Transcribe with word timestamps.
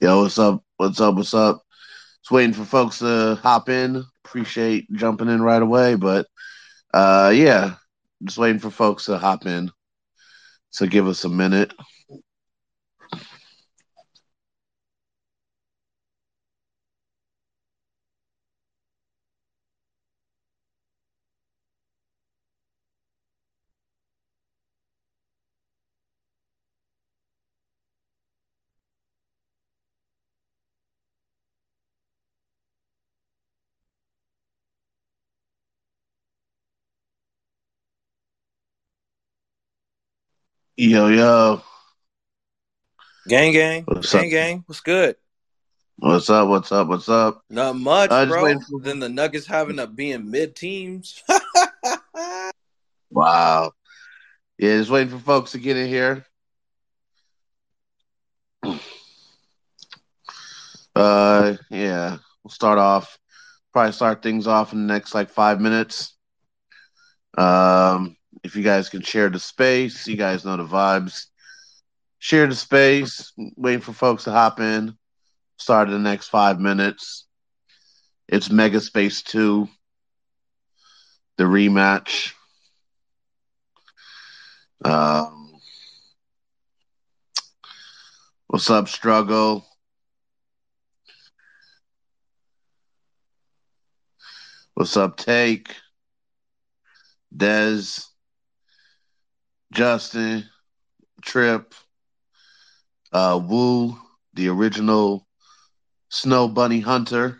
Yo, 0.00 0.22
what's 0.22 0.38
up? 0.38 0.62
What's 0.76 1.00
up? 1.00 1.14
What's 1.14 1.34
up? 1.34 1.62
Just 2.22 2.30
waiting 2.30 2.52
for 2.52 2.64
folks 2.64 2.98
to 3.00 3.38
hop 3.42 3.68
in. 3.68 4.04
Appreciate 4.24 4.90
jumping 4.92 5.28
in 5.28 5.42
right 5.42 5.62
away, 5.62 5.94
but 5.94 6.26
uh 6.94 7.32
yeah, 7.34 7.74
just 8.24 8.38
waiting 8.38 8.58
for 8.60 8.70
folks 8.70 9.06
to 9.06 9.18
hop 9.18 9.46
in. 9.46 9.70
So 10.70 10.86
give 10.86 11.06
us 11.06 11.24
a 11.24 11.28
minute. 11.28 11.72
Yo, 40.76 41.08
yo. 41.08 41.62
Gang, 43.26 43.52
gang, 43.52 43.84
What's 43.86 44.12
gang, 44.12 44.24
up? 44.26 44.30
gang. 44.30 44.64
What's 44.66 44.80
good? 44.80 45.16
What's 45.96 46.28
up? 46.28 46.48
What's 46.48 46.70
up? 46.70 46.88
What's 46.88 47.08
up? 47.08 47.42
Not 47.48 47.76
much, 47.76 48.10
Uh, 48.10 48.26
just 48.26 48.34
bro. 48.34 48.44
waiting 48.44 48.60
for- 48.60 48.80
Then 48.80 49.00
the 49.00 49.08
Nuggets 49.08 49.46
having 49.46 49.78
up 49.78 49.96
being 49.96 50.30
mid 50.30 50.54
teams. 50.56 51.22
Wow. 53.08 53.72
Yeah, 54.58 54.76
just 54.78 54.90
waiting 54.90 55.16
for 55.16 55.24
folks 55.24 55.52
to 55.52 55.58
get 55.58 55.76
in 55.76 55.86
here. 55.88 56.26
Uh 60.94 61.56
yeah, 61.70 62.16
we'll 62.42 62.50
start 62.50 62.78
off 62.78 63.18
probably 63.72 63.92
start 63.92 64.22
things 64.22 64.46
off 64.46 64.72
in 64.72 64.86
the 64.86 64.92
next 64.92 65.14
like 65.14 65.28
five 65.28 65.60
minutes. 65.60 66.16
Um 67.36 68.15
if 68.42 68.56
you 68.56 68.62
guys 68.62 68.88
can 68.88 69.02
share 69.02 69.28
the 69.28 69.38
space, 69.38 70.06
you 70.06 70.16
guys 70.16 70.44
know 70.44 70.56
the 70.56 70.64
vibes. 70.64 71.26
Share 72.18 72.46
the 72.46 72.54
space, 72.54 73.32
waiting 73.56 73.80
for 73.80 73.92
folks 73.92 74.24
to 74.24 74.32
hop 74.32 74.60
in. 74.60 74.96
Start 75.58 75.88
in 75.88 75.94
the 75.94 76.00
next 76.00 76.28
five 76.28 76.58
minutes. 76.58 77.26
It's 78.28 78.50
Mega 78.50 78.80
Space 78.80 79.22
2, 79.22 79.68
the 81.36 81.44
rematch. 81.44 82.32
Um, 84.84 85.52
what's 88.48 88.68
up, 88.70 88.88
Struggle? 88.88 89.64
What's 94.74 94.96
up, 94.96 95.16
Take? 95.16 95.74
Dez, 97.34 98.06
Justin, 99.72 100.44
Trip, 101.22 101.74
uh, 103.12 103.40
Woo, 103.42 103.96
the 104.34 104.48
original 104.48 105.26
Snow 106.08 106.48
Bunny 106.48 106.80
Hunter 106.80 107.38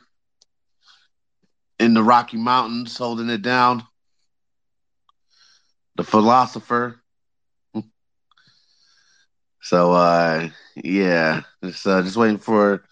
in 1.79 1.95
the 1.95 2.03
Rocky 2.03 2.37
Mountains, 2.37 2.97
holding 2.97 3.29
it 3.29 3.43
down. 3.43 3.85
The 5.97 6.05
philosopher. 6.05 7.01
So, 9.63 9.91
uh, 9.91 10.49
yeah, 10.77 11.41
just 11.65 11.85
uh, 11.89 12.01
just 12.03 12.17
waiting 12.17 12.39
for 12.39 12.85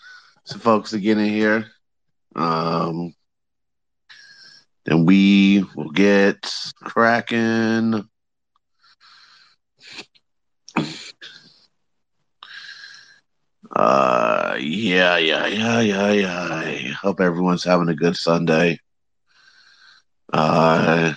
some 0.45 0.59
folks 0.59 0.91
to 0.91 0.98
get 0.98 1.19
in 1.19 1.29
here. 1.29 1.71
Um, 2.35 3.14
then 4.85 5.07
we 5.07 5.64
will 5.77 5.91
get 5.91 6.53
cracking. 6.83 8.08
Uh, 13.74 14.57
yeah, 14.61 15.17
yeah, 15.17 15.46
yeah, 15.46 15.80
yeah, 15.80 16.12
yeah. 16.12 16.48
I 16.48 16.95
hope 17.02 17.20
everyone's 17.20 17.64
having 17.64 17.89
a 17.89 17.95
good 17.95 18.17
Sunday. 18.17 18.79
Uh, 20.33 21.14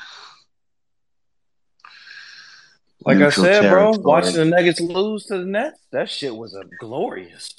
like 3.05 3.17
I 3.17 3.29
said, 3.29 3.69
bro, 3.69 3.91
watching 3.97 4.33
the 4.33 4.45
Nuggets 4.45 4.79
lose 4.79 5.25
to 5.25 5.37
the 5.37 5.45
Nets, 5.45 5.79
that 5.91 6.09
shit 6.09 6.35
was 6.35 6.55
a 6.55 6.63
glorious. 6.79 7.53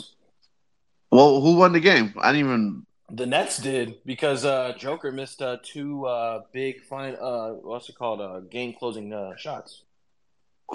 well, 1.11 1.41
who 1.41 1.57
won 1.57 1.73
the 1.73 1.81
game? 1.81 2.13
I 2.19 2.33
didn't 2.33 2.47
even. 2.47 2.87
The 3.11 3.25
Nets 3.25 3.59
did 3.59 4.05
because 4.05 4.45
uh, 4.45 4.75
Joker 4.77 5.13
missed 5.13 5.41
uh, 5.41 5.59
two 5.63 6.05
uh, 6.07 6.43
big 6.53 6.83
fine 6.83 7.17
uh, 7.21 7.51
what's 7.51 7.89
it 7.89 7.97
called 7.97 8.21
uh, 8.21 8.41
game 8.41 8.75
closing 8.79 9.13
uh, 9.15 9.35
shots, 9.37 9.85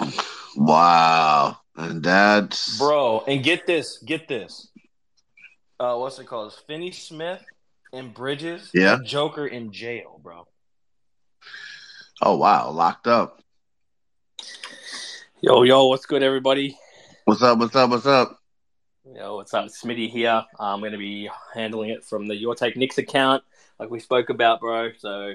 Wow, 0.56 1.58
and 1.76 2.02
that's 2.02 2.78
bro. 2.78 3.24
And 3.26 3.42
get 3.42 3.66
this, 3.66 3.98
get 3.98 4.28
this. 4.28 4.68
Uh, 5.80 5.96
what's 5.96 6.18
it 6.18 6.26
called? 6.26 6.54
Finney 6.66 6.92
Smith 6.92 7.42
and 7.92 8.14
Bridges. 8.14 8.70
Yeah. 8.72 8.96
had 8.96 9.04
Joker 9.04 9.46
in 9.46 9.72
jail, 9.72 10.20
bro. 10.22 10.46
Oh 12.22 12.36
wow, 12.36 12.70
locked 12.70 13.06
up. 13.06 13.40
Yo, 15.40 15.62
yo, 15.62 15.88
what's 15.88 16.06
good, 16.06 16.22
everybody? 16.22 16.78
What's 17.24 17.42
up? 17.42 17.58
What's 17.58 17.76
up? 17.76 17.90
What's 17.90 18.06
up? 18.06 18.38
Yo, 19.14 19.36
what's 19.36 19.52
up? 19.52 19.66
Smitty 19.66 20.08
here. 20.08 20.42
I'm 20.58 20.80
going 20.80 20.92
to 20.92 20.98
be 20.98 21.28
handling 21.52 21.90
it 21.90 22.02
from 22.04 22.26
the 22.26 22.34
Your 22.34 22.54
Take 22.54 22.76
Knicks 22.76 22.96
account, 22.96 23.42
like 23.78 23.90
we 23.90 24.00
spoke 24.00 24.30
about, 24.30 24.60
bro. 24.60 24.92
So, 24.98 25.34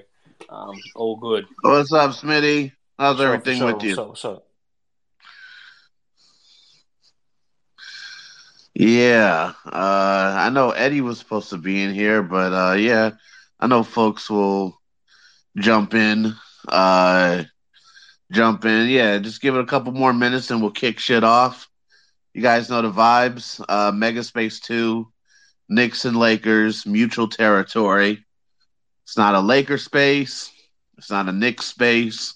um, 0.49 0.75
all 0.95 1.15
good. 1.17 1.45
What's 1.61 1.93
up, 1.93 2.11
Smitty? 2.11 2.71
How's 2.97 3.17
So, 3.17 3.23
everything 3.23 3.59
so, 3.59 3.65
with 3.67 3.83
you? 3.83 3.93
So, 3.93 4.43
Yeah, 8.79 9.55
uh, 9.65 10.35
I 10.37 10.49
know 10.51 10.71
Eddie 10.71 11.01
was 11.01 11.19
supposed 11.19 11.49
to 11.49 11.57
be 11.57 11.83
in 11.83 11.93
here, 11.93 12.23
but 12.23 12.53
uh, 12.53 12.75
yeah, 12.75 13.11
I 13.59 13.67
know 13.67 13.83
folks 13.83 14.29
will 14.29 14.79
jump 15.57 15.93
in. 15.93 16.33
Uh, 16.65 17.43
jump 18.31 18.63
in. 18.63 18.87
Yeah, 18.87 19.17
just 19.17 19.41
give 19.41 19.53
it 19.55 19.59
a 19.59 19.65
couple 19.65 19.91
more 19.91 20.13
minutes 20.13 20.49
and 20.49 20.61
we'll 20.61 20.71
kick 20.71 20.97
shit 20.97 21.25
off. 21.25 21.67
You 22.33 22.41
guys 22.41 22.69
know 22.69 22.81
the 22.81 22.89
vibes. 22.89 23.59
Uh, 23.67 23.91
2, 24.65 25.07
Knicks 25.67 26.05
and 26.05 26.15
Lakers, 26.15 26.85
mutual 26.85 27.27
territory. 27.27 28.25
It's 29.03 29.17
not 29.17 29.35
a 29.35 29.41
Laker 29.41 29.77
space. 29.77 30.53
It's 30.97 31.11
not 31.11 31.27
a 31.27 31.33
Knicks 31.33 31.65
space. 31.65 32.33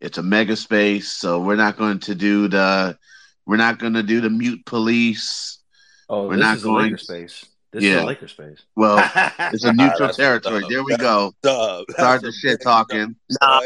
It's 0.00 0.18
a 0.18 0.22
mega 0.22 0.54
space. 0.54 1.10
So 1.10 1.40
we're 1.40 1.56
not 1.56 1.76
going 1.76 1.98
to 1.98 2.14
do 2.14 2.46
the 2.46 2.96
we're 3.44 3.56
not 3.56 3.80
going 3.80 3.94
to 3.94 4.04
do 4.04 4.20
the 4.20 4.30
mute 4.30 4.64
police. 4.64 5.59
Oh, 6.10 6.28
We're 6.28 6.36
this 6.36 6.42
not 6.42 6.56
is 6.58 6.62
a 6.62 6.66
going- 6.66 6.84
Laker 6.84 6.98
space. 6.98 7.46
This 7.72 7.84
is 7.84 7.90
Yeah. 7.90 8.02
a 8.02 8.06
Laker 8.06 8.28
space. 8.28 8.58
Well, 8.76 8.98
it's 9.38 9.64
a 9.64 9.72
neutral 9.72 10.08
That's 10.08 10.16
territory. 10.16 10.64
There 10.68 10.82
we 10.84 10.96
go. 10.96 11.32
Start 11.42 12.20
the 12.22 12.32
shit 12.42 12.60
talking. 12.62 13.14
Nah, 13.40 13.60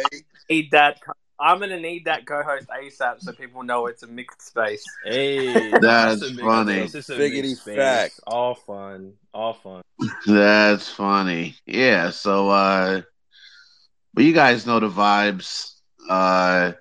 need 0.50 0.70
that. 0.72 1.00
I'm 1.40 1.58
going 1.58 1.70
to 1.70 1.80
need 1.80 2.04
that 2.04 2.26
co-host 2.26 2.68
ASAP 2.68 3.20
so 3.20 3.32
people 3.32 3.64
know 3.64 3.86
it's 3.86 4.02
a 4.04 4.06
mixed 4.06 4.40
space. 4.42 4.84
Hey, 5.04 5.70
That's 5.80 6.22
a 6.22 6.32
funny. 6.36 6.86
space. 6.86 6.94
It's 6.94 7.08
a 7.10 7.16
Biggity 7.16 7.42
mixed 7.48 7.62
space. 7.62 7.76
fact. 7.76 8.20
All 8.26 8.54
fun. 8.54 9.14
All 9.32 9.54
fun. 9.54 9.82
That's 10.26 10.88
funny. 10.88 11.56
Yeah. 11.66 12.10
So, 12.10 12.50
uh, 12.50 13.02
but 14.14 14.24
you 14.24 14.32
guys 14.32 14.64
know 14.66 14.78
the 14.80 14.88
vibes. 14.90 15.72
Uh, 16.08 16.72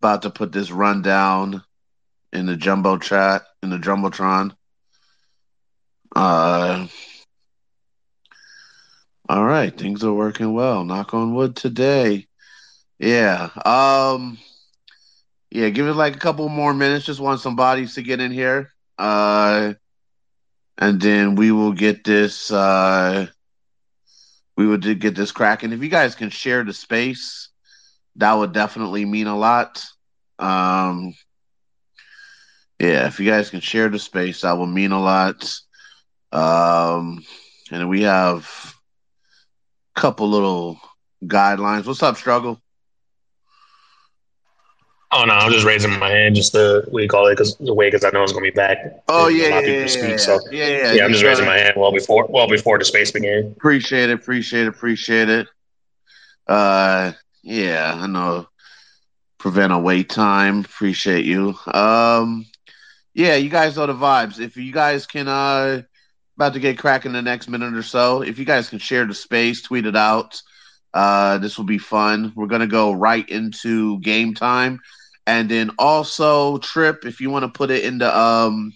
about 0.00 0.22
to 0.22 0.30
put 0.30 0.52
this 0.52 0.70
rundown 0.70 1.62
in 2.32 2.44
the 2.46 2.56
jumbo 2.56 2.98
chat 2.98 3.42
in 3.62 3.70
the 3.70 3.78
jumbotron. 3.78 4.54
Uh, 6.14 6.86
all 9.28 9.44
right, 9.44 9.76
things 9.76 10.04
are 10.04 10.12
working 10.12 10.52
well. 10.52 10.84
Knock 10.84 11.14
on 11.14 11.34
wood 11.34 11.56
today. 11.56 12.26
Yeah. 12.98 13.50
Um. 13.64 14.38
Yeah, 15.50 15.68
give 15.68 15.86
it 15.86 15.94
like 15.94 16.16
a 16.16 16.18
couple 16.18 16.48
more 16.48 16.74
minutes. 16.74 17.06
Just 17.06 17.20
want 17.20 17.40
some 17.40 17.54
bodies 17.56 17.94
to 17.94 18.02
get 18.02 18.20
in 18.20 18.32
here. 18.32 18.70
Uh, 18.98 19.74
and 20.78 21.00
then 21.00 21.36
we 21.36 21.52
will 21.52 21.72
get 21.72 22.04
this. 22.04 22.50
Uh, 22.50 23.26
we 24.56 24.66
would 24.66 25.00
get 25.00 25.14
this 25.14 25.32
cracking. 25.32 25.72
If 25.72 25.82
you 25.82 25.88
guys 25.88 26.14
can 26.14 26.30
share 26.30 26.64
the 26.64 26.72
space, 26.72 27.50
that 28.16 28.34
would 28.34 28.52
definitely 28.52 29.04
mean 29.04 29.26
a 29.26 29.36
lot. 29.36 29.84
Um, 30.38 31.14
yeah, 32.80 33.06
if 33.06 33.20
you 33.20 33.30
guys 33.30 33.50
can 33.50 33.60
share 33.60 33.88
the 33.88 33.98
space, 33.98 34.40
that 34.42 34.58
will 34.58 34.66
mean 34.66 34.92
a 34.92 35.00
lot. 35.00 35.52
Um, 36.34 37.24
and 37.70 37.88
we 37.88 38.02
have 38.02 38.74
a 39.96 40.00
couple 40.00 40.28
little 40.28 40.80
guidelines. 41.24 41.86
What's 41.86 42.02
up, 42.02 42.16
struggle? 42.16 42.60
Oh 45.12 45.24
no, 45.24 45.34
I'm 45.34 45.52
just 45.52 45.64
raising 45.66 45.98
my 45.98 46.10
hand 46.10 46.34
just 46.36 46.52
to 46.52 46.84
we 46.92 47.06
call 47.08 47.26
it 47.28 47.32
because 47.32 47.56
the 47.56 47.74
way 47.74 47.88
because 47.88 48.04
I 48.04 48.10
know 48.10 48.22
it's 48.22 48.32
gonna 48.32 48.42
be 48.44 48.50
back. 48.50 48.78
Oh 49.08 49.28
yeah, 49.28 49.48
a 49.48 49.50
lot 49.50 49.58
of 49.60 49.64
yeah, 49.64 49.66
people 49.66 49.88
yeah, 49.88 49.88
speak. 49.88 50.18
yeah, 50.18 50.18
So 50.18 50.38
yeah, 50.50 50.66
yeah. 50.66 50.92
yeah, 50.92 51.04
I'm 51.04 51.12
just 51.12 51.24
raising 51.24 51.46
my 51.46 51.56
hand 51.58 51.74
well 51.76 51.92
before 51.92 52.26
well 52.28 52.48
before 52.48 52.78
the 52.78 52.84
space 52.84 53.12
began. 53.12 53.54
Appreciate 53.56 54.10
it, 54.10 54.14
appreciate 54.14 54.62
it, 54.62 54.68
appreciate 54.68 55.28
it. 55.28 55.48
Uh, 56.46 57.12
yeah, 57.42 57.94
I 57.96 58.06
know. 58.06 58.46
Prevent 59.38 59.72
a 59.72 59.78
wait 59.78 60.08
time. 60.10 60.60
Appreciate 60.60 61.24
you. 61.24 61.54
Um, 61.72 62.46
yeah, 63.14 63.36
you 63.36 63.48
guys 63.50 63.76
know 63.76 63.86
the 63.86 63.94
vibes. 63.94 64.40
If 64.40 64.56
you 64.56 64.72
guys 64.72 65.06
can, 65.06 65.28
uh, 65.28 65.82
about 66.36 66.54
to 66.54 66.60
get 66.60 66.78
cracking 66.78 67.10
in 67.10 67.14
the 67.14 67.22
next 67.22 67.48
minute 67.48 67.74
or 67.74 67.82
so. 67.82 68.22
If 68.22 68.38
you 68.38 68.44
guys 68.44 68.68
can 68.68 68.78
share 68.78 69.04
the 69.06 69.14
space, 69.14 69.62
tweet 69.62 69.86
it 69.86 69.96
out. 69.96 70.40
Uh, 70.92 71.38
this 71.38 71.56
will 71.58 71.64
be 71.64 71.78
fun. 71.78 72.32
We're 72.36 72.46
gonna 72.46 72.66
go 72.66 72.92
right 72.92 73.28
into 73.28 73.98
game 74.00 74.34
time, 74.34 74.80
and 75.26 75.48
then 75.48 75.70
also 75.78 76.58
Trip. 76.58 77.04
If 77.04 77.20
you 77.20 77.30
want 77.30 77.44
to 77.44 77.48
put 77.48 77.70
it 77.70 77.84
in 77.84 77.98
the 77.98 78.16
um, 78.16 78.72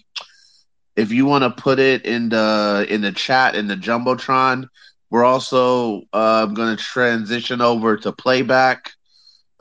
if 0.95 1.11
you 1.13 1.25
want 1.25 1.43
to 1.43 1.61
put 1.61 1.79
it 1.79 2.05
in 2.05 2.29
the 2.29 2.85
in 2.89 3.01
the 3.01 3.13
chat 3.13 3.55
in 3.55 3.67
the 3.67 3.77
jumbotron, 3.77 4.67
we're 5.09 5.23
also 5.23 6.01
uh, 6.11 6.45
going 6.47 6.75
to 6.75 6.83
transition 6.83 7.61
over 7.61 7.95
to 7.97 8.11
playback, 8.11 8.91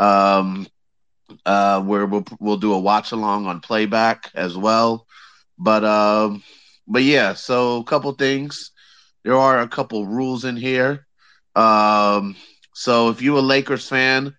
um, 0.01 0.67
uh, 1.47 1.81
where 1.83 2.07
we'll 2.07 2.25
we'll 2.41 2.57
do 2.57 2.75
a 2.75 2.79
watch 2.81 3.13
along 3.13 3.47
on 3.47 3.61
playback 3.61 4.31
as 4.35 4.57
well. 4.57 5.07
But 5.59 5.85
um, 5.85 6.43
but 6.89 7.03
yeah, 7.03 7.35
so 7.35 7.79
a 7.79 7.85
couple 7.85 8.13
things. 8.13 8.73
There 9.25 9.37
are 9.37 9.61
a 9.61 9.69
couple 9.69 10.07
rules 10.07 10.45
in 10.45 10.57
here. 10.57 11.07
Um, 11.55 12.37
so 12.75 13.11
if 13.11 13.21
you 13.21 13.39
a 13.39 13.41
Lakers 13.41 13.89
fan, 13.89 14.35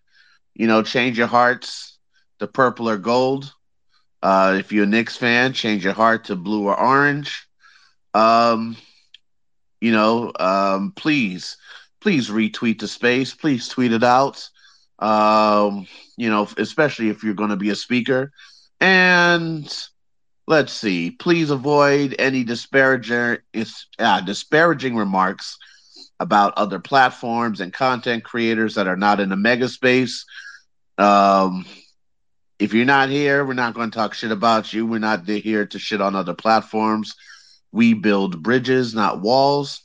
you 0.55 0.67
know, 0.67 0.81
change 0.81 1.17
your 1.17 1.27
hearts 1.27 1.97
to 2.39 2.47
purple 2.47 2.89
or 2.89 2.97
gold. 2.97 3.53
Uh, 4.21 4.55
if 4.59 4.71
you're 4.71 4.83
a 4.83 4.87
Knicks 4.87 5.15
fan, 5.15 5.53
change 5.53 5.83
your 5.83 5.93
heart 5.93 6.25
to 6.25 6.35
blue 6.35 6.67
or 6.67 6.79
orange. 6.79 7.47
Um, 8.13 8.75
you 9.79 9.91
know, 9.91 10.31
um, 10.39 10.93
please, 10.95 11.57
please 12.01 12.29
retweet 12.29 12.79
the 12.79 12.87
space. 12.87 13.33
Please 13.33 13.67
tweet 13.67 13.93
it 13.93 14.03
out. 14.03 14.49
Um, 14.99 15.87
you 16.17 16.29
know, 16.29 16.47
especially 16.57 17.09
if 17.09 17.23
you're 17.23 17.33
going 17.33 17.51
to 17.51 17.55
be 17.55 17.69
a 17.69 17.75
speaker. 17.75 18.31
And 18.81 19.71
let's 20.49 20.73
see, 20.73 21.11
please 21.11 21.51
avoid 21.51 22.15
any 22.17 22.43
disparaging, 22.43 23.37
uh, 23.99 24.21
disparaging 24.21 24.95
remarks 24.95 25.59
about 26.19 26.57
other 26.57 26.79
platforms 26.79 27.61
and 27.61 27.71
content 27.71 28.23
creators 28.23 28.73
that 28.73 28.87
are 28.87 28.97
not 28.97 29.19
in 29.19 29.29
the 29.29 29.35
mega 29.35 29.69
space. 29.69 30.25
Um, 30.97 31.67
if 32.57 32.73
you're 32.73 32.83
not 32.83 33.09
here, 33.09 33.45
we're 33.45 33.53
not 33.53 33.75
going 33.75 33.91
to 33.91 33.95
talk 33.95 34.15
shit 34.15 34.31
about 34.31 34.73
you. 34.73 34.87
We're 34.87 34.97
not 34.97 35.25
here 35.27 35.67
to 35.67 35.77
shit 35.77 36.01
on 36.01 36.15
other 36.15 36.33
platforms. 36.33 37.13
We 37.71 37.93
build 37.93 38.41
bridges, 38.41 38.95
not 38.95 39.21
walls. 39.21 39.81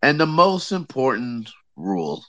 And 0.00 0.18
the 0.18 0.26
most 0.26 0.72
important 0.72 1.50
rule 1.76 2.24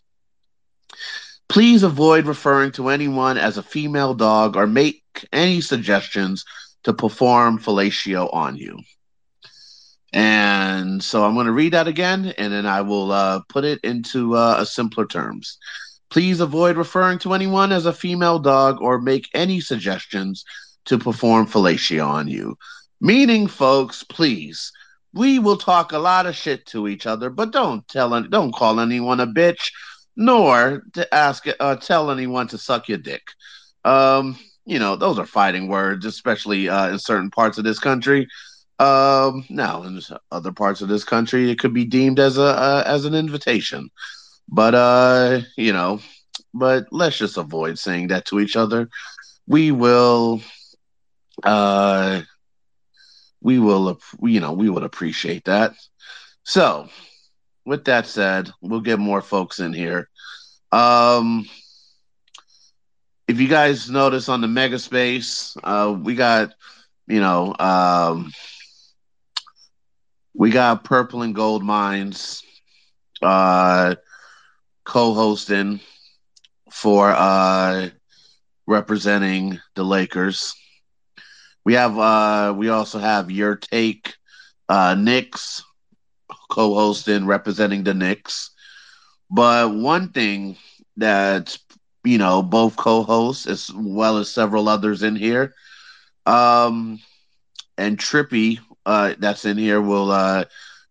please 1.50 1.84
avoid 1.84 2.26
referring 2.26 2.72
to 2.72 2.90
anyone 2.90 3.38
as 3.38 3.58
a 3.60 3.64
female 3.64 4.16
dog 4.16 4.56
or 4.56 4.66
make 4.66 5.04
any 5.32 5.62
suggestions 5.62 6.44
to 6.84 6.94
perform 6.94 7.60
fellatio 7.60 8.34
on 8.34 8.56
you. 8.56 8.80
And 10.14 11.04
so 11.04 11.26
I'm 11.26 11.34
going 11.34 11.48
to 11.48 11.52
read 11.52 11.74
that 11.74 11.88
again 11.88 12.34
and 12.38 12.54
then 12.54 12.68
I 12.68 12.82
will 12.82 13.12
uh, 13.12 13.42
put 13.50 13.66
it 13.66 13.80
into 13.84 14.36
uh, 14.36 14.58
a 14.60 14.66
simpler 14.66 15.08
terms. 15.08 15.58
Please 16.12 16.40
avoid 16.40 16.78
referring 16.78 17.18
to 17.20 17.34
anyone 17.34 17.72
as 17.72 17.88
a 17.88 17.94
female 17.94 18.38
dog 18.38 18.80
or 18.80 19.02
make 19.02 19.28
any 19.34 19.60
suggestions 19.60 20.46
to 20.86 21.00
perform 21.00 21.48
fellatio 21.48 22.06
on 22.06 22.28
you. 22.28 22.56
Meaning, 23.02 23.48
folks, 23.48 24.04
please, 24.04 24.72
we 25.14 25.40
will 25.40 25.58
talk 25.58 25.92
a 25.92 25.98
lot 25.98 26.28
of 26.28 26.36
shit 26.36 26.66
to 26.68 26.88
each 26.88 27.08
other, 27.08 27.32
but 27.32 27.52
don't 27.52 27.88
tell, 27.88 28.22
don't 28.24 28.54
call 28.54 28.80
anyone 28.80 29.20
a 29.20 29.28
bitch, 29.28 29.72
nor 30.16 30.84
to 30.94 31.14
ask, 31.14 31.48
uh, 31.60 31.76
tell 31.78 32.12
anyone 32.12 32.48
to 32.50 32.58
suck 32.60 32.88
your 32.88 33.00
dick. 33.00 33.24
Um, 33.84 34.38
you 34.66 34.80
know, 34.80 34.96
those 34.96 35.20
are 35.20 35.26
fighting 35.26 35.68
words, 35.68 36.06
especially 36.06 36.70
uh, 36.70 36.90
in 36.90 37.00
certain 37.00 37.30
parts 37.30 37.58
of 37.58 37.64
this 37.64 37.80
country. 37.80 38.28
Um, 38.80 39.46
now, 39.50 39.84
in 39.84 40.02
other 40.32 40.52
parts 40.52 40.82
of 40.82 40.90
this 40.90 41.04
country, 41.04 41.50
it 41.52 41.60
could 41.60 41.74
be 41.74 41.86
deemed 41.86 42.20
as 42.20 42.38
a 42.38 42.44
uh, 42.44 42.84
as 42.86 43.06
an 43.06 43.14
invitation. 43.14 43.90
But 44.50 44.76
uh, 44.76 45.42
you 45.58 45.74
know, 45.74 46.00
but 46.54 46.88
let's 46.92 47.18
just 47.18 47.38
avoid 47.38 47.78
saying 47.78 48.08
that 48.08 48.26
to 48.26 48.40
each 48.40 48.56
other. 48.56 48.90
We 49.48 49.72
will, 49.72 50.42
uh, 51.44 52.22
we 53.42 53.60
will, 53.60 54.00
you 54.22 54.40
know, 54.40 54.54
we 54.54 54.70
would 54.70 54.84
appreciate 54.84 55.46
that. 55.46 55.74
So, 56.44 56.90
with 57.66 57.86
that 57.86 58.08
said, 58.08 58.52
we'll 58.62 58.82
get 58.82 59.00
more 59.00 59.22
folks 59.22 59.60
in 59.60 59.74
here. 59.74 60.10
Um, 60.72 61.48
if 63.28 63.40
you 63.40 63.48
guys 63.48 63.90
notice 63.90 64.30
on 64.30 64.42
the 64.42 64.48
mega 64.48 64.80
space, 64.80 65.56
uh, 65.64 65.96
we 66.02 66.16
got, 66.16 66.54
you 67.08 67.20
know, 67.20 67.54
um, 67.60 68.32
we 70.34 70.50
got 70.52 70.84
purple 70.84 71.22
and 71.22 71.36
gold 71.36 71.64
mines, 71.64 72.44
uh, 73.22 73.96
co-hosting 74.86 75.80
for 76.72 77.10
uh 77.10 77.90
representing 78.68 79.60
the 79.76 79.84
Lakers. 79.84 80.54
We 81.66 81.74
have 81.74 81.98
uh 81.98 82.54
we 82.58 82.70
also 82.70 83.00
have 83.00 83.32
your 83.32 83.56
take 83.56 84.16
uh 84.70 84.96
Knicks 84.96 85.64
co-hosting 86.50 87.26
representing 87.26 87.84
the 87.84 87.94
Knicks. 87.94 88.52
But 89.30 89.74
one 89.74 90.10
thing 90.10 90.58
that 90.98 91.58
you 92.04 92.18
know 92.18 92.42
both 92.42 92.76
co-hosts 92.76 93.46
as 93.48 93.72
well 93.76 94.18
as 94.18 94.30
several 94.32 94.68
others 94.70 95.04
in 95.04 95.16
here 95.16 95.54
um 96.26 97.00
and 97.78 97.98
Trippy 97.98 98.60
uh 98.86 99.14
that's 99.20 99.46
in 99.46 99.58
here 99.58 99.82
will 99.82 100.12
uh 100.12 100.46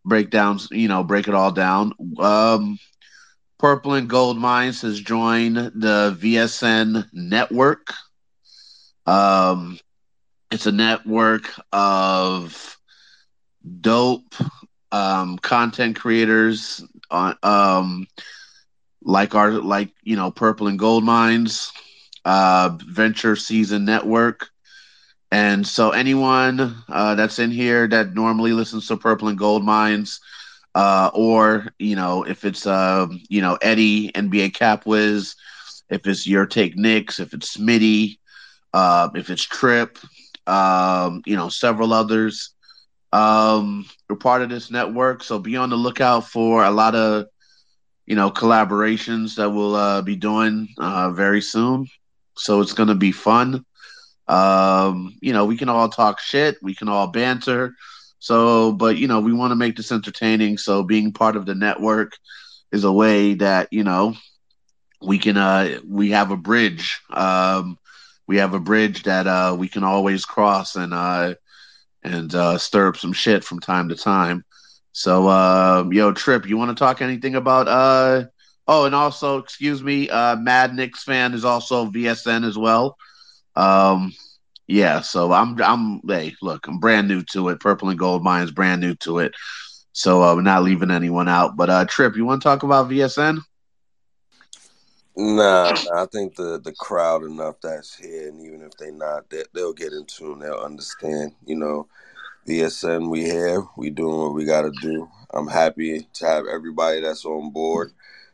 break 0.05 0.31
down 0.31 0.59
you 0.71 0.89
know 0.89 1.03
break 1.05 1.29
it 1.29 1.35
all 1.35 1.53
down. 1.53 1.93
Um 2.19 2.79
Purple 3.59 3.95
and 3.95 4.09
Gold 4.09 4.39
Mines 4.39 4.83
has 4.83 5.01
joined 5.01 5.57
the 5.57 6.17
VSN 6.19 7.07
network. 7.13 7.93
Um, 9.07 9.79
it's 10.51 10.67
a 10.67 10.73
network 10.73 11.49
of 11.73 12.77
dope 13.81 14.35
um, 14.93 15.39
content 15.39 15.97
creators 15.97 16.85
on 17.11 17.37
um, 17.43 18.07
like 19.05 19.35
our 19.35 19.51
like 19.53 19.91
you 20.03 20.17
know 20.17 20.31
Purple 20.31 20.69
and 20.69 20.79
Gold 20.79 21.05
Mines, 21.05 21.73
uh, 22.25 22.71
Venture 22.87 23.37
Season 23.37 23.85
Network. 23.85 24.49
And 25.31 25.67
so 25.67 25.91
anyone 25.91 26.77
uh, 26.89 27.15
that's 27.15 27.39
in 27.39 27.51
here 27.51 27.89
that 27.89 28.15
normally 28.15 28.53
listens 28.53 28.87
to 28.89 28.97
Purple 28.97 29.29
and 29.29 29.39
Gold 29.39 29.65
Mines, 29.65 30.21
uh, 30.75 31.11
or 31.15 31.69
you 31.79 31.97
know 31.97 32.23
if 32.25 32.45
it's 32.45 32.67
uh, 32.67 33.07
you 33.29 33.41
know 33.41 33.59
Eddie 33.63 34.11
NBA 34.13 34.51
Cap 34.51 34.87
Wiz, 34.87 35.35
if 35.91 36.07
it's 36.07 36.27
your 36.27 36.47
take 36.47 36.77
Knicks, 36.77 37.19
if 37.19 37.33
it's 37.33 37.57
Smitty, 37.57 38.19
uh, 38.75 39.09
if 39.15 39.31
it's 39.31 39.43
Trip, 39.43 39.99
um, 40.47 41.23
you 41.27 41.37
know 41.37 41.49
several 41.49 41.93
others. 41.93 42.51
Um, 43.13 43.87
we're 44.09 44.17
part 44.17 44.43
of 44.43 44.49
this 44.49 44.71
network, 44.71 45.23
so 45.23 45.39
be 45.39 45.57
on 45.57 45.71
the 45.71 45.77
lookout 45.77 46.29
for 46.29 46.65
a 46.65 46.71
lot 46.71 46.95
of 46.95 47.27
you 48.07 48.17
know 48.17 48.31
collaborations 48.31 49.37
that 49.37 49.51
we'll 49.51 49.75
uh, 49.75 50.03
be 50.03 50.17
doing 50.17 50.69
uh, 50.79 51.11
very 51.11 51.41
soon. 51.41 51.87
So 52.37 52.61
it's 52.61 52.73
gonna 52.73 52.95
be 52.95 53.13
fun. 53.13 53.65
Um, 54.29 55.15
you 55.21 55.33
know, 55.33 55.45
we 55.45 55.57
can 55.57 55.69
all 55.69 55.89
talk 55.89 56.21
shit, 56.21 56.57
we 56.63 56.75
can 56.75 56.89
all 56.89 57.09
banter. 57.09 57.75
So, 58.19 58.73
but 58.73 58.97
you 58.99 59.09
know, 59.09 59.21
we 59.21 59.33
want 59.33 59.51
to 59.51 59.57
make 59.57 59.77
this 59.77 59.93
entertaining. 59.93 60.57
So, 60.57 60.85
being 60.85 61.13
part 61.13 61.37
of 61.37 61.45
the 61.45 61.55
network 61.55 62.17
is 62.71 62.85
a 62.85 62.93
way 62.93 63.35
that 63.35 63.69
you 63.73 63.85
know 63.85 64.15
we 65.03 65.19
can. 65.19 65.37
Uh, 65.37 65.81
we 65.87 66.11
have 66.11 66.31
a 66.31 66.37
bridge. 66.37 67.01
Um, 67.11 67.79
we 68.29 68.37
have 68.37 68.55
a 68.55 68.61
bridge 68.61 69.03
that 69.03 69.27
uh, 69.27 69.57
we 69.59 69.69
can 69.69 69.83
always 69.85 70.25
cross 70.25 70.77
and 70.77 70.95
uh, 70.95 71.35
and 72.05 72.35
uh, 72.35 72.59
stir 72.59 72.89
up 72.89 72.97
some 72.97 73.13
shit 73.13 73.45
from 73.45 73.59
time 73.61 73.89
to 73.89 73.97
time. 73.97 74.45
So, 74.93 75.27
uh, 75.27 75.85
yo, 75.91 76.13
Trip, 76.13 76.47
you 76.47 76.57
want 76.57 76.77
to 76.77 76.81
talk 76.81 77.01
anything 77.01 77.35
about? 77.35 77.67
Uh, 77.67 78.25
oh, 78.69 78.85
and 78.85 78.95
also, 78.95 79.39
excuse 79.39 79.83
me, 79.83 80.09
uh, 80.09 80.37
Mad 80.37 80.75
Knicks 80.75 81.03
fan 81.03 81.35
is 81.35 81.45
also 81.45 81.87
VSN 81.87 82.47
as 82.47 82.59
well. 82.59 82.97
Um, 83.57 84.13
yeah, 84.67 85.01
so 85.01 85.33
I'm 85.33 85.61
I'm 85.61 86.01
hey, 86.07 86.35
look, 86.41 86.67
I'm 86.67 86.79
brand 86.79 87.09
new 87.09 87.23
to 87.33 87.49
it. 87.49 87.61
Purple 87.61 87.91
and 87.91 87.99
Gold 87.99 88.23
Mines 88.23 88.51
brand 88.51 88.81
new 88.81 88.95
to 88.97 89.19
it. 89.19 89.35
So 89.93 90.23
uh, 90.23 90.35
we're 90.35 90.43
not 90.43 90.63
leaving 90.63 90.91
anyone 90.91 91.29
out. 91.29 91.57
But 91.57 91.69
uh 91.69 91.85
Trip, 91.85 92.17
you 92.17 92.25
want 92.25 92.41
to 92.41 92.49
talk 92.49 92.63
about 92.63 92.89
VSN? 92.89 93.41
Nah, 95.15 95.75
I 95.95 96.07
think 96.07 96.37
the 96.37 96.59
the 96.59 96.73
crowd 96.73 97.23
enough 97.25 97.57
that's 97.63 97.95
here, 97.95 98.29
and 98.29 98.41
even 98.41 98.63
if 98.63 98.73
they 98.79 98.91
not, 98.91 99.29
they, 99.29 99.43
they'll 99.53 99.75
get 99.75 99.93
in 99.93 100.07
tune. 100.07 100.39
They'll 100.39 100.55
understand. 100.55 101.35
You 101.45 101.57
know, 101.57 101.89
VSN, 102.47 103.11
we 103.11 103.23
here. 103.25 103.65
We 103.77 103.91
doing 103.91 104.19
what 104.19 104.35
we 104.35 104.45
got 104.45 104.63
to 104.63 104.73
do. 104.83 105.09
I'm 105.33 105.49
happy 105.49 106.09
to 106.15 106.27
have 106.27 106.45
everybody 106.53 107.01
that's 107.01 107.25
on 107.25 107.53
board. 107.53 107.93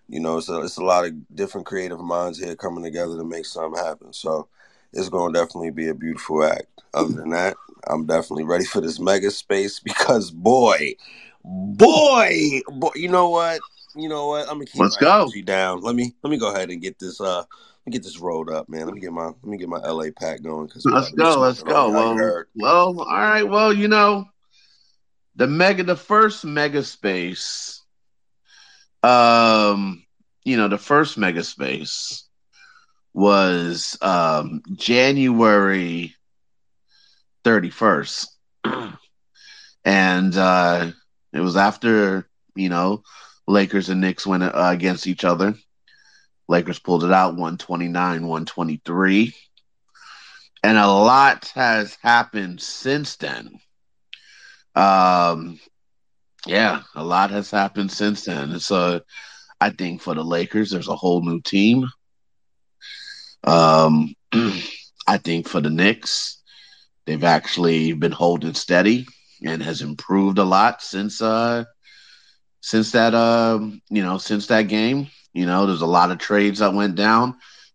You 0.09 0.21
know, 0.21 0.41
so 0.41 0.63
it's 0.63 0.79
a 0.79 0.85
lot 0.85 1.05
of 1.07 1.13
different 1.37 1.67
creative 1.67 2.01
minds 2.01 2.39
here 2.43 2.57
coming 2.57 2.85
together 2.85 3.17
to 3.19 3.25
make 3.25 3.47
something 3.47 3.83
happen. 3.83 4.13
So 4.15 4.49
it's 4.93 5.11
going 5.11 5.35
to 5.35 5.39
definitely 5.41 5.71
be 5.71 5.89
a 5.89 5.95
beautiful 5.95 6.45
act. 6.45 6.67
Other 6.95 7.13
than 7.15 7.31
that, 7.31 7.57
I'm 7.87 8.07
definitely 8.07 8.45
ready 8.45 8.65
for 8.65 8.81
this 8.81 8.99
mega 8.99 9.31
space 9.31 9.81
because 9.85 10.31
boy, 10.31 10.95
boy, 11.45 12.61
boy, 12.69 12.91
you 12.95 13.09
know 13.09 13.29
what? 13.31 13.61
You 13.95 14.09
know 14.09 14.29
what? 14.29 14.43
I'm 14.43 14.55
gonna 14.55 14.67
keep 14.67 14.85
Let's 14.85 14.97
my 14.97 15.01
go. 15.01 15.27
energy 15.27 15.43
down. 15.43 15.83
Let 15.83 15.97
me 15.97 16.15
let 16.23 16.31
me 16.31 16.39
go 16.39 16.55
ahead 16.55 16.71
and 16.71 16.81
get 16.81 16.99
this 17.01 17.21
uh 17.21 17.45
me 17.89 17.93
get 17.93 18.03
this 18.03 18.19
rolled 18.19 18.51
up, 18.51 18.69
man. 18.69 18.85
Let 18.85 18.95
me 18.95 19.01
get 19.01 19.13
my 19.13 19.27
let 19.27 19.45
me 19.45 19.57
get 19.57 19.69
my 19.69 19.79
LA 19.79 20.07
pack 20.17 20.43
going 20.43 20.67
because 20.67 20.85
Let's 20.85 21.11
go. 21.11 21.41
Let's 21.41 21.63
go. 21.63 21.91
Well, 21.91 22.45
well, 22.55 23.01
all 23.01 23.07
right. 23.07 23.43
Well, 23.43 23.73
you 23.73 23.89
know, 23.89 24.27
the 25.37 25.47
mega, 25.47 25.83
the 25.85 25.97
first 25.97 26.45
mega 26.45 26.83
space, 26.83 27.83
um, 29.03 30.05
you 30.45 30.57
know, 30.57 30.69
the 30.69 30.79
first 30.79 31.17
mega 31.17 31.43
space 31.43 32.25
was 33.15 33.97
um 34.03 34.61
January 34.75 36.15
31st. 37.45 38.27
and 39.85 40.37
uh 40.37 40.91
it 41.33 41.41
was 41.41 41.57
after, 41.57 42.29
you 42.55 42.69
know, 42.69 43.03
Lakers 43.47 43.89
and 43.89 44.01
Knicks 44.01 44.27
went 44.27 44.43
uh, 44.43 44.53
against 44.55 45.07
each 45.07 45.25
other. 45.25 45.55
Lakers 46.49 46.79
pulled 46.79 47.05
it 47.05 47.13
out 47.13 47.35
129, 47.35 48.27
123. 48.27 49.35
And 50.65 50.77
a 50.77 50.87
lot 50.87 51.51
has 51.55 51.97
happened 52.03 52.61
since 52.61 53.17
then. 53.17 53.61
Um, 54.75 55.61
yeah, 56.47 56.83
a 56.95 57.05
lot 57.05 57.31
has 57.31 57.51
happened 57.51 57.93
since 57.93 58.25
then. 58.25 58.59
So 58.61 59.01
I 59.61 59.71
think 59.71 60.03
for 60.03 60.15
the 60.15 60.25
Lakers, 60.25 60.71
there's 60.71 60.89
a 60.89 60.97
whole 60.97 61.23
new 61.23 61.41
team. 61.41 61.87
Um, 63.45 64.15
I 65.07 65.19
think 65.19 65.49
for 65.49 65.61
the 65.61 65.71
Knicks, 65.71 66.43
they've 67.07 67.25
actually 67.25 67.93
been 67.93 68.13
holding 68.13 68.55
steady 68.55 69.07
and 69.45 69.63
has 69.63 69.83
improved 69.83 70.39
a 70.39 70.45
lot 70.45 70.83
since 70.83 71.23
uh 71.23 71.65
since 72.61 72.93
that 72.93 73.15
um 73.15 73.81
you 73.89 74.03
know 74.03 74.19
since 74.19 74.47
that 74.49 74.63
game. 74.63 75.09
You 75.33 75.47
know, 75.47 75.67
there's 75.67 75.83
a 75.83 75.87
lot 75.87 76.11
of 76.11 76.19
trades 76.19 76.59
that 76.61 76.75
went 76.75 76.95
down. 76.97 77.35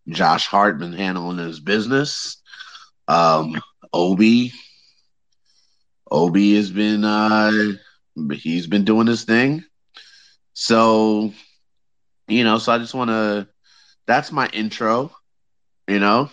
Josh 0.10 0.48
Hart 0.48 0.80
been 0.80 0.94
handling 0.94 1.38
his 1.38 1.60
business. 1.60 2.42
Um, 3.08 3.54
Obi, 3.94 4.52
Obi 6.12 6.56
has 6.56 6.72
been 6.72 7.04
uh 7.04 7.52
he's 8.34 8.68
been 8.68 8.84
doing 8.86 9.08
his 9.08 9.24
thing. 9.24 9.64
So, 10.54 11.34
you 12.28 12.44
know, 12.44 12.58
so 12.58 12.72
I 12.74 12.78
just 12.78 12.94
want 12.94 13.10
to 13.10 13.48
that's 14.08 14.32
my 14.32 14.48
intro, 14.48 15.12
you 15.88 16.00
know. 16.00 16.30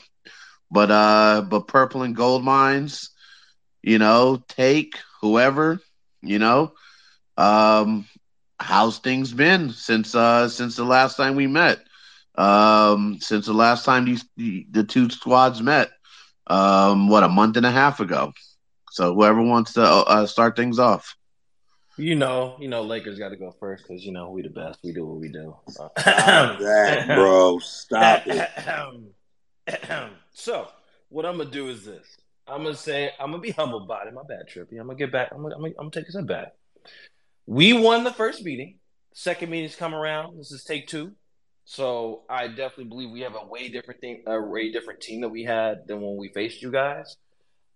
But 0.71 0.91
uh 0.91 1.43
but 1.49 1.69
Purple 1.69 2.03
and 2.03 2.15
Gold 2.17 2.45
Mines, 2.45 3.11
you 3.83 3.99
know, 3.99 4.43
take 4.49 4.95
whoever, 5.21 5.81
you 6.23 6.39
know, 6.39 6.73
um 7.37 8.07
how's 8.61 8.99
things 8.99 9.33
been 9.33 9.71
since 9.71 10.14
uh 10.14 10.49
since 10.49 10.76
the 10.76 10.85
last 10.85 11.17
time 11.17 11.35
we 11.35 11.47
met? 11.47 11.81
Um 12.37 13.19
since 13.21 13.47
the 13.47 13.52
last 13.52 13.85
time 13.85 14.05
these 14.05 14.25
the, 14.37 14.67
the 14.71 14.85
two 14.85 15.11
squads 15.11 15.62
met. 15.62 15.90
Um 16.47 17.09
what 17.09 17.25
a 17.25 17.29
month 17.29 17.57
and 17.57 17.67
a 17.67 17.71
half 17.71 18.00
ago. 18.00 18.33
So 18.90 19.14
whoever 19.14 19.40
wants 19.40 19.75
to 19.75 19.83
uh, 19.83 20.26
start 20.26 20.57
things 20.57 20.79
off. 20.79 21.17
You 21.97 22.17
know, 22.17 22.57
you 22.59 22.69
know, 22.69 22.83
Lakers 22.83 23.19
got 23.19 23.29
to 23.29 23.37
go 23.37 23.55
first 23.61 23.85
because 23.87 24.05
you 24.05 24.12
know 24.12 24.31
we 24.31 24.43
the 24.43 24.49
best. 24.49 24.81
We 24.83 24.93
do 24.93 25.07
what 25.07 25.21
we 25.21 25.29
do. 25.29 25.55
Stop 25.69 25.95
that, 25.97 27.07
bro. 27.07 27.59
Stop 27.59 28.23
it. 28.26 28.49
so, 30.33 30.69
what 31.09 31.26
I'm 31.26 31.37
gonna 31.37 31.50
do 31.50 31.69
is 31.69 31.85
this. 31.85 32.07
I'm 32.49 32.62
gonna 32.62 32.75
say 32.75 33.12
I'm 33.21 33.31
gonna 33.31 33.43
be 33.43 33.50
humble 33.50 33.85
about 33.85 34.07
it. 34.07 34.14
My 34.14 34.23
bad, 34.23 34.49
Trippy. 34.49 34.81
I'm 34.81 34.87
gonna 34.87 34.95
get 34.97 35.12
back. 35.12 35.29
I'm 35.33 35.43
gonna, 35.43 35.55
I'm 35.55 35.61
gonna, 35.61 35.75
I'm 35.79 35.90
gonna 35.90 35.90
take 35.90 36.09
a 36.09 36.12
step 36.12 36.26
back. 36.26 36.55
We 37.50 37.73
won 37.73 38.04
the 38.04 38.12
first 38.12 38.45
meeting. 38.45 38.78
Second 39.12 39.50
meeting's 39.50 39.75
come 39.75 39.92
around. 39.92 40.38
This 40.38 40.52
is 40.52 40.62
take 40.62 40.87
two. 40.87 41.16
So 41.64 42.23
I 42.30 42.47
definitely 42.47 42.85
believe 42.85 43.11
we 43.11 43.23
have 43.23 43.35
a 43.35 43.45
way 43.45 43.69
different 43.69 44.00
thing, 44.00 44.23
a 44.28 44.40
way 44.40 44.71
different 44.71 45.00
team 45.00 45.23
that 45.23 45.30
we 45.30 45.42
had 45.42 45.88
than 45.88 46.00
when 46.00 46.16
we 46.16 46.28
faced 46.28 46.62
you 46.62 46.71
guys. 46.71 47.16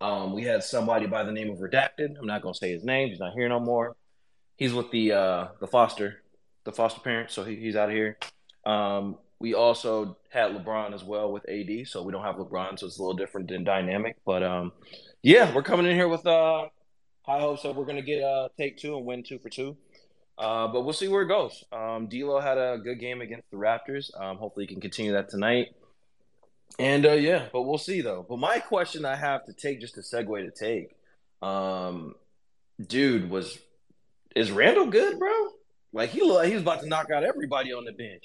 Um, 0.01 0.33
we 0.33 0.45
had 0.45 0.63
somebody 0.63 1.09
by 1.09 1.25
the 1.25 1.33
name 1.33 1.51
of 1.51 1.59
Redacted. 1.59 2.17
I'm 2.17 2.27
not 2.29 2.41
gonna 2.41 2.55
say 2.55 2.71
his 2.71 2.85
name. 2.85 3.09
He's 3.09 3.19
not 3.19 3.33
here 3.33 3.49
no 3.49 3.59
more. 3.59 3.97
He's 4.55 4.73
with 4.73 4.93
the 4.93 5.11
uh, 5.11 5.49
the 5.59 5.67
foster, 5.67 6.23
the 6.63 6.71
foster 6.71 7.01
parent. 7.01 7.33
So 7.33 7.43
he, 7.43 7.57
he's 7.57 7.75
out 7.75 7.89
of 7.89 7.97
here. 7.97 8.17
Um, 8.65 9.19
we 9.41 9.55
also 9.55 10.19
had 10.31 10.53
LeBron 10.53 10.95
as 10.95 11.03
well 11.03 11.33
with 11.33 11.49
AD. 11.49 11.89
So 11.89 12.05
we 12.05 12.13
don't 12.13 12.23
have 12.23 12.37
LeBron, 12.37 12.79
so 12.79 12.87
it's 12.87 13.01
a 13.01 13.03
little 13.03 13.17
different 13.17 13.49
than 13.49 13.65
dynamic. 13.65 14.19
But 14.25 14.45
um, 14.45 14.71
yeah, 15.21 15.53
we're 15.53 15.65
coming 15.65 15.87
in 15.87 15.97
here 15.97 16.07
with 16.07 16.25
uh, 16.25 16.67
high 17.25 17.41
hopes 17.41 17.63
that 17.63 17.75
we're 17.75 17.85
gonna 17.85 18.03
get 18.03 18.23
uh, 18.23 18.49
take 18.57 18.79
two 18.79 18.97
and 18.97 19.05
win 19.05 19.23
two 19.23 19.39
for 19.39 19.49
two. 19.49 19.77
Uh, 20.37 20.67
but 20.69 20.83
we'll 20.83 20.93
see 20.93 21.09
where 21.09 21.23
it 21.23 21.29
goes. 21.29 21.63
Um, 21.73 22.09
D'Lo 22.09 22.41
had 22.41 22.59
a 22.59 22.79
good 22.83 22.99
game 22.99 23.21
against 23.21 23.49
the 23.51 23.57
Raptors. 23.57 24.11
Um, 24.21 24.37
hopefully, 24.37 24.67
he 24.67 24.73
can 24.73 24.81
continue 24.81 25.13
that 25.13 25.29
tonight. 25.29 25.69
And 26.79 27.07
uh, 27.07 27.13
yeah, 27.13 27.47
but 27.53 27.63
we'll 27.63 27.79
see 27.79 28.01
though. 28.01 28.27
But 28.29 28.39
my 28.39 28.59
question 28.59 29.05
I 29.05 29.17
have 29.17 29.45
to 29.47 29.53
take 29.53 29.81
just 29.81 29.97
a 29.97 30.01
segue 30.01 30.45
to 30.45 30.51
take, 30.51 30.97
um, 31.41 32.15
dude, 32.85 33.31
was 33.31 33.59
is 34.35 34.51
Randle 34.51 34.87
good, 34.87 35.19
bro? 35.19 35.31
Like 35.93 36.11
he 36.11 36.23
looked 36.23 36.35
like 36.35 36.49
he 36.49 36.55
was 36.55 36.63
about 36.63 36.81
to 36.81 36.89
knock 36.89 37.11
out 37.11 37.23
everybody 37.23 37.73
on 37.73 37.85
the 37.85 37.93
bench. 37.93 38.25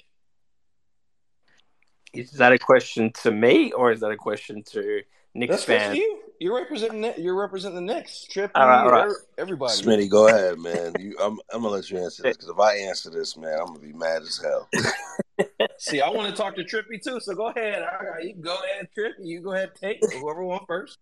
Is 2.12 2.32
that 2.32 2.52
a 2.52 2.58
question 2.58 3.12
to 3.22 3.30
me 3.30 3.70
or 3.70 3.92
is 3.92 4.00
that 4.00 4.10
a 4.10 4.16
question 4.16 4.64
to 4.72 5.02
Knicks 5.32 5.50
That's 5.50 5.66
good 5.66 5.74
for 5.74 5.94
fans? 5.94 5.98
You're 6.40 6.56
representing. 6.56 7.12
You're 7.22 7.38
representing 7.38 7.86
the 7.86 7.94
Knicks. 7.94 8.24
Trip, 8.24 8.50
All 8.54 8.66
right, 8.66 8.82
all 8.82 8.90
right. 8.90 9.12
everybody. 9.36 9.74
Smitty, 9.74 10.08
go 10.08 10.28
ahead, 10.28 10.58
man. 10.58 10.94
You, 10.98 11.14
I'm, 11.20 11.38
I'm 11.52 11.60
gonna 11.60 11.68
let 11.68 11.90
you 11.90 11.98
answer 11.98 12.22
this 12.22 12.38
because 12.38 12.48
if 12.48 12.58
I 12.58 12.76
answer 12.76 13.10
this, 13.10 13.36
man, 13.36 13.58
I'm 13.60 13.66
gonna 13.66 13.80
be 13.80 13.92
mad 13.92 14.22
as 14.22 14.38
hell. 14.42 14.66
See, 15.78 16.00
I 16.00 16.08
want 16.08 16.34
to 16.34 16.42
talk 16.42 16.56
to 16.56 16.64
Trippy 16.64 17.02
too. 17.02 17.20
So 17.20 17.34
go 17.34 17.48
ahead. 17.48 17.82
All 17.82 18.08
right, 18.08 18.24
you 18.24 18.36
go 18.36 18.56
ahead, 18.56 18.88
Trippy. 18.96 19.26
You 19.26 19.42
go 19.42 19.52
ahead, 19.52 19.72
take 19.78 19.98
whoever 20.14 20.42
wants 20.42 20.64
first. 20.66 20.96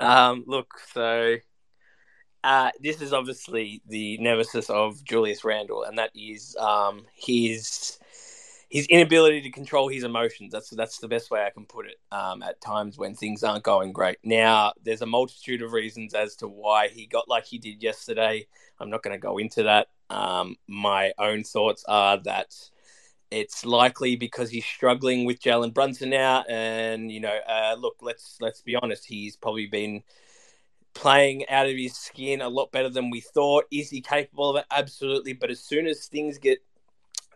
Um, 0.00 0.42
look, 0.48 0.74
so 0.92 1.36
uh, 2.42 2.70
this 2.82 3.00
is 3.00 3.12
obviously 3.12 3.82
the 3.86 4.18
nemesis 4.18 4.70
of 4.70 5.04
Julius 5.04 5.44
Randle, 5.44 5.84
and 5.84 5.98
that 5.98 6.10
is 6.16 6.56
um, 6.56 7.06
his 7.14 7.99
his 8.70 8.86
inability 8.86 9.42
to 9.42 9.50
control 9.50 9.88
his 9.88 10.04
emotions. 10.04 10.52
That's 10.52 10.70
that's 10.70 10.98
the 10.98 11.08
best 11.08 11.30
way 11.30 11.44
I 11.44 11.50
can 11.50 11.66
put 11.66 11.86
it. 11.86 11.96
Um, 12.12 12.42
at 12.42 12.60
times 12.60 12.96
when 12.96 13.14
things 13.14 13.42
aren't 13.42 13.64
going 13.64 13.92
great. 13.92 14.18
Now, 14.24 14.72
there's 14.82 15.02
a 15.02 15.06
multitude 15.06 15.60
of 15.60 15.72
reasons 15.72 16.14
as 16.14 16.36
to 16.36 16.48
why 16.48 16.88
he 16.88 17.06
got 17.06 17.28
like 17.28 17.44
he 17.46 17.58
did 17.58 17.82
yesterday. 17.82 18.46
I'm 18.78 18.88
not 18.88 19.02
going 19.02 19.14
to 19.14 19.20
go 19.20 19.38
into 19.38 19.64
that. 19.64 19.88
Um, 20.08 20.56
my 20.68 21.12
own 21.18 21.42
thoughts 21.42 21.84
are 21.88 22.18
that 22.22 22.54
it's 23.30 23.64
likely 23.64 24.16
because 24.16 24.50
he's 24.50 24.64
struggling 24.64 25.24
with 25.24 25.40
Jalen 25.40 25.74
Brunson 25.74 26.10
now, 26.10 26.44
and 26.48 27.10
you 27.10 27.20
know, 27.20 27.38
uh, 27.48 27.74
look, 27.76 27.96
let's 28.00 28.36
let's 28.40 28.62
be 28.62 28.76
honest, 28.76 29.04
he's 29.04 29.36
probably 29.36 29.66
been 29.66 30.04
playing 30.94 31.48
out 31.48 31.66
of 31.66 31.76
his 31.76 31.96
skin 31.96 32.40
a 32.40 32.48
lot 32.48 32.70
better 32.72 32.88
than 32.88 33.10
we 33.10 33.20
thought. 33.20 33.64
Is 33.72 33.90
he 33.90 34.00
capable 34.00 34.50
of 34.50 34.56
it? 34.56 34.66
Absolutely. 34.70 35.32
But 35.32 35.50
as 35.50 35.60
soon 35.60 35.86
as 35.86 36.06
things 36.06 36.38
get 36.38 36.58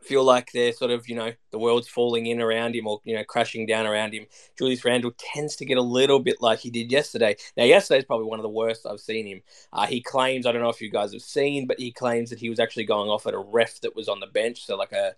feel 0.04 0.24
like 0.24 0.52
they're 0.52 0.72
sort 0.72 0.90
of, 0.90 1.08
you 1.08 1.16
know, 1.16 1.32
the 1.50 1.58
world's 1.58 1.88
falling 1.88 2.26
in 2.26 2.40
around 2.40 2.74
him 2.74 2.86
or, 2.86 3.00
you 3.04 3.16
know, 3.16 3.24
crashing 3.24 3.66
down 3.66 3.86
around 3.86 4.12
him, 4.12 4.26
Julius 4.58 4.84
Randle 4.84 5.12
tends 5.18 5.56
to 5.56 5.64
get 5.64 5.78
a 5.78 5.82
little 5.82 6.20
bit 6.20 6.36
like 6.40 6.58
he 6.58 6.70
did 6.70 6.92
yesterday. 6.92 7.36
Now, 7.56 7.64
yesterday's 7.64 8.04
probably 8.04 8.26
one 8.26 8.38
of 8.38 8.42
the 8.42 8.48
worst 8.48 8.86
I've 8.86 9.00
seen 9.00 9.26
him. 9.26 9.42
Uh, 9.72 9.86
he 9.86 10.00
claims, 10.00 10.46
I 10.46 10.52
don't 10.52 10.62
know 10.62 10.68
if 10.68 10.80
you 10.80 10.90
guys 10.90 11.12
have 11.12 11.22
seen, 11.22 11.66
but 11.66 11.78
he 11.78 11.90
claims 11.90 12.30
that 12.30 12.38
he 12.38 12.50
was 12.50 12.60
actually 12.60 12.84
going 12.84 13.08
off 13.08 13.26
at 13.26 13.34
a 13.34 13.38
ref 13.38 13.80
that 13.80 13.96
was 13.96 14.08
on 14.08 14.20
the 14.20 14.26
bench. 14.26 14.64
So, 14.64 14.76
like 14.76 14.92
a, 14.92 15.14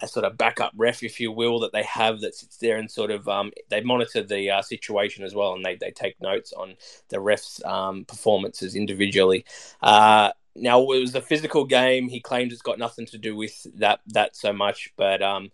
a 0.00 0.08
sort 0.08 0.24
of 0.24 0.38
backup 0.38 0.72
ref, 0.76 1.02
if 1.02 1.18
you 1.20 1.32
will, 1.32 1.60
that 1.60 1.72
they 1.72 1.82
have 1.82 2.20
that 2.20 2.34
sits 2.34 2.56
there 2.58 2.76
and 2.76 2.90
sort 2.90 3.10
of 3.10 3.28
um, 3.28 3.50
they 3.68 3.80
monitor 3.80 4.22
the 4.22 4.50
uh, 4.50 4.62
situation 4.62 5.24
as 5.24 5.34
well, 5.34 5.54
and 5.54 5.64
they, 5.64 5.76
they 5.76 5.90
take 5.90 6.20
notes 6.20 6.52
on 6.52 6.76
the 7.08 7.16
refs' 7.16 7.64
um, 7.66 8.04
performances 8.04 8.76
individually. 8.76 9.44
Uh, 9.82 10.30
now 10.60 10.80
it 10.92 11.00
was 11.00 11.14
a 11.14 11.22
physical 11.22 11.64
game. 11.64 12.08
He 12.08 12.20
claims 12.20 12.52
it's 12.52 12.62
got 12.62 12.78
nothing 12.78 13.06
to 13.06 13.18
do 13.18 13.36
with 13.36 13.66
that 13.78 14.00
that 14.08 14.36
so 14.36 14.52
much, 14.52 14.92
but 14.96 15.22
um, 15.22 15.50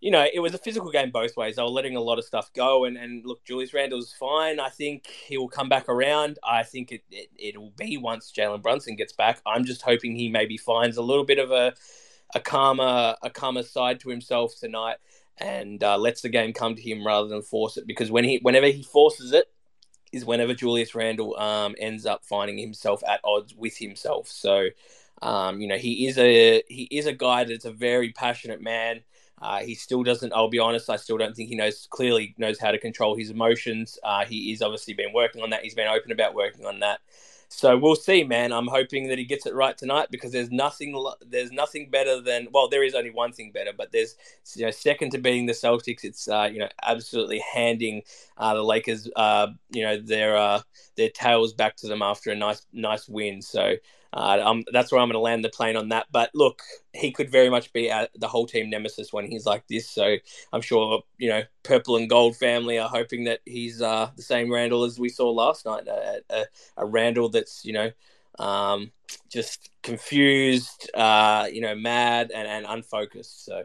you 0.00 0.10
know, 0.10 0.24
it 0.32 0.40
was 0.40 0.54
a 0.54 0.58
physical 0.58 0.90
game 0.90 1.10
both 1.10 1.36
ways. 1.36 1.56
They 1.56 1.62
were 1.62 1.68
letting 1.68 1.96
a 1.96 2.00
lot 2.00 2.18
of 2.18 2.24
stuff 2.24 2.52
go, 2.52 2.84
and, 2.84 2.96
and 2.96 3.24
look, 3.26 3.44
Julius 3.44 3.74
Randle's 3.74 4.12
fine. 4.12 4.60
I 4.60 4.68
think 4.68 5.06
he 5.06 5.36
will 5.38 5.48
come 5.48 5.68
back 5.68 5.88
around. 5.88 6.38
I 6.44 6.62
think 6.62 6.92
it, 6.92 7.02
it 7.10 7.30
it'll 7.38 7.72
be 7.76 7.96
once 7.96 8.32
Jalen 8.36 8.62
Brunson 8.62 8.96
gets 8.96 9.12
back. 9.12 9.40
I'm 9.46 9.64
just 9.64 9.82
hoping 9.82 10.14
he 10.14 10.28
maybe 10.28 10.56
finds 10.56 10.96
a 10.96 11.02
little 11.02 11.24
bit 11.24 11.38
of 11.38 11.50
a 11.50 11.74
a 12.34 12.40
calmer 12.40 13.16
a 13.22 13.30
calmer 13.30 13.62
side 13.62 14.00
to 14.00 14.10
himself 14.10 14.54
tonight. 14.58 14.96
and 15.40 15.82
uh, 15.84 15.96
lets 15.96 16.22
the 16.22 16.28
game 16.28 16.52
come 16.52 16.74
to 16.74 16.82
him 16.82 17.06
rather 17.06 17.28
than 17.28 17.42
force 17.42 17.76
it. 17.76 17.86
Because 17.86 18.10
when 18.10 18.24
he, 18.24 18.38
whenever 18.42 18.66
he 18.66 18.82
forces 18.82 19.32
it, 19.32 19.46
is 20.12 20.24
whenever 20.24 20.54
Julius 20.54 20.94
Randle 20.94 21.38
um, 21.38 21.74
ends 21.78 22.06
up 22.06 22.24
finding 22.24 22.58
himself 22.58 23.02
at 23.06 23.20
odds 23.24 23.54
with 23.54 23.76
himself. 23.76 24.28
So, 24.28 24.68
um, 25.22 25.60
you 25.60 25.68
know, 25.68 25.76
he 25.76 26.06
is 26.06 26.18
a 26.18 26.62
he 26.68 26.84
is 26.90 27.06
a 27.06 27.12
guy 27.12 27.44
that's 27.44 27.64
a 27.64 27.72
very 27.72 28.12
passionate 28.12 28.62
man. 28.62 29.00
Uh, 29.40 29.60
he 29.60 29.74
still 29.74 30.02
doesn't. 30.02 30.32
I'll 30.32 30.48
be 30.48 30.58
honest. 30.58 30.90
I 30.90 30.96
still 30.96 31.18
don't 31.18 31.34
think 31.34 31.48
he 31.48 31.54
knows 31.54 31.86
clearly 31.90 32.34
knows 32.38 32.58
how 32.58 32.70
to 32.70 32.78
control 32.78 33.16
his 33.16 33.30
emotions. 33.30 33.98
Uh, 34.02 34.24
he 34.24 34.52
is 34.52 34.62
obviously 34.62 34.94
been 34.94 35.12
working 35.12 35.42
on 35.42 35.50
that. 35.50 35.62
He's 35.62 35.74
been 35.74 35.88
open 35.88 36.12
about 36.12 36.34
working 36.34 36.66
on 36.66 36.80
that. 36.80 37.00
So 37.50 37.78
we'll 37.78 37.96
see, 37.96 38.24
man. 38.24 38.52
I'm 38.52 38.66
hoping 38.66 39.08
that 39.08 39.16
he 39.18 39.24
gets 39.24 39.46
it 39.46 39.54
right 39.54 39.76
tonight 39.76 40.08
because 40.10 40.32
there's 40.32 40.50
nothing 40.50 40.94
there's 41.26 41.50
nothing 41.50 41.88
better 41.90 42.20
than 42.20 42.48
well, 42.52 42.68
there 42.68 42.84
is 42.84 42.94
only 42.94 43.10
one 43.10 43.32
thing 43.32 43.52
better, 43.52 43.72
but 43.76 43.90
there's 43.90 44.16
you 44.54 44.66
know 44.66 44.70
second 44.70 45.10
to 45.12 45.18
beating 45.18 45.46
the 45.46 45.54
Celtics, 45.54 46.04
it's 46.04 46.28
uh, 46.28 46.48
you 46.52 46.58
know 46.58 46.68
absolutely 46.82 47.42
handing 47.54 48.02
uh, 48.36 48.54
the 48.54 48.62
Lakers 48.62 49.08
uh, 49.16 49.48
you 49.70 49.82
know 49.82 49.98
their 49.98 50.36
uh, 50.36 50.60
their 50.96 51.08
tails 51.08 51.54
back 51.54 51.76
to 51.76 51.88
them 51.88 52.02
after 52.02 52.30
a 52.30 52.36
nice 52.36 52.66
nice 52.72 53.08
win. 53.08 53.40
So 53.40 53.76
uh, 54.12 54.54
that's 54.72 54.90
where 54.90 55.00
I'm 55.00 55.08
going 55.08 55.14
to 55.14 55.20
land 55.20 55.44
the 55.44 55.50
plane 55.50 55.76
on 55.76 55.90
that. 55.90 56.06
But 56.10 56.30
look, 56.34 56.62
he 56.94 57.12
could 57.12 57.30
very 57.30 57.50
much 57.50 57.72
be 57.72 57.92
the 58.16 58.28
whole 58.28 58.46
team 58.46 58.70
nemesis 58.70 59.12
when 59.12 59.26
he's 59.26 59.46
like 59.46 59.66
this. 59.68 59.88
So 59.90 60.16
I'm 60.52 60.62
sure 60.62 61.02
you 61.18 61.28
know 61.28 61.42
purple 61.62 61.96
and 61.96 62.08
gold 62.08 62.36
family 62.36 62.78
are 62.78 62.88
hoping 62.88 63.24
that 63.24 63.40
he's 63.44 63.82
uh, 63.82 64.10
the 64.16 64.22
same 64.22 64.50
Randle 64.50 64.84
as 64.84 64.98
we 64.98 65.08
saw 65.08 65.30
last 65.30 65.66
night, 65.66 65.86
a, 65.86 66.20
a, 66.30 66.44
a 66.78 66.86
Randle 66.86 67.28
that's 67.28 67.64
you 67.64 67.72
know 67.72 67.90
um, 68.38 68.92
just 69.28 69.70
confused, 69.82 70.90
uh, 70.94 71.48
you 71.52 71.60
know, 71.60 71.74
mad 71.74 72.30
and, 72.34 72.46
and 72.46 72.66
unfocused. 72.68 73.44
So. 73.44 73.64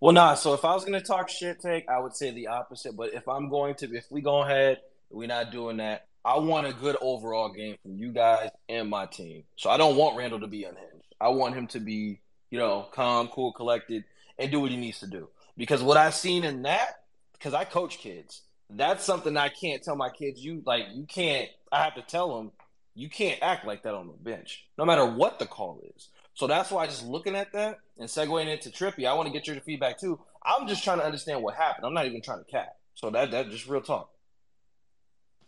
Well, 0.00 0.12
nah. 0.12 0.34
So 0.34 0.52
if 0.54 0.64
I 0.64 0.74
was 0.74 0.84
gonna 0.84 1.00
talk 1.00 1.28
shit, 1.28 1.60
take 1.60 1.88
I 1.88 1.98
would 2.00 2.16
say 2.16 2.30
the 2.32 2.48
opposite. 2.48 2.96
But 2.96 3.14
if 3.14 3.28
I'm 3.28 3.48
going 3.48 3.76
to, 3.76 3.94
if 3.94 4.10
we 4.10 4.20
go 4.20 4.42
ahead, 4.42 4.80
we're 5.10 5.28
not 5.28 5.52
doing 5.52 5.76
that. 5.78 6.06
I 6.24 6.38
want 6.38 6.66
a 6.66 6.72
good 6.72 6.96
overall 7.00 7.52
game 7.52 7.76
from 7.82 7.96
you 7.96 8.12
guys 8.12 8.50
and 8.68 8.88
my 8.88 9.06
team. 9.06 9.44
So 9.56 9.70
I 9.70 9.76
don't 9.76 9.96
want 9.96 10.16
Randle 10.16 10.40
to 10.40 10.46
be 10.46 10.64
unhinged. 10.64 11.14
I 11.20 11.28
want 11.28 11.54
him 11.54 11.66
to 11.68 11.80
be, 11.80 12.20
you 12.50 12.58
know, 12.58 12.88
calm, 12.92 13.28
cool, 13.28 13.52
collected, 13.52 14.04
and 14.38 14.50
do 14.50 14.60
what 14.60 14.70
he 14.70 14.76
needs 14.76 15.00
to 15.00 15.06
do. 15.06 15.28
Because 15.56 15.82
what 15.82 15.96
I've 15.96 16.14
seen 16.14 16.44
in 16.44 16.62
that, 16.62 17.02
because 17.32 17.54
I 17.54 17.64
coach 17.64 17.98
kids, 17.98 18.42
that's 18.70 19.04
something 19.04 19.36
I 19.36 19.48
can't 19.48 19.82
tell 19.82 19.96
my 19.96 20.10
kids. 20.10 20.42
You 20.42 20.62
like, 20.64 20.84
you 20.94 21.04
can't. 21.04 21.48
I 21.70 21.82
have 21.82 21.94
to 21.96 22.02
tell 22.02 22.36
them 22.36 22.52
you 22.94 23.08
can't 23.08 23.38
act 23.42 23.66
like 23.66 23.82
that 23.82 23.94
on 23.94 24.06
the 24.06 24.12
bench, 24.12 24.66
no 24.78 24.84
matter 24.84 25.04
what 25.06 25.38
the 25.38 25.46
call 25.46 25.80
is. 25.96 26.08
So 26.34 26.46
that's 26.46 26.70
why 26.70 26.86
just 26.86 27.06
looking 27.06 27.34
at 27.34 27.52
that 27.52 27.80
and 27.98 28.08
segueing 28.08 28.48
into 28.48 28.70
Trippy, 28.70 29.06
I 29.06 29.14
want 29.14 29.26
to 29.26 29.32
get 29.32 29.46
your 29.46 29.60
feedback 29.60 29.98
too. 29.98 30.18
I'm 30.44 30.66
just 30.66 30.82
trying 30.82 30.98
to 30.98 31.04
understand 31.04 31.42
what 31.42 31.54
happened. 31.54 31.86
I'm 31.86 31.94
not 31.94 32.06
even 32.06 32.22
trying 32.22 32.44
to 32.44 32.50
cap. 32.50 32.76
So 32.94 33.10
that 33.10 33.30
that 33.30 33.50
just 33.50 33.68
real 33.68 33.80
talk. 33.80 34.10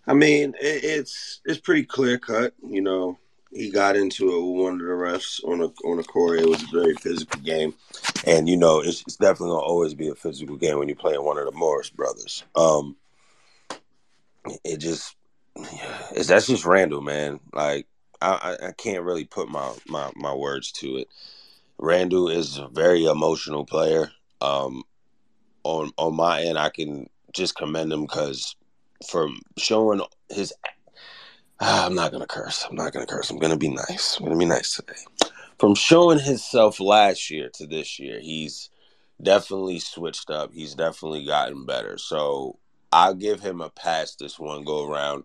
I 0.06 0.14
mean, 0.14 0.54
it, 0.60 0.84
it's 0.84 1.40
it's 1.44 1.60
pretty 1.60 1.84
clear 1.84 2.18
cut. 2.18 2.54
You 2.62 2.82
know, 2.82 3.18
he 3.52 3.70
got 3.70 3.96
into 3.96 4.28
it 4.28 4.46
with 4.46 4.62
one 4.64 4.72
of 4.74 4.78
the 4.80 4.84
refs 4.84 5.42
on 5.44 5.60
a 5.60 5.66
on 5.86 5.98
a 5.98 6.04
court. 6.04 6.40
It 6.40 6.48
was 6.48 6.62
a 6.62 6.80
very 6.80 6.94
physical 6.94 7.40
game, 7.40 7.74
and 8.26 8.48
you 8.48 8.56
know, 8.56 8.80
it's, 8.80 9.02
it's 9.02 9.16
definitely 9.16 9.54
gonna 9.54 9.60
always 9.60 9.94
be 9.94 10.08
a 10.08 10.14
physical 10.14 10.56
game 10.56 10.78
when 10.78 10.88
you're 10.88 10.96
playing 10.96 11.24
one 11.24 11.38
of 11.38 11.46
the 11.46 11.52
Morris 11.52 11.90
brothers. 11.90 12.44
Um, 12.54 12.96
it 14.64 14.78
just 14.78 15.16
it's 15.56 16.28
that's 16.28 16.46
just 16.46 16.64
Randle, 16.64 17.00
man. 17.00 17.40
Like 17.52 17.86
I, 18.20 18.56
I 18.68 18.72
can't 18.72 19.04
really 19.04 19.24
put 19.24 19.48
my, 19.48 19.72
my 19.86 20.10
my 20.14 20.34
words 20.34 20.72
to 20.72 20.96
it. 20.96 21.08
Randle 21.78 22.28
is 22.28 22.58
a 22.58 22.68
very 22.68 23.04
emotional 23.04 23.64
player. 23.64 24.10
Um, 24.40 24.84
on 25.62 25.92
on 25.96 26.14
my 26.14 26.42
end, 26.42 26.58
I 26.58 26.70
can 26.70 27.08
just 27.32 27.56
commend 27.56 27.92
him 27.92 28.02
because 28.02 28.56
from 29.06 29.40
showing 29.56 30.00
his. 30.28 30.52
Uh, 31.60 31.84
I'm 31.86 31.94
not 31.94 32.12
gonna 32.12 32.26
curse. 32.26 32.66
I'm 32.68 32.76
not 32.76 32.92
gonna 32.92 33.06
curse. 33.06 33.30
I'm 33.30 33.38
gonna 33.38 33.56
be 33.56 33.68
nice. 33.68 34.16
I'm 34.18 34.24
gonna 34.24 34.38
be 34.38 34.44
nice 34.44 34.76
today. 34.76 35.30
From 35.58 35.74
showing 35.74 36.18
himself 36.18 36.80
last 36.80 37.30
year 37.30 37.48
to 37.54 37.66
this 37.66 37.98
year, 37.98 38.20
he's 38.20 38.70
definitely 39.22 39.78
switched 39.78 40.30
up. 40.30 40.52
He's 40.52 40.74
definitely 40.74 41.24
gotten 41.24 41.64
better. 41.64 41.96
So 41.98 42.58
I'll 42.92 43.14
give 43.14 43.40
him 43.40 43.60
a 43.60 43.70
pass 43.70 44.14
this 44.16 44.38
one 44.38 44.64
go 44.64 44.88
around. 44.88 45.24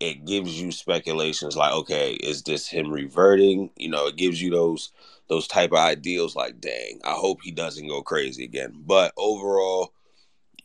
It 0.00 0.24
gives 0.24 0.60
you 0.60 0.70
speculations 0.70 1.56
like, 1.56 1.72
okay, 1.72 2.12
is 2.14 2.42
this 2.42 2.68
him 2.68 2.92
reverting? 2.92 3.70
You 3.76 3.88
know, 3.88 4.06
it 4.06 4.16
gives 4.16 4.40
you 4.40 4.50
those 4.50 4.92
those 5.28 5.46
type 5.46 5.72
of 5.72 5.78
ideals 5.78 6.34
like, 6.34 6.60
dang, 6.60 7.00
I 7.04 7.12
hope 7.12 7.40
he 7.42 7.50
doesn't 7.50 7.88
go 7.88 8.02
crazy 8.02 8.44
again. 8.44 8.82
But 8.86 9.12
overall, 9.16 9.92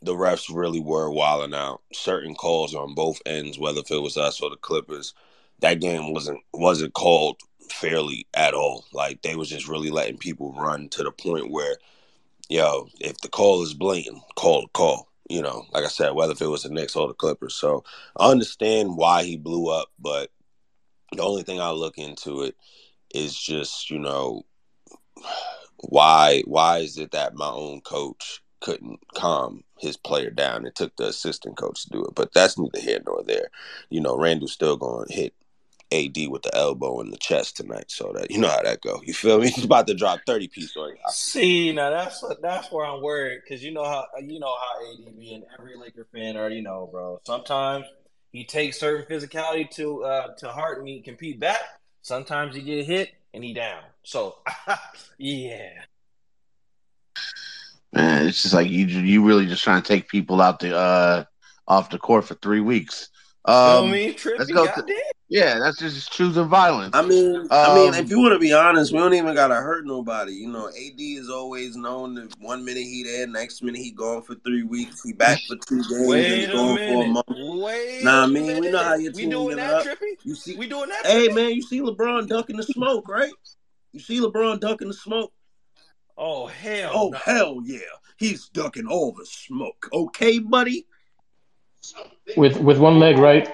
the 0.03 0.13
refs 0.13 0.53
really 0.53 0.79
were 0.79 1.09
wilding 1.09 1.53
out. 1.53 1.81
Certain 1.93 2.35
calls 2.35 2.75
on 2.75 2.93
both 2.93 3.21
ends, 3.25 3.57
whether 3.57 3.79
if 3.79 3.91
it 3.91 4.01
was 4.01 4.17
us 4.17 4.41
or 4.41 4.49
the 4.49 4.57
Clippers, 4.57 5.13
that 5.59 5.79
game 5.79 6.13
wasn't 6.13 6.41
wasn't 6.53 6.93
called 6.93 7.39
fairly 7.69 8.27
at 8.33 8.53
all. 8.53 8.85
Like 8.93 9.21
they 9.21 9.35
was 9.35 9.49
just 9.49 9.67
really 9.67 9.89
letting 9.89 10.17
people 10.17 10.53
run 10.53 10.89
to 10.89 11.03
the 11.03 11.11
point 11.11 11.51
where, 11.51 11.77
yo, 12.49 12.89
if 12.99 13.17
the 13.19 13.29
call 13.29 13.63
is 13.63 13.73
blatant, 13.73 14.21
call 14.35 14.61
the 14.61 14.67
call. 14.69 15.07
You 15.29 15.41
know, 15.41 15.65
like 15.71 15.85
I 15.85 15.89
said, 15.89 16.11
whether 16.11 16.33
if 16.33 16.41
it 16.41 16.47
was 16.47 16.63
the 16.63 16.69
Knicks 16.69 16.95
or 16.95 17.07
the 17.07 17.13
Clippers. 17.13 17.55
So 17.55 17.85
I 18.17 18.29
understand 18.29 18.97
why 18.97 19.23
he 19.23 19.37
blew 19.37 19.69
up, 19.69 19.87
but 19.97 20.31
the 21.13 21.23
only 21.23 21.43
thing 21.43 21.61
I 21.61 21.71
look 21.71 21.97
into 21.97 22.41
it 22.41 22.55
is 23.15 23.37
just, 23.37 23.89
you 23.89 23.99
know, 23.99 24.43
why 25.77 26.43
why 26.45 26.79
is 26.79 26.97
it 26.97 27.11
that 27.11 27.35
my 27.35 27.49
own 27.49 27.81
coach 27.81 28.41
couldn't 28.63 28.99
calm 29.13 29.63
his 29.78 29.97
player 29.97 30.32
down. 30.32 30.65
It 30.65 30.76
took 30.76 30.95
the 30.95 31.08
assistant 31.08 31.58
coach 31.58 31.84
to 31.84 31.89
do 31.89 32.06
it, 32.06 32.15
but 32.15 32.34
that's 32.34 32.58
neither 32.58 32.80
here 32.80 33.02
nor 33.06 33.21
there. 33.23 33.49
You 33.89 34.02
know, 34.02 34.17
Randle's 34.17 34.54
still 34.54 34.78
going 34.78 35.08
to 35.08 35.13
hit 35.13 35.34
AD 35.91 36.17
with 36.30 36.43
the 36.43 36.56
elbow 36.56 37.02
in 37.02 37.12
the 37.12 37.17
chest 37.17 37.58
tonight, 37.58 37.91
so 37.91 38.13
that 38.15 38.32
you 38.32 38.39
know 38.39 38.47
how 38.47 38.63
that 38.63 38.82
go. 38.82 39.02
You 39.04 39.13
feel 39.13 39.39
me? 39.39 39.49
He's 39.52 39.65
about 39.65 39.86
to 39.88 39.93
drop 39.93 40.21
thirty 40.26 40.47
piece 40.47 40.76
on 40.76 40.89
you. 40.89 40.95
See, 41.10 41.71
now 41.73 41.91
that's 41.91 42.23
that's 42.41 42.71
where 42.71 42.86
I'm 42.86 43.04
worried 43.04 43.41
because 43.43 43.63
you 43.63 43.71
know 43.71 43.84
how 43.84 44.06
you 44.19 44.39
know 44.39 44.56
how 44.56 45.08
AD 45.08 45.19
be 45.19 45.34
and 45.34 45.43
every 45.60 45.76
Laker 45.78 46.08
fan 46.12 46.36
already 46.36 46.62
know, 46.62 46.89
bro. 46.91 47.21
Sometimes 47.28 47.86
he 48.32 48.45
takes 48.45 48.80
certain 48.80 49.06
physicality 49.06 49.69
to 49.71 50.04
uh 50.04 50.28
to 50.36 50.49
heart 50.49 50.80
and 50.80 50.88
he 50.88 51.02
compete 51.02 51.39
back. 51.39 51.62
Sometimes 52.02 52.56
he 52.56 52.62
get 52.62 52.86
hit 52.86 53.12
and 53.34 53.43
he 53.43 53.54
down. 53.54 53.84
So 54.04 54.38
yeah, 55.17 55.69
Man, 57.93 58.27
it's 58.27 58.41
just 58.41 58.53
like 58.53 58.69
you 58.69 58.86
you 58.86 59.23
really 59.23 59.45
just 59.45 59.63
trying 59.63 59.82
to 59.82 59.88
take 59.88 60.08
people 60.08 60.41
out 60.41 60.60
the 60.60 60.75
uh 60.75 61.23
off 61.67 61.89
the 61.89 61.99
court 61.99 62.25
for 62.25 62.34
three 62.36 62.60
weeks. 62.60 63.10
Um, 63.45 63.91
me, 63.91 64.13
Trippy, 64.13 64.39
let's 64.39 64.51
go. 64.51 64.65
To, 64.65 65.01
yeah, 65.29 65.60
that's 65.60 65.77
just 65.77 66.12
choosing 66.12 66.47
violence. 66.47 66.95
I 66.95 67.01
mean, 67.01 67.36
um, 67.36 67.47
I 67.51 67.75
mean, 67.75 67.93
if 67.93 68.10
you 68.10 68.19
want 68.19 68.34
to 68.34 68.39
be 68.39 68.53
honest, 68.53 68.93
we 68.93 68.99
don't 68.99 69.13
even 69.13 69.36
gotta 69.36 69.56
hurt 69.56 69.86
nobody. 69.86 70.34
You 70.34 70.47
know, 70.47 70.67
AD 70.69 70.95
is 70.99 71.29
always 71.29 71.75
known 71.75 72.15
that 72.15 72.34
one 72.39 72.63
minute 72.63 72.84
he 72.84 73.03
there, 73.03 73.27
next 73.27 73.62
minute 73.62 73.82
he 73.82 73.91
gone 73.91 74.21
for 74.21 74.36
three 74.36 74.63
weeks, 74.63 75.03
he 75.03 75.13
back 75.13 75.39
for 75.47 75.56
two 75.67 75.77
games, 75.84 76.08
Wait 76.08 76.43
and 76.45 76.53
gone 76.53 76.75
minute. 76.75 76.89
for 76.89 77.03
a 77.03 77.08
month. 77.08 77.62
Wait 77.63 78.03
Nah, 78.03 78.21
I 78.21 78.25
a 78.25 78.27
mean, 78.27 78.60
we 78.60 78.71
know 78.71 78.84
how 78.84 78.95
your 78.95 79.12
we 79.12 79.21
team 79.21 79.29
doing 79.32 79.58
get 79.58 79.67
that, 79.67 79.73
up. 79.73 79.86
Trippy? 79.86 80.17
You 80.23 80.36
see, 80.36 80.56
We 80.56 80.67
doing 80.67 80.89
that? 80.89 81.06
hey 81.06 81.27
Trippy? 81.27 81.36
man, 81.36 81.51
you 81.51 81.62
see 81.62 81.79
LeBron 81.82 82.27
ducking 82.27 82.58
the 82.58 82.63
smoke, 82.63 83.08
right? 83.10 83.34
You 83.91 83.99
see 83.99 84.19
LeBron 84.19 84.60
ducking 84.60 84.88
the 84.88 84.93
smoke. 84.93 85.34
Oh 86.25 86.47
hell! 86.47 86.91
Oh 86.93 87.09
no. 87.09 87.17
hell 87.17 87.57
yeah, 87.65 87.79
he's 88.15 88.47
ducking 88.47 88.88
all 88.88 89.12
the 89.12 89.25
smoke. 89.25 89.89
Okay, 89.91 90.39
buddy. 90.39 90.86
with 92.38 92.57
with 92.62 92.77
one 92.77 92.97
leg, 92.97 93.17
right? 93.17 93.51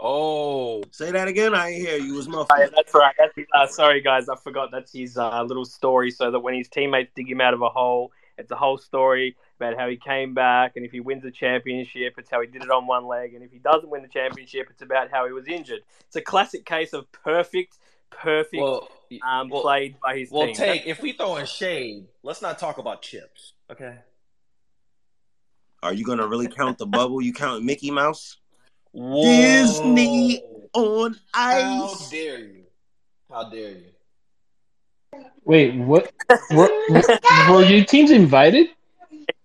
Oh, 0.00 0.82
Say 0.90 1.10
that 1.12 1.28
again. 1.28 1.54
I 1.54 1.70
ain't 1.72 1.86
hear 1.86 1.98
you. 1.98 2.14
Was 2.14 2.26
Yeah, 2.26 2.32
muffled. 2.32 2.72
that's 2.74 2.94
right. 2.94 3.14
That's 3.18 3.34
his, 3.36 3.46
uh, 3.54 3.66
sorry, 3.66 4.00
guys, 4.00 4.30
I 4.30 4.36
forgot. 4.36 4.70
That's 4.72 4.92
his 4.92 5.18
uh, 5.18 5.42
little 5.44 5.66
story. 5.66 6.10
So 6.10 6.30
that 6.30 6.40
when 6.40 6.54
his 6.54 6.68
teammates 6.68 7.12
dig 7.14 7.30
him 7.30 7.40
out 7.42 7.52
of 7.52 7.60
a 7.60 7.68
hole, 7.68 8.10
it's 8.38 8.50
a 8.50 8.56
whole 8.56 8.78
story 8.78 9.36
about 9.60 9.78
how 9.78 9.88
he 9.88 9.96
came 9.96 10.32
back, 10.34 10.72
and 10.76 10.84
if 10.86 10.90
he 10.90 11.00
wins 11.00 11.22
the 11.22 11.30
championship, 11.30 12.14
it's 12.18 12.30
how 12.30 12.40
he 12.40 12.46
did 12.48 12.62
it 12.62 12.70
on 12.70 12.86
one 12.86 13.06
leg, 13.06 13.34
and 13.34 13.44
if 13.44 13.52
he 13.52 13.58
doesn't 13.58 13.90
win 13.90 14.02
the 14.02 14.08
championship, 14.08 14.68
it's 14.70 14.82
about 14.82 15.10
how 15.10 15.26
he 15.26 15.32
was 15.32 15.46
injured. 15.46 15.82
It's 16.06 16.16
a 16.16 16.20
classic 16.22 16.64
case 16.64 16.92
of 16.94 17.10
perfect, 17.12 17.78
perfect 18.20 18.62
well, 18.62 18.88
um, 19.22 19.48
well, 19.48 19.62
played 19.62 19.96
by 20.00 20.18
his 20.18 20.30
well, 20.30 20.46
team. 20.46 20.54
take 20.54 20.86
if 20.86 21.00
we 21.02 21.12
throw 21.12 21.36
in 21.36 21.46
shade, 21.46 22.06
let's 22.22 22.42
not 22.42 22.58
talk 22.58 22.78
about 22.78 23.02
chips, 23.02 23.54
okay? 23.70 23.98
Are 25.82 25.92
you 25.92 26.04
gonna 26.04 26.26
really 26.26 26.48
count 26.48 26.78
the 26.78 26.86
bubble? 26.86 27.20
You 27.20 27.32
count 27.32 27.64
Mickey 27.64 27.90
Mouse 27.90 28.36
Whoa. 28.92 29.22
Disney 29.22 30.42
on 30.72 31.16
ice. 31.34 32.02
How 32.02 32.10
dare 32.10 32.38
you? 32.38 32.64
How 33.30 33.50
dare 33.50 33.70
you? 33.70 35.24
Wait, 35.44 35.74
what? 35.74 36.12
Were, 36.50 36.70
were 37.50 37.64
your 37.64 37.84
teams 37.84 38.10
invited? 38.10 38.68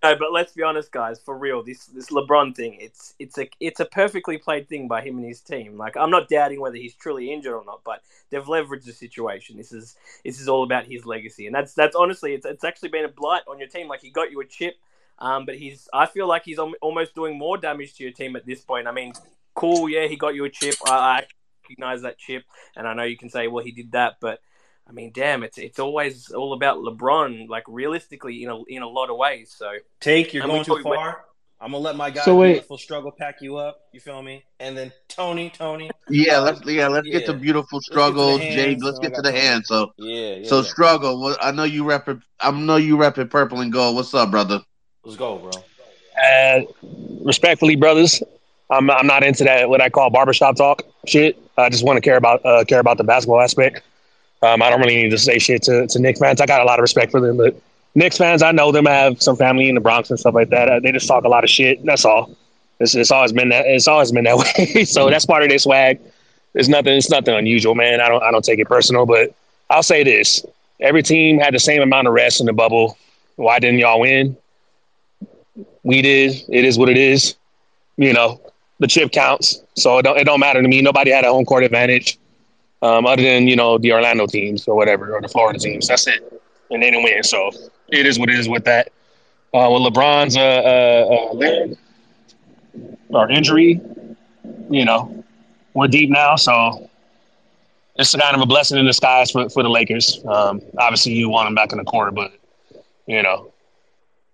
No, 0.02 0.14
but 0.16 0.32
let's 0.32 0.52
be 0.52 0.62
honest, 0.62 0.92
guys. 0.92 1.18
For 1.18 1.36
real, 1.36 1.62
this 1.64 1.86
this 1.86 2.10
LeBron 2.10 2.54
thing, 2.54 2.76
it's 2.80 3.14
it's 3.18 3.36
a 3.36 3.50
it's 3.58 3.80
a 3.80 3.84
perfectly 3.84 4.38
played 4.38 4.68
thing 4.68 4.86
by 4.86 5.00
him 5.02 5.16
and 5.18 5.26
his 5.26 5.40
team. 5.40 5.76
Like 5.76 5.96
I'm 5.96 6.10
not 6.10 6.28
doubting 6.28 6.60
whether 6.60 6.76
he's 6.76 6.94
truly 6.94 7.32
injured 7.32 7.52
or 7.52 7.64
not, 7.64 7.80
but 7.84 8.02
they've 8.30 8.44
leveraged 8.44 8.84
the 8.84 8.92
situation. 8.92 9.56
This 9.56 9.72
is 9.72 9.96
this 10.24 10.40
is 10.40 10.48
all 10.48 10.62
about 10.62 10.86
his 10.86 11.04
legacy, 11.04 11.46
and 11.46 11.54
that's 11.54 11.74
that's 11.74 11.96
honestly, 11.96 12.32
it's 12.34 12.46
it's 12.46 12.62
actually 12.62 12.90
been 12.90 13.06
a 13.06 13.08
blight 13.08 13.42
on 13.48 13.58
your 13.58 13.68
team. 13.68 13.88
Like 13.88 14.00
he 14.00 14.10
got 14.10 14.30
you 14.30 14.40
a 14.40 14.44
chip, 14.44 14.76
um, 15.18 15.44
but 15.44 15.56
he's 15.56 15.88
I 15.92 16.06
feel 16.06 16.28
like 16.28 16.44
he's 16.44 16.60
almost 16.60 17.16
doing 17.16 17.36
more 17.36 17.58
damage 17.58 17.94
to 17.94 18.04
your 18.04 18.12
team 18.12 18.36
at 18.36 18.46
this 18.46 18.60
point. 18.60 18.86
I 18.86 18.92
mean, 18.92 19.14
cool, 19.54 19.88
yeah, 19.88 20.06
he 20.06 20.14
got 20.14 20.36
you 20.36 20.44
a 20.44 20.50
chip. 20.50 20.76
I, 20.86 20.92
I 20.92 21.26
recognize 21.64 22.02
that 22.02 22.18
chip, 22.18 22.44
and 22.76 22.86
I 22.86 22.94
know 22.94 23.02
you 23.02 23.16
can 23.16 23.30
say, 23.30 23.48
well, 23.48 23.64
he 23.64 23.72
did 23.72 23.90
that, 23.92 24.18
but 24.20 24.38
I 24.88 24.92
mean, 24.92 25.10
damn, 25.12 25.42
it's 25.42 25.58
it's 25.58 25.78
always 25.78 26.30
all 26.30 26.54
about 26.54 26.78
LeBron, 26.78 27.48
like 27.48 27.64
realistically, 27.68 28.42
in 28.42 28.48
a 28.48 28.62
in 28.64 28.82
a 28.82 28.88
lot 28.88 29.10
of 29.10 29.16
ways. 29.16 29.54
So 29.56 29.70
take 30.00 30.32
you're 30.32 30.42
I'm 30.42 30.48
going 30.48 30.62
gonna 30.64 30.80
too 30.82 30.88
wait- 30.88 30.96
far. 30.96 31.24
I'm 31.60 31.72
gonna 31.72 31.82
let 31.82 31.96
my 31.96 32.08
guy 32.10 32.22
So 32.22 32.36
wait. 32.36 32.52
beautiful 32.52 32.78
struggle 32.78 33.10
pack 33.10 33.42
you 33.42 33.56
up. 33.56 33.80
You 33.92 33.98
feel 33.98 34.22
me? 34.22 34.44
And 34.60 34.78
then 34.78 34.92
Tony, 35.08 35.50
Tony, 35.50 35.90
Yeah, 36.08 36.38
let's 36.38 36.64
yeah, 36.64 36.86
let's 36.86 37.08
get 37.08 37.26
to 37.26 37.32
beautiful 37.34 37.80
to 37.80 37.84
the 37.84 37.92
struggles. 37.92 38.40
Let's 38.40 38.80
so 38.96 39.02
get 39.02 39.12
I 39.12 39.16
to 39.16 39.22
got 39.22 39.24
the 39.24 39.32
hand. 39.32 39.66
So 39.66 39.92
yeah, 39.96 40.34
yeah. 40.36 40.48
so 40.48 40.58
yeah. 40.60 40.62
struggle. 40.68 41.20
What 41.20 41.36
I 41.44 41.50
know 41.50 41.64
you 41.64 41.82
rep 41.84 42.08
it. 42.08 42.18
I 42.40 42.52
know 42.52 42.76
you 42.76 42.96
rep 42.96 43.18
it 43.18 43.28
purple 43.28 43.60
and 43.60 43.72
gold. 43.72 43.96
What's 43.96 44.14
up, 44.14 44.30
brother? 44.30 44.60
Let's 45.04 45.16
go, 45.16 45.36
bro. 45.38 45.50
Uh, 46.24 46.60
respectfully, 47.24 47.74
brothers, 47.74 48.22
I'm 48.70 48.88
I'm 48.90 49.08
not 49.08 49.24
into 49.24 49.42
that 49.42 49.68
what 49.68 49.80
I 49.80 49.90
call 49.90 50.10
barbershop 50.10 50.54
talk 50.56 50.82
shit. 51.06 51.36
I 51.58 51.68
just 51.70 51.84
want 51.84 51.96
to 51.96 52.00
care 52.00 52.16
about 52.16 52.44
uh, 52.46 52.64
care 52.64 52.78
about 52.78 52.98
the 52.98 53.04
basketball 53.04 53.40
aspect. 53.40 53.82
Um, 54.42 54.62
I 54.62 54.70
don't 54.70 54.80
really 54.80 54.96
need 54.96 55.10
to 55.10 55.18
say 55.18 55.38
shit 55.38 55.62
to, 55.64 55.86
to 55.86 55.98
Knicks 55.98 56.20
fans. 56.20 56.40
I 56.40 56.46
got 56.46 56.60
a 56.60 56.64
lot 56.64 56.78
of 56.78 56.82
respect 56.82 57.10
for 57.10 57.20
them, 57.20 57.36
but 57.36 57.60
Knicks 57.94 58.16
fans, 58.16 58.42
I 58.42 58.52
know 58.52 58.70
them. 58.70 58.86
I 58.86 58.92
have 58.92 59.20
some 59.20 59.36
family 59.36 59.68
in 59.68 59.74
the 59.74 59.80
Bronx 59.80 60.10
and 60.10 60.18
stuff 60.18 60.34
like 60.34 60.50
that. 60.50 60.68
Uh, 60.68 60.80
they 60.80 60.92
just 60.92 61.08
talk 61.08 61.24
a 61.24 61.28
lot 61.28 61.42
of 61.42 61.50
shit. 61.50 61.84
That's 61.84 62.04
all. 62.04 62.36
It's, 62.80 62.94
it's 62.94 63.10
always 63.10 63.32
been 63.32 63.48
that. 63.48 63.66
It's 63.66 63.88
always 63.88 64.12
been 64.12 64.24
that 64.24 64.36
way. 64.76 64.84
so 64.84 65.10
that's 65.10 65.26
part 65.26 65.42
of 65.42 65.48
their 65.48 65.58
swag. 65.58 66.00
It's 66.54 66.68
nothing. 66.68 66.94
It's 66.94 67.10
nothing 67.10 67.34
unusual, 67.34 67.74
man. 67.74 68.00
I 68.00 68.08
don't. 68.08 68.22
I 68.22 68.30
don't 68.30 68.44
take 68.44 68.58
it 68.58 68.68
personal, 68.68 69.06
but 69.06 69.34
I'll 69.70 69.82
say 69.82 70.04
this: 70.04 70.44
every 70.80 71.02
team 71.02 71.38
had 71.38 71.54
the 71.54 71.58
same 71.58 71.82
amount 71.82 72.06
of 72.06 72.14
rest 72.14 72.40
in 72.40 72.46
the 72.46 72.52
bubble. 72.52 72.96
Why 73.36 73.58
didn't 73.58 73.78
y'all 73.78 74.00
win? 74.00 74.36
We 75.82 76.02
did. 76.02 76.42
It 76.48 76.64
is 76.64 76.78
what 76.78 76.88
it 76.88 76.96
is. 76.96 77.36
You 77.96 78.12
know, 78.12 78.40
the 78.78 78.86
chip 78.86 79.12
counts, 79.12 79.60
so 79.74 79.98
it 79.98 80.02
don't. 80.02 80.18
It 80.18 80.24
don't 80.24 80.40
matter 80.40 80.62
to 80.62 80.68
me. 80.68 80.80
Nobody 80.82 81.10
had 81.10 81.24
a 81.24 81.32
home 81.32 81.44
court 81.44 81.64
advantage, 81.64 82.18
um, 82.82 83.06
other 83.06 83.22
than 83.22 83.48
you 83.48 83.56
know 83.56 83.78
the 83.78 83.92
Orlando 83.92 84.26
teams 84.26 84.66
or 84.68 84.76
whatever, 84.76 85.14
or 85.14 85.20
the 85.20 85.28
Florida 85.28 85.58
teams. 85.58 85.88
That's 85.88 86.06
it, 86.06 86.20
and 86.70 86.82
they 86.82 86.90
didn't 86.90 87.04
win. 87.04 87.22
So 87.22 87.50
it 87.88 88.06
is 88.06 88.18
what 88.18 88.28
it 88.30 88.38
is 88.38 88.48
with 88.48 88.64
that. 88.64 88.92
Uh, 89.54 89.68
with 89.72 89.82
LeBron's 89.94 90.36
uh, 90.36 90.40
uh, 90.40 91.30
uh, 91.30 91.32
leg 91.34 91.76
or 93.10 93.30
injury, 93.30 93.80
you 94.70 94.84
know, 94.84 95.24
we're 95.74 95.88
deep 95.88 96.10
now, 96.10 96.36
so 96.36 96.88
it's 97.96 98.14
kind 98.14 98.34
of 98.36 98.42
a 98.42 98.46
blessing 98.46 98.78
in 98.78 98.84
disguise 98.84 99.30
for, 99.30 99.48
for 99.48 99.62
the 99.62 99.68
Lakers. 99.68 100.20
Um, 100.26 100.60
obviously, 100.78 101.12
you 101.12 101.28
want 101.28 101.46
them 101.46 101.54
back 101.54 101.72
in 101.72 101.78
the 101.78 101.84
corner, 101.84 102.10
but 102.12 102.32
you 103.06 103.22
know, 103.22 103.52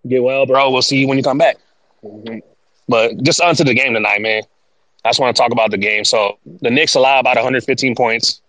get 0.08 0.22
well, 0.22 0.46
bro. 0.46 0.70
We'll 0.70 0.82
see 0.82 0.98
you 0.98 1.08
when 1.08 1.16
you 1.16 1.24
come 1.24 1.38
back. 1.38 1.56
Mhm. 2.04 2.42
But 2.88 3.22
just 3.22 3.40
onto 3.40 3.64
the 3.64 3.74
game 3.74 3.94
tonight, 3.94 4.20
man. 4.20 4.42
I 5.04 5.10
just 5.10 5.20
want 5.20 5.36
to 5.36 5.40
talk 5.40 5.52
about 5.52 5.70
the 5.70 5.78
game. 5.78 6.04
So 6.04 6.38
the 6.62 6.70
Knicks 6.70 6.94
allow 6.94 7.20
about 7.20 7.36
115 7.36 7.94
points. 7.94 8.40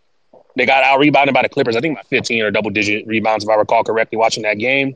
They 0.55 0.65
got 0.65 0.83
out 0.83 0.99
rebounded 0.99 1.33
by 1.33 1.41
the 1.41 1.49
Clippers. 1.49 1.75
I 1.75 1.81
think 1.81 1.93
about 1.93 2.07
15 2.07 2.41
or 2.41 2.51
double 2.51 2.69
digit 2.69 3.05
rebounds, 3.05 3.43
if 3.43 3.49
I 3.49 3.55
recall 3.55 3.83
correctly, 3.83 4.17
watching 4.17 4.43
that 4.43 4.57
game. 4.57 4.95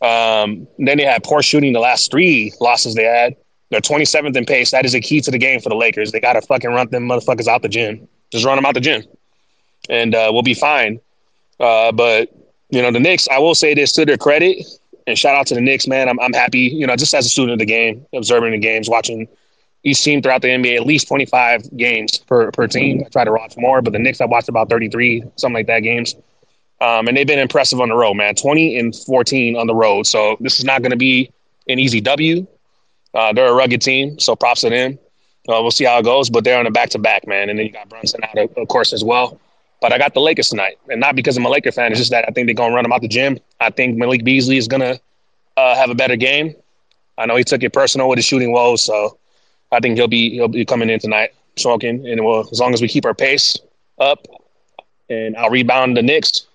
Um, 0.00 0.68
then 0.78 0.98
they 0.98 1.04
had 1.04 1.24
poor 1.24 1.42
shooting 1.42 1.72
the 1.72 1.80
last 1.80 2.10
three 2.10 2.52
losses 2.60 2.94
they 2.94 3.04
had. 3.04 3.34
They're 3.70 3.80
27th 3.80 4.36
in 4.36 4.44
pace. 4.46 4.70
That 4.70 4.84
is 4.84 4.94
a 4.94 5.00
key 5.00 5.20
to 5.20 5.30
the 5.30 5.38
game 5.38 5.60
for 5.60 5.68
the 5.68 5.74
Lakers. 5.74 6.12
They 6.12 6.20
got 6.20 6.34
to 6.34 6.42
fucking 6.42 6.70
run 6.70 6.88
them 6.88 7.08
motherfuckers 7.08 7.48
out 7.48 7.62
the 7.62 7.68
gym. 7.68 8.08
Just 8.30 8.44
run 8.44 8.56
them 8.56 8.64
out 8.64 8.74
the 8.74 8.80
gym, 8.80 9.02
and 9.88 10.14
uh, 10.14 10.30
we'll 10.32 10.42
be 10.42 10.54
fine. 10.54 11.00
Uh, 11.58 11.92
but 11.92 12.30
you 12.70 12.82
know, 12.82 12.90
the 12.90 13.00
Knicks. 13.00 13.26
I 13.28 13.38
will 13.38 13.54
say 13.54 13.74
this 13.74 13.92
to 13.92 14.04
their 14.04 14.16
credit, 14.16 14.64
and 15.06 15.18
shout 15.18 15.34
out 15.34 15.46
to 15.48 15.54
the 15.54 15.60
Knicks, 15.60 15.86
man. 15.86 16.08
I'm 16.08 16.20
I'm 16.20 16.32
happy. 16.32 16.60
You 16.60 16.86
know, 16.86 16.96
just 16.96 17.14
as 17.14 17.26
a 17.26 17.28
student 17.28 17.54
of 17.54 17.58
the 17.58 17.66
game, 17.66 18.06
observing 18.12 18.52
the 18.52 18.58
games, 18.58 18.88
watching 18.88 19.28
each 19.88 20.02
team 20.02 20.22
throughout 20.22 20.42
the 20.42 20.48
NBA, 20.48 20.76
at 20.76 20.86
least 20.86 21.08
25 21.08 21.76
games 21.76 22.18
per 22.18 22.50
per 22.52 22.66
team. 22.66 23.02
I 23.04 23.08
try 23.08 23.24
to 23.24 23.32
watch 23.32 23.56
more, 23.56 23.82
but 23.82 23.92
the 23.92 23.98
Knicks 23.98 24.20
I 24.20 24.26
watched 24.26 24.48
about 24.48 24.68
33, 24.68 25.24
something 25.36 25.54
like 25.54 25.66
that 25.66 25.80
games. 25.80 26.14
Um, 26.80 27.08
and 27.08 27.16
they've 27.16 27.26
been 27.26 27.40
impressive 27.40 27.80
on 27.80 27.88
the 27.88 27.96
road, 27.96 28.14
man. 28.14 28.34
20 28.34 28.78
and 28.78 28.94
14 28.94 29.56
on 29.56 29.66
the 29.66 29.74
road. 29.74 30.06
So 30.06 30.36
this 30.40 30.58
is 30.58 30.64
not 30.64 30.80
going 30.82 30.92
to 30.92 30.96
be 30.96 31.32
an 31.68 31.78
easy 31.78 32.00
W. 32.00 32.46
Uh, 33.14 33.32
they're 33.32 33.48
a 33.48 33.54
rugged 33.54 33.82
team, 33.82 34.18
so 34.20 34.36
props 34.36 34.60
to 34.60 34.70
them. 34.70 34.98
Uh, 35.48 35.60
we'll 35.62 35.70
see 35.70 35.84
how 35.84 35.98
it 35.98 36.04
goes, 36.04 36.28
but 36.30 36.44
they're 36.44 36.58
on 36.58 36.66
a 36.66 36.70
back 36.70 36.90
to 36.90 36.98
back, 36.98 37.26
man. 37.26 37.48
And 37.48 37.58
then 37.58 37.66
you 37.66 37.72
got 37.72 37.88
Brunson 37.88 38.20
out, 38.22 38.36
of, 38.38 38.56
of 38.56 38.68
course, 38.68 38.92
as 38.92 39.02
well. 39.02 39.40
But 39.80 39.92
I 39.92 39.98
got 39.98 40.12
the 40.12 40.20
Lakers 40.20 40.50
tonight, 40.50 40.78
and 40.88 41.00
not 41.00 41.16
because 41.16 41.36
I'm 41.36 41.46
a 41.46 41.48
Laker 41.48 41.72
fan. 41.72 41.90
It's 41.90 42.00
just 42.00 42.10
that 42.10 42.24
I 42.28 42.32
think 42.32 42.46
they're 42.46 42.54
going 42.54 42.70
to 42.70 42.74
run 42.74 42.84
them 42.84 42.92
out 42.92 43.00
the 43.00 43.08
gym. 43.08 43.38
I 43.60 43.70
think 43.70 43.96
Malik 43.96 44.24
Beasley 44.24 44.56
is 44.56 44.68
going 44.68 44.80
to 44.80 45.00
uh, 45.56 45.76
have 45.76 45.88
a 45.88 45.94
better 45.94 46.16
game. 46.16 46.54
I 47.16 47.26
know 47.26 47.36
he 47.36 47.44
took 47.44 47.62
it 47.62 47.72
personal 47.72 48.08
with 48.08 48.18
his 48.18 48.24
shooting 48.24 48.52
woes, 48.52 48.84
so 48.84 49.18
I 49.72 49.80
think 49.80 49.96
he'll 49.96 50.08
be 50.08 50.30
he'll 50.30 50.48
be 50.48 50.64
coming 50.64 50.90
in 50.90 50.98
tonight 50.98 51.32
smoking. 51.56 52.06
And 52.08 52.24
we'll, 52.24 52.48
as 52.50 52.60
long 52.60 52.74
as 52.74 52.80
we 52.80 52.88
keep 52.88 53.04
our 53.04 53.14
pace 53.14 53.56
up, 53.98 54.26
and 55.10 55.36
I'll 55.36 55.50
rebound 55.50 55.96
the 55.96 56.02
Knicks, 56.02 56.46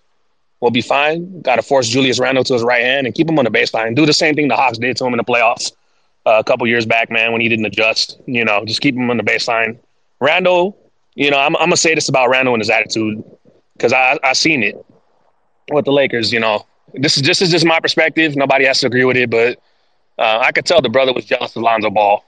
we'll 0.60 0.72
be 0.72 0.82
fine. 0.82 1.42
Got 1.42 1.58
to 1.58 1.62
force 1.62 1.88
Julius 1.88 2.20
Randle 2.20 2.44
to 2.46 2.54
his 2.54 2.64
right 2.64 2.84
hand 2.84 3.06
and 3.06 3.16
keep 3.16 3.30
him 3.30 3.38
on 3.40 3.46
the 3.46 3.52
baseline. 3.52 3.96
Do 3.96 4.06
the 4.06 4.14
same 4.14 4.36
thing 4.36 4.48
the 4.48 4.56
Hawks 4.56 4.78
did 4.78 4.98
to 4.98 5.06
him 5.06 5.14
in 5.14 5.18
the 5.18 5.24
playoffs 5.24 5.72
uh, 6.26 6.38
a 6.40 6.44
couple 6.44 6.66
years 6.68 6.86
back, 6.86 7.10
man, 7.12 7.32
when 7.32 7.42
he 7.42 7.50
didn't 7.50 7.66
adjust. 7.66 8.20
You 8.26 8.46
know, 8.46 8.64
just 8.66 8.82
keep 8.82 8.96
him 8.96 9.10
on 9.10 9.18
the 9.18 9.24
baseline. 9.24 9.78
Randle, 10.20 10.78
you 11.16 11.30
know, 11.30 11.38
I'm, 11.38 11.56
I'm 11.58 11.66
gonna 11.66 11.78
say 11.78 11.96
this 11.96 12.10
about 12.10 12.30
Randle 12.30 12.54
and 12.54 12.62
his 12.62 12.70
attitude 12.70 13.24
because 13.74 13.94
I 13.94 14.18
I 14.24 14.34
seen 14.34 14.64
it 14.64 14.84
with 15.72 15.86
the 15.86 15.92
Lakers. 15.92 16.32
You 16.32 16.40
know, 16.40 16.66
this 16.94 17.18
is 17.18 17.24
this 17.24 17.42
is 17.42 17.52
just 17.52 17.66
my 17.66 17.80
perspective. 17.80 18.36
Nobody 18.36 18.66
has 18.66 18.80
to 18.82 18.88
agree 18.88 19.06
with 19.06 19.18
it, 19.18 19.30
but 19.30 19.60
uh, 20.18 20.40
I 20.42 20.52
could 20.52 20.66
tell 20.66 20.82
the 20.82 20.90
brother 20.90 21.14
was 21.14 21.26
jealous 21.26 21.56
of 21.56 21.64
Lonzo 21.64 21.90
Ball. 21.90 22.24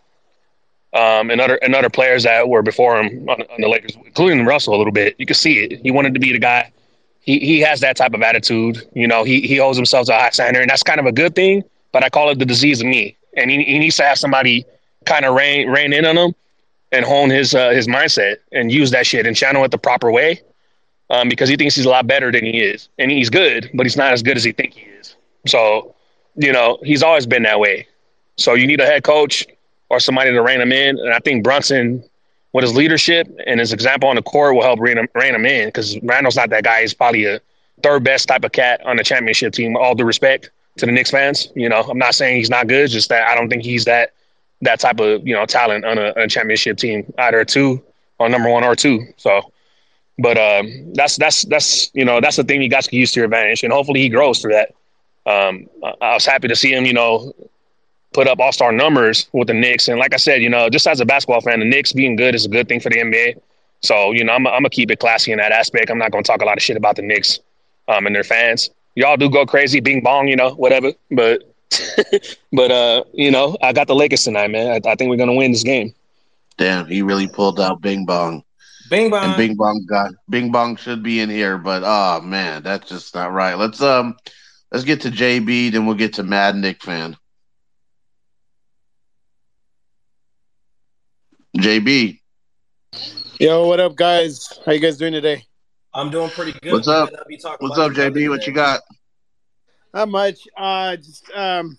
Um, 0.95 1.29
and 1.29 1.41
other 1.41 1.55
and 1.55 1.75
other 1.75 1.89
players 1.89 2.23
that 2.23 2.47
were 2.47 2.61
before 2.61 2.97
him 3.01 3.27
on, 3.27 3.41
on 3.41 3.59
the 3.59 3.67
Lakers, 3.67 3.97
including 4.05 4.45
Russell 4.45 4.75
a 4.75 4.77
little 4.77 4.93
bit. 4.93 5.13
You 5.19 5.25
could 5.25 5.35
see 5.35 5.59
it. 5.59 5.81
He 5.81 5.91
wanted 5.91 6.13
to 6.13 6.21
be 6.21 6.31
the 6.31 6.39
guy. 6.39 6.71
He 7.19 7.37
he 7.39 7.59
has 7.59 7.81
that 7.81 7.97
type 7.97 8.13
of 8.13 8.21
attitude. 8.21 8.87
You 8.93 9.05
know, 9.05 9.25
he 9.25 9.41
he 9.41 9.57
holds 9.57 9.77
himself 9.77 10.07
to 10.07 10.15
a 10.15 10.19
high 10.19 10.29
standard, 10.29 10.61
and 10.61 10.69
that's 10.69 10.83
kind 10.83 11.01
of 11.01 11.05
a 11.05 11.11
good 11.11 11.35
thing. 11.35 11.65
But 11.91 12.05
I 12.05 12.09
call 12.09 12.29
it 12.29 12.39
the 12.39 12.45
disease 12.45 12.79
of 12.79 12.87
me. 12.87 13.17
And 13.35 13.51
he, 13.51 13.61
he 13.63 13.77
needs 13.77 13.97
to 13.97 14.03
have 14.03 14.17
somebody 14.17 14.65
kind 15.05 15.25
of 15.25 15.35
rein 15.35 15.69
rein 15.69 15.91
in 15.91 16.05
on 16.05 16.17
him 16.17 16.33
and 16.93 17.03
hone 17.03 17.29
his 17.29 17.53
uh, 17.53 17.71
his 17.71 17.87
mindset 17.87 18.37
and 18.53 18.71
use 18.71 18.91
that 18.91 19.05
shit 19.05 19.25
and 19.25 19.35
channel 19.35 19.65
it 19.65 19.71
the 19.71 19.77
proper 19.77 20.11
way. 20.11 20.41
Um, 21.09 21.27
because 21.27 21.49
he 21.49 21.57
thinks 21.57 21.75
he's 21.75 21.85
a 21.85 21.89
lot 21.89 22.07
better 22.07 22.31
than 22.31 22.45
he 22.45 22.61
is, 22.61 22.89
and 22.97 23.11
he's 23.11 23.29
good, 23.29 23.69
but 23.73 23.85
he's 23.85 23.97
not 23.97 24.13
as 24.13 24.23
good 24.23 24.37
as 24.37 24.43
he 24.43 24.53
think 24.53 24.73
he 24.73 24.81
is. 24.81 25.15
So, 25.45 25.93
you 26.35 26.51
know, 26.51 26.79
he's 26.83 27.03
always 27.03 27.27
been 27.27 27.43
that 27.43 27.59
way. 27.59 27.85
So 28.37 28.55
you 28.55 28.65
need 28.65 28.79
a 28.79 28.85
head 28.85 29.03
coach 29.03 29.45
or 29.89 29.99
somebody 29.99 30.31
to 30.31 30.41
rein 30.41 30.61
him 30.61 30.71
in. 30.71 30.97
And 30.99 31.13
I 31.13 31.19
think 31.19 31.43
Brunson, 31.43 32.03
with 32.53 32.63
his 32.63 32.75
leadership 32.75 33.27
and 33.45 33.59
his 33.59 33.73
example 33.73 34.09
on 34.09 34.15
the 34.15 34.21
court, 34.21 34.55
will 34.55 34.63
help 34.63 34.79
rein 34.79 34.97
him, 34.97 35.07
rein 35.15 35.35
him 35.35 35.45
in. 35.45 35.67
Because 35.67 35.97
Randle's 36.01 36.35
not 36.35 36.49
that 36.49 36.63
guy. 36.63 36.81
He's 36.81 36.93
probably 36.93 37.25
a 37.25 37.39
third 37.83 38.03
best 38.03 38.27
type 38.27 38.43
of 38.43 38.51
cat 38.51 38.85
on 38.85 38.97
the 38.97 39.03
championship 39.03 39.53
team. 39.53 39.75
All 39.77 39.95
due 39.95 40.05
respect 40.05 40.49
to 40.77 40.85
the 40.85 40.91
Knicks 40.91 41.11
fans. 41.11 41.49
You 41.55 41.69
know, 41.69 41.81
I'm 41.81 41.97
not 41.97 42.15
saying 42.15 42.37
he's 42.37 42.49
not 42.49 42.67
good. 42.67 42.89
Just 42.89 43.09
that 43.09 43.27
I 43.27 43.35
don't 43.35 43.49
think 43.49 43.63
he's 43.63 43.85
that 43.85 44.13
that 44.61 44.79
type 44.79 44.99
of 44.99 45.25
you 45.27 45.33
know 45.33 45.45
talent 45.45 45.85
on 45.85 45.97
a, 45.97 46.09
on 46.09 46.23
a 46.23 46.27
championship 46.27 46.77
team, 46.77 47.11
either 47.17 47.43
two 47.45 47.81
or 48.19 48.29
number 48.29 48.49
one 48.49 48.63
or 48.63 48.75
two. 48.75 49.05
So, 49.17 49.51
but 50.17 50.37
um, 50.37 50.93
that's 50.93 51.17
that's 51.17 51.43
that's 51.43 51.91
you 51.93 52.05
know 52.05 52.21
that's 52.21 52.37
the 52.37 52.43
thing 52.43 52.61
you 52.61 52.69
guys 52.69 52.87
can 52.87 52.99
use 52.99 53.11
to 53.13 53.19
your 53.19 53.25
advantage, 53.25 53.63
and 53.63 53.71
hopefully 53.71 54.01
he 54.01 54.09
grows 54.09 54.41
through 54.41 54.53
that. 54.53 54.73
Um, 55.25 55.67
I, 55.83 55.93
I 56.01 56.13
was 56.13 56.25
happy 56.25 56.47
to 56.47 56.55
see 56.55 56.73
him, 56.73 56.85
you 56.85 56.93
know, 56.93 57.33
put 58.15 58.29
up 58.29 58.39
all 58.39 58.53
star 58.53 58.71
numbers 58.71 59.27
with 59.33 59.47
the 59.47 59.53
Knicks, 59.53 59.89
and 59.89 59.99
like 59.99 60.13
I 60.13 60.17
said, 60.17 60.41
you 60.41 60.49
know, 60.49 60.69
just 60.69 60.87
as 60.87 61.01
a 61.01 61.05
basketball 61.05 61.41
fan, 61.41 61.59
the 61.59 61.65
Knicks 61.65 61.91
being 61.91 62.15
good 62.15 62.33
is 62.33 62.45
a 62.45 62.49
good 62.49 62.69
thing 62.69 62.79
for 62.79 62.89
the 62.89 62.97
NBA. 62.97 63.41
So, 63.81 64.13
you 64.13 64.23
know, 64.23 64.31
I'm, 64.33 64.47
I'm 64.47 64.61
gonna 64.61 64.69
keep 64.69 64.89
it 64.89 64.99
classy 64.99 65.33
in 65.33 65.37
that 65.37 65.51
aspect. 65.51 65.91
I'm 65.91 65.97
not 65.97 66.11
gonna 66.11 66.23
talk 66.23 66.41
a 66.41 66.45
lot 66.45 66.57
of 66.57 66.63
shit 66.63 66.77
about 66.77 66.95
the 66.95 67.01
Knicks 67.01 67.39
um, 67.89 68.07
and 68.07 68.15
their 68.15 68.23
fans. 68.23 68.69
Y'all 68.95 69.17
do 69.17 69.29
go 69.29 69.45
crazy, 69.45 69.81
bing 69.81 70.01
bong, 70.01 70.29
you 70.29 70.37
know, 70.37 70.51
whatever. 70.51 70.93
But 71.11 71.43
but 72.53 72.71
uh, 72.71 73.03
you 73.13 73.31
know, 73.31 73.57
I 73.61 73.73
got 73.73 73.87
the 73.87 73.95
Lakers 73.95 74.23
tonight, 74.23 74.49
man. 74.49 74.71
I, 74.71 74.89
I 74.89 74.95
think 74.95 75.09
we're 75.09 75.17
gonna 75.17 75.35
win 75.35 75.51
this 75.51 75.63
game. 75.63 75.93
Damn, 76.57 76.87
he 76.87 77.01
really 77.01 77.27
pulled 77.27 77.59
out 77.59 77.81
Bing 77.81 78.05
Bong. 78.05 78.43
Bing 78.89 79.09
bong. 79.09 79.25
And 79.25 79.35
Bing 79.35 79.55
Bong 79.55 79.85
got 79.89 80.11
Bing 80.29 80.53
Bong 80.53 80.77
should 80.77 81.03
be 81.03 81.19
in 81.19 81.29
here, 81.29 81.57
but 81.57 81.83
oh 81.85 82.21
man, 82.21 82.63
that's 82.63 82.87
just 82.87 83.13
not 83.13 83.33
right. 83.33 83.55
Let's 83.55 83.81
um 83.81 84.15
let's 84.71 84.85
get 84.85 85.01
to 85.01 85.11
JB, 85.11 85.73
then 85.73 85.85
we'll 85.85 85.95
get 85.95 86.13
to 86.13 86.23
Mad 86.23 86.55
Knick 86.55 86.81
fan. 86.81 87.17
JB, 91.57 92.19
Yo, 93.39 93.67
what 93.67 93.79
up, 93.79 93.95
guys? 93.95 94.59
How 94.65 94.71
you 94.73 94.79
guys 94.79 94.97
doing 94.97 95.13
today? 95.13 95.45
I'm 95.93 96.09
doing 96.09 96.29
pretty 96.29 96.57
good. 96.59 96.73
What's 96.73 96.87
up? 96.87 97.09
better 97.09 97.17
not 97.21 97.27
be 97.27 97.37
talking 97.37 97.67
what's 97.67 97.79
up, 97.79 97.95
your 97.95 98.11
JB? 98.11 98.29
What 98.29 98.45
you 98.45 98.53
got? 98.53 98.81
Not 99.93 100.09
much. 100.09 100.47
Uh, 100.57 100.95
just 100.97 101.29
um, 101.33 101.77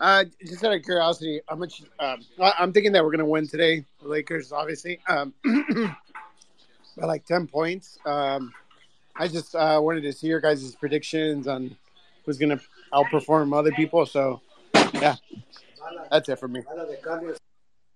Uh, 0.00 0.24
just 0.46 0.64
out 0.64 0.72
of 0.72 0.82
curiosity, 0.82 1.40
how 1.48 1.56
much? 1.56 1.82
Um, 1.98 2.20
I- 2.40 2.54
I'm 2.58 2.72
thinking 2.72 2.92
that 2.92 3.04
we're 3.04 3.10
gonna 3.10 3.26
win 3.26 3.46
today. 3.48 3.84
The 4.00 4.08
Lakers, 4.08 4.52
obviously, 4.52 5.00
um, 5.08 5.34
by 5.44 7.06
like 7.06 7.26
ten 7.26 7.46
points. 7.46 7.98
Um, 8.06 8.52
I 9.16 9.28
just 9.28 9.54
uh, 9.54 9.78
wanted 9.82 10.02
to 10.02 10.12
see 10.12 10.28
your 10.28 10.40
guys' 10.40 10.74
predictions 10.76 11.46
on 11.48 11.76
who's 12.24 12.38
gonna 12.38 12.60
outperform 12.92 13.54
other 13.56 13.72
people. 13.72 14.06
So, 14.06 14.40
yeah, 14.94 15.16
that's 16.10 16.28
it 16.28 16.38
for 16.38 16.48
me. 16.48 16.62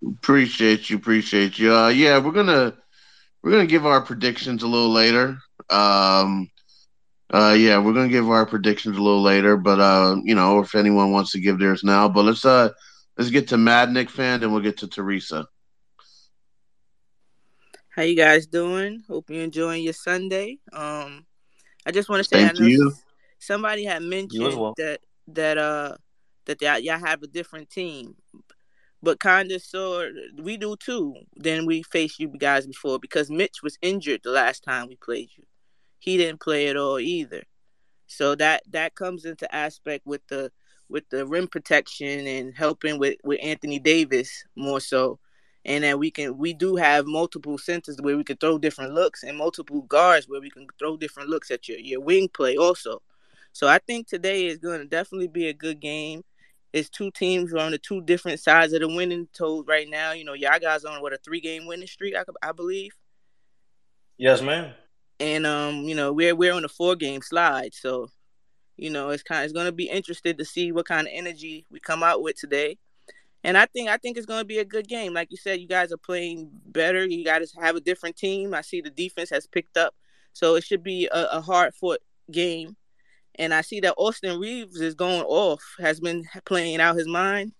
Appreciate 0.06 0.90
you, 0.90 0.96
appreciate 0.96 1.58
you. 1.58 1.74
Uh, 1.74 1.88
yeah, 1.88 2.18
we're 2.18 2.32
gonna 2.32 2.74
we're 3.42 3.52
gonna 3.52 3.66
give 3.66 3.86
our 3.86 4.00
predictions 4.00 4.62
a 4.62 4.66
little 4.66 4.90
later. 4.90 5.38
Um, 5.70 6.48
uh, 7.32 7.54
yeah, 7.58 7.78
we're 7.78 7.92
gonna 7.92 8.08
give 8.08 8.28
our 8.28 8.46
predictions 8.46 8.96
a 8.96 9.02
little 9.02 9.22
later, 9.22 9.56
but 9.56 9.80
uh, 9.80 10.16
you 10.24 10.34
know, 10.34 10.60
if 10.60 10.74
anyone 10.74 11.12
wants 11.12 11.32
to 11.32 11.40
give 11.40 11.58
theirs 11.58 11.84
now, 11.84 12.08
but 12.08 12.24
let's 12.24 12.44
uh 12.44 12.70
let's 13.16 13.30
get 13.30 13.48
to 13.48 13.58
Mad 13.58 13.92
Knick 13.92 14.10
fan, 14.10 14.42
and 14.42 14.52
we'll 14.52 14.62
get 14.62 14.78
to 14.78 14.88
Teresa. 14.88 15.46
How 17.90 18.02
you 18.02 18.16
guys 18.16 18.46
doing? 18.46 19.02
Hope 19.06 19.30
you're 19.30 19.42
enjoying 19.42 19.82
your 19.82 19.92
Sunday. 19.92 20.58
Um, 20.72 21.26
I 21.84 21.90
just 21.90 22.08
want 22.08 22.22
to 22.22 22.28
say, 22.28 22.38
Same 22.38 22.48
I 22.48 22.52
know 22.52 22.66
you. 22.66 22.92
somebody 23.38 23.84
had 23.84 24.02
mentioned 24.02 24.56
well. 24.56 24.74
that 24.78 25.00
that 25.28 25.58
uh 25.58 25.96
that 26.46 26.60
y'all, 26.60 26.78
y'all 26.78 26.98
have 26.98 27.22
a 27.22 27.26
different 27.26 27.70
team, 27.70 28.16
but 29.02 29.18
kind 29.18 29.50
of 29.50 29.62
sort 29.62 30.12
we 30.38 30.56
do 30.56 30.76
too. 30.76 31.14
Then 31.36 31.66
we 31.66 31.82
faced 31.82 32.20
you 32.20 32.28
guys 32.28 32.66
before 32.66 32.98
because 32.98 33.30
Mitch 33.30 33.62
was 33.62 33.78
injured 33.82 34.20
the 34.22 34.30
last 34.30 34.62
time 34.62 34.88
we 34.88 34.96
played 34.96 35.30
you. 35.36 35.44
He 35.98 36.16
didn't 36.16 36.40
play 36.40 36.68
at 36.68 36.76
all 36.76 36.98
either. 36.98 37.42
So 38.06 38.34
that 38.36 38.62
that 38.70 38.94
comes 38.94 39.24
into 39.24 39.52
aspect 39.54 40.06
with 40.06 40.26
the 40.28 40.52
with 40.88 41.08
the 41.10 41.26
rim 41.26 41.48
protection 41.48 42.26
and 42.26 42.54
helping 42.54 42.98
with 42.98 43.16
with 43.24 43.40
Anthony 43.42 43.78
Davis 43.78 44.44
more 44.56 44.80
so. 44.80 45.18
And 45.64 45.84
then 45.84 45.98
we 45.98 46.10
can 46.10 46.38
we 46.38 46.54
do 46.54 46.76
have 46.76 47.06
multiple 47.06 47.58
centers 47.58 47.98
where 48.00 48.16
we 48.16 48.24
can 48.24 48.36
throw 48.36 48.58
different 48.58 48.92
looks 48.92 49.22
and 49.22 49.36
multiple 49.36 49.82
guards 49.82 50.28
where 50.28 50.40
we 50.40 50.50
can 50.50 50.66
throw 50.78 50.96
different 50.96 51.28
looks 51.28 51.50
at 51.50 51.68
your 51.68 51.78
your 51.78 52.00
wing 52.00 52.28
play 52.28 52.56
also. 52.56 53.02
So 53.52 53.68
I 53.68 53.78
think 53.78 54.06
today 54.06 54.46
is 54.46 54.58
going 54.58 54.80
to 54.80 54.86
definitely 54.86 55.28
be 55.28 55.48
a 55.48 55.52
good 55.52 55.80
game. 55.80 56.22
It's 56.72 56.88
two 56.88 57.10
teams 57.10 57.50
who 57.50 57.58
are 57.58 57.64
on 57.66 57.72
the 57.72 57.78
two 57.78 58.00
different 58.02 58.40
sides 58.40 58.72
of 58.72 58.80
the 58.80 58.88
winning 58.88 59.28
total 59.34 59.64
right 59.64 59.88
now. 59.88 60.12
You 60.12 60.24
know, 60.24 60.32
y'all 60.32 60.58
guys 60.58 60.84
on 60.84 61.02
what 61.02 61.12
a 61.12 61.18
three 61.18 61.40
game 61.40 61.66
winning 61.66 61.86
streak, 61.86 62.14
I, 62.16 62.24
I 62.42 62.52
believe 62.52 62.92
Yes, 64.18 64.40
ma'am. 64.42 64.72
and 65.20 65.46
um, 65.46 65.76
you 65.84 65.94
know, 65.94 66.12
we're 66.12 66.34
we're 66.34 66.52
on 66.52 66.64
a 66.64 66.68
four 66.68 66.96
game 66.96 67.22
slide, 67.22 67.74
so 67.74 68.08
you 68.76 68.90
know, 68.90 69.10
it's 69.10 69.22
kind 69.22 69.40
of 69.40 69.44
it's 69.44 69.52
gonna 69.52 69.72
be 69.72 69.88
interested 69.88 70.38
to 70.38 70.44
see 70.44 70.72
what 70.72 70.86
kind 70.86 71.06
of 71.06 71.12
energy 71.14 71.66
we 71.70 71.80
come 71.80 72.02
out 72.02 72.22
with 72.22 72.36
today. 72.36 72.78
And 73.44 73.58
I 73.58 73.66
think 73.66 73.88
I 73.88 73.96
think 73.96 74.16
it's 74.16 74.26
gonna 74.26 74.44
be 74.44 74.58
a 74.58 74.64
good 74.64 74.88
game. 74.88 75.12
Like 75.12 75.28
you 75.30 75.36
said, 75.36 75.60
you 75.60 75.66
guys 75.68 75.92
are 75.92 75.96
playing 75.98 76.50
better. 76.66 77.04
You 77.04 77.24
guys 77.24 77.52
have 77.60 77.76
a 77.76 77.80
different 77.80 78.16
team. 78.16 78.54
I 78.54 78.60
see 78.62 78.80
the 78.80 78.90
defense 78.90 79.30
has 79.30 79.46
picked 79.46 79.76
up, 79.76 79.94
so 80.32 80.54
it 80.54 80.64
should 80.64 80.82
be 80.82 81.08
a, 81.12 81.24
a 81.32 81.40
hard 81.40 81.74
fought 81.74 81.98
game. 82.30 82.76
And 83.36 83.54
I 83.54 83.62
see 83.62 83.80
that 83.80 83.94
Austin 83.96 84.38
Reaves 84.38 84.80
is 84.80 84.94
going 84.94 85.22
off, 85.22 85.62
has 85.78 86.00
been 86.00 86.24
playing 86.44 86.80
out 86.80 86.96
his 86.96 87.08
mind. 87.08 87.52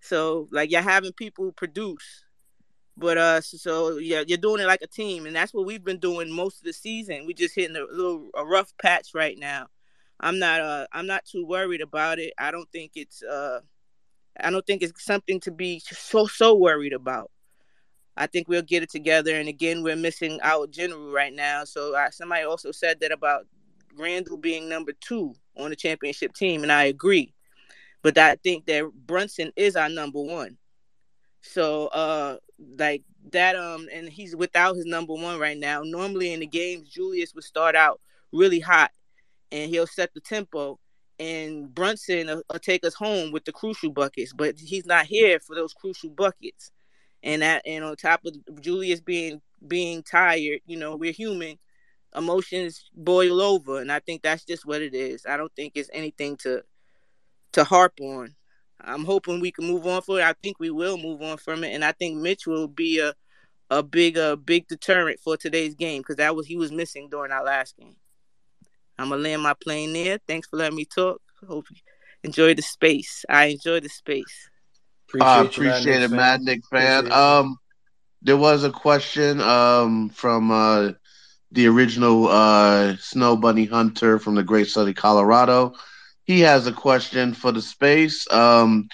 So 0.00 0.48
like 0.50 0.70
you're 0.70 0.82
having 0.82 1.12
people 1.12 1.52
produce. 1.52 2.24
But 2.96 3.18
uh, 3.18 3.40
so, 3.42 3.56
so 3.58 3.98
yeah, 3.98 4.22
you're 4.26 4.38
doing 4.38 4.62
it 4.62 4.66
like 4.66 4.80
a 4.82 4.86
team, 4.86 5.26
and 5.26 5.36
that's 5.36 5.52
what 5.52 5.66
we've 5.66 5.84
been 5.84 5.98
doing 5.98 6.32
most 6.32 6.58
of 6.58 6.64
the 6.64 6.72
season. 6.72 7.26
We 7.26 7.34
just 7.34 7.54
hitting 7.54 7.76
a 7.76 7.84
little 7.92 8.30
a 8.34 8.44
rough 8.44 8.72
patch 8.78 9.10
right 9.14 9.38
now. 9.38 9.66
I'm 10.18 10.38
not 10.38 10.60
uh 10.60 10.86
I'm 10.92 11.06
not 11.06 11.26
too 11.26 11.44
worried 11.44 11.82
about 11.82 12.18
it. 12.18 12.32
I 12.38 12.50
don't 12.50 12.70
think 12.72 12.92
it's 12.94 13.22
uh 13.22 13.60
I 14.40 14.50
don't 14.50 14.66
think 14.66 14.82
it's 14.82 15.04
something 15.04 15.40
to 15.40 15.50
be 15.50 15.80
so 15.80 16.26
so 16.26 16.54
worried 16.54 16.94
about. 16.94 17.30
I 18.16 18.26
think 18.26 18.48
we'll 18.48 18.62
get 18.62 18.82
it 18.82 18.90
together. 18.90 19.34
And 19.36 19.48
again, 19.48 19.82
we're 19.82 19.96
missing 19.96 20.40
our 20.42 20.66
general 20.66 21.12
right 21.12 21.34
now. 21.34 21.64
So 21.64 21.94
uh, 21.94 22.10
somebody 22.10 22.44
also 22.44 22.72
said 22.72 23.00
that 23.00 23.12
about 23.12 23.46
Randle 23.96 24.36
being 24.36 24.68
number 24.68 24.92
two 25.00 25.34
on 25.56 25.70
the 25.70 25.76
championship 25.76 26.34
team, 26.34 26.62
and 26.62 26.72
I 26.72 26.84
agree. 26.84 27.32
But 28.02 28.18
I 28.18 28.36
think 28.36 28.66
that 28.66 28.90
Brunson 29.06 29.52
is 29.56 29.76
our 29.76 29.88
number 29.88 30.20
one. 30.20 30.58
So 31.42 31.86
uh 31.88 32.36
like 32.78 33.02
that 33.32 33.56
um 33.56 33.88
and 33.92 34.08
he's 34.08 34.34
without 34.34 34.76
his 34.76 34.84
number 34.86 35.14
one 35.14 35.38
right 35.38 35.58
now. 35.58 35.82
Normally 35.82 36.32
in 36.32 36.40
the 36.40 36.46
games 36.46 36.88
Julius 36.88 37.34
would 37.34 37.44
start 37.44 37.76
out 37.76 38.00
really 38.32 38.60
hot 38.60 38.90
and 39.52 39.70
he'll 39.70 39.86
set 39.86 40.12
the 40.14 40.20
tempo 40.20 40.78
and 41.18 41.74
Brunson 41.74 42.26
will, 42.26 42.42
will 42.50 42.58
take 42.58 42.84
us 42.84 42.94
home 42.94 43.32
with 43.32 43.44
the 43.44 43.52
crucial 43.52 43.90
buckets, 43.90 44.32
but 44.32 44.58
he's 44.58 44.86
not 44.86 45.06
here 45.06 45.40
for 45.40 45.54
those 45.54 45.72
crucial 45.72 46.10
buckets. 46.10 46.72
And 47.22 47.42
that 47.42 47.62
and 47.66 47.84
on 47.84 47.96
top 47.96 48.20
of 48.24 48.60
Julius 48.60 49.00
being 49.00 49.40
being 49.66 50.02
tired, 50.02 50.60
you 50.66 50.76
know, 50.76 50.96
we're 50.96 51.12
human. 51.12 51.58
Emotions 52.16 52.88
boil 52.94 53.40
over 53.40 53.80
and 53.80 53.92
I 53.92 54.00
think 54.00 54.22
that's 54.22 54.44
just 54.44 54.64
what 54.64 54.82
it 54.82 54.94
is. 54.94 55.26
I 55.26 55.36
don't 55.36 55.54
think 55.54 55.72
it's 55.74 55.90
anything 55.92 56.36
to 56.38 56.62
to 57.52 57.64
harp 57.64 57.94
on. 58.00 58.34
I'm 58.80 59.04
hoping 59.04 59.40
we 59.40 59.50
can 59.50 59.66
move 59.66 59.86
on 59.86 60.02
for 60.02 60.20
it. 60.20 60.24
I 60.24 60.34
think 60.42 60.58
we 60.60 60.70
will 60.70 60.98
move 60.98 61.22
on 61.22 61.38
from 61.38 61.64
it, 61.64 61.74
and 61.74 61.84
I 61.84 61.92
think 61.92 62.16
Mitch 62.16 62.46
will 62.46 62.68
be 62.68 63.00
a 63.00 63.14
a 63.70 63.82
big 63.82 64.16
a 64.16 64.36
big 64.36 64.68
deterrent 64.68 65.18
for 65.20 65.36
today's 65.36 65.74
game 65.74 66.00
because 66.00 66.16
that 66.16 66.36
was 66.36 66.46
he 66.46 66.56
was 66.56 66.70
missing 66.70 67.08
during 67.10 67.32
our 67.32 67.44
last 67.44 67.76
game. 67.76 67.96
I'm 68.98 69.10
gonna 69.10 69.22
land 69.22 69.42
my 69.42 69.54
plane 69.54 69.92
there. 69.92 70.18
Thanks 70.26 70.48
for 70.48 70.56
letting 70.56 70.76
me 70.76 70.84
talk. 70.84 71.20
Hope 71.46 71.66
you 71.70 71.76
enjoy 72.22 72.54
the 72.54 72.62
space. 72.62 73.24
I 73.28 73.46
enjoy 73.46 73.80
the 73.80 73.88
space. 73.88 74.48
Appreciate 75.08 75.56
you, 75.56 75.70
appreciate 75.70 76.02
it, 76.02 76.10
Mad 76.10 76.42
Knick 76.42 76.60
fan. 76.70 77.06
Appreciate. 77.06 77.18
Um, 77.18 77.58
there 78.22 78.36
was 78.36 78.64
a 78.64 78.70
question 78.70 79.40
um 79.40 80.10
from 80.10 80.50
uh 80.50 80.90
the 81.52 81.66
original 81.66 82.28
uh 82.28 82.96
Snow 82.98 83.36
Bunny 83.36 83.64
Hunter 83.66 84.18
from 84.18 84.34
the 84.34 84.42
great 84.44 84.68
state 84.68 84.88
of 84.88 84.94
Colorado. 84.96 85.74
He 86.24 86.40
has 86.40 86.66
a 86.66 86.72
question 86.72 87.34
for 87.34 87.52
the 87.52 87.62
space. 87.62 88.30
Um, 88.32 88.88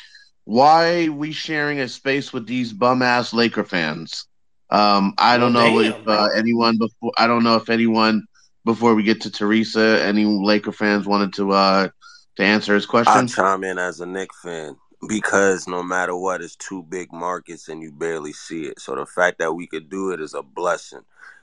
why 0.45 1.09
we 1.09 1.33
sharing 1.33 1.81
a 1.81 1.89
space 1.89 2.33
with 2.33 2.47
these 2.47 2.73
bum 2.73 3.03
ass 3.03 3.33
Laker 3.33 3.65
fans? 3.65 4.27
Um, 4.71 5.15
I 5.19 5.39
don't 5.39 5.53
Well, 5.53 5.55
know 5.55 5.79
damn, 5.79 5.81
if 5.81 5.97
uh, 6.07 6.29
anyone 6.37 6.79
before. 6.79 7.13
I 7.19 7.27
don't 7.27 7.45
know 7.45 7.57
if 7.57 7.71
anyone 7.71 8.25
before 8.65 8.95
we 8.95 9.03
get 9.03 9.23
to 9.23 9.31
Teresa, 9.31 10.03
any 10.03 10.25
Laker 10.25 10.73
fans 10.73 11.07
wanted 11.07 11.33
to 11.35 11.53
uh 11.53 11.89
to 12.37 12.43
answer 12.43 12.75
his 12.75 12.87
question. 12.87 13.03
I 13.07 13.23
question. 13.23 13.29
chime 13.45 13.65
in 13.65 13.79
as 13.79 14.01
a 14.01 14.07
Knick 14.07 14.35
fan 14.35 14.77
because 15.09 15.67
no 15.69 15.83
matter 15.83 16.17
what, 16.17 16.43
it's 16.43 16.57
two 16.57 16.83
big 16.83 17.13
markets 17.13 17.69
and 17.69 17.83
you 17.83 17.93
barely 17.93 18.33
see 18.33 18.65
it. 18.67 18.81
So 18.81 18.95
the 18.95 19.07
fact 19.07 19.39
that 19.39 19.55
we 19.55 19.67
could 19.67 19.89
do 19.89 20.11
it 20.13 20.21
is 20.21 20.35
a 20.35 20.43
blessing. 20.43 21.03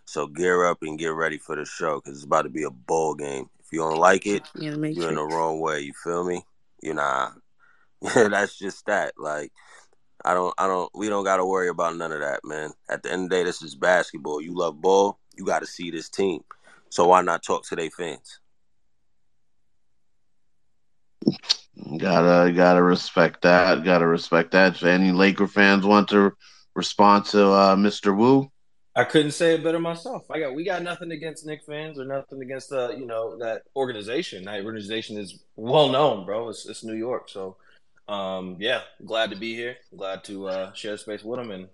So 0.09 0.25
gear 0.25 0.65
up 0.65 0.79
and 0.81 0.97
get 0.97 1.09
ready 1.09 1.37
for 1.37 1.55
the 1.55 1.65
show 1.65 2.01
because 2.01 2.17
it's 2.17 2.25
about 2.25 2.41
to 2.41 2.49
be 2.49 2.63
a 2.63 2.71
ball 2.71 3.13
game. 3.13 3.47
If 3.59 3.67
you 3.71 3.77
don't 3.77 3.99
like 3.99 4.25
it, 4.25 4.41
yeah, 4.55 4.71
you're 4.71 5.09
in 5.09 5.15
the 5.15 5.23
wrong 5.23 5.59
way. 5.59 5.81
You 5.81 5.93
feel 6.03 6.23
me? 6.23 6.41
You 6.81 6.95
know, 6.95 7.29
that's 8.15 8.57
just 8.57 8.87
that. 8.87 9.13
Like 9.19 9.51
I 10.25 10.33
don't, 10.33 10.51
I 10.57 10.65
don't, 10.65 10.89
we 10.95 11.09
don't 11.09 11.23
got 11.23 11.37
to 11.37 11.45
worry 11.45 11.67
about 11.67 11.95
none 11.95 12.11
of 12.11 12.21
that, 12.21 12.39
man. 12.43 12.71
At 12.89 13.03
the 13.03 13.11
end 13.11 13.25
of 13.25 13.29
the 13.29 13.35
day, 13.35 13.43
this 13.43 13.61
is 13.61 13.75
basketball. 13.75 14.41
You 14.41 14.55
love 14.55 14.81
ball, 14.81 15.19
you 15.37 15.45
got 15.45 15.59
to 15.59 15.67
see 15.67 15.91
this 15.91 16.09
team. 16.09 16.41
So 16.89 17.07
why 17.07 17.21
not 17.21 17.43
talk 17.43 17.67
to 17.67 17.75
their 17.75 17.91
fans? 17.91 18.39
Gotta 21.99 22.51
gotta 22.51 22.81
respect 22.81 23.43
that. 23.43 23.83
Gotta 23.83 24.07
respect 24.07 24.53
that. 24.53 24.73
If 24.73 24.83
any 24.83 25.11
Laker 25.11 25.47
fans 25.47 25.85
want 25.85 26.09
to 26.09 26.33
respond 26.73 27.25
to 27.25 27.45
uh, 27.45 27.75
Mr. 27.75 28.17
Wu, 28.17 28.49
I 28.99 29.03
couldn't 29.05 29.31
say 29.31 29.53
it 29.53 29.63
better 29.63 29.79
myself. 29.79 30.29
I 30.29 30.39
got 30.39 30.53
we 30.53 30.63
got 30.65 30.83
nothing 30.83 31.11
against 31.11 31.45
Knick 31.45 31.61
fans 31.65 31.97
or 31.99 32.05
nothing 32.05 32.41
against 32.41 32.69
the 32.69 32.95
you 32.97 33.05
know 33.05 33.37
that 33.39 33.63
organization. 33.75 34.43
That 34.45 34.63
organization 34.65 35.17
is 35.17 35.39
well 35.55 35.89
known, 35.89 36.25
bro. 36.25 36.49
It's, 36.49 36.67
it's 36.67 36.83
New 36.83 36.95
York, 36.95 37.29
so 37.29 37.55
um, 38.07 38.57
yeah, 38.59 38.81
glad 39.05 39.29
to 39.29 39.37
be 39.37 39.55
here. 39.55 39.77
Glad 39.95 40.23
to 40.25 40.47
uh, 40.49 40.73
share 40.73 40.97
space 40.97 41.23
with 41.23 41.39
them 41.39 41.51
and 41.51 41.67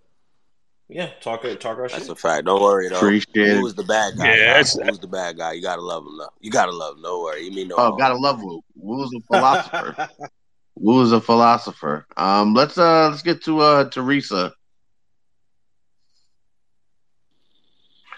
yeah, 0.87 1.09
talk 1.19 1.41
talk 1.59 1.77
our 1.79 1.87
That's 1.89 2.03
shit. 2.03 2.09
a 2.09 2.15
fact. 2.15 2.45
Don't 2.45 2.61
worry 2.61 2.89
though. 2.89 2.97
appreciate 2.97 3.47
it. 3.49 3.57
Who's 3.57 3.73
the 3.73 3.83
bad 3.83 4.17
guy? 4.17 4.35
Yeah, 4.35 4.61
y'all? 4.61 4.85
Who's 4.85 4.99
the 4.99 5.07
bad 5.07 5.35
guy? 5.37 5.53
You 5.53 5.61
gotta 5.63 5.81
love 5.81 6.05
him 6.05 6.17
though. 6.19 6.29
You 6.41 6.51
gotta 6.51 6.71
love 6.73 6.97
him. 6.97 7.01
Don't 7.03 7.23
worry. 7.23 7.43
You 7.45 7.51
mean 7.51 7.69
no 7.69 7.75
Oh, 7.77 7.87
harm. 7.87 7.97
gotta 7.97 8.15
love 8.17 8.39
Wu. 8.43 8.61
Wu's 8.75 9.11
a 9.15 9.21
philosopher. 9.21 10.09
Wu's 10.75 11.11
a 11.11 11.21
philosopher. 11.21 12.05
Um, 12.17 12.53
let's 12.53 12.77
uh 12.77 13.09
let's 13.09 13.23
get 13.23 13.43
to 13.45 13.61
uh 13.61 13.89
Teresa. 13.89 14.53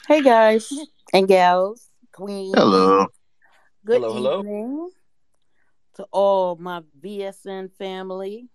Hey 0.07 0.21
guys 0.21 0.71
and 1.13 1.27
gals, 1.27 1.89
queen. 2.13 2.53
Hello. 2.55 3.07
Good 3.83 4.01
Hello, 4.01 4.13
hello. 4.13 4.39
evening 4.39 4.89
to 5.95 6.03
all 6.13 6.55
my 6.55 6.81
VSN 7.03 7.73
family 7.73 8.47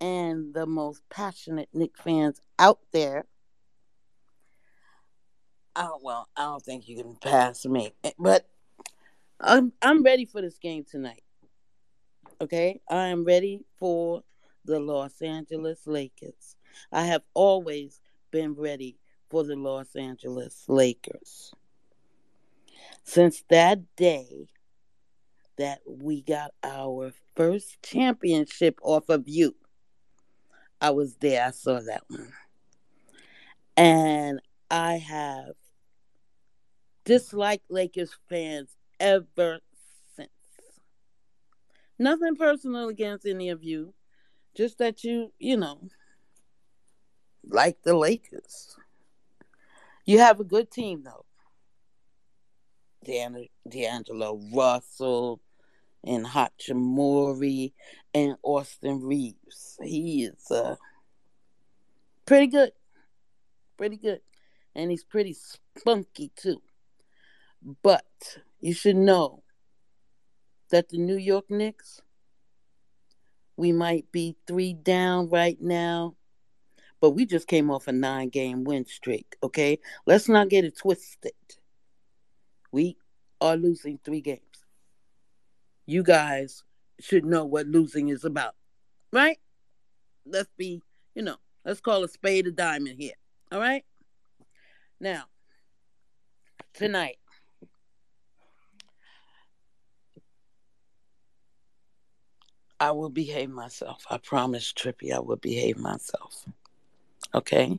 and 0.00 0.52
the 0.52 0.66
most 0.66 1.02
passionate 1.10 1.68
Knick 1.72 1.96
fans 1.96 2.40
out 2.58 2.80
there. 2.92 3.24
Oh 5.76 6.00
well, 6.02 6.26
I 6.36 6.42
don't 6.42 6.64
think 6.64 6.88
you 6.88 6.96
can 6.96 7.14
pass 7.14 7.64
me, 7.64 7.92
but 8.18 8.44
I'm 9.38 9.72
I'm 9.80 10.02
ready 10.02 10.24
for 10.24 10.42
this 10.42 10.58
game 10.58 10.84
tonight. 10.90 11.22
Okay, 12.40 12.80
I 12.90 13.06
am 13.06 13.22
ready 13.24 13.60
for 13.78 14.24
the 14.64 14.80
Los 14.80 15.22
Angeles 15.22 15.86
Lakers. 15.86 16.56
I 16.90 17.04
have 17.04 17.22
always 17.32 18.00
been 18.32 18.54
ready 18.54 18.98
for 19.32 19.42
the 19.44 19.56
Los 19.56 19.96
Angeles 19.96 20.64
Lakers. 20.68 21.54
Since 23.02 23.42
that 23.48 23.96
day 23.96 24.50
that 25.56 25.80
we 25.86 26.20
got 26.20 26.50
our 26.62 27.14
first 27.34 27.82
championship 27.82 28.78
off 28.82 29.08
of 29.08 29.26
you, 29.26 29.56
I 30.82 30.90
was 30.90 31.16
there, 31.16 31.46
I 31.46 31.50
saw 31.50 31.80
that 31.80 32.02
one. 32.08 32.30
And 33.74 34.38
I 34.70 34.98
have 34.98 35.54
disliked 37.06 37.70
Lakers 37.70 38.14
fans 38.28 38.76
ever 39.00 39.60
since. 40.14 40.28
Nothing 41.98 42.36
personal 42.36 42.90
against 42.90 43.24
any 43.24 43.48
of 43.48 43.64
you, 43.64 43.94
just 44.54 44.76
that 44.76 45.02
you, 45.04 45.32
you 45.38 45.56
know, 45.56 45.88
like 47.48 47.80
the 47.82 47.96
Lakers. 47.96 48.76
You 50.04 50.18
have 50.18 50.40
a 50.40 50.44
good 50.44 50.70
team 50.70 51.04
though. 51.04 51.24
Dan- 53.04 53.48
D'Angelo 53.68 54.40
Russell 54.52 55.40
and 56.04 56.26
Hachimura 56.26 57.72
and 58.14 58.36
Austin 58.42 59.00
Reaves. 59.00 59.78
He 59.82 60.24
is 60.24 60.50
uh, 60.50 60.76
pretty 62.26 62.48
good. 62.48 62.72
Pretty 63.76 63.96
good. 63.96 64.20
And 64.74 64.90
he's 64.90 65.04
pretty 65.04 65.36
spunky 65.78 66.32
too. 66.36 66.62
But 67.82 68.38
you 68.60 68.74
should 68.74 68.96
know 68.96 69.42
that 70.70 70.88
the 70.88 70.98
New 70.98 71.16
York 71.16 71.50
Knicks, 71.50 72.00
we 73.56 73.70
might 73.72 74.10
be 74.10 74.36
three 74.46 74.72
down 74.72 75.28
right 75.28 75.60
now, 75.60 76.16
but 77.02 77.10
we 77.10 77.26
just 77.26 77.48
came 77.48 77.68
off 77.68 77.88
a 77.88 77.92
nine 77.92 78.28
game 78.28 78.62
win 78.62 78.86
streak, 78.86 79.34
okay? 79.42 79.80
Let's 80.06 80.28
not 80.28 80.48
get 80.48 80.64
it 80.64 80.78
twisted. 80.78 81.32
We 82.70 82.96
are 83.40 83.56
losing 83.56 83.98
three 84.04 84.20
games. 84.20 84.40
You 85.84 86.04
guys 86.04 86.62
should 87.00 87.24
know 87.24 87.44
what 87.44 87.66
losing 87.66 88.08
is 88.08 88.24
about, 88.24 88.54
right? 89.12 89.36
Let's 90.24 90.48
be, 90.56 90.80
you 91.16 91.22
know, 91.22 91.38
let's 91.64 91.80
call 91.80 92.04
a 92.04 92.08
spade 92.08 92.46
a 92.46 92.52
diamond 92.52 93.00
here, 93.00 93.14
all 93.50 93.58
right? 93.58 93.84
Now, 95.00 95.24
tonight, 96.72 97.16
I 102.78 102.92
will 102.92 103.10
behave 103.10 103.50
myself. 103.50 104.04
I 104.08 104.18
promise, 104.18 104.72
Trippy, 104.72 105.12
I 105.12 105.18
will 105.18 105.34
behave 105.34 105.78
myself. 105.78 106.46
Okay? 107.34 107.78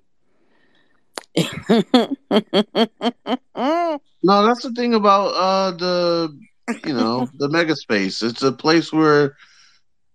No, 4.25 4.45
that's 4.47 4.63
the 4.63 4.71
thing 4.71 4.93
about 4.93 5.27
uh 5.35 5.71
the 5.71 6.39
you 6.85 6.93
know 6.93 7.27
the 7.37 7.49
mega 7.49 7.75
space. 7.75 8.23
It's 8.23 8.41
a 8.41 8.53
place 8.53 8.93
where 8.93 9.35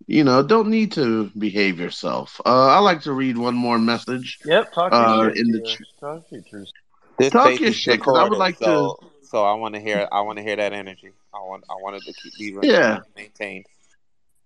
you 0.07 0.25
know 0.25 0.43
don't 0.43 0.71
need 0.71 0.93
to 0.93 1.31
behave 1.37 1.79
yourself. 1.79 2.41
Uh, 2.47 2.69
I 2.69 2.79
like 2.79 3.03
to 3.03 3.13
read 3.13 3.37
one 3.37 3.55
more 3.55 3.79
message. 3.79 4.39
Yep, 4.47 4.73
talk 4.73 4.93
your 4.93 5.29
Uh, 5.29 5.33
in 5.35 5.53
the 5.53 5.61
Tia. 5.61 5.77
ch- 5.77 5.83
Talk 6.01 6.25
your 6.31 6.41
truth. 6.43 6.71
This 7.19 7.33
Talk 7.33 7.61
your 7.61 7.69
is 7.69 7.77
shit, 7.77 8.01
'cause 8.01 8.17
I 8.17 8.23
would 8.23 8.33
recorded, 8.33 8.39
like 8.39 8.59
to- 8.59 8.65
so 8.65 8.99
so 9.23 9.45
I 9.45 9.53
want 9.55 9.75
to 9.75 9.81
hear 9.81 10.09
I 10.11 10.23
want 10.23 10.39
to 10.39 10.43
hear 10.43 10.57
that 10.57 10.73
energy. 10.73 11.11
I 11.35 11.39
want 11.41 11.65
I 11.69 11.75
wanted 11.75 12.05
to 12.07 12.13
keep 12.15 12.39
be 12.39 12.57
Yeah. 12.63 13.01
maintained. 13.15 13.67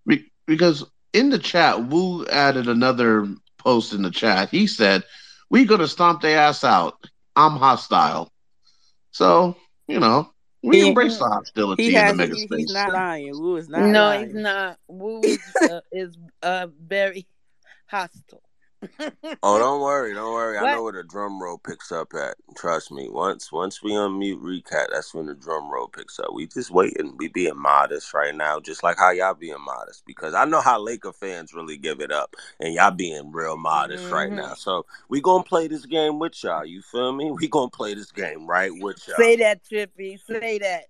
Be- 0.07 0.29
because 0.47 0.85
in 1.13 1.31
the 1.31 1.39
chat, 1.39 1.85
Wu 1.87 2.27
added 2.27 2.67
another 2.67 3.29
post 3.63 3.93
in 3.93 4.03
the 4.03 4.11
chat. 4.11 4.51
He 4.51 4.67
said, 4.67 5.05
"We 5.51 5.65
gonna 5.65 5.89
stomp 5.89 6.21
their 6.23 6.39
ass 6.39 6.65
out. 6.65 6.95
I'm 7.37 7.53
hostile." 7.57 8.31
So 9.13 9.57
you 9.89 10.01
know 10.01 10.29
we 10.63 10.81
He- 10.81 10.83
embrace 10.83 11.19
the 11.19 11.25
hostility 11.27 11.85
He 11.85 11.97
in 11.97 12.07
the 12.07 12.15
mega 12.15 12.37
He, 12.37 12.39
space. 12.39 12.61
he's 12.61 12.69
not 12.71 12.93
lying. 12.93 13.39
Wu 13.39 13.57
is 13.57 13.69
not 13.69 13.93
no, 13.93 14.01
lying. 14.01 14.29
he's 14.29 14.35
not. 14.35 14.79
Wu 14.89 15.27
is, 15.47 15.57
uh, 15.67 15.81
is 15.93 16.17
uh, 16.43 16.69
very 16.81 17.27
hostile. 17.87 18.43
Oh, 19.43 19.59
don't 19.59 19.81
worry, 19.81 20.15
don't 20.15 20.33
worry. 20.33 20.59
I 20.59 20.73
know 20.75 20.83
where 20.85 20.93
the 20.93 21.03
drum 21.03 21.43
roll 21.43 21.59
picks 21.59 21.93
up 21.93 22.13
at. 22.15 22.37
Trust 22.57 22.91
me. 22.91 23.09
Once 23.09 23.53
once 23.53 23.83
we 23.83 23.93
unmute 23.93 24.41
recap, 24.41 24.87
that's 24.93 25.15
when 25.15 25.27
the 25.27 25.35
drum 25.35 25.71
roll 25.71 25.89
picks 25.89 26.19
up. 26.19 26.33
We 26.33 26.47
just 26.47 26.71
waiting. 26.71 27.17
We 27.17 27.29
being 27.29 27.57
modest 27.57 28.13
right 28.15 28.35
now, 28.35 28.61
just 28.61 28.83
like 28.83 28.99
how 28.99 29.11
y'all 29.11 29.35
being 29.35 29.61
modest. 29.65 30.05
Because 30.07 30.35
I 30.35 30.45
know 30.45 30.61
how 30.61 30.81
Laker 30.81 31.13
fans 31.13 31.55
really 31.55 31.77
give 31.77 32.01
it 32.01 32.13
up, 32.13 32.35
and 32.61 32.75
y'all 32.75 32.91
being 32.91 33.33
real 33.33 33.57
modest 33.57 34.11
right 34.11 34.31
Mhm. 34.31 34.37
now. 34.37 34.55
So 34.55 34.87
we 35.09 35.21
gonna 35.21 35.45
play 35.45 35.69
this 35.69 35.87
game 35.87 36.19
with 36.19 36.43
y'all. 36.43 36.65
You 36.65 36.83
feel 36.83 37.13
me? 37.13 37.31
We 37.31 37.49
gonna 37.49 37.71
play 37.71 37.95
this 37.95 38.11
game 38.13 38.47
right 38.47 38.73
with 38.75 39.07
y'all. 39.07 39.17
Say 39.17 39.37
that, 39.37 39.63
Trippy. 39.65 40.19
Say 40.27 40.59
that. 40.59 40.87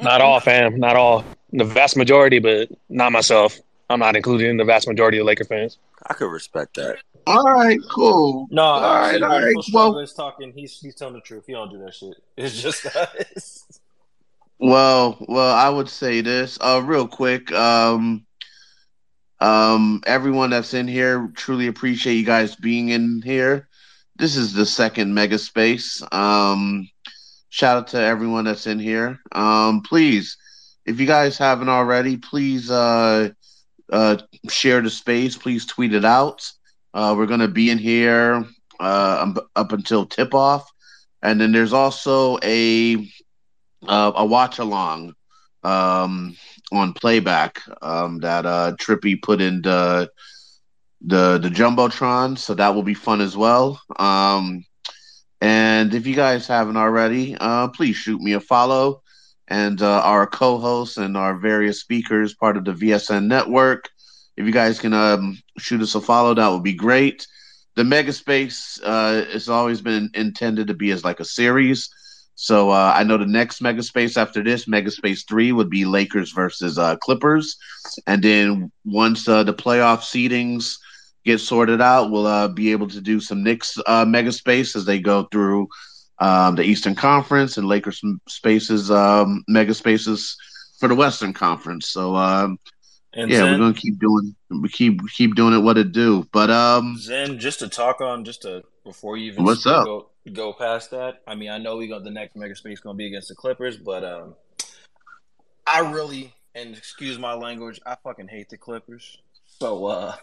Not 0.00 0.20
all, 0.20 0.40
fam. 0.40 0.78
Not 0.78 0.96
all. 0.96 1.24
The 1.52 1.64
vast 1.64 1.96
majority, 1.96 2.38
but 2.40 2.68
not 2.88 3.12
myself. 3.12 3.58
I'm 3.90 3.98
not 3.98 4.16
included 4.16 4.48
in 4.48 4.56
the 4.56 4.64
vast 4.64 4.88
majority 4.88 5.18
of 5.18 5.26
Laker 5.26 5.44
fans. 5.44 5.78
I 6.06 6.14
could 6.14 6.30
respect 6.30 6.74
that. 6.76 6.96
All 7.26 7.44
right, 7.44 7.78
cool. 7.90 8.46
No, 8.50 8.62
all 8.62 8.80
right, 8.80 9.22
honestly, 9.22 9.22
all 9.22 9.30
when 9.30 9.42
right. 9.42 9.52
Full 9.52 9.54
Well, 9.54 9.62
Struggle 9.62 9.98
is 10.00 10.12
talking, 10.12 10.52
he's 10.54 10.78
he's 10.80 10.94
telling 10.94 11.14
the 11.14 11.20
truth. 11.20 11.44
He 11.46 11.52
don't 11.52 11.70
do 11.70 11.78
that 11.78 11.94
shit. 11.94 12.14
It's 12.36 12.60
just 12.60 12.86
us. 12.86 13.80
Well, 14.58 15.16
well, 15.28 15.54
I 15.54 15.68
would 15.68 15.88
say 15.88 16.20
this 16.20 16.58
uh, 16.60 16.82
real 16.84 17.08
quick. 17.08 17.52
Um, 17.52 18.24
um, 19.40 20.02
everyone 20.06 20.50
that's 20.50 20.74
in 20.74 20.88
here, 20.88 21.30
truly 21.34 21.66
appreciate 21.66 22.14
you 22.14 22.24
guys 22.24 22.56
being 22.56 22.90
in 22.90 23.20
here. 23.22 23.68
This 24.16 24.36
is 24.36 24.52
the 24.52 24.64
second 24.64 25.12
mega 25.12 25.38
space. 25.38 26.02
Um, 26.12 26.88
shout 27.50 27.76
out 27.76 27.86
to 27.88 28.00
everyone 28.00 28.44
that's 28.44 28.66
in 28.66 28.78
here. 28.78 29.18
Um, 29.32 29.82
please, 29.82 30.36
if 30.86 31.00
you 31.00 31.06
guys 31.06 31.36
haven't 31.36 31.68
already, 31.68 32.16
please 32.16 32.70
uh, 32.70 33.30
uh, 33.92 34.18
share 34.48 34.80
the 34.80 34.90
space. 34.90 35.36
Please 35.36 35.66
tweet 35.66 35.94
it 35.94 36.04
out. 36.04 36.50
Uh, 36.92 37.14
we're 37.16 37.26
gonna 37.26 37.48
be 37.48 37.70
in 37.70 37.78
here 37.78 38.44
uh, 38.80 39.18
um, 39.22 39.38
up 39.56 39.72
until 39.72 40.06
tip 40.06 40.34
off, 40.34 40.70
and 41.22 41.40
then 41.40 41.52
there's 41.52 41.72
also 41.72 42.38
a 42.42 42.96
uh, 43.86 44.12
a 44.16 44.24
watch 44.24 44.58
along 44.58 45.14
um, 45.62 46.36
on 46.72 46.92
playback 46.92 47.60
um, 47.82 48.18
that 48.20 48.46
uh, 48.46 48.72
Trippy 48.80 49.20
put 49.20 49.40
in 49.40 49.62
the 49.62 50.10
the 51.00 51.38
the 51.38 51.48
jumbotron, 51.50 52.38
so 52.38 52.54
that 52.54 52.74
will 52.74 52.82
be 52.82 52.94
fun 52.94 53.20
as 53.20 53.36
well. 53.36 53.80
Um, 53.98 54.64
and 55.40 55.94
if 55.94 56.06
you 56.06 56.14
guys 56.14 56.46
haven't 56.46 56.78
already, 56.78 57.36
uh, 57.38 57.68
please 57.68 57.96
shoot 57.96 58.20
me 58.20 58.32
a 58.32 58.40
follow. 58.40 59.02
And 59.48 59.82
uh, 59.82 60.00
our 60.00 60.26
co-hosts 60.26 60.96
and 60.96 61.16
our 61.16 61.36
various 61.36 61.80
speakers, 61.80 62.34
part 62.34 62.56
of 62.56 62.64
the 62.64 62.72
VSN 62.72 63.26
network, 63.26 63.90
if 64.36 64.46
you 64.46 64.52
guys 64.52 64.80
can 64.80 64.92
um, 64.92 65.38
shoot 65.58 65.80
us 65.80 65.94
a 65.94 66.00
follow, 66.00 66.34
that 66.34 66.48
would 66.48 66.62
be 66.62 66.74
great. 66.74 67.26
The 67.76 67.82
Megaspace 67.82 68.80
uh, 68.82 69.24
has 69.32 69.48
always 69.48 69.80
been 69.80 70.10
intended 70.14 70.68
to 70.68 70.74
be 70.74 70.90
as 70.90 71.04
like 71.04 71.20
a 71.20 71.24
series. 71.24 71.88
So 72.36 72.70
uh, 72.70 72.92
I 72.96 73.04
know 73.04 73.16
the 73.16 73.26
next 73.26 73.62
Megaspace 73.62 74.16
after 74.16 74.42
this, 74.42 74.66
Megaspace 74.66 75.26
three, 75.28 75.52
would 75.52 75.70
be 75.70 75.84
Lakers 75.84 76.32
versus 76.32 76.78
uh, 76.78 76.96
Clippers, 76.96 77.56
and 78.06 78.22
then 78.22 78.72
once 78.84 79.28
uh, 79.28 79.44
the 79.44 79.54
playoff 79.54 80.00
seedings 80.00 80.76
get 81.24 81.38
sorted 81.38 81.80
out, 81.80 82.10
we'll 82.10 82.26
uh, 82.26 82.48
be 82.48 82.72
able 82.72 82.88
to 82.88 83.00
do 83.00 83.20
some 83.20 83.42
Knicks 83.44 83.78
uh, 83.86 84.04
Megaspace 84.04 84.74
as 84.74 84.84
they 84.84 84.98
go 84.98 85.28
through 85.30 85.68
um, 86.18 86.54
the 86.54 86.62
Eastern 86.62 86.94
Conference 86.94 87.58
and 87.58 87.66
Lakers 87.66 88.02
Spaces 88.28 88.90
um, 88.90 89.44
Megaspaces 89.50 90.34
for 90.78 90.88
the 90.88 90.94
Western 90.94 91.32
Conference. 91.32 91.88
So 91.88 92.14
um, 92.16 92.58
And 93.12 93.30
yeah, 93.30 93.44
we're 93.44 93.58
gonna 93.58 93.74
keep 93.74 93.98
doing 93.98 94.34
we 94.50 94.68
keep 94.68 95.00
keep 95.12 95.34
doing 95.34 95.54
it 95.54 95.60
what 95.60 95.78
it 95.78 95.92
do. 95.92 96.26
But 96.32 96.50
um, 96.50 96.96
Zen, 96.98 97.38
just 97.38 97.60
to 97.60 97.68
talk 97.68 98.00
on, 98.00 98.24
just 98.24 98.42
to 98.42 98.62
before 98.84 99.16
you 99.16 99.32
even 99.32 99.44
What's 99.44 99.66
up? 99.66 99.84
go 99.84 100.06
go 100.32 100.52
past 100.52 100.90
that. 100.90 101.22
I 101.26 101.34
mean, 101.34 101.50
I 101.50 101.58
know 101.58 101.76
we 101.76 101.88
got 101.88 102.04
the 102.04 102.10
next 102.10 102.36
mega 102.36 102.54
space 102.54 102.80
going 102.80 102.94
to 102.94 102.98
be 102.98 103.06
against 103.06 103.28
the 103.28 103.34
Clippers, 103.34 103.76
but 103.76 104.04
um, 104.04 104.34
I 105.66 105.80
really 105.80 106.34
and 106.54 106.76
excuse 106.76 107.18
my 107.18 107.34
language, 107.34 107.80
I 107.84 107.96
fucking 108.02 108.28
hate 108.28 108.48
the 108.48 108.56
Clippers. 108.56 109.18
So 109.64 109.86
uh, 109.86 110.14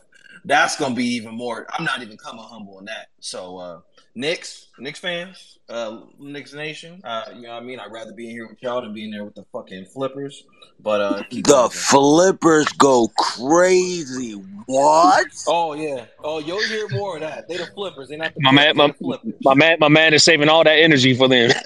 that's 0.45 0.77
going 0.77 0.91
to 0.91 0.95
be 0.95 1.15
even 1.15 1.33
more. 1.33 1.65
I'm 1.73 1.83
not 1.83 2.03
even 2.03 2.15
coming 2.15 2.43
humble 2.43 2.77
in 2.77 2.85
that. 2.85 3.07
So 3.21 3.57
uh, 3.57 3.79
Knicks, 4.13 4.67
Knicks 4.77 4.99
fans, 4.99 5.57
uh, 5.67 6.01
Knicks 6.19 6.53
Nation. 6.53 7.01
Uh, 7.03 7.23
you 7.33 7.41
know 7.41 7.53
what 7.55 7.63
I 7.63 7.65
mean? 7.65 7.79
I'd 7.79 7.91
rather 7.91 8.13
be 8.13 8.25
in 8.25 8.31
here 8.33 8.47
with 8.47 8.61
y'all 8.61 8.83
than 8.83 8.93
be 8.93 9.03
in 9.03 9.09
there 9.09 9.25
with 9.25 9.33
the 9.33 9.43
fucking 9.51 9.85
Flippers. 9.85 10.43
But 10.79 11.01
uh, 11.01 11.23
keep 11.27 11.47
The 11.47 11.71
flippers 11.73 12.67
go 12.73 13.07
crazy. 13.17 14.33
What? 14.67 15.25
Oh 15.47 15.73
yeah. 15.73 16.05
Oh, 16.23 16.37
you'll 16.37 16.61
hear 16.61 16.87
more 16.89 17.15
of 17.15 17.21
that. 17.21 17.47
They 17.47 17.57
the 17.57 17.65
flippers. 17.65 18.09
They 18.09 18.17
not 18.17 18.35
the 18.35 18.41
My 18.41 18.51
man, 18.51 18.77
my, 18.77 18.87
the 18.89 18.93
flippers. 18.93 19.33
my 19.43 19.55
man, 19.55 19.77
my 19.79 19.89
man 19.89 20.13
is 20.13 20.23
saving 20.23 20.49
all 20.49 20.63
that 20.63 20.77
energy 20.77 21.15
for 21.15 21.27
them. 21.27 21.51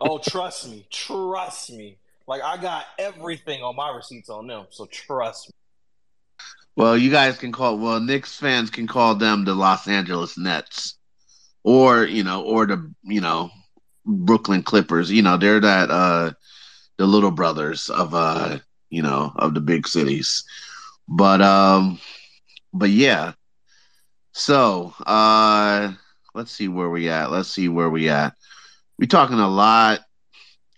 Oh, 0.00 0.18
trust 0.18 0.68
me. 0.68 0.84
Trust 0.90 1.72
me. 1.72 1.98
Like 2.26 2.42
I 2.42 2.56
got 2.56 2.84
everything 2.98 3.62
on 3.62 3.76
my 3.76 3.94
receipts 3.94 4.28
on 4.28 4.48
them. 4.48 4.66
So 4.70 4.86
trust 4.86 5.48
me. 5.48 5.54
Well, 6.76 6.96
you 6.96 7.10
guys 7.10 7.38
can 7.38 7.52
call. 7.52 7.78
Well, 7.78 8.00
Knicks 8.00 8.36
fans 8.36 8.70
can 8.70 8.86
call 8.86 9.14
them 9.14 9.44
the 9.44 9.54
Los 9.54 9.88
Angeles 9.88 10.36
Nets, 10.36 10.98
or 11.64 12.04
you 12.04 12.22
know, 12.22 12.42
or 12.42 12.66
the 12.66 12.92
you 13.02 13.20
know, 13.20 13.50
Brooklyn 14.04 14.62
Clippers. 14.62 15.10
You 15.10 15.22
know, 15.22 15.36
they're 15.38 15.60
that 15.60 15.90
uh, 15.90 16.32
the 16.98 17.06
little 17.06 17.30
brothers 17.30 17.88
of 17.88 18.14
uh, 18.14 18.58
you 18.90 19.02
know, 19.02 19.32
of 19.36 19.54
the 19.54 19.60
big 19.60 19.88
cities. 19.88 20.44
But 21.08 21.40
um, 21.40 21.98
but 22.72 22.90
yeah. 22.90 23.32
So 24.32 24.92
uh, 25.06 25.92
let's 26.34 26.52
see 26.52 26.68
where 26.68 26.90
we 26.90 27.08
at. 27.08 27.30
Let's 27.30 27.48
see 27.48 27.68
where 27.68 27.88
we 27.88 28.10
at. 28.10 28.34
We're 28.98 29.06
talking 29.06 29.38
a 29.40 29.48
lot 29.48 30.00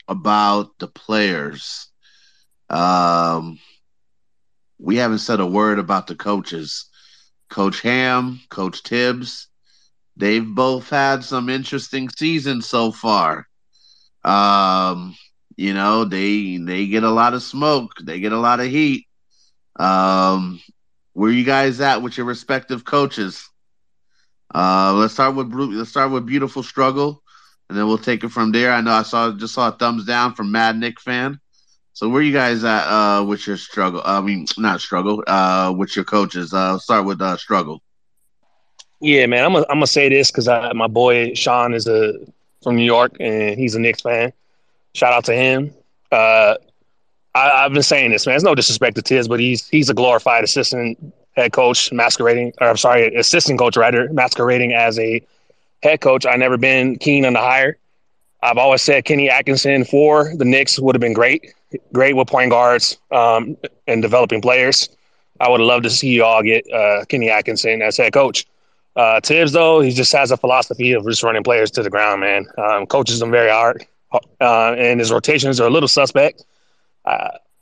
about 0.06 0.78
the 0.78 0.86
players. 0.86 1.88
Um, 2.70 3.58
we 4.78 4.96
haven't 4.96 5.18
said 5.18 5.40
a 5.40 5.46
word 5.46 5.78
about 5.78 6.06
the 6.06 6.14
coaches. 6.14 6.86
Coach 7.50 7.80
Ham, 7.80 8.40
Coach 8.50 8.82
Tibbs, 8.82 9.48
they've 10.16 10.46
both 10.46 10.90
had 10.90 11.24
some 11.24 11.48
interesting 11.48 12.08
seasons 12.10 12.66
so 12.66 12.92
far. 12.92 13.48
Um, 14.24 15.16
you 15.56 15.72
know, 15.74 16.04
they 16.04 16.58
they 16.58 16.86
get 16.86 17.04
a 17.04 17.10
lot 17.10 17.34
of 17.34 17.42
smoke, 17.42 17.92
they 18.02 18.20
get 18.20 18.32
a 18.32 18.38
lot 18.38 18.60
of 18.60 18.66
heat. 18.66 19.06
Um, 19.76 20.60
where 21.14 21.30
you 21.30 21.44
guys 21.44 21.80
at 21.80 22.02
with 22.02 22.16
your 22.16 22.26
respective 22.26 22.84
coaches? 22.84 23.48
Uh, 24.54 24.94
let's 24.94 25.14
start 25.14 25.34
with 25.34 25.52
let's 25.52 25.90
start 25.90 26.10
with 26.10 26.26
beautiful 26.26 26.62
struggle, 26.62 27.22
and 27.68 27.78
then 27.78 27.86
we'll 27.86 27.98
take 27.98 28.24
it 28.24 28.28
from 28.30 28.52
there. 28.52 28.72
I 28.72 28.80
know 28.80 28.92
I 28.92 29.02
saw 29.02 29.32
just 29.32 29.54
saw 29.54 29.68
a 29.68 29.72
thumbs 29.72 30.04
down 30.04 30.34
from 30.34 30.52
Mad 30.52 30.76
Nick 30.76 31.00
fan. 31.00 31.40
So 31.98 32.08
where 32.08 32.22
you 32.22 32.32
guys 32.32 32.62
at 32.62 32.84
uh, 32.86 33.24
with 33.24 33.44
your 33.48 33.56
struggle? 33.56 34.00
I 34.04 34.20
mean, 34.20 34.46
not 34.56 34.80
struggle. 34.80 35.24
Uh, 35.26 35.74
with 35.76 35.96
your 35.96 36.04
coaches. 36.04 36.54
Uh, 36.54 36.78
start 36.78 37.04
with 37.04 37.20
uh, 37.20 37.36
struggle. 37.36 37.82
Yeah, 39.00 39.26
man. 39.26 39.44
I'm 39.44 39.52
gonna 39.52 39.66
I'm 39.68 39.78
gonna 39.78 39.88
say 39.88 40.08
this 40.08 40.30
because 40.30 40.46
my 40.76 40.86
boy 40.86 41.34
Sean 41.34 41.74
is 41.74 41.88
a 41.88 42.14
from 42.62 42.76
New 42.76 42.84
York 42.84 43.16
and 43.18 43.58
he's 43.58 43.74
a 43.74 43.80
Knicks 43.80 44.02
fan. 44.02 44.32
Shout 44.94 45.12
out 45.12 45.24
to 45.24 45.34
him. 45.34 45.74
Uh, 46.12 46.54
I, 47.34 47.62
have 47.64 47.72
been 47.72 47.82
saying 47.82 48.12
this, 48.12 48.28
man. 48.28 48.36
It's 48.36 48.44
no 48.44 48.54
disrespect 48.54 48.94
to 48.94 49.02
Tiz, 49.02 49.26
but 49.26 49.40
he's 49.40 49.66
he's 49.66 49.90
a 49.90 49.94
glorified 49.94 50.44
assistant 50.44 51.12
head 51.32 51.52
coach, 51.52 51.90
masquerading. 51.90 52.52
Or 52.60 52.68
I'm 52.68 52.76
sorry, 52.76 53.12
assistant 53.16 53.58
coach 53.58 53.76
rather, 53.76 54.08
masquerading 54.12 54.72
as 54.72 55.00
a 55.00 55.20
head 55.82 56.00
coach. 56.00 56.26
I 56.26 56.36
never 56.36 56.58
been 56.58 56.96
keen 56.96 57.24
on 57.24 57.32
the 57.32 57.40
hire. 57.40 57.76
I've 58.42 58.58
always 58.58 58.82
said 58.82 59.04
Kenny 59.04 59.28
Atkinson 59.28 59.84
for 59.84 60.34
the 60.36 60.44
Knicks 60.44 60.78
would 60.78 60.94
have 60.94 61.00
been 61.00 61.12
great 61.12 61.54
great 61.92 62.16
with 62.16 62.28
point 62.28 62.50
guards 62.50 62.96
um, 63.10 63.56
and 63.86 64.02
developing 64.02 64.40
players. 64.40 64.88
I 65.40 65.48
would 65.48 65.60
love 65.60 65.82
to 65.82 65.90
see 65.90 66.08
you 66.08 66.24
all 66.24 66.42
get 66.42 66.70
uh, 66.72 67.04
Kenny 67.06 67.30
Atkinson 67.30 67.82
as 67.82 67.96
head 67.96 68.12
coach. 68.12 68.46
Uh, 68.96 69.20
Tibbs, 69.20 69.52
though, 69.52 69.80
he 69.80 69.90
just 69.92 70.12
has 70.12 70.30
a 70.32 70.36
philosophy 70.36 70.92
of 70.92 71.04
just 71.04 71.22
running 71.22 71.44
players 71.44 71.70
to 71.72 71.82
the 71.82 71.90
ground, 71.90 72.20
man. 72.20 72.46
Um, 72.56 72.86
coaches 72.86 73.20
them 73.20 73.30
very 73.30 73.50
hard, 73.50 73.86
uh, 74.40 74.72
and 74.72 74.98
his 74.98 75.12
rotations 75.12 75.60
are 75.60 75.68
a 75.68 75.70
little 75.70 75.88
suspect. 75.88 76.44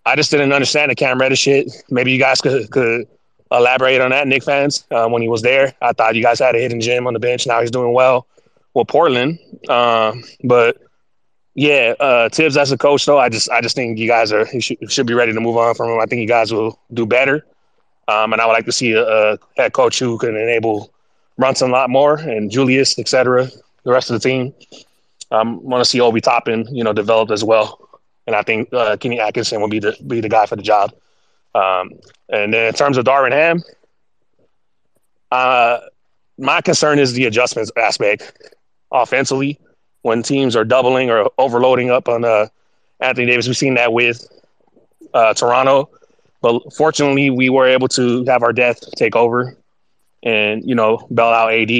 I 0.06 0.14
just 0.14 0.30
didn't 0.30 0.52
understand 0.52 0.90
the 0.90 0.94
Cam 0.94 1.20
Reddish 1.20 1.40
shit. 1.40 1.70
Maybe 1.90 2.12
you 2.12 2.18
guys 2.18 2.40
could, 2.40 2.70
could 2.70 3.06
elaborate 3.50 4.00
on 4.00 4.10
that, 4.10 4.26
Knick 4.26 4.44
fans, 4.44 4.84
uh, 4.90 5.08
when 5.08 5.20
he 5.20 5.28
was 5.28 5.42
there. 5.42 5.74
I 5.82 5.92
thought 5.92 6.14
you 6.14 6.22
guys 6.22 6.38
had 6.38 6.54
a 6.54 6.58
hidden 6.58 6.80
gem 6.80 7.06
on 7.06 7.12
the 7.12 7.18
bench. 7.18 7.46
Now 7.46 7.60
he's 7.60 7.70
doing 7.70 7.92
well 7.92 8.26
with 8.76 8.88
Portland. 8.88 9.38
Um, 9.68 10.22
but 10.44 10.76
yeah, 11.54 11.94
uh, 11.98 12.28
Tibbs 12.28 12.56
as 12.56 12.70
a 12.70 12.78
coach 12.78 13.06
though, 13.06 13.18
I 13.18 13.28
just 13.30 13.50
I 13.50 13.60
just 13.62 13.74
think 13.74 13.98
you 13.98 14.06
guys 14.06 14.30
are 14.30 14.46
you 14.52 14.60
should, 14.60 14.92
should 14.92 15.06
be 15.06 15.14
ready 15.14 15.32
to 15.32 15.40
move 15.40 15.56
on 15.56 15.74
from 15.74 15.90
him. 15.90 15.98
I 15.98 16.04
think 16.04 16.20
you 16.20 16.28
guys 16.28 16.52
will 16.52 16.78
do 16.92 17.06
better, 17.06 17.46
um, 18.06 18.32
and 18.32 18.42
I 18.42 18.46
would 18.46 18.52
like 18.52 18.66
to 18.66 18.72
see 18.72 18.92
a, 18.92 19.02
a 19.02 19.38
head 19.56 19.72
coach 19.72 19.98
who 19.98 20.18
can 20.18 20.36
enable 20.36 20.92
Brunson 21.38 21.70
a 21.70 21.72
lot 21.72 21.88
more 21.88 22.16
and 22.18 22.50
Julius, 22.50 22.98
etc. 22.98 23.48
The 23.84 23.92
rest 23.92 24.10
of 24.10 24.20
the 24.20 24.28
team. 24.28 24.54
Um, 25.32 25.60
want 25.64 25.82
to 25.82 25.84
see 25.84 26.00
Obi 26.00 26.20
Toppin, 26.20 26.68
you 26.70 26.84
know, 26.84 26.92
developed 26.92 27.32
as 27.32 27.42
well, 27.42 27.80
and 28.28 28.36
I 28.36 28.42
think 28.42 28.72
uh, 28.72 28.96
Kenny 28.98 29.18
Atkinson 29.18 29.60
will 29.60 29.68
be 29.68 29.80
the 29.80 29.96
be 30.06 30.20
the 30.20 30.28
guy 30.28 30.46
for 30.46 30.54
the 30.54 30.62
job. 30.62 30.92
Um, 31.54 31.92
and 32.28 32.52
then 32.52 32.66
in 32.66 32.74
terms 32.74 32.98
of 32.98 33.06
Darvin 33.06 33.32
Ham, 33.32 33.62
uh, 35.32 35.78
my 36.38 36.60
concern 36.60 36.98
is 36.98 37.14
the 37.14 37.24
adjustments 37.24 37.72
aspect 37.78 38.55
offensively 38.92 39.58
when 40.02 40.22
teams 40.22 40.54
are 40.54 40.64
doubling 40.64 41.10
or 41.10 41.30
overloading 41.38 41.90
up 41.90 42.08
on 42.08 42.24
uh, 42.24 42.46
Anthony 43.00 43.26
Davis. 43.26 43.46
We've 43.46 43.56
seen 43.56 43.74
that 43.74 43.92
with 43.92 44.26
uh, 45.14 45.34
Toronto, 45.34 45.90
but 46.42 46.72
fortunately, 46.74 47.30
we 47.30 47.50
were 47.50 47.66
able 47.66 47.88
to 47.88 48.24
have 48.26 48.42
our 48.42 48.52
death 48.52 48.80
take 48.96 49.16
over 49.16 49.56
and 50.22 50.68
you 50.68 50.74
know 50.74 51.06
bail 51.12 51.26
out 51.26 51.52
AD, 51.52 51.70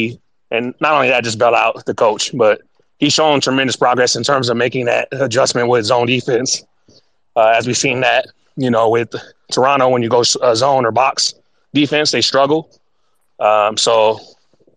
and 0.50 0.74
not 0.80 0.92
only 0.92 1.08
that, 1.08 1.24
just 1.24 1.38
bail 1.38 1.54
out 1.54 1.84
the 1.86 1.94
coach, 1.94 2.36
but 2.36 2.62
he's 2.98 3.12
shown 3.12 3.40
tremendous 3.40 3.76
progress 3.76 4.16
in 4.16 4.22
terms 4.22 4.48
of 4.48 4.56
making 4.56 4.86
that 4.86 5.08
adjustment 5.12 5.68
with 5.68 5.84
zone 5.84 6.06
defense. 6.06 6.64
Uh, 7.34 7.52
as 7.56 7.66
we've 7.66 7.76
seen 7.76 8.00
that, 8.00 8.26
you 8.56 8.70
know, 8.70 8.88
with 8.88 9.14
Toronto, 9.52 9.88
when 9.88 10.02
you 10.02 10.08
go 10.08 10.22
uh, 10.40 10.54
zone 10.54 10.86
or 10.86 10.90
box 10.90 11.34
defense, 11.74 12.10
they 12.10 12.22
struggle. 12.22 12.70
Um, 13.38 13.76
so, 13.76 14.18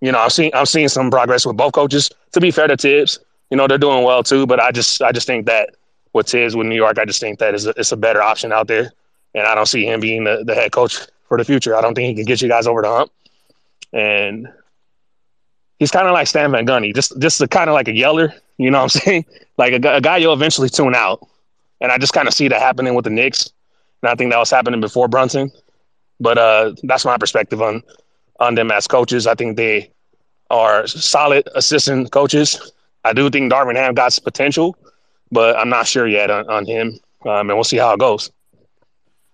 you 0.02 0.12
know, 0.12 0.20
I've 0.20 0.32
seen 0.32 0.52
I've 0.54 0.70
seen 0.70 0.89
some 0.89 1.12
progress 1.12 1.45
with 1.45 1.58
both 1.58 1.74
coaches. 1.74 2.10
To 2.34 2.39
be 2.39 2.52
fair 2.52 2.68
to 2.68 2.78
Tibbs, 2.78 3.20
you 3.50 3.58
know, 3.58 3.68
they're 3.68 3.78
doing 3.78 4.04
well 4.04 4.24
too. 4.24 4.45
But 4.45 4.60
I 4.60 4.72
just 4.72 5.02
I 5.02 5.12
just 5.12 5.28
think 5.28 5.45
that 5.47 5.76
with 6.14 6.28
Tibbs 6.28 6.56
with 6.56 6.68
New 6.68 6.76
York, 6.76 6.97
I 6.97 7.06
just 7.06 7.20
think 7.20 7.39
that 7.39 7.54
is 7.54 7.68
a, 7.68 7.74
it's 7.78 7.91
a 7.91 7.97
better 7.97 8.22
option 8.22 8.52
out 8.52 8.68
there, 8.68 8.91
and 9.36 9.45
I 9.45 9.56
don't 9.56 9.68
see 9.68 9.86
him 9.86 10.00
being 10.00 10.24
the, 10.24 10.43
the 10.45 10.56
head 10.56 10.72
coach 10.72 10.97
for 11.28 11.38
the 11.38 11.43
future. 11.43 11.76
I 11.76 11.82
don't 11.82 11.95
think 11.95 12.08
he 12.08 12.16
can 12.16 12.26
get 12.26 12.41
you 12.41 12.47
guys 12.47 12.68
over 12.68 12.82
the 12.82 12.89
hump, 12.89 13.12
and 13.93 14.47
he's 15.80 15.91
kind 15.91 16.08
of 16.08 16.14
like 16.14 16.28
Stan 16.28 16.52
Van 16.52 16.66
Gundy, 16.66 16.95
just 16.95 17.20
just 17.20 17.47
kind 17.50 17.70
of 17.70 17.74
like 17.74 17.88
a 17.88 17.93
yeller. 17.93 18.34
You 18.58 18.72
know 18.72 18.80
what 18.84 18.95
I'm 18.95 19.02
saying? 19.02 19.26
Like 19.58 19.74
a, 19.74 19.95
a 19.95 20.02
guy 20.02 20.18
you'll 20.18 20.34
eventually 20.34 20.70
tune 20.70 20.95
out, 20.95 21.28
and 21.82 21.91
I 21.91 21.97
just 21.97 22.14
kind 22.14 22.28
of 22.28 22.34
see 22.34 22.47
that 22.47 22.62
happening 22.62 22.95
with 22.95 23.04
the 23.04 23.12
Knicks, 23.12 23.52
and 24.02 24.10
I 24.10 24.16
think 24.16 24.32
that 24.32 24.38
was 24.38 24.50
happening 24.50 24.80
before 24.80 25.10
Brunson. 25.10 25.52
But 26.22 26.38
uh, 26.38 26.74
that's 26.84 27.06
my 27.06 27.18
perspective 27.18 27.62
on 27.62 27.82
on 28.40 28.56
them 28.56 28.72
as 28.72 28.88
coaches. 28.88 29.28
I 29.28 29.36
think 29.36 29.58
they 29.58 29.92
are 30.50 30.88
solid 30.88 31.48
assistant 31.56 32.12
coaches 32.12 32.72
I 33.04 33.14
do 33.14 33.30
think 33.30 33.52
Darvin 33.52 33.76
Ham 33.76 33.94
got 33.94 34.18
potential, 34.24 34.76
but 35.32 35.58
I'm 35.58 35.70
not 35.70 35.88
sure 35.88 36.08
yet 36.08 36.30
on, 36.30 36.50
on 36.50 36.66
him. 36.66 37.00
Um, 37.26 37.50
and 37.50 37.56
we'll 37.56 37.64
see 37.64 37.78
how 37.78 37.94
it 37.94 38.00
goes. 38.00 38.32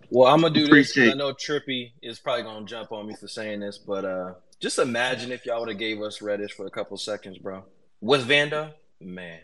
Well, 0.09 0.31
I'm 0.31 0.41
gonna 0.41 0.53
do 0.53 0.67
this. 0.67 0.97
I 0.97 1.13
know 1.13 1.33
Trippy 1.33 1.91
is 2.01 2.19
probably 2.19 2.43
gonna 2.43 2.65
jump 2.65 2.91
on 2.91 3.07
me 3.07 3.15
for 3.15 3.27
saying 3.27 3.59
this, 3.59 3.77
but 3.77 4.05
uh, 4.05 4.33
just 4.59 4.79
imagine 4.79 5.31
if 5.31 5.45
y'all 5.45 5.59
would 5.59 5.69
have 5.69 5.77
gave 5.77 6.01
us 6.01 6.21
Reddish 6.21 6.53
for 6.53 6.67
a 6.67 6.69
couple 6.69 6.97
seconds, 6.97 7.37
bro. 7.37 7.63
With 8.01 8.21
Vanda, 8.21 8.75
man. 9.01 9.39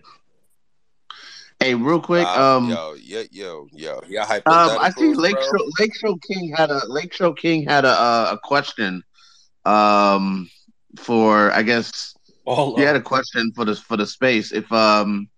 Hey, 1.59 1.75
real 1.75 1.99
quick, 1.99 2.25
Wow, 2.25 2.57
um, 2.57 2.69
yo, 2.69 2.93
yo, 2.93 3.23
yo, 3.31 3.67
yo. 3.71 4.01
Yeah, 4.07 4.23
um, 4.23 4.41
I 4.45 4.89
see 4.91 5.05
hypotheticals, 5.05 5.15
Lake 5.17 5.35
bro. 5.51 5.59
Lake 5.79 5.95
Show 5.95 6.15
King 6.15 6.53
had 6.55 6.71
a 6.71 6.81
Lake 6.87 7.13
Show 7.13 7.33
King 7.33 7.67
had 7.67 7.85
a 7.85 7.89
uh, 7.89 8.29
a 8.33 8.37
question, 8.37 9.03
um, 9.65 10.49
for 10.97 11.51
I 11.51 11.61
guess 11.63 12.13
All 12.45 12.75
he 12.75 12.83
had 12.83 12.95
a 12.95 13.01
question 13.01 13.51
for 13.55 13.65
the 13.65 13.75
for 13.75 13.97
the 13.97 14.05
space. 14.05 14.51
If 14.51 14.71
um, 14.71 15.29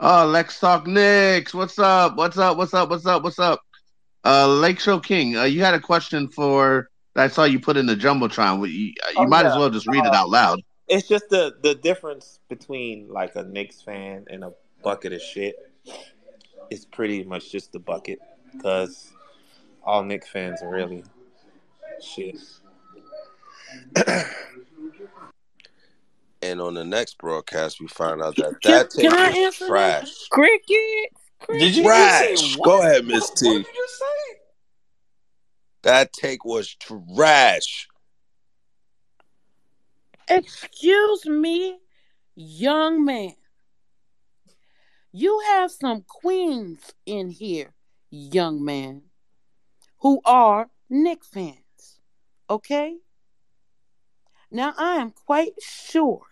oh, 0.00 0.26
Lex 0.26 0.60
Talk 0.60 0.86
Knicks, 0.86 1.54
what's 1.54 1.78
up? 1.78 2.16
What's 2.16 2.38
up? 2.38 2.56
What's 2.56 2.74
up? 2.74 2.90
What's 2.90 3.06
up? 3.06 3.22
What's 3.22 3.38
up? 3.38 3.60
Uh, 4.24 4.48
Lake 4.48 4.80
Show 4.80 4.98
King, 4.98 5.36
uh, 5.36 5.44
you 5.44 5.60
had 5.60 5.74
a 5.74 5.80
question 5.80 6.28
for 6.28 6.88
I 7.14 7.28
saw 7.28 7.44
you 7.44 7.60
put 7.60 7.76
in 7.76 7.86
the 7.86 7.96
jumbotron. 7.96 8.60
You, 8.68 8.74
you 8.76 8.94
Oh 9.16 9.26
might 9.26 9.46
as 9.46 9.56
well 9.56 9.70
just 9.70 9.86
read 9.86 10.04
it 10.04 10.12
Uh, 10.12 10.16
out 10.16 10.28
loud. 10.28 10.60
it's 10.88 11.08
just 11.08 11.28
the 11.30 11.56
the 11.62 11.74
difference 11.74 12.40
between 12.48 13.08
like 13.08 13.36
a 13.36 13.44
Knicks 13.44 13.80
fan 13.82 14.26
and 14.30 14.44
a 14.44 14.52
bucket 14.82 15.12
of 15.12 15.22
shit. 15.22 15.56
It's 16.70 16.84
pretty 16.84 17.22
much 17.24 17.50
just 17.52 17.72
the 17.72 17.78
bucket 17.78 18.18
because 18.52 19.12
all 19.84 20.02
Knicks 20.02 20.28
fans 20.28 20.60
are 20.62 20.68
really 20.70 21.04
shit. 22.02 22.36
And 26.42 26.60
on 26.60 26.74
the 26.74 26.84
next 26.84 27.18
broadcast, 27.18 27.80
we 27.80 27.88
find 27.88 28.22
out 28.22 28.36
that 28.36 28.60
Can, 28.62 28.72
that 28.72 28.90
can 28.90 29.10
take 29.10 29.12
I 29.12 29.30
was 29.46 29.56
trash. 29.56 30.28
Cricket. 30.30 31.10
Did 31.50 31.74
you 31.76 31.84
Cricket. 31.84 32.10
say 32.10 32.36
Trash. 32.36 32.56
what? 32.58 32.64
Go 32.64 32.82
ahead, 32.82 33.04
Miss 33.04 33.22
What, 33.22 33.28
what 33.30 33.36
T. 33.38 33.52
did 33.58 33.66
you 33.74 33.88
say? 33.88 34.38
That 35.82 36.12
take 36.12 36.44
was 36.44 36.74
trash. 36.74 37.88
Excuse 40.28 41.26
me, 41.26 41.78
young 42.34 43.04
man. 43.04 43.34
You 45.12 45.40
have 45.46 45.70
some 45.70 46.02
queens 46.06 46.92
in 47.06 47.30
here, 47.30 47.72
young 48.10 48.64
man, 48.64 49.02
who 50.00 50.20
are 50.24 50.68
Knicks 50.90 51.28
fans. 51.28 52.00
Okay? 52.50 52.96
Now, 54.50 54.74
I 54.76 54.96
am 54.96 55.10
quite 55.10 55.54
sure 55.60 56.22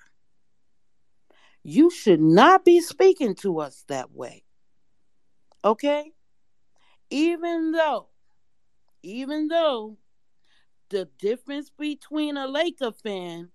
you 1.62 1.91
should 1.91 2.21
not 2.21 2.65
be 2.65 2.81
speaking 2.81 3.35
to 3.37 3.61
us 3.61 3.85
that 3.89 4.12
way. 4.12 4.45
Okay? 5.65 6.12
Even 7.11 7.73
though, 7.73 8.09
even 9.03 9.49
though 9.49 9.97
the 10.91 11.09
difference 11.19 11.71
between 11.71 12.37
a 12.37 12.47
Laker 12.47 12.93
fan 12.93 13.51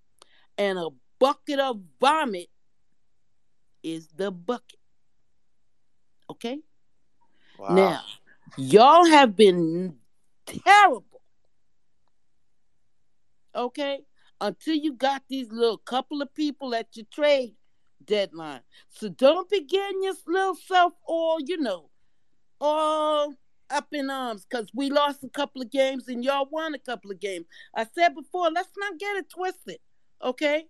and 0.57 0.77
a 0.77 0.89
bucket 1.19 1.59
of 1.59 1.79
vomit 1.99 2.47
is 3.83 4.07
the 4.09 4.31
bucket. 4.31 4.79
Okay? 6.29 6.59
Wow. 7.57 7.75
Now, 7.75 8.01
y'all 8.57 9.05
have 9.05 9.35
been 9.35 9.95
terrible. 10.45 11.21
Okay? 13.55 14.01
Until 14.41 14.75
you 14.75 14.93
got 14.93 15.23
these 15.29 15.51
little 15.51 15.77
couple 15.77 16.21
of 16.21 16.33
people 16.33 16.73
at 16.73 16.95
your 16.95 17.05
trade 17.13 17.55
deadline. 18.05 18.61
So 18.89 19.09
don't 19.09 19.49
be 19.49 19.65
getting 19.65 20.03
your 20.03 20.13
little 20.27 20.55
self 20.55 20.93
all, 21.05 21.39
you 21.45 21.57
know, 21.57 21.89
all 22.61 23.33
up 23.69 23.87
in 23.91 24.09
arms 24.09 24.45
because 24.49 24.71
we 24.73 24.89
lost 24.89 25.23
a 25.23 25.29
couple 25.29 25.61
of 25.61 25.71
games 25.71 26.07
and 26.07 26.23
y'all 26.23 26.47
won 26.51 26.73
a 26.73 26.79
couple 26.79 27.11
of 27.11 27.19
games. 27.19 27.45
I 27.75 27.85
said 27.93 28.15
before, 28.15 28.49
let's 28.49 28.71
not 28.77 28.99
get 28.99 29.17
it 29.17 29.29
twisted. 29.29 29.79
Okay? 30.23 30.65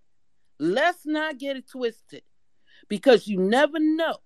Let's 0.60 1.06
not 1.06 1.38
get 1.38 1.58
it 1.58 1.70
twisted. 1.70 2.24
Because 2.88 3.28
you 3.28 3.40
never 3.40 3.80
know 3.80 4.18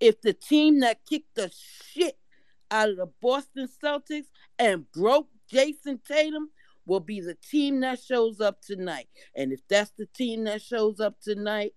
if 0.00 0.20
the 0.20 0.32
team 0.32 0.80
that 0.80 1.04
kicked 1.08 1.34
the 1.34 1.52
shit 1.92 2.18
out 2.70 2.90
of 2.90 2.96
the 2.96 3.08
Boston 3.20 3.68
Celtics 3.82 4.26
and 4.58 4.90
broke 4.92 5.28
Jayson 5.50 6.00
Tatum 6.06 6.50
will 6.88 7.00
be 7.00 7.20
the 7.20 7.34
team 7.34 7.80
that 7.80 8.00
shows 8.00 8.40
up 8.40 8.60
tonight. 8.62 9.08
And 9.36 9.52
if 9.52 9.60
that's 9.68 9.92
the 9.96 10.06
team 10.06 10.44
that 10.44 10.62
shows 10.62 10.98
up 10.98 11.20
tonight, 11.20 11.74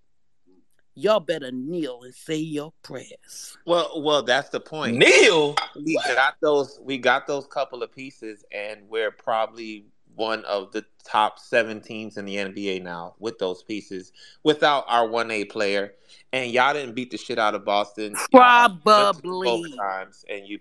y'all 0.96 1.20
better 1.20 1.52
kneel 1.52 2.04
and 2.04 2.16
say 2.16 2.38
your 2.38 2.74
prayers. 2.82 3.58
Well, 3.66 4.02
well, 4.02 4.24
that's 4.24 4.50
the 4.50 4.60
point. 4.60 4.98
Neil. 4.98 5.56
We 5.76 5.96
got 6.16 6.36
those. 6.42 6.80
We 6.82 6.98
got 6.98 7.28
those 7.28 7.46
couple 7.48 7.84
of 7.84 7.92
pieces, 7.92 8.44
and 8.52 8.82
we're 8.90 9.12
probably 9.12 9.86
one 10.16 10.44
of 10.46 10.72
the 10.72 10.86
top 11.06 11.40
seven 11.40 11.82
teams 11.82 12.18
in 12.18 12.26
the 12.26 12.36
NBA 12.36 12.84
now 12.84 13.16
with 13.20 13.40
those 13.40 13.64
pieces. 13.64 14.12
Without 14.44 14.86
our 14.88 15.08
one 15.08 15.32
A 15.32 15.46
player, 15.46 15.94
and 16.34 16.52
y'all 16.52 16.74
didn't 16.74 16.96
beat 16.96 17.12
the 17.12 17.18
shit 17.18 17.40
out 17.40 17.56
of 17.56 17.66
Boston. 17.66 18.16
Y'all 18.32 18.70
went 18.70 18.80
to 18.80 18.82
Probably. 18.84 19.48
overtimes, 19.48 20.24
and 20.30 20.48
you 20.48 20.60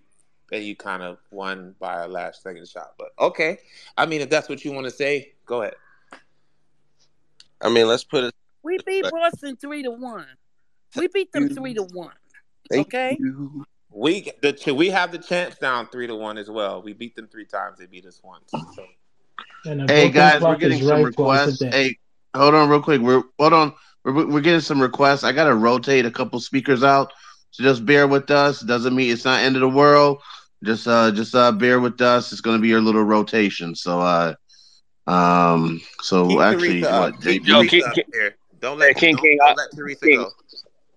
and 0.53 0.65
you 0.65 0.77
kind 0.77 1.03
of 1.03 1.19
won 1.31 1.75
by 1.79 2.03
a 2.03 2.09
last 2.09 2.43
second 2.43 2.69
shot. 2.69 2.95
But 2.99 3.09
okay, 3.19 3.59
I 3.97 4.07
mean, 4.07 4.21
if 4.21 4.31
that's 4.31 4.49
what 4.49 4.65
you 4.65 4.73
want 4.73 4.87
to 4.87 4.91
say, 4.91 5.33
go 5.47 5.63
ahead. 5.63 5.75
I 7.63 7.69
mean, 7.69 7.87
let's 7.87 8.05
put 8.05 8.25
it. 8.25 8.35
We 8.63 8.79
beat 8.87 9.05
Boston 9.11 9.57
three 9.57 9.83
to 9.83 9.91
one. 9.91 10.27
We 10.97 11.09
beat 11.09 11.33
them 11.33 11.49
three 11.49 11.75
to 11.75 11.83
one. 11.83 12.13
Okay? 12.73 13.17
you. 13.19 13.65
We 13.93 14.31
the 14.43 14.53
ch- 14.53 14.69
we 14.69 14.91
have 14.91 15.11
the 15.11 15.19
chance 15.19 15.57
down 15.57 15.89
three 15.89 16.07
to 16.07 16.15
one 16.15 16.39
as 16.39 16.49
well. 16.49 16.83
We 16.83 16.93
beat 16.93 17.17
them 17.17 17.27
three 17.27 17.45
times. 17.45 17.79
They 17.79 17.87
beat 17.87 18.07
us 18.07 18.21
once. 18.23 18.51
So. 18.51 18.87
Hey 19.65 20.11
guys, 20.11 20.41
we're 20.43 20.57
getting 20.57 20.79
some 20.79 20.89
right 20.89 21.05
requests. 21.05 21.61
Hey, 21.61 21.99
hold 22.35 22.55
on 22.55 22.69
real 22.69 22.83
quick. 22.83 23.01
We're 23.01 23.23
hold 23.39 23.53
on. 23.53 23.75
We're, 24.05 24.27
we're 24.27 24.41
getting 24.41 24.61
some 24.61 24.81
requests. 24.81 25.25
I 25.25 25.33
gotta 25.33 25.55
rotate 25.55 26.07
a 26.07 26.11
couple 26.11 26.39
speakers 26.41 26.83
out, 26.83 27.13
so 27.51 27.65
just 27.65 27.85
bear 27.85 28.07
with 28.07 28.31
us. 28.31 28.61
Doesn't 28.61 28.95
mean 28.95 29.13
it's 29.13 29.25
not 29.25 29.41
end 29.41 29.57
of 29.57 29.61
the 29.61 29.69
world. 29.69 30.23
Just 30.63 30.87
uh, 30.87 31.11
just 31.11 31.35
uh, 31.35 31.53
bear 31.53 31.81
with 31.81 32.01
us. 32.01 32.33
It's 32.33 32.41
gonna 32.41 32.59
be 32.59 32.69
your 32.69 32.81
little 32.83 33.03
rotation. 33.03 33.75
So 33.75 34.01
uh, 34.01 34.35
um, 35.07 35.81
so 36.03 36.29
Keep 36.29 36.41
actually, 36.41 36.81
Teresa 36.83 36.99
what? 36.99 37.15
up. 37.15 37.23
Keep 37.23 37.47
Yo, 37.47 37.61
Teresa 37.61 37.71
King, 37.71 37.85
up 37.85 37.95
King, 37.95 38.05
here. 38.13 38.37
Don't 38.61 38.79
let 38.79 38.97
King, 38.97 39.17
don't, 39.17 39.23
King, 39.25 39.39
don't 39.41 39.57
let 39.57 39.71
Teresa 39.73 40.07
King, 40.07 40.17
go. 40.19 40.31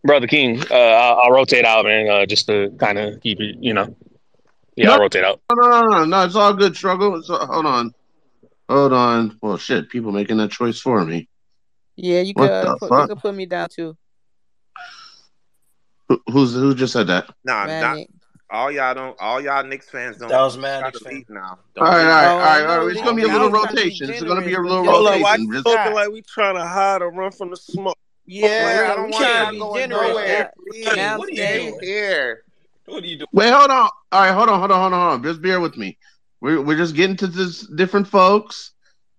brother 0.03 0.28
King. 0.28 0.61
Uh, 0.70 0.74
I'll, 0.76 1.20
I'll 1.20 1.32
rotate 1.32 1.64
out, 1.66 1.86
man, 1.86 2.09
uh, 2.09 2.26
just 2.26 2.45
to 2.47 2.76
kind 2.78 2.97
of 2.97 3.22
keep 3.22 3.39
it, 3.39 3.55
you 3.61 3.74
know. 3.74 3.95
Yeah, 4.76 4.88
No, 4.88 4.93
I'll 4.93 4.99
rotate 4.99 5.24
out. 5.24 5.39
no, 5.49 5.55
no, 5.55 5.82
no, 5.82 5.89
no, 5.89 6.05
no. 6.05 6.26
It's 6.26 6.36
all 6.36 6.53
good. 6.53 6.76
Struggle. 6.76 7.16
It's, 7.16 7.30
hold 7.30 7.66
on, 7.66 7.93
hold 8.68 8.91
on. 8.91 9.39
Well, 9.41 9.57
shit. 9.57 9.89
People 9.89 10.11
making 10.11 10.38
that 10.38 10.51
choice 10.51 10.80
for 10.80 11.05
me. 11.05 11.30
Yeah, 11.95 12.22
you 12.22 12.34
What 12.34 12.49
could 12.49 12.68
the 12.68 12.78
put, 12.80 12.99
you 13.01 13.07
could 13.07 13.20
put 13.20 13.36
me 13.36 13.45
down 13.45 13.70
too, 13.70 13.95
Who, 16.09 16.22
who's 16.30 16.53
who 16.53 16.76
just 16.76 16.91
said 16.91 17.07
that? 17.07 17.30
Nah, 17.45 17.53
I'm 17.53 17.68
not 17.68 17.95
Manny. 17.95 18.07
All 18.54 18.72
y'all 18.72 18.93
don't. 18.93 19.18
All 19.20 19.41
y'all 19.41 19.64
Knicks 19.66 19.89
fans 19.89 20.18
don't 20.18 20.30
That 20.30 20.41
was 20.41 20.58
Mad 20.58 20.86
Knicks 20.86 20.99
to 20.99 21.26
now. 21.30 21.41
All 21.41 21.58
Don't 21.76 21.86
right, 21.86 21.91
all 21.91 21.97
leave. 21.97 22.08
right, 22.08 22.26
all 22.28 22.39
I 22.39 22.62
right, 22.62 22.62
all 22.62 22.78
know. 22.78 22.86
right. 22.86 22.91
It's 22.95 23.01
gonna 23.01 23.16
be 23.16 23.24
a 23.24 23.28
little 23.28 23.49
was 23.49 23.60
trying 23.60 23.76
to 23.76 23.76
be 23.76 23.84
rotation. 23.89 24.10
It's 24.10 24.24
gonna 24.24 24.45
be 24.45 24.54
a 24.54 24.60
little 24.60 24.84
just 24.84 24.93
Hold 24.93 25.08
up, 25.08 25.14
rotation. 25.14 25.41
you 25.41 25.54
Just 25.54 25.66
talking 25.66 25.93
like 25.93 26.12
we 26.12 26.22
trying 26.22 26.56
to 26.56 26.66
hide 26.66 27.01
or 27.01 27.12
run 27.12 27.32
from 27.32 27.49
the 27.49 27.58
smoke? 27.58 27.97
Yeah, 28.26 28.78
for 28.78 28.86
I 28.86 28.95
don't 28.95 29.10
want 29.12 29.28
y'all 29.28 29.45
to 29.45 29.51
be 29.51 29.60
going 29.60 29.89
nowhere. 29.89 30.51
Now, 30.95 31.18
What 31.18 31.30
are 31.30 31.32
you 31.32 31.47
doing? 31.47 31.80
here. 31.82 32.43
What 32.86 33.04
are 33.04 33.08
you 33.08 33.18
doing? 33.18 33.28
Wait, 33.34 33.51
hold 33.51 33.72
on. 33.72 33.89
All 34.12 34.22
right, 34.22 34.32
hold 34.32 34.49
on, 34.49 34.60
hold 34.60 34.72
on, 34.72 34.80
hold 34.82 34.93
on, 34.93 34.99
hold 34.99 35.14
on. 35.14 35.24
Just 35.24 35.41
bear 35.41 35.60
with 35.60 35.76
me. 35.78 35.97
We're 36.41 36.62
we're 36.62 36.78
just 36.78 36.95
getting 36.95 37.18
to 37.18 37.28
this 37.28 37.62
different 37.76 38.08
folks. 38.08 38.72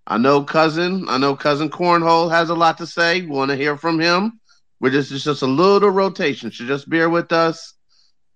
I 0.07 0.19
know 0.19 0.43
cousin. 0.45 1.07
I 1.09 1.19
know 1.19 1.35
cousin 1.35 1.71
Cornhole 1.71 2.31
has 2.31 2.51
a 2.51 2.55
lot 2.55 2.79
to 2.79 2.87
say. 2.87 3.23
We 3.23 3.27
want 3.29 3.51
to 3.51 3.57
hear 3.57 3.77
from 3.77 3.99
him. 3.99 4.41
We're 4.81 4.91
just 4.91 5.11
it's 5.11 5.25
just 5.25 5.43
a 5.43 5.47
little 5.47 5.91
rotation. 5.91 6.53
So 6.53 6.67
just 6.67 6.89
bear 6.89 7.11
with 7.11 7.33
us. 7.33 7.74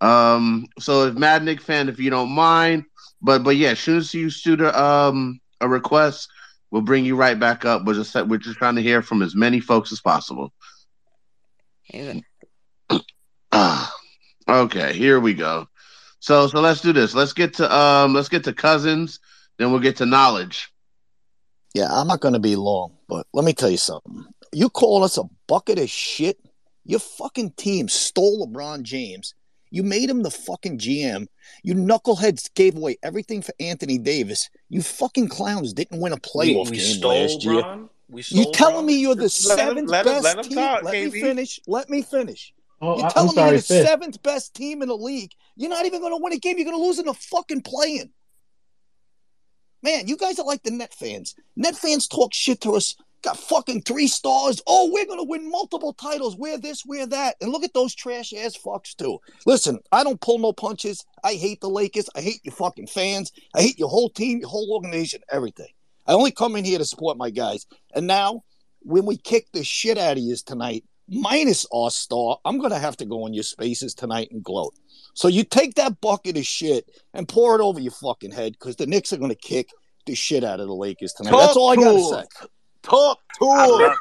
Um. 0.00 0.66
So 0.78 1.06
if 1.06 1.14
Mad 1.14 1.44
Nick 1.44 1.60
fan, 1.60 1.88
if 1.88 1.98
you 1.98 2.10
don't 2.10 2.30
mind, 2.30 2.84
but 3.20 3.42
but 3.42 3.56
yeah, 3.56 3.70
as 3.70 3.80
soon 3.80 3.98
as 3.98 4.14
you 4.14 4.30
shoot 4.30 4.60
a 4.60 4.80
um 4.80 5.40
a 5.60 5.68
request, 5.68 6.28
we'll 6.70 6.82
bring 6.82 7.04
you 7.04 7.16
right 7.16 7.38
back 7.38 7.64
up. 7.64 7.84
We're 7.84 7.94
just 7.94 8.14
we're 8.14 8.38
just 8.38 8.58
trying 8.58 8.76
to 8.76 8.82
hear 8.82 9.02
from 9.02 9.22
as 9.22 9.34
many 9.34 9.60
folks 9.60 9.92
as 9.92 10.00
possible. 10.00 10.52
Okay, 14.48 14.94
here 14.94 15.20
we 15.20 15.34
go. 15.34 15.68
So 16.20 16.46
so 16.46 16.60
let's 16.60 16.80
do 16.80 16.92
this. 16.94 17.14
Let's 17.14 17.34
get 17.34 17.54
to 17.54 17.74
um 17.74 18.14
let's 18.14 18.30
get 18.30 18.44
to 18.44 18.54
cousins, 18.54 19.20
then 19.58 19.70
we'll 19.70 19.80
get 19.80 19.96
to 19.96 20.06
knowledge. 20.06 20.72
Yeah, 21.74 21.88
I'm 21.90 22.06
not 22.06 22.22
to 22.22 22.38
be 22.38 22.56
long, 22.56 22.96
but 23.08 23.26
let 23.34 23.44
me 23.44 23.52
tell 23.52 23.70
you 23.70 23.76
something. 23.76 24.24
You 24.52 24.70
call 24.70 25.04
us 25.04 25.18
a 25.18 25.24
bucket 25.46 25.78
of 25.78 25.90
shit? 25.90 26.38
Your 26.84 27.00
fucking 27.00 27.52
team 27.52 27.88
stole 27.88 28.46
LeBron 28.46 28.82
James. 28.82 29.34
You 29.70 29.82
made 29.82 30.08
him 30.08 30.22
the 30.22 30.30
fucking 30.30 30.78
GM. 30.78 31.26
You 31.62 31.74
knuckleheads 31.74 32.52
gave 32.54 32.76
away 32.76 32.96
everything 33.02 33.42
for 33.42 33.52
Anthony 33.60 33.98
Davis. 33.98 34.48
You 34.68 34.82
fucking 34.82 35.28
clowns 35.28 35.72
didn't 35.72 36.00
win 36.00 36.12
a 36.12 36.16
playoff 36.16 36.70
we 36.70 36.76
game 36.78 36.96
stole 36.98 37.10
last 37.22 37.44
year. 37.44 37.62
Bron. 37.62 37.90
We 38.08 38.20
You 38.20 38.22
stole 38.22 38.52
telling 38.52 38.74
Bron. 38.76 38.86
me 38.86 39.00
you're 39.00 39.14
the 39.14 39.22
Let 39.22 39.30
him, 39.30 39.30
seventh 39.58 39.90
let 39.90 40.06
him, 40.06 40.12
let 40.12 40.22
best 40.22 40.36
him 40.36 40.42
team? 40.44 40.58
talk, 40.58 40.82
Let 40.84 40.92
me 40.94 41.10
finish. 41.20 41.60
Let 41.66 41.90
me 41.90 42.02
finish. 42.02 42.52
Oh, 42.80 42.96
You're 42.96 43.04
I, 43.06 43.08
I'm 43.08 43.12
telling 43.12 43.36
me 43.36 43.42
you're 43.42 43.50
the 43.52 43.62
fifth. 43.62 43.86
seventh 43.86 44.22
best 44.22 44.54
team 44.54 44.82
in 44.82 44.88
the 44.88 44.96
league. 44.96 45.32
You're 45.56 45.70
not 45.70 45.84
even 45.84 46.00
going 46.00 46.12
to 46.16 46.22
win 46.22 46.32
a 46.32 46.38
game. 46.38 46.56
You're 46.58 46.64
going 46.70 46.76
to 46.80 46.82
lose 46.86 46.98
in 46.98 47.06
the 47.06 47.14
fucking 47.14 47.62
play-in. 47.62 48.10
Man, 49.82 50.08
you 50.08 50.16
guys 50.16 50.38
are 50.38 50.46
like 50.46 50.62
the 50.62 50.70
net 50.70 50.92
fans. 50.94 51.34
Net 51.56 51.76
fans 51.76 52.08
talk 52.08 52.32
shit 52.34 52.60
to 52.62 52.74
us. 52.74 52.96
Got 53.22 53.36
fucking 53.36 53.82
three 53.82 54.06
stars. 54.06 54.62
Oh, 54.66 54.90
we're 54.92 55.06
gonna 55.06 55.24
win 55.24 55.50
multiple 55.50 55.92
titles. 55.92 56.36
We're 56.36 56.58
this, 56.58 56.84
we're 56.86 57.06
that. 57.06 57.36
And 57.40 57.50
look 57.50 57.64
at 57.64 57.74
those 57.74 57.94
trash 57.94 58.32
ass 58.32 58.56
fucks 58.56 58.94
too. 58.94 59.18
Listen, 59.44 59.80
I 59.90 60.04
don't 60.04 60.20
pull 60.20 60.38
no 60.38 60.52
punches. 60.52 61.04
I 61.24 61.34
hate 61.34 61.60
the 61.60 61.68
Lakers. 61.68 62.08
I 62.14 62.20
hate 62.20 62.40
your 62.44 62.54
fucking 62.54 62.86
fans. 62.86 63.32
I 63.54 63.62
hate 63.62 63.78
your 63.78 63.88
whole 63.88 64.10
team, 64.10 64.38
your 64.38 64.48
whole 64.48 64.72
organization, 64.72 65.20
everything. 65.30 65.72
I 66.06 66.12
only 66.12 66.30
come 66.30 66.54
in 66.56 66.64
here 66.64 66.78
to 66.78 66.84
support 66.84 67.18
my 67.18 67.30
guys. 67.30 67.66
And 67.94 68.06
now, 68.06 68.44
when 68.80 69.04
we 69.04 69.16
kick 69.16 69.48
the 69.52 69.64
shit 69.64 69.98
out 69.98 70.16
of 70.16 70.22
you 70.22 70.36
tonight, 70.36 70.84
minus 71.08 71.66
our 71.72 71.90
star, 71.90 72.38
I'm 72.44 72.58
gonna 72.58 72.78
have 72.78 72.96
to 72.98 73.04
go 73.04 73.26
in 73.26 73.34
your 73.34 73.42
spaces 73.42 73.94
tonight 73.94 74.28
and 74.30 74.44
gloat. 74.44 74.74
So 75.14 75.26
you 75.26 75.42
take 75.42 75.74
that 75.74 76.00
bucket 76.00 76.36
of 76.36 76.46
shit 76.46 76.88
and 77.14 77.28
pour 77.28 77.58
it 77.58 77.62
over 77.62 77.80
your 77.80 77.92
fucking 77.92 78.30
head 78.30 78.52
because 78.52 78.76
the 78.76 78.86
Knicks 78.86 79.12
are 79.12 79.16
gonna 79.16 79.34
kick 79.34 79.70
the 80.06 80.14
shit 80.14 80.44
out 80.44 80.60
of 80.60 80.68
the 80.68 80.74
Lakers 80.74 81.12
tonight. 81.12 81.32
That's 81.32 81.56
all 81.56 81.70
I 81.70 81.76
gotta 81.76 81.98
us. 81.98 82.10
say. 82.40 82.46
Talk 82.88 83.18
to 83.38 83.44
I 83.50 83.66
love, 83.66 83.98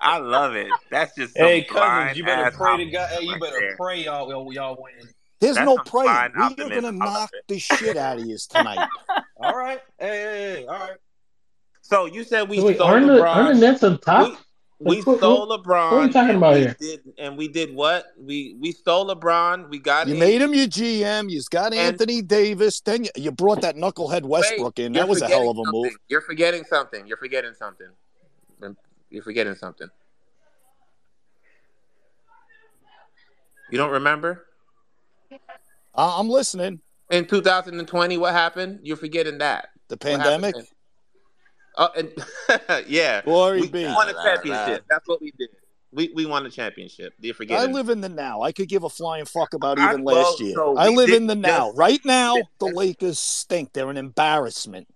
I 0.00 0.18
love 0.18 0.54
it. 0.54 0.76
That's 0.90 1.14
just 1.16 1.36
some 1.36 1.44
Hey, 1.44 1.62
cousins, 1.62 2.16
you 2.16 2.24
better 2.24 2.50
pray 2.50 2.76
to 2.78 2.90
God. 2.90 3.10
Hey, 3.10 3.24
you 3.24 3.40
better 3.40 3.60
there. 3.60 3.76
pray 3.76 4.04
y'all 4.04 4.28
y'all, 4.30 4.52
y'all 4.52 4.76
win. 4.80 5.08
There's 5.40 5.56
That's 5.56 5.66
no 5.66 5.76
some 5.76 5.84
praying. 5.84 6.04
blind 6.04 6.34
We 6.36 6.56
are 6.64 6.70
gonna 6.70 6.92
knock 6.92 7.32
the 7.48 7.58
shit 7.58 7.96
out 7.96 8.18
of 8.18 8.24
you 8.24 8.36
tonight. 8.48 8.88
All 9.36 9.54
right. 9.56 9.80
Hey, 9.98 10.08
hey, 10.08 10.54
hey, 10.60 10.66
all 10.66 10.78
right. 10.78 10.96
So 11.82 12.06
you 12.06 12.24
said 12.24 12.48
we 12.48 12.58
So 12.58 12.66
wait, 12.66 12.76
stole 12.76 12.88
aren't 12.88 13.06
the 13.06 13.26
aren't 13.26 13.48
the 13.48 13.54
Nets 13.66 13.82
up 13.82 14.00
top? 14.02 14.38
We 14.80 14.96
we 14.96 15.02
what, 15.02 15.18
stole 15.18 15.48
what, 15.48 15.66
what 15.66 15.76
are 15.76 16.00
we 16.00 16.06
LeBron, 16.06 16.12
talking 16.12 16.36
about 16.36 16.54
we 16.54 16.60
here? 16.60 16.76
did 16.78 17.00
and 17.18 17.36
we 17.36 17.48
did 17.48 17.74
what? 17.74 18.06
We 18.16 18.56
we 18.60 18.70
stole 18.70 19.08
LeBron. 19.12 19.68
We 19.70 19.80
got 19.80 20.06
You 20.06 20.14
AD, 20.14 20.20
made 20.20 20.40
him 20.40 20.54
your 20.54 20.68
GM. 20.68 21.30
You 21.30 21.40
got 21.50 21.72
and 21.72 21.74
Anthony 21.74 22.22
Davis. 22.22 22.80
Then 22.80 23.04
you, 23.04 23.10
you 23.16 23.32
brought 23.32 23.60
that 23.62 23.74
knucklehead 23.74 24.22
wait, 24.22 24.24
Westbrook 24.24 24.78
in. 24.78 24.92
That 24.92 25.08
was 25.08 25.20
a 25.20 25.26
hell 25.26 25.50
of 25.50 25.58
a 25.58 25.64
something. 25.64 25.82
move. 25.82 25.96
You're 26.08 26.20
forgetting 26.20 26.62
something. 26.62 27.08
You're 27.08 27.16
forgetting 27.16 27.54
something. 27.54 27.88
You're 29.10 29.22
forgetting 29.22 29.56
something. 29.56 29.88
You 33.70 33.78
don't 33.78 33.90
remember? 33.90 34.46
I- 35.94 36.18
I'm 36.20 36.28
listening. 36.28 36.80
In 37.10 37.26
2020, 37.26 38.16
what 38.16 38.32
happened? 38.32 38.80
You're 38.82 38.96
forgetting 38.96 39.38
that. 39.38 39.70
The 39.88 39.94
What 39.94 40.00
pandemic. 40.00 40.54
Then? 41.94 42.12
Oh, 42.48 42.58
and 42.68 42.84
yeah, 42.88 43.22
Glory 43.22 43.60
we 43.62 43.68
be. 43.68 43.84
won 43.84 44.08
a 44.08 44.14
championship. 44.14 44.84
That's 44.90 45.06
what 45.08 45.20
we 45.20 45.32
did. 45.38 45.48
We 45.90 46.10
we 46.14 46.26
won 46.26 46.44
a 46.44 46.50
championship. 46.50 47.14
Do 47.20 47.28
you 47.28 47.34
forget? 47.34 47.56
I 47.56 47.60
forgetting. 47.62 47.74
live 47.74 47.88
in 47.88 48.00
the 48.02 48.08
now. 48.10 48.42
I 48.42 48.52
could 48.52 48.68
give 48.68 48.84
a 48.84 48.90
flying 48.90 49.24
fuck 49.24 49.54
about 49.54 49.78
I, 49.78 49.88
even 49.90 50.04
well, 50.04 50.16
last 50.16 50.40
year. 50.40 50.54
so 50.54 50.76
I 50.76 50.88
live 50.88 51.08
in 51.08 51.12
didn't 51.26 51.26
the 51.28 51.34
now. 51.36 51.68
just 51.68 51.78
Right 51.78 52.00
now, 52.04 52.34
win. 52.34 52.44
the 52.58 52.66
Lakers 52.66 53.18
stink. 53.18 53.72
They're 53.72 53.88
an 53.88 53.96
embarrassment. 53.96 54.86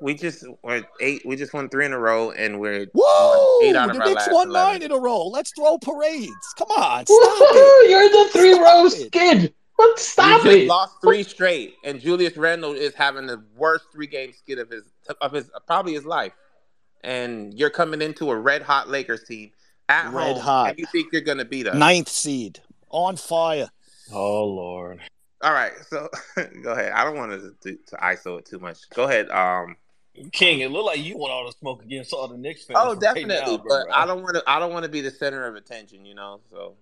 We 0.00 0.14
just 0.14 0.42
we're 0.62 0.82
eight. 1.02 1.20
We 1.26 1.36
just 1.36 1.52
won 1.52 1.68
three 1.68 1.84
in 1.84 1.92
a 1.92 1.98
row, 1.98 2.30
and 2.30 2.58
we're 2.58 2.86
Whoa! 2.94 3.60
eight 3.68 3.76
out 3.76 3.90
of 3.90 3.96
The 3.96 4.02
our 4.02 4.08
Knicks 4.08 4.26
last 4.28 4.32
won 4.32 4.48
11. 4.48 4.72
nine 4.72 4.82
in 4.82 4.92
a 4.92 4.98
row. 4.98 5.26
Let's 5.26 5.52
throw 5.54 5.76
parades. 5.76 6.54
Come 6.56 6.68
on, 6.70 7.04
stop 7.04 7.18
Woohoo! 7.18 7.84
it. 7.84 7.90
You're 7.90 8.08
the 8.08 8.30
three 8.32 8.54
Stop 8.54 8.64
row 8.64 8.86
it. 8.86 8.90
skid. 8.92 9.54
But 9.80 9.98
stop 9.98 10.44
we 10.44 10.50
just 10.50 10.62
it. 10.64 10.68
lost 10.68 11.00
three 11.00 11.22
straight, 11.22 11.76
and 11.84 12.00
Julius 12.00 12.36
Randle 12.36 12.74
is 12.74 12.92
having 12.94 13.26
the 13.26 13.42
worst 13.56 13.86
three 13.92 14.06
game 14.06 14.32
skid 14.32 14.58
of 14.58 14.68
his 14.68 14.82
of 15.22 15.32
his 15.32 15.50
probably 15.66 15.94
his 15.94 16.04
life. 16.04 16.32
And 17.02 17.54
you're 17.54 17.70
coming 17.70 18.02
into 18.02 18.30
a 18.30 18.36
red 18.36 18.60
hot 18.60 18.90
Lakers 18.90 19.24
team 19.24 19.52
at 19.88 20.12
Red 20.12 20.34
home, 20.34 20.42
hot. 20.42 20.70
and 20.70 20.78
you 20.78 20.84
think 20.92 21.12
you're 21.12 21.22
gonna 21.22 21.46
beat 21.46 21.66
us. 21.66 21.74
Ninth 21.74 22.10
seed. 22.10 22.60
On 22.90 23.16
fire. 23.16 23.70
Oh 24.12 24.44
Lord. 24.44 25.00
All 25.40 25.52
right, 25.52 25.72
so 25.88 26.10
go 26.62 26.72
ahead. 26.72 26.92
I 26.92 27.02
don't 27.04 27.16
want 27.16 27.32
to, 27.32 27.54
to 27.62 27.78
to 27.86 27.96
ISO 27.96 28.38
it 28.38 28.44
too 28.44 28.58
much. 28.58 28.88
Go 28.90 29.04
ahead. 29.04 29.30
Um. 29.30 29.76
King, 30.32 30.60
it 30.60 30.70
looked 30.70 30.86
like 30.86 31.02
you 31.02 31.16
want 31.16 31.32
all 31.32 31.46
the 31.46 31.52
smoke 31.52 31.82
against 31.82 32.12
all 32.12 32.28
the 32.28 32.36
Knicks 32.36 32.64
fans. 32.64 32.78
Oh, 32.82 32.90
right 32.92 33.00
definitely, 33.00 33.36
now, 33.36 33.56
but 33.56 33.86
bro. 33.86 33.94
I 33.94 34.04
don't 34.04 34.22
want 34.22 34.34
to. 34.34 34.42
I 34.46 34.58
don't 34.58 34.72
want 34.72 34.82
to 34.82 34.90
be 34.90 35.00
the 35.00 35.10
center 35.10 35.46
of 35.46 35.54
attention. 35.54 36.04
You 36.04 36.14
know. 36.14 36.40
So 36.50 36.74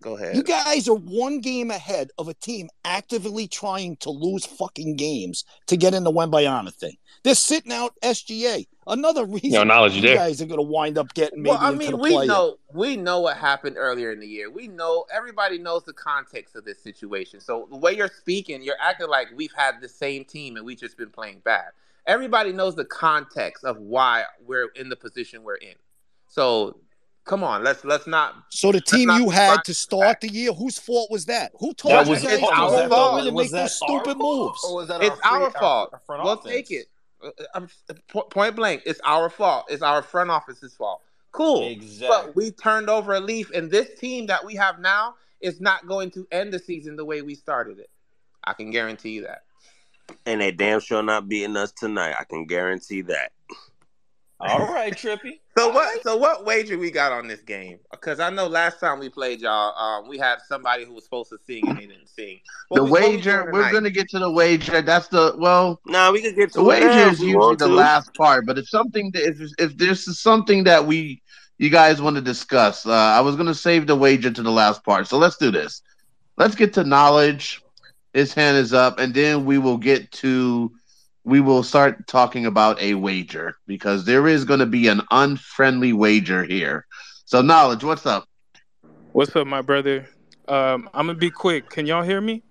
go 0.00 0.16
ahead. 0.16 0.36
You 0.36 0.42
guys 0.42 0.88
are 0.88 0.94
one 0.94 1.40
game 1.40 1.70
ahead 1.70 2.10
of 2.18 2.28
a 2.28 2.34
team 2.34 2.68
actively 2.84 3.46
trying 3.48 3.96
to 3.96 4.10
lose 4.10 4.46
fucking 4.46 4.96
games 4.96 5.44
to 5.66 5.76
get 5.76 5.94
in 5.94 6.04
the 6.04 6.12
Wembanyama 6.12 6.72
thing. 6.72 6.96
They're 7.24 7.34
sitting 7.34 7.72
out 7.72 7.94
SGA. 8.02 8.66
Another 8.86 9.26
reason 9.26 9.50
Yo, 9.50 9.64
knowledge 9.64 9.92
you 9.94 10.02
you 10.02 10.08
there. 10.08 10.16
guys 10.16 10.40
are 10.40 10.46
going 10.46 10.58
to 10.58 10.62
wind 10.62 10.96
up 10.96 11.12
getting 11.14 11.42
maybe 11.42 11.50
well, 11.50 11.58
I 11.60 11.68
into 11.68 11.78
mean, 11.78 11.90
the 11.90 11.96
we 11.98 12.10
play. 12.10 12.26
know 12.26 12.56
we 12.72 12.96
know 12.96 13.20
what 13.20 13.36
happened 13.36 13.76
earlier 13.78 14.12
in 14.12 14.20
the 14.20 14.26
year. 14.26 14.50
We 14.50 14.68
know 14.68 15.04
everybody 15.12 15.58
knows 15.58 15.84
the 15.84 15.92
context 15.92 16.56
of 16.56 16.64
this 16.64 16.82
situation. 16.82 17.40
So 17.40 17.68
the 17.70 17.76
way 17.76 17.94
you're 17.94 18.08
speaking, 18.08 18.62
you're 18.62 18.80
acting 18.80 19.08
like 19.08 19.28
we've 19.36 19.52
had 19.54 19.80
the 19.80 19.88
same 19.88 20.24
team 20.24 20.56
and 20.56 20.64
we've 20.64 20.78
just 20.78 20.96
been 20.96 21.10
playing 21.10 21.40
bad. 21.44 21.66
Everybody 22.06 22.52
knows 22.52 22.74
the 22.74 22.86
context 22.86 23.64
of 23.64 23.76
why 23.78 24.24
we're 24.46 24.68
in 24.74 24.88
the 24.88 24.96
position 24.96 25.42
we're 25.42 25.56
in. 25.56 25.74
So 26.28 26.80
come 27.28 27.44
on, 27.44 27.62
let's 27.62 27.84
let's 27.84 28.06
not. 28.08 28.34
So 28.48 28.72
the 28.72 28.80
team 28.80 29.10
you 29.10 29.28
had 29.30 29.62
to 29.64 29.74
start 29.74 30.02
fact. 30.06 30.22
the 30.22 30.28
year, 30.30 30.52
whose 30.52 30.78
fault 30.78 31.10
was 31.10 31.26
that? 31.26 31.52
Who 31.60 31.72
told 31.74 31.94
That 31.94 32.06
you 32.06 32.12
was 32.12 32.22
guys 32.24 32.40
to 32.40 32.46
our 32.46 32.70
go 32.70 32.88
fault. 32.88 33.20
in 33.20 33.28
and 33.28 33.36
make 33.36 33.50
that 33.50 33.56
those 33.62 33.82
our 33.82 33.88
stupid 33.88 34.18
fault, 34.18 34.46
moves? 34.48 34.64
or 34.64 34.74
was 34.76 34.88
that 34.88 35.02
It's 35.02 35.20
our, 35.24 35.42
our 35.44 35.50
fault. 35.52 35.94
Our 36.08 36.18
We'll 36.24 36.28
office? 36.32 36.50
take 36.50 36.70
it. 36.72 36.86
Uh, 37.22 37.30
um, 37.54 37.68
Point 38.30 38.56
blank, 38.56 38.82
it's 38.86 39.00
our 39.04 39.28
fault. 39.30 39.66
It's 39.68 39.82
our 39.82 40.02
front 40.02 40.30
office's 40.30 40.74
fault. 40.74 41.02
Cool. 41.32 41.66
Exactly. 41.68 42.08
But 42.08 42.36
we 42.36 42.50
turned 42.50 42.88
over 42.88 43.14
a 43.14 43.20
leaf, 43.20 43.50
and 43.50 43.70
this 43.70 43.98
team 43.98 44.26
that 44.26 44.44
we 44.44 44.54
have 44.54 44.78
now 44.80 45.14
is 45.40 45.60
not 45.60 45.86
going 45.86 46.10
to 46.12 46.26
end 46.32 46.52
the 46.52 46.58
season 46.58 46.96
the 46.96 47.04
way 47.04 47.22
we 47.22 47.34
started 47.34 47.78
it. 47.78 47.90
I 48.44 48.52
can 48.54 48.70
guarantee 48.70 49.10
you 49.10 49.22
that. 49.22 49.42
And 50.26 50.40
they 50.40 50.50
damn 50.52 50.80
sure 50.80 51.02
not 51.02 51.28
beating 51.28 51.56
us 51.56 51.70
tonight. 51.72 52.14
I 52.18 52.24
can 52.24 52.46
guarantee 52.46 53.02
that. 53.02 53.32
All 54.40 54.72
right, 54.72 54.92
Trippy. 54.94 55.40
So 55.58 55.70
what? 55.70 56.00
So 56.04 56.16
what 56.16 56.44
wager 56.44 56.78
we 56.78 56.92
got 56.92 57.10
on 57.10 57.26
this 57.26 57.40
game? 57.42 57.80
Because 57.90 58.20
I 58.20 58.30
know 58.30 58.46
last 58.46 58.78
time 58.78 59.00
we 59.00 59.08
played 59.08 59.40
y'all, 59.40 59.76
um, 59.76 60.08
we 60.08 60.16
had 60.16 60.38
somebody 60.46 60.84
who 60.84 60.92
was 60.92 61.02
supposed 61.02 61.30
to 61.30 61.38
sing 61.44 61.66
and 61.66 61.76
they 61.76 61.86
didn't 61.86 62.08
sing. 62.08 62.38
What 62.68 62.76
The 62.78 62.84
we- 62.84 62.90
wager, 62.92 63.50
we're 63.52 63.72
gonna 63.72 63.90
get 63.90 64.08
to 64.10 64.20
the 64.20 64.30
wager. 64.30 64.82
That's 64.82 65.08
the 65.08 65.34
well, 65.36 65.80
Nah, 65.84 66.12
we 66.12 66.22
could 66.22 66.36
get 66.36 66.52
the 66.52 66.60
to 66.62 66.70
it 66.70 66.78
now 66.80 66.86
wager 66.86 67.10
is 67.10 67.20
usually 67.20 67.56
the 67.56 67.66
to. 67.66 67.72
last 67.74 68.14
part. 68.14 68.46
But 68.46 68.56
if 68.56 68.68
something, 68.68 69.10
that- 69.14 69.24
if 69.24 69.40
if 69.58 69.76
there's 69.78 70.16
something 70.20 70.62
that 70.62 70.86
we 70.86 71.20
you 71.58 71.70
guys 71.70 72.00
want 72.00 72.14
to 72.14 72.22
discuss, 72.22 72.86
uh, 72.86 72.92
I 72.92 73.20
was 73.20 73.34
gonna 73.34 73.52
save 73.52 73.88
the 73.88 73.96
wager 73.96 74.30
to 74.30 74.42
the 74.44 74.52
last 74.52 74.84
part. 74.84 75.08
So 75.08 75.18
let's 75.18 75.38
do 75.38 75.50
this. 75.50 75.82
Let's 76.36 76.54
get 76.54 76.72
to 76.74 76.84
knowledge. 76.84 77.60
His 78.14 78.32
hand 78.32 78.56
is 78.58 78.72
up, 78.72 79.00
and 79.00 79.12
then 79.12 79.44
we 79.44 79.58
will 79.58 79.78
get 79.78 80.12
to 80.22 80.70
we 81.28 81.40
will 81.40 81.62
start 81.62 82.06
talking 82.06 82.46
about 82.46 82.80
a 82.80 82.94
wager 82.94 83.54
because 83.66 84.06
there 84.06 84.26
is 84.26 84.46
going 84.46 84.60
to 84.60 84.66
be 84.66 84.88
an 84.88 85.02
unfriendly 85.10 85.92
wager 85.92 86.42
here. 86.42 86.86
So 87.26 87.42
knowledge, 87.42 87.84
what's 87.84 88.06
up? 88.06 88.24
What's 89.12 89.36
up, 89.36 89.46
my 89.46 89.60
brother? 89.60 90.08
Um, 90.48 90.88
I'm 90.94 91.06
gonna 91.06 91.18
be 91.18 91.30
quick. 91.30 91.68
Can 91.68 91.84
y'all 91.84 92.02
hear 92.02 92.22
me? 92.22 92.42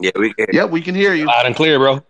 Yeah, 0.00 0.12
we 0.16 0.32
can. 0.32 0.46
Yeah, 0.52 0.64
we 0.64 0.80
can 0.80 0.94
hear 0.94 1.12
you. 1.12 1.26
Loud 1.26 1.44
and 1.44 1.54
clear, 1.54 1.78
bro. 1.78 2.00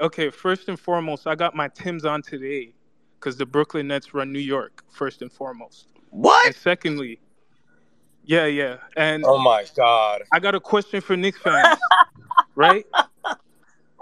Okay, 0.00 0.30
first 0.30 0.68
and 0.68 0.78
foremost, 0.78 1.26
I 1.26 1.34
got 1.34 1.56
my 1.56 1.68
Tim's 1.68 2.04
on 2.04 2.22
today 2.22 2.74
because 3.18 3.36
the 3.36 3.46
Brooklyn 3.46 3.88
Nets 3.88 4.14
run 4.14 4.32
New 4.32 4.38
York. 4.38 4.84
First 4.90 5.22
and 5.22 5.32
foremost, 5.32 5.88
What? 6.10 6.46
and 6.46 6.54
secondly, 6.54 7.18
yeah, 8.24 8.46
yeah, 8.46 8.76
and 8.96 9.24
Oh 9.26 9.38
my 9.38 9.64
god. 9.76 10.22
I 10.30 10.38
got 10.38 10.54
a 10.54 10.60
question 10.60 11.00
for 11.00 11.16
Knicks 11.16 11.38
fans, 11.38 11.78
right? 12.54 12.86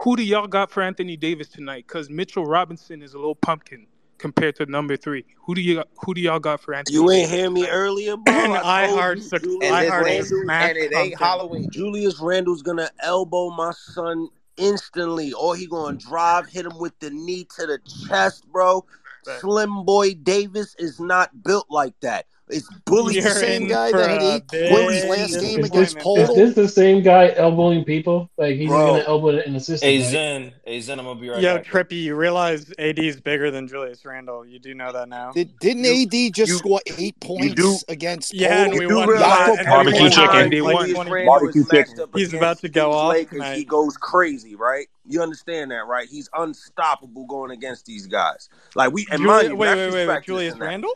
Who 0.02 0.16
do 0.16 0.22
y'all 0.22 0.46
got 0.46 0.70
for 0.70 0.82
Anthony 0.82 1.16
Davis 1.16 1.48
tonight? 1.48 1.84
Because 1.86 2.08
Mitchell 2.08 2.46
Robinson 2.46 3.02
is 3.02 3.14
a 3.14 3.18
little 3.18 3.34
pumpkin 3.34 3.86
compared 4.18 4.56
to 4.56 4.66
number 4.66 4.96
three. 4.96 5.24
Who 5.42 5.54
do 5.54 5.60
you 5.60 5.84
who 6.04 6.14
do 6.14 6.20
y'all 6.20 6.38
got 6.38 6.60
for 6.60 6.74
Anthony? 6.74 6.94
You 6.94 7.10
ain't 7.10 7.28
Davis 7.28 7.38
hear 7.40 7.50
me 7.50 7.68
earlier, 7.68 8.16
bro. 8.16 8.34
I 8.34 8.82
I 8.82 8.86
told 8.86 8.98
heart 8.98 9.18
you, 9.18 9.24
suc- 9.24 9.42
Julius 9.42 9.72
I 9.72 9.84
And, 9.84 9.92
heart 9.92 10.04
this, 10.06 10.26
is 10.26 10.32
Randle. 10.32 10.44
smash 10.44 10.68
and 10.68 10.78
it 10.78 10.82
ain't 10.82 10.94
pumpkin. 10.94 11.18
Halloween. 11.18 11.70
Julius 11.70 12.20
Randle's 12.20 12.62
gonna 12.62 12.90
elbow 13.00 13.50
my 13.50 13.72
son 13.72 14.28
instantly, 14.56 15.32
or 15.34 15.54
he 15.56 15.66
gonna 15.66 15.98
drive, 15.98 16.46
hit 16.46 16.66
him 16.66 16.78
with 16.78 16.98
the 17.00 17.10
knee 17.10 17.46
to 17.56 17.66
the 17.66 17.78
chest, 18.08 18.46
bro. 18.50 18.84
Right. 19.26 19.40
Slim 19.40 19.84
Boy 19.84 20.14
Davis 20.14 20.74
is 20.78 20.98
not 20.98 21.42
built 21.42 21.66
like 21.68 21.98
that. 22.00 22.26
It's 22.50 22.68
bully. 22.86 23.14
The 23.14 23.20
You're 23.20 23.30
same 23.30 23.68
guy 23.68 23.92
that 23.92 24.10
had 24.10 24.22
a 24.22 24.34
eight 24.36 24.48
big 24.50 24.70
points 24.72 25.04
last 25.04 25.40
game 25.40 25.60
Is 25.60 25.66
against 25.66 25.72
this, 25.72 25.94
disappointment. 25.94 26.30
is 26.30 26.36
this 26.36 26.54
the 26.54 26.68
same 26.68 27.02
guy 27.02 27.32
elbowing 27.36 27.84
people? 27.84 28.30
Like 28.36 28.56
he's 28.56 28.68
Bro. 28.68 28.86
gonna 28.86 29.04
elbow 29.06 29.28
an 29.28 29.56
assistant, 29.56 29.82
Hey 29.90 29.98
right? 30.00 30.10
Zen, 30.10 30.52
hey 30.64 30.80
Zen, 30.80 30.98
I'm 30.98 31.04
gonna 31.06 31.20
be 31.20 31.28
right 31.28 31.40
Yo, 31.40 31.56
back. 31.56 31.70
bro. 31.70 31.84
Trippy, 31.84 32.02
you 32.02 32.14
realize 32.16 32.72
AD 32.78 32.98
is 32.98 33.20
bigger 33.20 33.50
than 33.50 33.68
Julius 33.68 34.04
Randle. 34.04 34.44
You 34.46 34.58
do 34.58 34.74
know 34.74 34.92
that 34.92 35.08
now. 35.08 35.32
Did, 35.32 35.58
didn't 35.60 35.84
You 35.84 36.02
AD 36.28 36.34
just 36.34 36.50
you 36.50 36.58
score 36.58 36.80
eight 36.86 37.16
you 37.22 37.54
do 37.54 37.62
points 37.62 37.84
against 37.88 38.34
Yeah, 38.34 38.64
and 38.64 38.72
Podol? 38.72 38.80
you 38.82 38.88
we 38.88 38.94
won 38.94 39.08
realize 39.08 39.28
Jakob 39.30 39.58
and 39.58 39.68
every 39.68 39.92
we 39.92 39.98
Barbecue 39.98 40.00
won 40.02 40.10
chicken. 40.10 40.26
time 40.30 40.42
and 40.44 40.52
they 40.52 40.60
won 40.62 40.74
Julius 40.76 40.94
20. 40.94 41.10
Randle 41.10 41.24
is 41.24 41.40
Barbecue 41.40 41.64
chicken. 41.70 42.08
He's 42.14 42.34
about 42.34 42.58
to 42.58 42.68
go 42.68 42.86
these 42.88 42.94
off 42.96 43.12
Lakers, 43.12 43.56
he 43.56 43.64
goes 43.64 43.96
crazy, 43.96 44.56
right? 44.56 44.86
You 45.06 45.22
understand 45.22 45.70
that, 45.72 45.86
right? 45.86 46.08
He's 46.08 46.28
unstoppable 46.34 47.26
going 47.26 47.50
against 47.50 47.86
these 47.86 48.06
guys. 48.06 48.48
Like 48.74 48.92
we 48.92 49.06
and 49.10 49.22
mind 49.22 49.48
Julius, 49.48 49.50
you, 49.50 49.56
wait, 49.56 49.76
wait, 49.76 49.92
wait, 49.92 50.06
wait. 50.08 50.24
Julius 50.24 50.52
in 50.54 50.60
that. 50.60 50.66
Randle? 50.66 50.94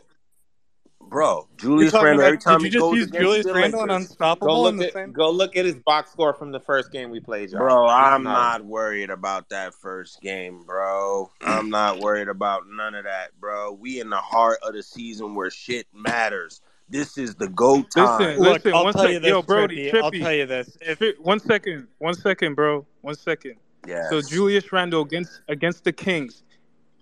Bro, 1.09 1.47
Julius 1.57 1.91
talking 1.91 2.07
Randle, 2.07 2.25
every 2.25 2.37
time 2.37 2.59
Did 2.59 2.63
you 2.63 2.65
he 2.65 2.71
just 2.71 2.81
goes 2.81 2.97
use 2.97 3.11
Julius 3.11 3.45
Randle 3.45 3.81
and 3.81 3.91
Lakers, 3.91 4.07
Go 4.07 4.11
Unstoppable 4.11 4.67
in 4.67 4.77
look 4.77 4.79
the 4.79 4.87
at 4.87 4.93
same? 4.93 5.11
go 5.11 5.29
look 5.31 5.55
at 5.55 5.65
his 5.65 5.75
box 5.75 6.11
score 6.11 6.33
from 6.33 6.51
the 6.51 6.59
first 6.59 6.91
game 6.91 7.09
we 7.11 7.19
played, 7.19 7.51
y'all. 7.51 7.61
Bro, 7.61 7.87
I'm 7.87 8.23
not. 8.23 8.61
not 8.61 8.65
worried 8.65 9.09
about 9.09 9.49
that 9.49 9.73
first 9.73 10.21
game, 10.21 10.63
bro. 10.65 11.31
I'm 11.41 11.69
not 11.69 11.99
worried 11.99 12.27
about 12.27 12.63
none 12.69 12.95
of 12.95 13.05
that, 13.05 13.31
bro. 13.39 13.71
We 13.73 13.99
in 13.99 14.09
the 14.09 14.17
heart 14.17 14.59
of 14.63 14.73
the 14.73 14.83
season 14.83 15.35
where 15.35 15.49
shit 15.49 15.87
matters. 15.93 16.61
This 16.89 17.17
is 17.17 17.33
the 17.35 17.47
go 17.47 17.77
Listen, 17.77 17.87
time. 17.89 18.37
Look, 18.37 18.53
listen. 18.53 18.73
I'll 18.73 18.83
One 18.83 18.93
tell 18.93 19.07
you 19.07 19.13
sec, 19.15 19.21
this, 19.23 19.29
yo, 19.29 19.41
Brody, 19.41 19.91
Trippy. 19.91 20.03
I'll 20.03 20.11
tell 20.11 20.33
you 20.33 20.45
this. 20.45 20.77
If 20.81 20.99
Fi- 20.99 21.15
One 21.19 21.39
second, 21.39 21.87
one 21.97 22.13
second, 22.13 22.53
bro. 22.55 22.85
One 23.01 23.15
second. 23.15 23.55
Yeah. 23.87 24.07
So 24.09 24.21
Julius 24.21 24.71
Randle 24.71 25.01
against 25.03 25.41
against 25.47 25.83
the 25.83 25.93
Kings, 25.93 26.43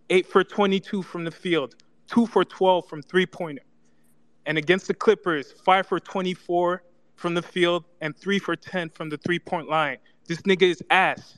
eight 0.10 0.26
for 0.26 0.44
twenty-two 0.44 1.02
from 1.02 1.26
the 1.26 1.32
field, 1.32 1.76
two 2.08 2.28
for 2.28 2.46
twelve 2.46 2.88
from 2.88 3.02
three-pointer, 3.02 3.62
and 4.46 4.58
against 4.58 4.88
the 4.88 4.94
Clippers, 4.94 5.52
five 5.64 5.88
for 5.88 6.00
twenty-four 6.00 6.84
from 7.16 7.34
the 7.34 7.42
field 7.42 7.86
and 8.02 8.16
three 8.18 8.40
for 8.40 8.56
ten 8.56 8.90
from 8.90 9.10
the 9.10 9.18
three-point 9.18 9.70
line. 9.70 9.98
This 10.28 10.42
nigga 10.44 10.64
is 10.64 10.84
ass. 10.90 11.38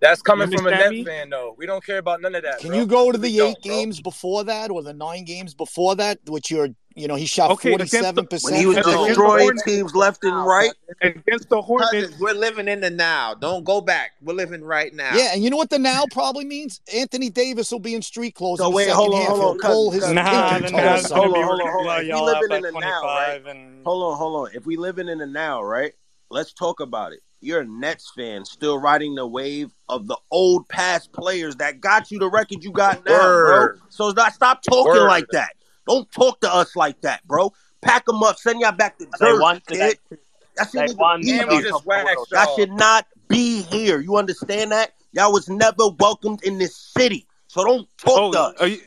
That's 0.00 0.22
coming 0.22 0.46
from 0.48 0.66
a 0.66 0.70
understand 0.70 0.94
Net 0.94 0.98
me? 0.98 1.04
fan, 1.04 1.30
though. 1.30 1.54
We 1.58 1.66
don't 1.66 1.84
care 1.84 1.98
about 1.98 2.20
none 2.20 2.34
of 2.34 2.42
that, 2.44 2.60
Can 2.60 2.68
bro. 2.68 2.78
you 2.78 2.86
go 2.86 3.10
to 3.12 3.18
We 3.18 3.28
the 3.28 3.40
eight 3.40 3.54
don't, 3.54 3.62
bro. 3.64 3.76
games 3.76 4.00
before 4.00 4.44
that 4.44 4.70
or 4.70 4.82
the 4.82 4.92
nine 4.92 5.24
games 5.24 5.54
before 5.54 5.96
that, 5.96 6.20
which 6.28 6.50
you're, 6.50 6.68
you 6.94 7.08
know, 7.08 7.16
he 7.16 7.26
shot 7.26 7.50
Okay, 7.52 7.72
47% 7.72 8.42
When 8.42 8.54
he 8.54 8.66
was 8.66 8.76
from 8.76 8.90
against 8.90 8.90
the 8.90 8.92
three? 8.92 9.06
destroying 9.08 9.58
teams 9.64 9.94
left 9.96 10.24
and 10.24 10.46
right, 10.46 10.72
against 11.02 11.48
the 11.48 11.60
Hornets. 11.60 11.92
Cousins, 11.92 12.20
we're 12.20 12.34
living 12.34 12.68
in 12.68 12.80
the 12.80 12.90
now. 12.90 13.34
Don't 13.34 13.64
go 13.64 13.80
back. 13.80 14.12
We're 14.22 14.34
living 14.34 14.62
right 14.62 14.92
now. 14.94 15.14
Yeah, 15.16 15.30
and 15.34 15.42
you 15.42 15.50
know 15.50 15.56
what 15.56 15.70
the 15.70 15.78
now 15.78 16.06
probably 16.06 16.44
means? 16.44 16.80
Anthony 16.94 17.30
Davis 17.30 17.70
will 17.72 17.78
be 17.80 17.94
in 17.94 18.02
street 18.02 18.34
clothes 18.34 18.58
so 18.58 18.70
wait, 18.70 18.88
hold 18.90 19.14
on, 19.14 19.20
half. 19.22 19.36
hold 19.36 19.64
on, 19.64 19.94
his 19.94 20.04
Nah, 20.14 20.58
the 20.58 20.68
cousins, 20.68 20.70
toe 20.70 20.78
or 20.78 20.80
Navs 20.80 20.82
cousins. 20.82 21.08
gonna 21.08 21.20
Hold 21.20 21.34
on, 21.36 21.44
hold 21.44 21.60
on, 21.60 21.72
hold 21.72 21.86
on. 21.88 22.00
We 22.02 22.08
y'all 22.08 22.24
living 22.24 22.52
in 22.56 22.62
the 22.62 22.80
now, 22.80 23.02
right? 23.04 23.46
and 23.46 23.84
Hold 23.84 24.12
on, 24.12 24.18
hold 24.18 24.48
on. 24.48 24.54
If 24.54 24.66
we 24.66 24.76
living 24.76 25.08
in 25.08 25.18
the 25.18 25.26
now, 25.26 25.62
right? 25.62 25.92
Let's 26.30 26.52
talk 26.52 26.80
about 26.80 27.12
it. 27.12 27.20
You're 27.40 27.60
a 27.60 27.64
Nets 27.64 28.10
fan, 28.16 28.44
still 28.44 28.78
riding 28.78 29.14
the 29.14 29.26
wave 29.26 29.70
of 29.88 30.06
the 30.08 30.16
old 30.30 30.68
past 30.68 31.12
players 31.12 31.56
that 31.56 31.80
got 31.80 32.10
you 32.10 32.18
the 32.18 32.28
record 32.28 32.64
you 32.64 32.72
got 32.72 33.04
now, 33.06 33.28
bro. 33.40 33.68
So 33.90 34.10
not 34.10 34.34
stop 34.34 34.62
talking 34.62 34.92
word. 34.92 35.06
like 35.06 35.28
that. 35.30 35.50
Don't 35.86 36.10
talk 36.10 36.40
to 36.40 36.52
us 36.52 36.74
like 36.74 37.00
that, 37.02 37.26
bro. 37.26 37.52
Pack 37.80 38.06
them 38.06 38.22
up, 38.22 38.38
send 38.38 38.60
y'all 38.60 38.72
back 38.72 38.98
to 38.98 39.06
But 39.06 39.20
they 39.20 39.26
Jersey, 39.26 39.40
won 39.40 39.60
today. 39.66 39.94
kid. 40.10 40.18
That 40.56 40.72
They 40.72 40.86
shouldn't 40.88 40.98
be 40.98 41.32
the 41.32 41.40
And 41.40 41.48
we 41.50 41.56
here. 41.56 41.62
just 41.62 41.72
Couple 41.74 41.88
waxed 41.88 42.16
World. 42.16 42.28
Y'all 42.32 42.44
y'all. 42.44 42.56
should 42.56 42.72
not 42.72 43.06
be 43.28 43.62
here. 43.62 44.00
You 44.00 44.16
understand 44.16 44.72
that? 44.72 44.94
Y'all 45.12 45.32
was 45.32 45.48
never 45.48 45.88
welcomed 46.00 46.42
in 46.42 46.58
this 46.58 46.74
city. 46.76 47.26
So 47.46 47.64
don't 47.64 47.88
talk 47.98 48.18
oh, 48.18 48.32
to 48.32 48.54
Oh, 48.60 48.66
us. 48.66 48.78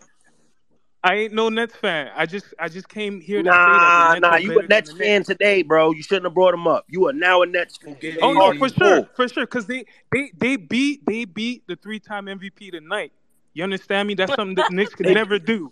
I 1.03 1.15
ain't 1.15 1.33
no 1.33 1.49
Nets 1.49 1.75
fan. 1.75 2.11
I 2.15 2.25
just 2.27 2.53
I 2.59 2.69
just 2.69 2.87
came 2.87 3.21
here. 3.21 3.41
Nah, 3.41 4.15
nah, 4.19 4.35
you 4.35 4.59
a 4.59 4.67
Nets 4.67 4.91
fan 4.91 5.19
Nets. 5.19 5.27
today, 5.27 5.63
bro. 5.63 5.91
You 5.91 6.03
shouldn't 6.03 6.25
have 6.25 6.33
brought 6.35 6.53
him 6.53 6.67
up. 6.67 6.85
You 6.89 7.07
are 7.07 7.13
now 7.13 7.41
a 7.41 7.47
Nets 7.47 7.77
fan. 7.77 7.97
Oh 8.21 8.33
no, 8.33 8.53
for 8.53 8.69
sure, 8.69 8.97
cool. 8.97 9.09
for 9.15 9.27
sure, 9.27 9.45
because 9.45 9.65
they 9.65 9.85
they 10.11 10.31
they 10.37 10.55
beat 10.57 11.03
they 11.07 11.25
beat 11.25 11.65
the 11.67 11.75
three 11.75 11.99
time 11.99 12.27
MVP 12.27 12.71
tonight. 12.71 13.11
You 13.53 13.63
understand 13.63 14.07
me? 14.07 14.13
That's 14.13 14.33
something 14.35 14.55
the 14.55 14.67
Knicks 14.69 14.93
could 14.93 15.07
never 15.07 15.39
do. 15.39 15.71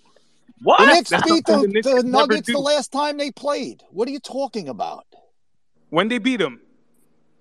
What? 0.64 0.80
The 0.80 0.86
Knicks 0.88 1.10
That's 1.12 1.32
beat 1.32 1.46
the, 1.46 1.58
the, 1.58 1.68
Knicks 1.68 1.88
the 1.88 2.04
Nuggets 2.04 2.48
the 2.48 2.58
last 2.58 2.92
time 2.92 3.18
they 3.18 3.32
played. 3.32 3.84
What 3.92 4.08
are 4.08 4.12
you 4.12 4.20
talking 4.20 4.68
about? 4.68 5.06
When 5.90 6.08
they 6.08 6.18
beat 6.18 6.38
them, 6.38 6.60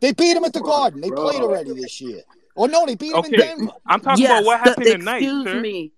they 0.00 0.12
beat 0.12 0.34
them 0.34 0.44
at 0.44 0.52
the 0.52 0.60
Garden. 0.60 1.00
They 1.00 1.08
bro. 1.08 1.30
played 1.30 1.40
already 1.40 1.72
this 1.72 2.00
year. 2.00 2.22
Oh 2.54 2.66
no, 2.66 2.86
they 2.86 2.96
beat 2.96 3.10
them 3.10 3.20
okay. 3.20 3.34
in 3.34 3.40
Denver. 3.40 3.72
I'm 3.86 4.00
talking 4.00 4.22
yes, 4.22 4.40
about 4.40 4.44
what 4.44 4.60
happened 4.60 4.86
the, 4.86 4.98
tonight. 4.98 5.22
Excuse 5.22 5.44
sir. 5.44 5.60
me. 5.60 5.92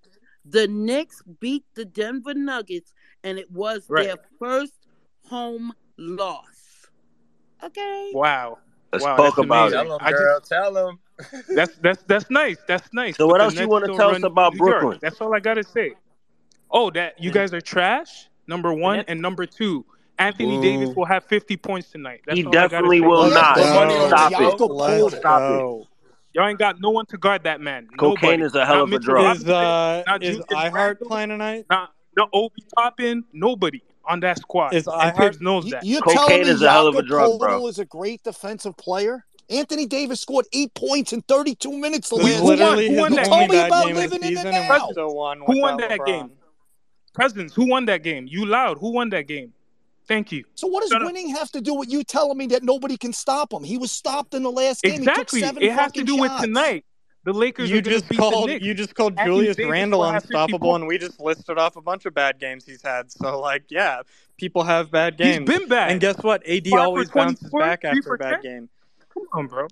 The 0.51 0.67
Knicks 0.67 1.23
beat 1.39 1.65
the 1.75 1.85
Denver 1.85 2.35
Nuggets, 2.35 2.93
and 3.23 3.39
it 3.39 3.51
was 3.51 3.87
right. 3.89 4.07
their 4.07 4.17
first 4.39 4.89
home 5.27 5.73
loss. 5.97 6.89
Okay. 7.63 8.11
Wow. 8.13 8.59
Let's 8.93 9.05
wow, 9.05 9.17
talk 9.17 9.39
about 9.39 9.73
amazing. 9.73 9.93
it. 9.93 10.17
Tell 10.17 10.41
tell 10.41 10.73
them 10.73 10.99
that's 11.55 11.77
that's 11.77 12.03
that's 12.05 12.31
nice. 12.31 12.57
That's 12.67 12.93
nice. 12.93 13.17
So 13.17 13.27
but 13.27 13.33
what 13.33 13.41
else 13.41 13.55
you 13.55 13.69
want 13.69 13.85
to 13.85 13.95
tell 13.95 14.11
us 14.11 14.23
about 14.25 14.57
Brooklyn? 14.57 14.99
That's 15.01 15.21
all 15.21 15.35
I 15.35 15.39
gotta 15.41 15.63
say. 15.63 15.93
Oh, 16.71 16.91
that 16.91 17.23
you 17.23 17.31
mm. 17.31 17.35
guys 17.35 17.55
are 17.55 17.61
trash. 17.61 18.29
Number 18.49 18.75
one 18.75 19.05
and 19.07 19.23
number 19.23 19.47
two. 19.47 19.85
Anthony 20.19 20.59
Ooh. 20.59 20.63
Davis 20.63 20.95
will 20.95 21.07
have 21.07 21.25
50 21.25 21.57
points 21.57 21.91
tonight. 21.91 22.21
That's 22.27 22.37
he 22.37 22.43
definitely 22.43 23.01
will 23.01 23.31
not. 23.31 23.57
Stop 23.57 24.33
it. 24.33 25.19
Stop 25.19 25.43
it. 25.43 25.87
Y'all 26.33 26.47
ain't 26.47 26.59
got 26.59 26.81
no 26.81 26.91
one 26.91 27.07
to 27.07 27.19
guard 27.19 27.43
that 27.45 27.61
man. 27.61 27.89
Cocaine 27.99 28.31
Nobody. 28.31 28.43
is 28.43 28.55
a 28.55 28.65
hell 28.65 28.77
not 28.77 28.83
of 28.85 28.93
a 28.93 28.99
drug. 29.01 29.37
Is, 29.37 29.49
uh, 29.49 30.03
not 30.07 30.23
is 30.23 30.41
playing 31.03 31.31
tonight? 31.31 31.67
Not, 31.69 31.93
no, 32.17 32.29
Ob 32.33 32.53
Toppin. 32.77 33.25
Nobody 33.33 33.83
on 34.05 34.21
that 34.21 34.39
squad. 34.39 34.75
Is 34.75 34.87
heart 34.87 35.41
knows 35.41 35.69
that. 35.71 35.85
You, 35.85 36.01
Cocaine 36.01 36.47
is 36.47 36.63
a 36.63 36.71
hell 36.71 36.87
of 36.87 36.95
a 36.97 37.03
drug, 37.03 37.39
bro. 37.39 37.67
Is 37.67 37.79
a 37.79 37.85
great 37.85 38.23
defensive 38.23 38.77
player. 38.77 39.25
Anthony 39.49 39.87
Davis 39.87 40.21
scored 40.21 40.47
eight 40.53 40.73
points 40.75 41.13
in 41.13 41.23
32 41.23 41.73
minutes. 41.73 42.09
The 42.09 42.17
last 42.17 42.43
literally 42.43 42.89
who 42.89 42.97
won, 42.97 43.13
who 43.13 43.19
won 43.19 43.49
that 43.49 43.71
game? 43.85 43.97
In 43.97 44.11
the. 44.11 45.45
Who 45.47 45.61
won 45.61 45.77
that 45.79 45.99
game? 46.07 46.31
Cousins, 47.15 47.53
who 47.53 47.69
won 47.69 47.87
that 47.87 48.05
game? 48.05 48.29
You 48.29 48.47
loud? 48.47 48.79
Who 48.79 48.93
won 48.93 49.11
that 49.11 49.27
game? 49.27 49.53
Thank 50.11 50.33
you. 50.33 50.43
So 50.57 50.67
what 50.67 50.83
does 50.83 51.05
winning 51.05 51.31
up. 51.31 51.39
have 51.39 51.53
to 51.53 51.61
do 51.61 51.73
with 51.73 51.89
you 51.89 52.03
telling 52.03 52.37
me 52.37 52.49
that 52.49 52.65
nobody 52.65 52.97
can 52.97 53.13
stop 53.13 53.53
him? 53.53 53.63
He 53.63 53.79
was 53.79 53.93
stopped 53.93 54.35
in 54.35 54.43
the 54.43 54.51
last 54.51 54.83
game. 54.83 55.05
Exactly. 55.05 55.41
it 55.41 55.73
has 55.73 55.93
to 55.93 56.03
do 56.03 56.17
shots. 56.17 56.33
with 56.33 56.41
tonight. 56.43 56.85
The 57.23 57.33
Lakers. 57.33 57.71
You 57.71 57.81
just 57.81 58.09
called. 58.09 58.51
You 58.51 58.75
just 58.75 58.97
called 58.97 59.17
Julius 59.25 59.57
Randle 59.57 60.03
unstoppable, 60.03 60.75
and 60.75 60.89
we 60.89 60.99
just 60.99 61.21
listed 61.21 61.59
off 61.59 61.77
a 61.77 61.81
bunch 61.81 62.07
of 62.07 62.15
bad 62.15 62.41
games 62.41 62.67
he's 62.67 62.83
had. 62.83 63.13
So 63.13 63.39
like, 63.39 63.67
yeah, 63.71 64.03
people 64.37 64.65
have 64.65 64.91
bad 64.91 65.17
games. 65.17 65.49
He's 65.49 65.59
been 65.61 65.69
bad. 65.69 65.93
And 65.93 66.01
guess 66.01 66.19
what? 66.25 66.45
AD 66.45 66.67
Five 66.67 66.81
always 66.81 67.09
bounces 67.09 67.49
back 67.51 67.85
after 67.85 68.15
a 68.15 68.19
bad 68.19 68.43
game. 68.43 68.69
Come 69.15 69.29
on, 69.33 69.47
bro. 69.47 69.69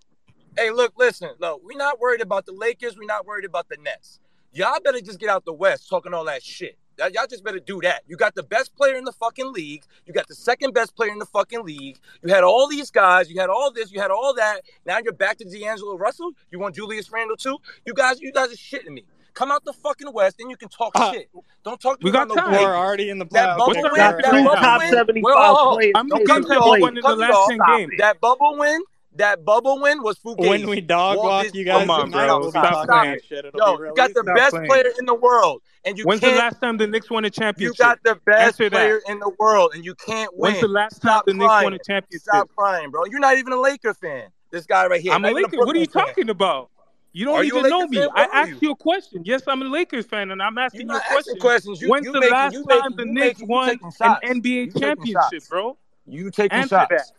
Hey, 0.56 0.70
look, 0.70 0.92
listen, 0.96 1.30
look. 1.40 1.62
We're 1.64 1.76
not 1.76 1.98
worried 1.98 2.20
about 2.20 2.46
the 2.46 2.52
Lakers. 2.52 2.96
We're 2.96 3.06
not 3.06 3.26
worried 3.26 3.44
about 3.44 3.68
the 3.68 3.78
Nets. 3.82 4.20
Y'all 4.52 4.78
better 4.84 5.00
just 5.00 5.18
get 5.18 5.30
out 5.30 5.44
the 5.44 5.52
West 5.52 5.88
talking 5.88 6.14
all 6.14 6.26
that 6.26 6.44
shit. 6.44 6.78
Y'all 6.98 7.26
just 7.28 7.44
better 7.44 7.60
do 7.60 7.80
that. 7.82 8.02
You 8.06 8.16
got 8.16 8.34
the 8.34 8.42
best 8.42 8.74
player 8.74 8.96
in 8.96 9.04
the 9.04 9.12
fucking 9.12 9.52
league. 9.52 9.84
You 10.06 10.12
got 10.12 10.26
the 10.26 10.34
second 10.34 10.74
best 10.74 10.96
player 10.96 11.12
in 11.12 11.18
the 11.18 11.26
fucking 11.26 11.64
league. 11.64 11.98
You 12.22 12.34
had 12.34 12.44
all 12.44 12.68
these 12.68 12.90
guys. 12.90 13.30
You 13.30 13.40
had 13.40 13.50
all 13.50 13.70
this. 13.72 13.92
You 13.92 14.00
had 14.00 14.10
all 14.10 14.34
that. 14.34 14.62
Now 14.84 14.98
you're 14.98 15.12
back 15.12 15.38
to 15.38 15.44
D'Angelo 15.44 15.96
Russell. 15.96 16.32
You 16.50 16.58
want 16.58 16.74
Julius 16.74 17.10
Randle 17.10 17.36
too? 17.36 17.56
You 17.86 17.94
guys, 17.94 18.20
you 18.20 18.32
guys 18.32 18.52
are 18.52 18.56
shitting 18.56 18.90
me. 18.90 19.04
Come 19.34 19.52
out 19.52 19.64
the 19.64 19.72
fucking 19.72 20.12
West, 20.12 20.38
then 20.38 20.50
you 20.50 20.56
can 20.56 20.68
talk 20.68 20.90
uh, 20.96 21.12
shit. 21.12 21.30
Don't 21.62 21.80
talk. 21.80 21.98
We 22.02 22.10
got 22.10 22.26
no 22.26 22.34
time. 22.34 22.50
We're 22.50 22.74
already 22.74 23.08
in 23.08 23.20
the 23.20 23.24
playoffs. 23.24 23.30
That 23.30 23.58
bubble 23.58 23.66
What's 23.68 23.82
win, 23.84 23.94
that, 23.94 24.22
bubble 24.22 24.54
top 24.56 24.80
win. 24.80 24.90
Seventy-five 24.90 25.22
well, 25.22 25.74
players. 25.76 25.92
I'm 25.94 26.08
gonna 26.08 26.24
come 26.24 26.42
to 26.42 26.48
the 26.48 27.16
last 27.16 27.50
game. 27.76 27.90
That 27.98 28.20
bubble 28.20 28.58
win 28.58 28.82
that 29.18 29.44
bubble 29.44 29.80
win 29.80 30.02
was 30.02 30.18
Fugazi. 30.18 30.48
When 30.48 30.68
we 30.68 30.80
dog 30.80 31.18
walk, 31.18 31.54
you 31.54 31.64
guys, 31.64 31.80
come 31.86 31.90
on, 31.90 32.10
bro. 32.10 32.50
Stop, 32.50 32.88
Yo, 32.88 33.78
you 33.78 33.92
got 33.94 34.14
the 34.14 34.22
Stop 34.22 34.36
best 34.36 34.50
playing. 34.50 34.68
player 34.68 34.90
in 34.98 35.06
the 35.06 35.14
world, 35.14 35.62
and 35.84 35.98
you. 35.98 36.04
When's 36.04 36.20
can't, 36.20 36.34
the 36.34 36.38
last 36.38 36.60
time 36.60 36.76
the 36.76 36.86
Knicks 36.86 37.10
won 37.10 37.24
a 37.24 37.30
championship? 37.30 37.78
You 37.78 37.84
got 37.84 38.02
the 38.02 38.18
best 38.24 38.58
player 38.58 39.00
in 39.08 39.18
the 39.18 39.30
world, 39.38 39.72
and 39.74 39.84
you 39.84 39.94
can't 39.94 40.30
win. 40.36 40.52
When's 40.52 40.60
the 40.62 40.68
last 40.68 41.02
time 41.02 41.10
Stop 41.10 41.26
the 41.26 41.34
Knicks 41.34 41.48
won 41.48 41.74
a 41.74 41.78
championship? 41.78 42.22
Stop 42.22 42.48
crying, 42.56 42.90
bro. 42.90 43.04
You're 43.04 43.20
not 43.20 43.36
even 43.36 43.52
a 43.52 43.60
Laker 43.60 43.94
fan. 43.94 44.28
This 44.50 44.66
guy 44.66 44.86
right 44.86 45.00
here. 45.00 45.12
I'm 45.12 45.24
a 45.24 45.30
Laker. 45.30 45.56
A 45.56 45.66
what 45.66 45.76
are 45.76 45.78
you 45.78 45.86
fan. 45.86 46.06
talking 46.06 46.30
about? 46.30 46.70
You 47.12 47.24
don't 47.24 47.36
Are 47.36 47.44
even 47.44 47.64
you 47.64 47.70
know 47.70 47.86
me. 47.86 48.06
I 48.14 48.24
asked 48.32 48.50
you? 48.50 48.68
you? 48.68 48.70
a 48.72 48.76
question. 48.76 49.22
Yes, 49.24 49.42
I'm 49.48 49.62
a 49.62 49.64
Lakers 49.64 50.06
fan, 50.06 50.30
and 50.30 50.42
I'm 50.42 50.56
asking 50.58 50.88
you 50.88 50.96
a 50.96 51.00
question. 51.00 51.36
Questions. 51.40 51.80
You, 51.80 51.88
When's 51.88 52.06
you 52.06 52.12
the 52.12 52.20
making, 52.20 52.32
last 52.32 52.54
time 52.54 52.64
making, 52.66 52.96
the 52.96 53.04
Knicks 53.06 53.42
won 53.42 53.70
an 53.70 54.40
NBA 54.40 54.78
championship, 54.78 55.42
bro? 55.48 55.76
You 56.06 56.30
taking 56.30 56.58
Answer 56.58 56.68
shots. 56.68 56.88
That. 56.90 57.17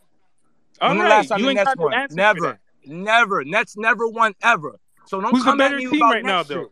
All 0.81 0.89
when 0.89 0.99
right. 0.99 1.29
you 1.37 1.49
ain't 1.49 1.57
got 1.57 1.77
one? 1.77 2.07
Never. 2.11 2.59
Never. 2.85 3.43
Nets 3.43 3.75
never 3.77 4.07
won 4.07 4.33
ever. 4.41 4.79
So 5.05 5.19
don't 5.19 5.31
Who's 5.31 5.43
come 5.43 5.59
at 5.61 5.75
me 5.75 5.85
about 5.85 6.11
right 6.11 6.25
now, 6.25 6.43
though? 6.43 6.71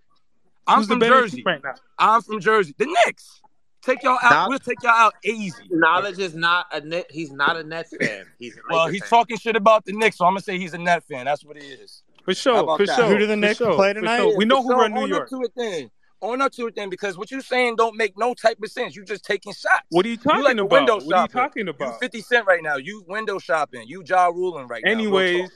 I'm 0.67 0.79
Who's 0.79 0.87
from 0.87 0.99
Jersey. 0.99 1.43
Right 1.45 1.61
I'm 1.97 2.21
from 2.21 2.39
Jersey. 2.39 2.75
The 2.77 2.85
Knicks. 2.85 3.41
Take 3.81 4.03
y'all 4.03 4.17
out. 4.21 4.31
Knowledge. 4.31 4.49
we'll 4.49 4.59
take 4.59 4.83
y'all 4.83 4.91
out 4.91 5.13
easy. 5.23 5.63
Knowledge 5.69 6.19
is 6.19 6.35
not 6.35 6.65
a 6.73 6.81
net. 6.81 7.05
He's 7.09 7.31
not 7.31 7.55
a 7.55 7.63
Nets 7.63 7.95
fan. 7.99 8.25
He's 8.37 8.57
well, 8.69 8.87
he's 8.87 9.01
fan. 9.01 9.09
talking 9.09 9.37
shit 9.37 9.55
about 9.55 9.85
the 9.85 9.93
Knicks, 9.93 10.17
so 10.17 10.25
I'm 10.25 10.33
gonna 10.33 10.41
say 10.41 10.59
he's 10.59 10.73
a 10.73 10.77
Net 10.77 11.03
fan. 11.05 11.25
That's 11.25 11.45
what 11.45 11.55
he 11.55 11.65
is. 11.65 12.03
For 12.25 12.33
sure. 12.33 12.77
For 12.77 12.85
that? 12.85 12.95
sure. 12.97 13.07
Who 13.07 13.17
do 13.17 13.27
the 13.27 13.37
Knicks 13.37 13.59
sure. 13.59 13.73
play 13.75 13.93
tonight? 13.93 14.17
Sure. 14.17 14.37
We 14.37 14.43
know 14.43 14.57
for 14.57 14.63
who 14.63 14.69
sure. 14.71 14.81
are 14.81 14.85
in 14.87 14.93
New 14.93 15.07
York. 15.07 15.29
To 15.29 15.41
it 15.41 15.51
then 15.55 15.89
on 16.22 16.41
up 16.41 16.51
to 16.53 16.68
it 16.68 16.76
then 16.76 16.89
because 16.89 17.18
what 17.18 17.32
you're 17.32 17.41
saying 17.41 17.76
don't 17.76 17.95
make 17.95 18.18
no 18.18 18.34
type 18.34 18.57
of 18.63 18.72
sense. 18.72 18.95
You 18.95 19.05
just 19.05 19.24
taking 19.24 19.53
shots. 19.53 19.84
What 19.89 20.05
are 20.05 20.09
you 20.09 20.18
talking 20.18 20.39
you 20.39 20.45
like 20.45 20.57
about? 20.57 20.72
Window 20.72 20.99
shopping. 20.99 21.07
What 21.07 21.15
are 21.15 21.22
you 21.22 21.28
talking 21.28 21.68
about? 21.68 21.93
You 21.93 21.99
50 21.99 22.22
Cent 22.22 22.47
right 22.47 22.63
now. 22.63 22.78
You 22.78 23.03
window 23.07 23.39
shopping. 23.39 23.84
You 23.88 24.03
jaw 24.03 24.28
ruling 24.28 24.68
right 24.68 24.84
anyways, 24.86 25.11
now. 25.11 25.39
Anyways, 25.39 25.51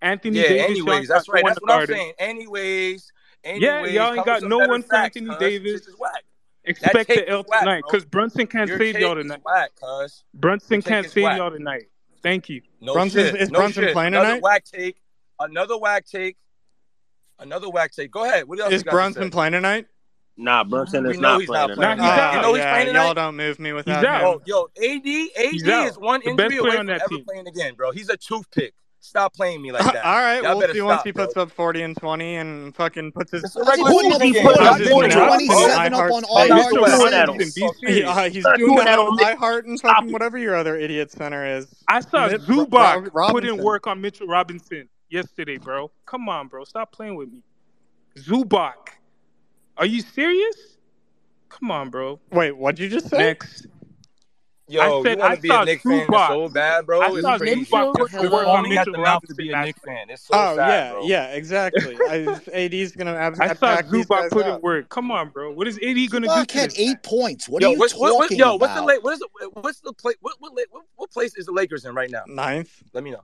Anthony 0.00 0.36
yeah, 0.38 0.48
Davis. 0.48 0.70
anyways, 0.70 1.08
that's 1.08 1.28
right. 1.28 1.44
That's 1.44 1.58
what. 1.60 1.70
I'm 1.72 1.86
saying. 1.86 2.12
Anyways, 2.18 3.12
anyways 3.44 3.62
Yeah, 3.62 3.86
y'all 3.86 4.14
ain't 4.14 4.24
got 4.24 4.42
no 4.42 4.58
one 4.58 4.82
for 4.82 4.88
facts, 4.88 5.16
Anthony. 5.16 5.36
Davis. 5.38 5.80
This 5.80 5.88
is 5.88 5.98
whack. 5.98 6.24
Expect 6.64 7.08
the 7.08 7.28
L 7.28 7.44
tonight 7.44 7.82
because 7.86 8.04
Brunson 8.04 8.46
can't 8.46 8.68
your 8.68 8.78
save 8.78 8.98
y'all 8.98 9.14
tonight. 9.14 9.40
Whack, 9.44 9.70
cuz. 9.80 10.24
Brunson 10.34 10.82
can't 10.82 11.08
save 11.08 11.36
y'all 11.36 11.50
tonight. 11.50 11.84
Thank 12.22 12.48
you. 12.48 12.62
No 12.80 12.92
Brunson, 12.94 13.26
shit. 13.26 13.36
Is 13.36 13.50
no 13.50 13.60
Brunson 13.60 13.84
shit. 13.84 13.92
playing 13.92 14.14
Another 14.14 14.28
tonight? 14.28 14.42
whack 14.42 14.64
take. 14.64 14.96
Another 15.40 15.78
whack 15.78 16.04
take. 16.04 16.36
Another 17.38 17.70
whack 17.70 17.92
take. 17.92 18.10
Go 18.10 18.24
ahead. 18.24 18.48
What 18.48 18.60
else? 18.60 18.72
Is 18.72 18.84
Brunson 18.84 19.30
playing 19.30 19.52
tonight? 19.52 19.86
Nah, 20.40 20.62
Brunson 20.62 21.02
mm-hmm. 21.02 21.10
is 21.10 21.18
not 21.18 21.44
playing. 21.44 21.76
Nah, 21.76 21.96
he's. 21.96 22.36
You 22.36 22.42
know 22.42 22.54
he's 22.54 22.64
playing 22.64 22.94
Y'all 22.94 23.12
don't 23.12 23.36
move 23.36 23.58
me 23.58 23.72
without 23.72 24.04
him. 24.04 24.40
Yo, 24.46 24.68
yo, 24.78 24.94
AD, 24.94 25.06
AD 25.46 25.88
is 25.88 25.98
one 25.98 26.22
injury 26.22 26.58
away 26.58 26.76
from 26.76 26.88
ever 26.88 27.04
team. 27.08 27.24
playing 27.24 27.48
again, 27.48 27.74
bro. 27.74 27.90
He's 27.90 28.08
a 28.08 28.16
toothpick. 28.16 28.74
Stop 29.00 29.34
playing 29.34 29.62
me 29.62 29.72
like 29.72 29.82
that. 29.92 30.04
All 30.04 30.16
right, 30.16 30.42
Y'all 30.42 30.58
we'll 30.58 30.72
see 30.72 30.80
once 30.80 31.02
he 31.02 31.12
puts 31.12 31.34
bro. 31.34 31.44
up 31.44 31.50
40 31.50 31.82
and 31.82 31.96
20 31.96 32.36
and 32.36 32.74
fucking 32.74 33.12
puts 33.12 33.32
his. 33.32 33.42
He's 33.42 33.54
doing 33.54 33.80
that 38.84 38.98
on 38.98 39.16
my 39.16 39.34
heart 39.34 39.66
and 39.66 39.80
fucking 39.80 40.12
whatever 40.12 40.38
your 40.38 40.54
other 40.54 40.76
idiot 40.76 41.10
center 41.10 41.44
is. 41.44 41.66
I 41.88 42.00
saw 42.00 42.28
Zubac 42.28 43.10
put 43.30 43.44
in 43.44 43.56
work 43.58 43.86
on 43.88 44.00
Mitchell 44.00 44.28
Robinson 44.28 44.88
yesterday, 45.10 45.58
bro. 45.58 45.90
Come 46.06 46.28
on, 46.28 46.46
bro. 46.48 46.64
Stop 46.64 46.92
playing 46.92 47.16
with 47.16 47.32
me. 47.32 47.42
Zubac. 48.18 48.97
Are 49.78 49.86
you 49.86 50.02
serious? 50.02 50.76
Come 51.48 51.70
on, 51.70 51.90
bro. 51.90 52.20
Wait, 52.32 52.56
what'd 52.56 52.78
you 52.78 52.88
just 52.88 53.08
say? 53.08 53.18
Next. 53.18 53.66
Yo, 54.70 54.82
I 54.82 55.02
said, 55.02 55.16
you 55.16 55.22
want 55.22 55.34
to 55.36 55.40
be 55.40 55.48
a 55.48 55.64
Knicks 55.64 55.82
fan 55.82 56.06
so 56.08 56.48
bad, 56.50 56.84
bro. 56.84 57.00
I 57.00 57.06
it's 57.06 57.22
saw 57.22 57.38
crazy. 57.38 57.64
Tupac 57.64 57.94
put 57.94 58.10
the 58.10 58.30
work 58.30 58.46
on 58.46 58.68
Mitchell 58.68 58.98
mouth 58.98 59.26
to 59.26 59.34
be 59.34 59.50
a 59.50 59.62
Knicks 59.62 59.80
fan. 59.80 60.10
It's 60.10 60.26
so 60.26 60.34
oh, 60.34 60.56
sad, 60.56 60.68
yeah, 60.68 60.92
bro. 60.92 61.02
yeah, 61.06 61.26
exactly. 61.28 61.96
I, 62.08 62.38
AD's 62.52 62.92
gonna. 62.92 63.14
Ab- 63.14 63.40
I 63.40 63.54
saw 63.54 63.80
Tupac 63.80 64.30
put 64.30 64.46
in 64.46 64.60
work. 64.60 64.90
Come 64.90 65.10
on, 65.10 65.30
bro. 65.30 65.52
What 65.52 65.68
is 65.68 65.78
AD 65.78 66.10
gonna 66.10 66.26
do? 66.26 66.34
Tupac 66.34 66.50
had 66.50 66.72
eight 66.76 67.02
points. 67.02 67.48
What 67.48 67.62
yo, 67.62 67.68
are 67.68 67.72
you 67.72 67.78
what, 67.78 67.90
talking 67.92 68.18
what, 68.18 68.30
yo, 68.32 68.56
about? 68.56 68.60
What's 68.60 68.74
the? 68.74 69.00
What 69.00 69.12
is 69.14 69.18
the, 69.20 69.50
what's 69.54 69.80
the 69.80 69.92
place? 69.94 70.16
What, 70.20 70.34
what, 70.38 70.52
what, 70.52 70.84
what 70.96 71.10
place 71.10 71.34
is 71.36 71.46
the 71.46 71.52
Lakers 71.52 71.86
in 71.86 71.94
right 71.94 72.10
now? 72.10 72.24
Ninth. 72.26 72.82
Let 72.92 73.04
me 73.04 73.12
know. 73.12 73.22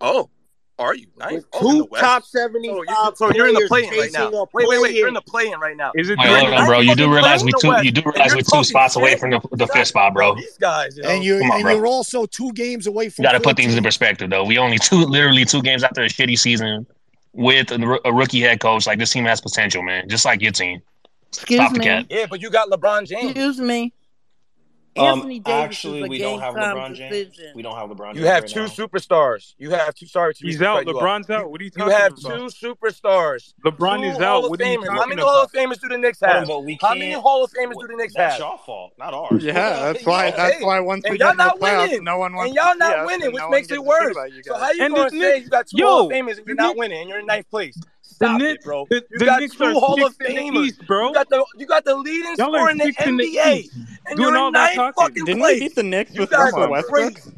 Oh, 0.00 0.30
are 0.78 0.94
you 0.94 1.06
nice? 1.16 1.42
Oh, 1.54 1.86
top 1.86 2.24
seventy. 2.24 2.68
So 2.68 2.82
you're, 2.82 3.14
so 3.16 3.30
you're 3.32 3.48
in 3.48 3.54
the 3.54 3.66
play-in 3.66 3.90
right 3.98 4.12
now. 4.12 4.46
Wait, 4.52 4.68
wait, 4.68 4.82
wait! 4.82 4.94
You're 4.94 5.08
in 5.08 5.14
the 5.14 5.22
play-in 5.22 5.58
right 5.58 5.76
now. 5.76 5.90
Is 5.94 6.10
it? 6.10 6.18
Bro. 6.18 6.80
You 6.80 6.94
do 6.94 7.10
realize 7.10 7.42
we 7.42 7.52
two. 7.58 7.74
You 7.82 7.90
do 7.90 8.02
realize 8.04 8.34
we're 8.34 8.42
two 8.42 8.62
spots 8.62 8.94
away 8.94 9.16
from 9.16 9.30
the, 9.30 9.40
the 9.52 9.66
fifth 9.68 9.88
spot, 9.88 10.12
bro. 10.12 10.34
These 10.34 10.58
guys, 10.58 10.98
and 10.98 11.24
you're 11.24 11.42
on, 11.42 11.50
and 11.52 11.62
bro. 11.62 11.72
you're 11.72 11.86
also 11.86 12.26
two 12.26 12.52
games 12.52 12.86
away 12.86 13.08
from. 13.08 13.22
You 13.22 13.28
got 13.30 13.38
to 13.38 13.40
put 13.40 13.56
things 13.56 13.74
in 13.74 13.82
perspective, 13.82 14.28
though. 14.28 14.44
We 14.44 14.58
only 14.58 14.78
two, 14.78 14.96
literally 14.96 15.46
two 15.46 15.62
games 15.62 15.82
after 15.82 16.02
a 16.02 16.08
shitty 16.08 16.38
season 16.38 16.86
with 17.32 17.70
a, 17.70 18.00
a 18.04 18.12
rookie 18.12 18.42
head 18.42 18.60
coach. 18.60 18.86
Like 18.86 18.98
this 18.98 19.10
team 19.10 19.24
has 19.24 19.40
potential, 19.40 19.82
man. 19.82 20.10
Just 20.10 20.26
like 20.26 20.42
your 20.42 20.52
team. 20.52 20.82
Excuse 21.28 21.58
Stop 21.58 21.72
me. 21.72 22.06
Yeah, 22.10 22.26
but 22.28 22.42
you 22.42 22.50
got 22.50 22.68
LeBron 22.68 23.06
James. 23.06 23.30
Excuse 23.30 23.60
me. 23.60 23.94
Um, 24.96 25.18
Anthony 25.18 25.40
Davis 25.40 25.64
actually, 25.64 25.98
is 26.00 26.04
a 26.06 26.08
we 26.08 26.18
game 26.18 26.38
don't 26.38 26.40
have 26.40 26.54
time 26.54 26.76
LeBron 26.76 26.94
James. 26.94 27.10
decision. 27.28 27.52
We 27.54 27.62
don't 27.62 27.76
have 27.76 27.88
LeBron 27.90 28.06
James. 28.14 28.18
You 28.20 28.26
have 28.26 28.42
right 28.44 28.50
two 28.52 28.60
now. 28.62 28.66
superstars. 28.66 29.54
You 29.58 29.70
have 29.70 29.94
two. 29.94 30.06
Sorry 30.06 30.34
to 30.34 30.44
He's 30.46 30.62
out. 30.62 30.84
LeBron's 30.86 31.30
out. 31.30 31.50
What 31.50 31.60
are 31.60 31.64
you 31.64 31.70
talking 31.70 31.92
about? 31.92 31.96
You 31.96 32.02
have 32.02 32.12
about? 32.18 32.50
two 32.60 32.74
superstars. 32.74 33.54
LeBron 33.64 34.02
two 34.02 34.04
is 34.04 34.18
out. 34.20 34.44
of 34.44 34.50
What 34.50 34.60
are 34.60 34.64
you 34.64 34.78
Famers. 34.78 34.88
How 34.88 34.94
talking 34.96 35.08
many 35.10 35.22
Hall 35.22 35.42
of? 35.42 35.52
Famers 35.52 35.80
do 35.80 35.88
the 35.88 35.98
Knicks 35.98 36.20
Hold 36.20 36.30
on, 36.30 36.38
have? 36.40 36.48
but 36.48 36.64
we 36.64 36.78
How 36.80 36.88
can't. 36.88 36.98
many 37.00 37.12
Hall 37.12 37.44
of 37.44 37.50
Famers 37.52 37.80
do 37.80 37.86
the 37.88 37.96
Knicks 37.96 38.14
That's 38.14 38.34
have? 38.34 38.40
y'all 38.40 38.56
fault, 38.58 38.92
not 38.98 39.14
ours. 39.14 39.42
Yeah, 39.44 39.92
that's 39.92 40.04
why. 40.04 40.30
That's 40.30 40.56
hey, 40.58 40.64
why 40.64 40.80
once 40.80 41.04
we 41.04 41.10
and 41.10 41.18
get 41.18 41.24
y'all 41.24 41.30
in 41.32 41.36
the 41.36 41.44
not 41.44 41.58
playoffs, 41.60 41.88
winning. 41.88 42.04
no 42.04 42.18
one 42.18 42.34
wants 42.34 42.48
And 42.48 42.54
y'all 42.56 42.76
not 42.76 43.06
winning, 43.06 43.32
which 43.32 43.42
makes 43.50 43.66
gets 43.68 43.78
it 43.78 43.84
worse. 43.84 44.12
about 44.12 44.32
you 44.32 44.42
So 44.42 44.56
how 44.56 44.70
you 44.72 44.84
And 44.84 44.94
gonna 44.94 45.10
say 45.10 45.38
you 45.38 45.48
got 45.48 45.66
two 45.66 45.78
Hall 45.84 46.02
Yo, 46.02 46.06
of 46.06 46.12
Famers 46.12 46.38
and 46.38 46.46
you're 46.46 46.56
not 46.56 46.76
winning 46.76 47.00
and 47.00 47.08
you're 47.08 47.18
in 47.20 47.26
ninth 47.26 47.48
place? 47.50 47.78
Stop 48.16 48.40
Knicks- 48.40 48.54
it, 48.54 48.64
bro. 48.64 48.86
the- 48.90 49.04
you 49.10 49.18
the 49.18 49.24
got 49.24 49.40
Knicks 49.40 49.54
two 49.56 49.64
are 49.64 49.72
Hall 49.72 50.04
of 50.04 50.12
sixth 50.14 50.20
in 50.30 50.34
the 50.36 50.58
Famers, 50.58 50.66
East, 50.66 50.86
bro. 50.86 51.08
You 51.08 51.14
got 51.14 51.28
the 51.28 51.44
you 51.58 51.66
got 51.66 51.84
the 51.84 51.94
leading 51.96 52.34
Y'all 52.38 52.52
scorer 52.54 52.70
in 52.70 52.78
the 52.78 52.84
sixth 52.84 53.06
in 53.06 53.16
the 53.16 53.24
NBA, 53.24 53.68
and 54.06 54.16
Doing 54.18 54.34
you're 54.34 54.46
in 54.46 54.52
ninth 54.52 54.94
fucking 54.98 55.24
Didn't 55.24 55.38
place. 55.40 55.54
we 55.60 55.68
beat 55.68 55.74
the 55.74 55.82
Knicks 55.82 56.14
You 56.14 56.20
with 56.22 56.30
guys 56.30 56.40
Russell 56.44 56.62
are 56.62 56.70
Westbrook? 56.70 57.14
crazy. 57.14 57.32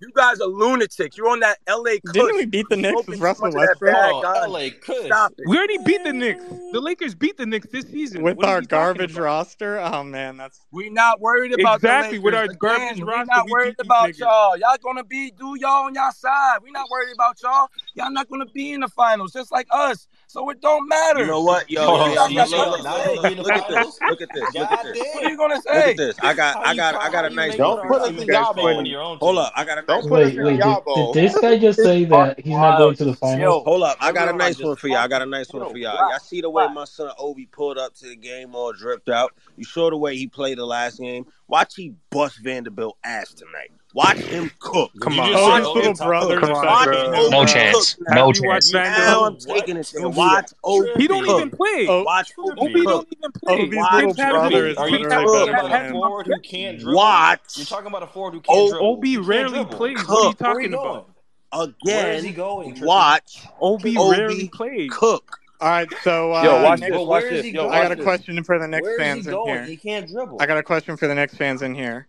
You 0.00 0.10
guys 0.12 0.38
are 0.40 0.48
lunatics. 0.48 1.16
You're 1.16 1.28
on 1.30 1.40
that 1.40 1.56
LA 1.66 1.92
Kush. 2.04 2.12
Didn't 2.12 2.36
we 2.36 2.44
beat 2.44 2.66
the 2.68 2.76
Knicks 2.76 3.06
with 3.06 3.20
Russell 3.20 3.46
much 3.46 3.54
of 3.54 3.60
that 3.60 3.68
Westbrook? 3.80 3.94
bad 3.94 4.12
Oh. 4.12 4.50
LA 4.50 4.68
Kush. 4.82 5.06
Stop 5.06 5.32
it. 5.38 5.48
We 5.48 5.56
already 5.56 5.78
beat 5.78 6.04
the 6.04 6.12
Knicks. 6.12 6.44
The 6.72 6.80
Lakers 6.80 7.14
beat 7.14 7.38
the 7.38 7.46
Knicks 7.46 7.68
this 7.68 7.86
season. 7.86 8.20
With 8.22 8.36
What 8.36 8.46
our 8.46 8.60
garbage 8.60 9.16
roster? 9.16 9.78
Oh 9.78 10.02
man, 10.04 10.36
that's 10.36 10.60
We're 10.72 10.90
not 10.92 11.20
worried 11.20 11.58
about 11.58 11.76
Exactly, 11.76 12.18
with 12.18 12.34
Lakers. 12.34 12.48
our 12.50 12.54
garbage 12.56 12.90
Again, 12.98 13.04
roster, 13.06 13.20
We're 13.30 13.36
not 13.36 13.48
worried 13.48 13.76
beat 13.78 13.86
about 13.86 14.18
y'all. 14.18 14.56
Y'all 14.58 14.76
gonna 14.82 15.04
be 15.04 15.30
do 15.30 15.56
y'all 15.58 15.86
on 15.86 15.94
y'all 15.94 16.12
side. 16.12 16.58
We're 16.62 16.72
not 16.72 16.90
worried 16.90 17.14
about 17.14 17.40
y'all. 17.42 17.68
Y'all 17.94 18.10
not 18.10 18.28
gonna 18.28 18.46
be 18.46 18.72
in 18.72 18.80
the 18.80 18.88
finals, 18.88 19.32
just 19.32 19.52
like 19.52 19.68
us. 19.70 20.06
So 20.34 20.50
it 20.50 20.60
don't 20.60 20.88
matter. 20.88 21.20
You 21.20 21.26
know 21.28 21.42
what, 21.42 21.70
yo, 21.70 21.80
yo, 21.80 22.14
so 22.16 22.26
yo, 22.26 22.44
yo, 22.44 22.70
look, 22.70 22.82
not 22.82 23.06
look, 23.06 23.14
gonna 23.14 23.28
be 23.28 23.38
in 23.38 23.42
look, 23.44 23.52
at 23.52 23.68
this, 23.68 24.00
look 24.00 24.20
at 24.20 24.28
this, 24.34 24.52
look 24.52 24.72
at 24.72 24.82
this. 24.82 24.98
What 25.14 25.22
are 25.22 25.30
you 25.30 25.36
gonna 25.36 25.62
say? 25.62 25.76
Look 25.76 25.86
at 25.86 25.96
this. 25.96 26.16
I 26.20 26.34
got, 26.34 26.56
I 26.66 26.74
got, 26.74 26.96
I 26.96 27.12
got 27.12 27.24
a 27.24 27.30
nice 27.30 27.50
make 27.56 27.60
one 27.60 27.78
an 27.78 27.82
for 27.84 27.88
put 27.88 28.02
us 28.02 28.08
in 28.08 28.14
argument 28.18 28.32
y'all 28.32 28.52
based 28.52 28.58
on 28.58 28.64
one 28.64 28.74
boat. 28.74 28.80
of 28.80 28.86
your 28.88 29.00
own 29.00 29.18
Hold 29.18 29.38
up, 29.38 29.52
I 29.54 29.64
got 29.64 29.78
a 29.78 29.82
Don't 29.82 29.96
nice 30.00 30.02
put 30.02 30.10
one 30.10 30.22
us 30.24 30.32
for 30.34 30.50
in 30.50 30.56
y'all. 30.56 30.82
y'all 30.84 31.12
Wait, 31.14 31.14
did 31.14 31.30
this 31.30 31.40
guy 31.40 31.58
just 31.58 31.78
say 31.78 32.04
that 32.06 32.40
he's 32.40 32.52
not 32.52 32.78
going 32.78 32.96
to 32.96 33.04
the 33.04 33.14
finals? 33.14 33.62
Hold 33.64 33.82
up, 33.84 33.96
I 34.00 34.10
got 34.10 34.28
a 34.28 34.32
nice 34.36 34.58
one 34.60 34.74
for 34.74 34.88
y'all. 34.88 34.96
I 34.96 35.06
got 35.06 35.22
a 35.22 35.26
nice 35.26 35.52
one 35.52 35.70
for 35.70 35.78
y'all. 35.78 35.92
relax, 35.92 36.10
Y'all 36.10 36.28
see 36.28 36.40
the 36.40 36.50
way 36.50 36.66
my 36.66 36.84
son 36.84 37.12
Obi 37.16 37.46
pulled 37.46 37.78
up 37.78 37.94
to 37.94 38.08
the 38.08 38.16
game 38.16 38.56
all 38.56 38.72
dripped 38.72 39.08
out. 39.08 39.34
You 39.56 39.64
saw 39.64 39.88
the 39.88 39.96
way 39.96 40.16
he 40.16 40.26
played 40.26 40.58
the 40.58 40.66
last 40.66 40.98
game. 40.98 41.26
Watch 41.46 41.76
he 41.76 41.92
bust 42.10 42.42
Vanderbilt 42.42 42.96
ass 43.04 43.34
tonight. 43.34 43.70
Watch 43.94 44.18
him 44.18 44.50
cook. 44.58 44.92
Did 44.92 45.02
Come 45.02 45.12
you 45.14 45.20
on, 45.22 45.28
just 45.28 45.42
Oh, 45.42 45.48
Watch 45.48 45.62
little 45.62 45.82
him 45.82 45.94
Toppin 45.94 46.06
brothers 46.08 46.40
cook. 46.40 46.48
Come 46.48 46.56
on, 46.56 46.66
Watch 46.66 46.84
bro. 46.84 46.96
than 47.10 47.14
Obi 47.14 47.24
him, 47.26 47.30
No 47.30 47.44
chance. 47.46 47.94
cook 47.94 48.08
No 48.08 48.32
tonight. 48.32 48.36
you 48.42 48.44
watched 48.48 48.70
chance. 48.72 48.72
Now 48.72 49.24
I'm 49.24 49.32
Vanderbilt? 49.34 49.46
taking 49.46 49.76
it 49.76 49.92
there. 49.94 50.08
Watch 50.08 50.52
Obi 50.64 50.88
He 50.96 51.06
don't 51.08 51.28
even 51.28 51.50
play. 51.50 51.86
Watch 52.04 52.32
Obi 52.38 52.60
Obi 52.60 52.84
don't 52.84 53.08
even 53.16 53.32
play. 53.32 53.54
Obi's 53.62 53.76
Watch 53.76 53.92
little 53.92 54.14
Tibbs 54.14 54.18
has 54.20 54.32
him. 54.32 54.40
brothers 54.40 54.76
Trippy. 54.76 54.80
Are 54.80 54.88
you 54.88 55.08
talking 55.08 55.48
about 55.54 55.72
a 55.86 55.90
forward 55.92 56.26
who 56.26 56.40
can't 56.40 56.78
dribble? 56.78 56.96
Watch. 56.96 57.40
You're 57.56 57.66
talking 57.66 57.86
about 57.86 58.02
a 58.02 58.06
forward 58.08 58.34
who 58.34 58.40
can't 58.40 58.70
dribble. 58.70 58.86
Obi 58.86 59.16
rarely 59.18 59.64
plays. 59.64 60.08
What 60.08 60.24
are 60.24 60.28
you 60.28 60.34
cook 60.34 60.40
Where 60.40 60.50
are 60.56 60.60
you 60.60 60.68
talking 60.70 60.74
about? 60.74 61.06
going? 61.52 61.74
Where 61.82 62.12
is 62.12 62.24
he 62.24 62.32
going, 62.32 62.74
Trippy? 62.74 62.84
Watch 62.86 63.46
Obi 63.60 63.96
rarely 63.96 64.48
plays. 64.48 64.90
cook. 64.92 65.38
All 65.60 65.68
right, 65.70 65.88
so 66.02 66.30
Yo, 66.42 66.58
uh, 66.58 66.62
watch 66.64 66.80
Nick, 66.80 66.90
this. 66.90 66.98
Watch 66.98 67.08
where 67.08 67.26
is 67.26 67.30
this. 67.30 67.44
he 67.44 67.50
Yo, 67.52 67.68
I 67.68 67.82
got 67.82 67.92
a 67.92 67.94
going? 67.96 68.04
question 68.04 68.42
for 68.44 68.58
the 68.58 68.66
Knicks 68.66 68.82
Where 68.82 68.92
is 68.94 68.98
he 68.98 69.04
fans 69.04 69.26
in 69.28 69.32
here. 69.46 69.64
He 69.64 69.76
can't 69.76 70.08
dribble. 70.08 70.38
I 70.42 70.46
got 70.46 70.58
a 70.58 70.62
question 70.64 70.96
for 70.96 71.06
the 71.06 71.14
Knicks 71.14 71.36
fans 71.36 71.62
in 71.62 71.74
here. 71.74 72.08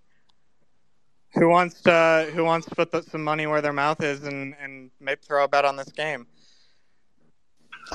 Who 1.35 1.49
wants 1.49 1.81
to 1.83 2.29
Who 2.33 2.43
wants 2.45 2.67
to 2.69 2.75
put 2.75 2.91
the, 2.91 3.03
some 3.03 3.23
money 3.23 3.47
where 3.47 3.61
their 3.61 3.73
mouth 3.73 4.01
is 4.03 4.23
and 4.23 4.55
and 4.61 4.91
maybe 4.99 5.21
throw 5.27 5.43
a 5.45 5.47
bet 5.47 5.65
on 5.65 5.77
this 5.77 5.89
game? 5.91 6.27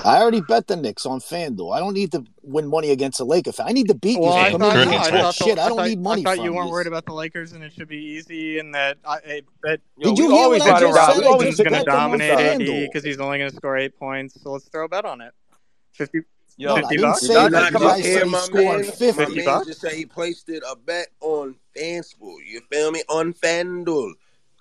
I 0.03 0.17
already 0.21 0.41
bet 0.41 0.67
the 0.67 0.75
Knicks 0.77 1.05
on 1.05 1.19
FanDuel. 1.19 1.75
I 1.75 1.79
don't 1.79 1.93
need 1.93 2.11
to 2.13 2.25
win 2.43 2.67
money 2.69 2.91
against 2.91 3.19
the 3.19 3.25
Lakers. 3.25 3.59
I 3.59 3.73
need 3.73 3.87
to 3.89 3.95
beat 3.95 4.21
you. 4.21 4.21
Well, 4.21 4.33
So 4.33 4.39
I 4.39 4.53
thought 4.53 4.77
I 4.97 5.11
thought 5.11 5.35
shit. 5.35 5.59
I 5.59 5.65
I 5.65 5.69
don't 5.69 5.77
thought 5.77 5.83
need 5.83 5.99
I 6.07 6.15
money 6.15 6.23
thought 6.23 6.39
you 6.41 6.53
weren't 6.53 6.69
you. 6.69 6.71
worried 6.71 6.87
about 6.87 7.05
the 7.05 7.13
Lakers 7.13 7.53
and 7.53 7.63
it 7.63 7.73
should 7.73 7.89
be 7.89 7.97
easy 7.97 8.59
and 8.59 8.75
that 8.75 8.97
I, 9.05 9.15
I 9.25 9.41
bet 9.63 9.81
Did 10.03 10.17
you 10.19 10.29
hear 10.29 10.49
what 10.49 10.61
always 10.61 10.61
I 10.61 10.73
ride 10.73 10.73
just 10.73 11.03
said? 11.03 11.15
We 11.15 11.23
I 11.23 11.27
always 11.27 11.47
Harden's 11.47 11.57
just 11.57 11.63
going 11.63 11.73
to 11.75 11.83
bet 11.83 11.89
them 11.89 12.07
on 12.07 12.21
dominate 12.21 12.39
AD 12.39 12.59
because 12.83 13.03
he's 13.03 13.19
only 13.19 13.39
going 13.39 13.49
to 13.51 13.55
score 13.55 13.77
eight 13.77 13.97
points. 13.97 14.41
So 14.41 14.51
let's 14.51 14.67
throw 14.69 14.85
a 14.85 14.89
bet 14.89 15.05
on 15.05 15.21
it. 15.21 15.33
50, 15.95 16.21
Yo, 16.61 16.75
No, 16.75 16.75
I 16.75 16.81
didn't 16.89 17.01
bucks. 17.01 17.21
Say 17.21 17.33
that. 17.33 17.51
just 17.51 17.51
not 17.51 17.71
come 17.71 17.81
up 17.81 17.95
just 17.97 17.97
guys 17.97 18.05
hear 18.05 18.13
said 18.19 18.23
he's 18.23 18.31
my 18.31 18.39
scoring 18.39 18.67
man? 18.67 18.77
My 18.85 18.91
50. 18.93 19.11
50 19.13 19.35
man 19.35 19.45
bucks. 19.45 19.67
just 19.67 19.81
said 19.81 19.91
he 19.93 20.05
placed 20.05 20.49
it 20.49 20.63
a 20.69 20.75
bet 20.75 21.07
on 21.19 21.55
FanSpool. 21.75 22.35
You 22.45 22.61
feel 22.71 22.91
me? 22.91 23.01
On 23.09 23.33
FanDuel. 23.33 24.11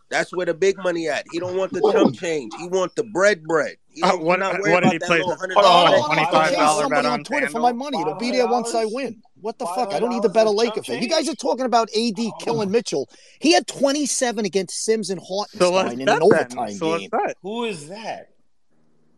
That's 0.08 0.32
where 0.34 0.46
the 0.46 0.54
big 0.54 0.76
money 0.78 1.08
at. 1.08 1.26
He 1.30 1.38
don't 1.38 1.56
want 1.56 1.72
the 1.72 1.80
chump 1.92 2.14
change. 2.16 2.52
He 2.58 2.66
want 2.68 2.96
the 2.96 3.04
bread 3.04 3.44
bread. 3.44 3.76
He 3.88 4.02
Uh, 4.02 4.16
what 4.16 4.38
not 4.40 4.58
what 4.60 4.80
did 4.80 4.92
he 4.92 4.96
about 4.96 5.00
that 5.00 5.06
place? 5.06 5.38
hundred 5.38 5.54
hold 5.54 5.66
on, 5.66 5.86
I 5.86 5.90
bet. 5.90 6.00
hold 6.00 6.10
don't 6.10 6.10
on. 6.10 6.16
have 6.16 6.16
Twenty 6.16 6.24
to 6.24 6.32
five 6.32 6.48
chase 6.50 6.58
dollar 6.58 6.88
bet 6.88 7.06
on 7.06 7.12
on 7.12 7.24
Twitter 7.24 7.48
for 7.48 7.60
my 7.60 7.72
money. 7.72 8.00
It'll 8.00 8.14
be 8.14 8.30
there 8.30 8.46
once 8.48 8.74
I 8.74 8.86
win. 8.86 9.22
What 9.40 9.58
the 9.58 9.66
fuck? 9.66 9.92
I 9.92 10.00
don't 10.00 10.08
need 10.10 10.22
to 10.22 10.28
dollars 10.28 10.32
bet 10.32 10.46
a 10.46 10.50
Laker 10.50 10.74
chump 10.76 10.86
fan. 10.86 11.02
You 11.02 11.08
guys 11.08 11.28
are 11.28 11.34
talking 11.36 11.66
about 11.66 11.90
AD 11.96 12.18
killing 12.40 12.70
Mitchell. 12.72 13.08
He 13.40 13.52
had 13.52 13.66
27 13.68 14.44
against 14.46 14.84
Sims 14.84 15.10
and 15.10 15.20
So 15.20 15.76
in 16.00 16.08
an 16.08 16.08
then. 16.08 16.22
overtime 16.22 16.72
So 16.72 16.88
let's 16.88 17.02
game. 17.02 17.10
Who 17.42 17.64
is 17.66 17.88
that? 17.88 18.30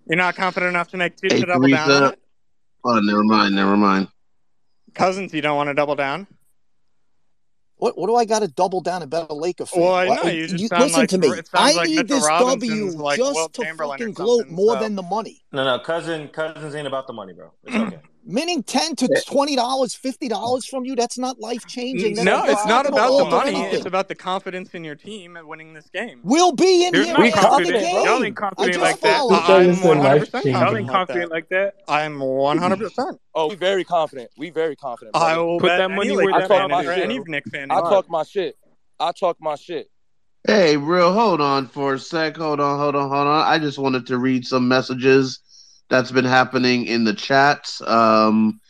You're 0.08 0.16
not 0.16 0.34
confident 0.36 0.70
enough 0.70 0.88
to 0.88 0.96
make 0.96 1.16
two 1.16 1.28
Hey, 1.28 1.40
to 1.40 1.46
double 1.46 1.68
down 1.68 1.90
on 1.90 2.02
Teresa. 2.02 2.12
it. 2.12 2.18
Oh, 2.84 2.98
never 3.00 3.24
mind. 3.24 3.54
Never 3.54 3.76
mind. 3.76 4.08
Cousins, 4.94 5.32
you 5.32 5.40
don't 5.40 5.56
want 5.56 5.68
to 5.68 5.74
double 5.74 5.94
down. 5.94 6.26
What, 7.76 7.98
what 7.98 8.06
do 8.06 8.14
I 8.14 8.24
got 8.24 8.40
to 8.40 8.48
double 8.48 8.80
down 8.80 9.02
about 9.02 9.28
bet 9.28 9.30
a 9.30 9.34
Laker 9.34 9.66
fan? 9.66 9.82
Well, 9.82 9.94
I 9.94 10.06
know 10.06 10.20
oh, 10.22 10.28
you 10.28 10.46
just 10.46 10.62
you, 10.62 10.68
sound 10.68 10.82
listen 10.84 11.00
like 11.00 11.08
to 11.10 11.18
me. 11.18 11.32
I 11.52 11.72
like 11.72 11.88
need 11.88 11.96
Mitchell 11.96 12.16
this 12.18 12.26
Robinson's 12.28 12.94
W 12.94 13.02
like 13.02 13.18
just 13.18 13.34
Wilt 13.34 13.52
to 13.54 13.62
Chamberlain 13.62 13.98
fucking 13.98 14.14
gloat 14.14 14.48
more 14.48 14.74
So 14.74 14.80
than 14.80 14.94
the 14.94 15.02
money. 15.02 15.41
No, 15.52 15.64
no, 15.64 15.78
cousin, 15.78 16.28
cousins 16.28 16.74
ain't 16.74 16.86
about 16.86 17.06
the 17.06 17.12
money, 17.12 17.34
bro. 17.34 17.52
It's 17.64 17.76
okay. 17.76 18.00
Meaning 18.24 18.62
ten 18.62 18.94
to 18.96 19.22
twenty 19.26 19.56
dollars, 19.56 19.94
fifty 19.96 20.28
dollars 20.28 20.64
from 20.64 20.84
you. 20.84 20.94
That's 20.94 21.18
not 21.18 21.40
life 21.40 21.66
changing. 21.66 22.14
No, 22.14 22.22
that's 22.22 22.52
it's 22.52 22.66
not 22.66 22.84
not 22.86 22.92
going 22.92 23.18
to 23.18 23.26
about 23.26 23.46
the 23.46 23.52
money. 23.52 23.64
It's 23.74 23.84
about 23.84 24.06
the 24.08 24.14
confidence 24.14 24.74
in 24.74 24.84
your 24.84 24.94
team 24.94 25.36
at 25.36 25.44
winning 25.44 25.74
this 25.74 25.90
game. 25.90 26.20
We'll 26.22 26.52
be 26.52 26.86
in 26.86 26.92
They're 26.92 27.04
here 27.04 27.12
not 27.14 27.20
We 27.20 27.32
after 27.32 27.40
the 27.40 27.46
confident. 27.48 27.74
confident. 27.82 28.06
Uh, 28.06 28.10
Y'all 28.12 28.24
ain't 28.24 28.36
confident 28.36 28.80
like 28.80 29.00
that. 29.00 29.16
followed 29.18 29.34
This 29.34 29.48
guy. 29.48 29.56
I'm 29.56 29.66
just 29.66 29.82
said 29.82 29.98
life 29.98 30.32
100% 30.32 30.44
Y'all 30.44 30.52
confident 30.52 30.78
ain't 30.78 30.86
like 30.86 30.88
that. 30.88 30.92
confident 30.92 31.30
like 31.32 31.48
that. 31.48 31.74
I'm 31.88 32.18
100%. 32.18 33.18
Oh, 33.34 33.48
we 33.48 33.54
very 33.56 33.84
confident. 33.84 34.30
We 34.38 34.50
very 34.50 34.76
confident, 34.76 35.16
I 35.16 35.36
will 35.36 35.58
Put 35.58 35.66
that 35.66 35.90
money 35.90 36.16
where 36.16 36.26
Laker 36.26 36.38
that 36.40 36.48
talk 36.48 36.70
mouth 36.70 36.70
my 36.70 36.82
in, 36.82 36.88
or 36.88 36.92
is, 36.92 37.02
any. 37.02 37.18
Knick 37.26 37.44
fan 37.50 37.72
I 37.72 37.80
talk 37.80 38.08
my 38.08 38.22
shit. 38.22 38.56
I 39.00 39.10
talk 39.10 39.38
my 39.40 39.56
shit. 39.56 39.90
Hey, 40.44 40.76
real, 40.76 41.12
hold 41.12 41.40
on 41.40 41.68
for 41.68 41.94
a 41.94 41.98
sec. 42.00 42.36
Hold 42.36 42.58
on, 42.58 42.76
hold 42.76 42.96
on, 42.96 43.08
hold 43.08 43.28
on. 43.28 43.46
I 43.46 43.60
just 43.60 43.78
wanted 43.78 44.08
to 44.08 44.18
read 44.18 44.44
some 44.44 44.66
messages 44.66 45.38
that's 45.88 46.10
been 46.10 46.24
happening 46.24 46.86
in 46.86 47.04
the 47.04 47.14
chats. 47.14 47.80
Um, 47.82 48.60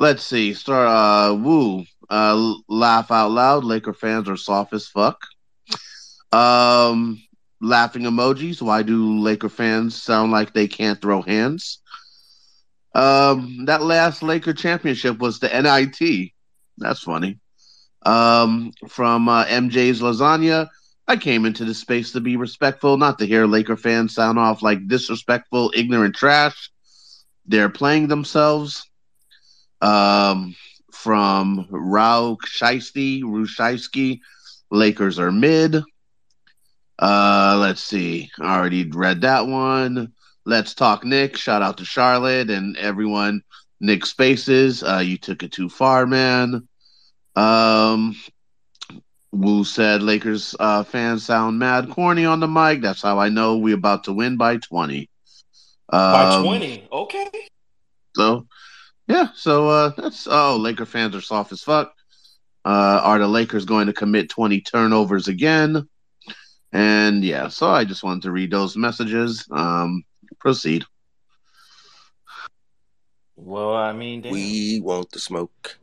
let's 0.00 0.24
see. 0.24 0.52
Start. 0.52 0.88
Uh, 0.88 1.36
woo. 1.36 1.84
Uh, 2.10 2.54
laugh 2.68 3.12
out 3.12 3.30
loud. 3.30 3.62
Laker 3.62 3.94
fans 3.94 4.28
are 4.28 4.36
soft 4.36 4.72
as 4.72 4.88
fuck. 4.88 5.20
Um, 6.32 7.22
laughing 7.60 8.02
emojis. 8.02 8.60
Why 8.60 8.82
do 8.82 9.20
Laker 9.20 9.48
fans 9.48 10.02
sound 10.02 10.32
like 10.32 10.54
they 10.54 10.66
can't 10.66 11.00
throw 11.00 11.22
hands? 11.22 11.82
Um, 12.96 13.66
that 13.66 13.82
last 13.82 14.24
Laker 14.24 14.54
championship 14.54 15.18
was 15.18 15.38
the 15.38 15.48
NIT. 15.50 16.32
That's 16.78 17.02
funny. 17.02 17.38
Um, 18.04 18.72
from 18.88 19.28
uh, 19.28 19.44
MJ's 19.44 20.00
Lasagna. 20.00 20.68
I 21.08 21.16
came 21.16 21.44
into 21.44 21.64
this 21.64 21.78
space 21.78 22.12
to 22.12 22.20
be 22.20 22.36
respectful, 22.36 22.96
not 22.96 23.18
to 23.18 23.26
hear 23.26 23.46
Laker 23.46 23.76
fans 23.76 24.14
sound 24.14 24.38
off 24.38 24.62
like 24.62 24.88
disrespectful, 24.88 25.72
ignorant 25.74 26.16
trash. 26.16 26.70
They're 27.46 27.68
playing 27.68 28.08
themselves. 28.08 28.88
Um, 29.80 30.56
from 30.92 31.66
Rao 31.70 32.36
Shiesty, 32.44 33.22
Rushaisky, 33.22 34.20
Lakers 34.70 35.18
are 35.18 35.30
mid. 35.30 35.76
Uh, 36.98 37.58
let's 37.60 37.82
see. 37.82 38.30
I 38.40 38.56
already 38.56 38.88
read 38.90 39.20
that 39.20 39.46
one. 39.46 40.12
Let's 40.44 40.74
talk 40.74 41.04
Nick. 41.04 41.36
Shout 41.36 41.62
out 41.62 41.78
to 41.78 41.84
Charlotte 41.84 42.50
and 42.50 42.76
everyone. 42.76 43.42
Knick 43.80 44.06
Spaces. 44.06 44.82
Uh, 44.82 45.02
you 45.04 45.18
took 45.18 45.42
it 45.42 45.52
too 45.52 45.68
far, 45.68 46.06
man. 46.06 46.66
Um, 47.36 48.16
Wu 49.36 49.64
said 49.64 50.02
Lakers 50.02 50.54
uh, 50.58 50.82
fans 50.82 51.24
sound 51.24 51.58
mad 51.58 51.90
corny 51.90 52.24
on 52.24 52.40
the 52.40 52.48
mic. 52.48 52.80
That's 52.80 53.02
how 53.02 53.18
I 53.18 53.28
know 53.28 53.58
we're 53.58 53.74
about 53.74 54.04
to 54.04 54.12
win 54.12 54.36
by 54.36 54.56
20. 54.56 55.08
By 55.90 56.24
Um, 56.24 56.44
20. 56.44 56.88
Okay. 56.90 57.30
so 58.16 58.46
yeah, 59.06 59.28
so 59.34 59.68
uh, 59.68 59.92
that's 59.96 60.26
oh, 60.26 60.56
Laker 60.56 60.86
fans 60.86 61.14
are 61.14 61.20
soft 61.20 61.52
as 61.52 61.62
fuck. 61.62 61.92
Uh, 62.64 63.00
are 63.02 63.18
the 63.18 63.28
Lakers 63.28 63.64
going 63.64 63.86
to 63.86 63.92
commit 63.92 64.30
20 64.30 64.60
turnovers 64.62 65.28
again? 65.28 65.88
And 66.72 67.24
yeah, 67.24 67.48
so 67.48 67.70
I 67.70 67.84
just 67.84 68.02
wanted 68.02 68.22
to 68.22 68.32
read 68.32 68.50
those 68.50 68.76
messages. 68.76 69.46
Um, 69.52 70.02
proceed. 70.40 70.84
Well, 73.36 73.74
I 73.74 73.92
mean, 73.92 74.22
damn. 74.22 74.32
We 74.32 74.80
want 74.80 75.10
the 75.12 75.20
smoke. 75.20 75.78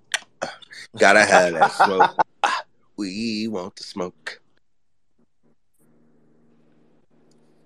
Gotta 0.97 1.23
have 1.23 1.53
that 1.53 1.71
smoke. 1.71 2.11
We 2.97 3.47
want 3.47 3.75
the 3.75 3.83
smoke. 3.83 4.39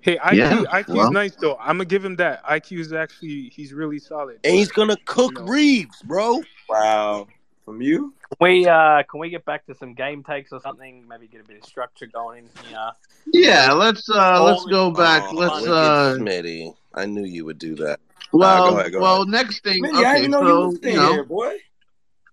Hey, 0.01 0.17
IQ, 0.17 0.33
Yeah, 0.37 0.63
IQ's 0.71 0.87
well, 0.87 1.11
nice 1.11 1.35
though. 1.35 1.57
I'm 1.57 1.77
gonna 1.77 1.85
give 1.85 2.03
him 2.05 2.15
that. 2.17 2.43
IQ 2.45 2.79
is 2.79 2.93
actually 2.93 3.49
he's 3.49 3.73
really 3.73 3.99
solid. 3.99 4.39
And 4.43 4.55
he's 4.55 4.71
gonna 4.71 4.93
you 4.93 5.03
cook 5.05 5.39
know, 5.39 5.45
Reaves, 5.45 6.01
bro. 6.03 6.41
Wow. 6.69 7.27
From 7.65 7.81
you? 7.81 8.13
Can 8.29 8.37
we 8.39 8.65
uh 8.67 9.03
can 9.03 9.19
we 9.19 9.29
get 9.29 9.43
back 9.43 9.65
to 9.65 9.75
some 9.75 9.93
game 9.93 10.23
takes 10.23 10.53
or 10.53 10.61
something? 10.61 11.05
Maybe 11.09 11.27
get 11.27 11.41
a 11.41 11.43
bit 11.43 11.57
of 11.57 11.65
structure 11.65 12.05
going 12.05 12.45
in 12.45 12.65
here. 12.69 12.91
yeah. 13.33 13.73
Let's 13.73 14.09
uh, 14.09 14.41
let's 14.43 14.61
Only 14.61 14.71
go 14.71 14.91
back. 14.91 15.23
Oh, 15.27 15.35
Let's 15.35 15.61
look 15.61 15.69
uh, 15.69 16.13
Smitty. 16.15 16.73
I 16.93 17.05
knew 17.05 17.25
you 17.25 17.43
would 17.43 17.57
do 17.59 17.75
that. 17.75 17.99
All 18.31 18.39
right, 18.39 18.63
go 18.63 18.73
well, 18.73 18.79
ahead, 18.79 18.91
go 18.93 19.01
well. 19.01 19.15
ahead. 19.23 19.27
Next 19.27 19.63
thing, 19.63 19.83
Smitty, 19.83 20.05
I 20.05 20.11
okay. 20.13 20.21
didn't 20.21 20.31
know 20.31 20.41
you 20.41 20.47
So 20.47 20.65
was 20.67 20.79
you 20.83 20.95
know, 20.95 21.11
here, 21.11 21.23
boy. 21.25 21.57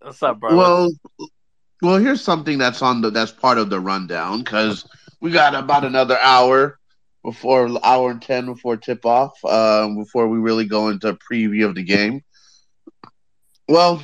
What's 0.00 0.22
up, 0.22 0.38
bro? 0.38 0.56
well, 0.56 0.90
well. 1.84 1.98
Here's 1.98 2.22
something 2.22 2.58
that's 2.58 2.82
on 2.82 3.00
the 3.00 3.10
that's 3.10 3.30
part 3.30 3.58
of 3.58 3.70
the 3.70 3.78
rundown 3.78 4.42
because 4.42 4.86
we 5.20 5.30
got 5.30 5.54
about 5.54 5.84
another 5.84 6.18
hour 6.20 6.78
before 7.22 7.68
hour 7.84 8.10
and 8.10 8.22
ten 8.22 8.46
before 8.46 8.76
tip 8.76 9.06
off. 9.06 9.32
Um, 9.44 9.96
before 9.96 10.28
we 10.28 10.38
really 10.38 10.64
go 10.64 10.88
into 10.88 11.08
a 11.08 11.18
preview 11.18 11.66
of 11.66 11.74
the 11.74 11.84
game. 11.84 12.22
Well, 13.68 14.02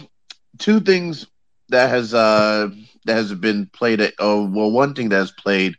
two 0.58 0.80
things 0.80 1.26
that 1.70 1.90
has 1.90 2.14
uh 2.14 2.68
that 3.06 3.14
has 3.14 3.32
been 3.34 3.66
played. 3.66 4.12
Oh, 4.18 4.44
well, 4.48 4.70
one 4.70 4.94
thing 4.94 5.08
that 5.08 5.16
has 5.16 5.32
played 5.32 5.74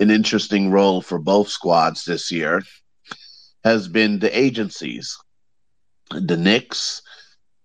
an 0.00 0.10
interesting 0.10 0.70
role 0.70 1.00
for 1.00 1.18
both 1.18 1.48
squads 1.48 2.04
this 2.04 2.32
year 2.32 2.62
has 3.62 3.88
been 3.88 4.18
the 4.18 4.36
agencies. 4.36 5.16
The 6.10 6.36
Knicks, 6.36 7.02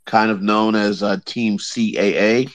kind 0.06 0.32
of 0.32 0.42
known 0.42 0.76
as 0.76 1.04
uh, 1.04 1.18
Team 1.26 1.58
CAA 1.58 2.52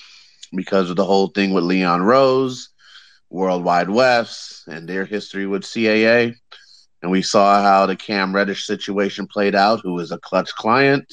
because 0.54 0.90
of 0.90 0.96
the 0.96 1.04
whole 1.04 1.28
thing 1.28 1.52
with 1.52 1.64
Leon 1.64 2.02
Rose, 2.02 2.70
World 3.30 3.64
Wide 3.64 3.90
Wes, 3.90 4.62
and 4.66 4.88
their 4.88 5.04
history 5.04 5.46
with 5.46 5.62
CAA. 5.62 6.34
And 7.02 7.10
we 7.10 7.22
saw 7.22 7.62
how 7.62 7.86
the 7.86 7.96
Cam 7.96 8.34
Reddish 8.34 8.66
situation 8.66 9.26
played 9.26 9.54
out, 9.54 9.80
who 9.82 9.98
is 9.98 10.10
a 10.10 10.18
Klutch 10.18 10.54
client. 10.54 11.12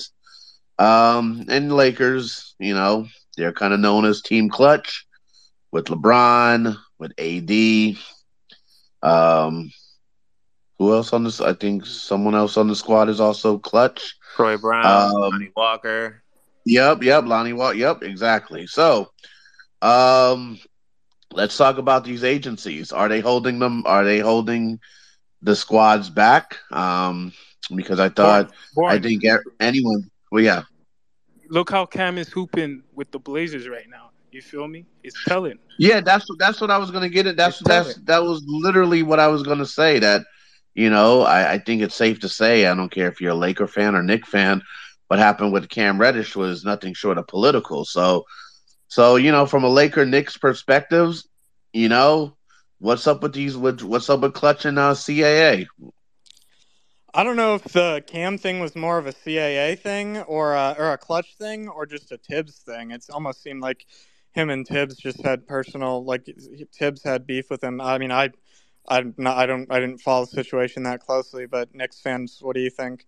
Um, 0.79 1.45
and 1.49 1.73
Lakers, 1.73 2.55
you 2.59 2.73
know, 2.73 3.07
they're 3.37 3.53
kind 3.53 3.73
of 3.73 3.79
known 3.79 4.05
as 4.05 4.21
Team 4.21 4.49
Klutch 4.49 5.05
with 5.71 5.85
LeBron, 5.85 6.77
with 6.97 7.11
AD. 7.17 7.97
Um, 9.03 9.71
who 10.79 10.93
else 10.93 11.13
on 11.13 11.23
this? 11.23 11.41
I 11.41 11.53
think 11.53 11.85
someone 11.85 12.35
else 12.35 12.57
on 12.57 12.67
the 12.67 12.75
squad 12.75 13.09
is 13.09 13.19
also 13.19 13.57
Klutch. 13.57 14.15
Troy 14.35 14.57
Brown, 14.57 14.85
Um, 14.85 15.21
Lonnie 15.21 15.51
Walker. 15.55 16.23
Yep, 16.65 17.03
yep, 17.03 17.25
Lonnie 17.25 17.53
Watt. 17.53 17.75
Yep, 17.77 18.03
exactly. 18.03 18.67
So, 18.67 19.11
um, 19.82 20.59
let's 21.34 21.57
talk 21.57 21.77
about 21.77 22.03
these 22.03 22.23
agencies. 22.23 22.91
Are 22.91 23.09
they 23.09 23.19
holding 23.19 23.59
them? 23.59 23.84
Are 23.86 24.03
they 24.03 24.19
holding 24.19 24.79
the 25.41 25.55
squads 25.55 26.09
back? 26.09 26.57
Um, 26.71 27.34
because 27.73 27.99
I 27.99 28.09
thought 28.09 28.51
I 28.88 28.97
didn't 28.97 29.21
get 29.21 29.39
anyone. 29.59 30.09
Well, 30.32 30.43
yeah, 30.43 30.63
look 31.49 31.69
how 31.69 31.86
Cam 31.86 32.17
is 32.17 32.29
hooping 32.29 32.84
with 32.93 33.11
the 33.11 33.19
Blazers 33.19 33.67
right 33.67 33.89
now. 33.89 34.09
You 34.32 34.41
feel 34.41 34.67
me? 34.67 34.86
It's 35.03 35.21
telling. 35.25 35.59
yeah. 35.77 35.99
That's 35.99 36.25
that's 36.39 36.61
what 36.61 36.71
I 36.71 36.77
was 36.77 36.89
gonna 36.89 37.09
get 37.09 37.27
It. 37.27 37.36
That's 37.36 37.59
that's 37.59 37.95
that 38.05 38.23
was 38.23 38.43
literally 38.47 39.03
what 39.03 39.19
I 39.19 39.27
was 39.27 39.43
gonna 39.43 39.65
say. 39.65 39.99
That 39.99 40.21
you 40.73 40.89
know, 40.89 41.21
I, 41.23 41.53
I 41.53 41.57
think 41.59 41.82
it's 41.82 41.95
safe 41.95 42.19
to 42.21 42.29
say. 42.29 42.65
I 42.65 42.73
don't 42.73 42.91
care 42.91 43.09
if 43.09 43.19
you're 43.19 43.32
a 43.32 43.36
Laker 43.36 43.67
fan 43.67 43.95
or 43.95 44.03
Knick 44.03 44.25
fan. 44.25 44.61
What 45.07 45.19
happened 45.19 45.51
with 45.51 45.69
Cam 45.69 45.99
Reddish 45.99 46.36
was 46.36 46.63
nothing 46.63 46.93
short 46.93 47.17
of 47.17 47.27
political. 47.27 47.84
So, 47.84 48.23
so 48.91 49.15
you 49.15 49.31
know, 49.31 49.45
from 49.45 49.63
a 49.63 49.69
Laker 49.69 50.05
Knicks 50.05 50.35
perspectives, 50.35 51.25
you 51.71 51.87
know, 51.87 52.35
what's 52.79 53.07
up 53.07 53.23
with 53.23 53.31
these? 53.31 53.55
With, 53.55 53.81
what's 53.83 54.09
up 54.09 54.19
with 54.19 54.33
Klutch 54.33 54.65
and 54.65 54.77
uh, 54.77 54.91
CAA? 54.91 55.65
I 57.13 57.23
don't 57.23 57.37
know 57.37 57.55
if 57.55 57.63
the 57.63 58.03
Cam 58.05 58.37
thing 58.37 58.59
was 58.59 58.75
more 58.75 58.97
of 58.97 59.07
a 59.07 59.13
CAA 59.13 59.79
thing 59.79 60.17
or 60.17 60.55
a, 60.55 60.75
or 60.77 60.91
a 60.91 60.97
Klutch 60.97 61.37
thing 61.37 61.69
or 61.69 61.85
just 61.85 62.11
a 62.11 62.17
Thibs 62.17 62.57
thing. 62.57 62.91
It's 62.91 63.09
almost 63.09 63.41
seemed 63.41 63.61
like 63.61 63.85
him 64.33 64.49
and 64.49 64.67
Thibs 64.67 64.97
just 64.97 65.23
had 65.23 65.47
personal 65.47 66.03
like 66.03 66.27
Thibs 66.77 67.01
had 67.01 67.25
beef 67.25 67.49
with 67.49 67.63
him. 67.63 67.79
I 67.79 67.97
mean, 67.97 68.11
I 68.11 68.31
not 68.89 69.37
I 69.37 69.45
don't 69.45 69.71
I 69.71 69.79
didn't 69.79 70.01
follow 70.01 70.25
the 70.25 70.31
situation 70.31 70.83
that 70.83 70.99
closely, 70.99 71.45
but 71.45 71.73
Knicks 71.73 72.01
fans, 72.01 72.39
what 72.41 72.55
do 72.55 72.61
you 72.61 72.69
think? 72.69 73.07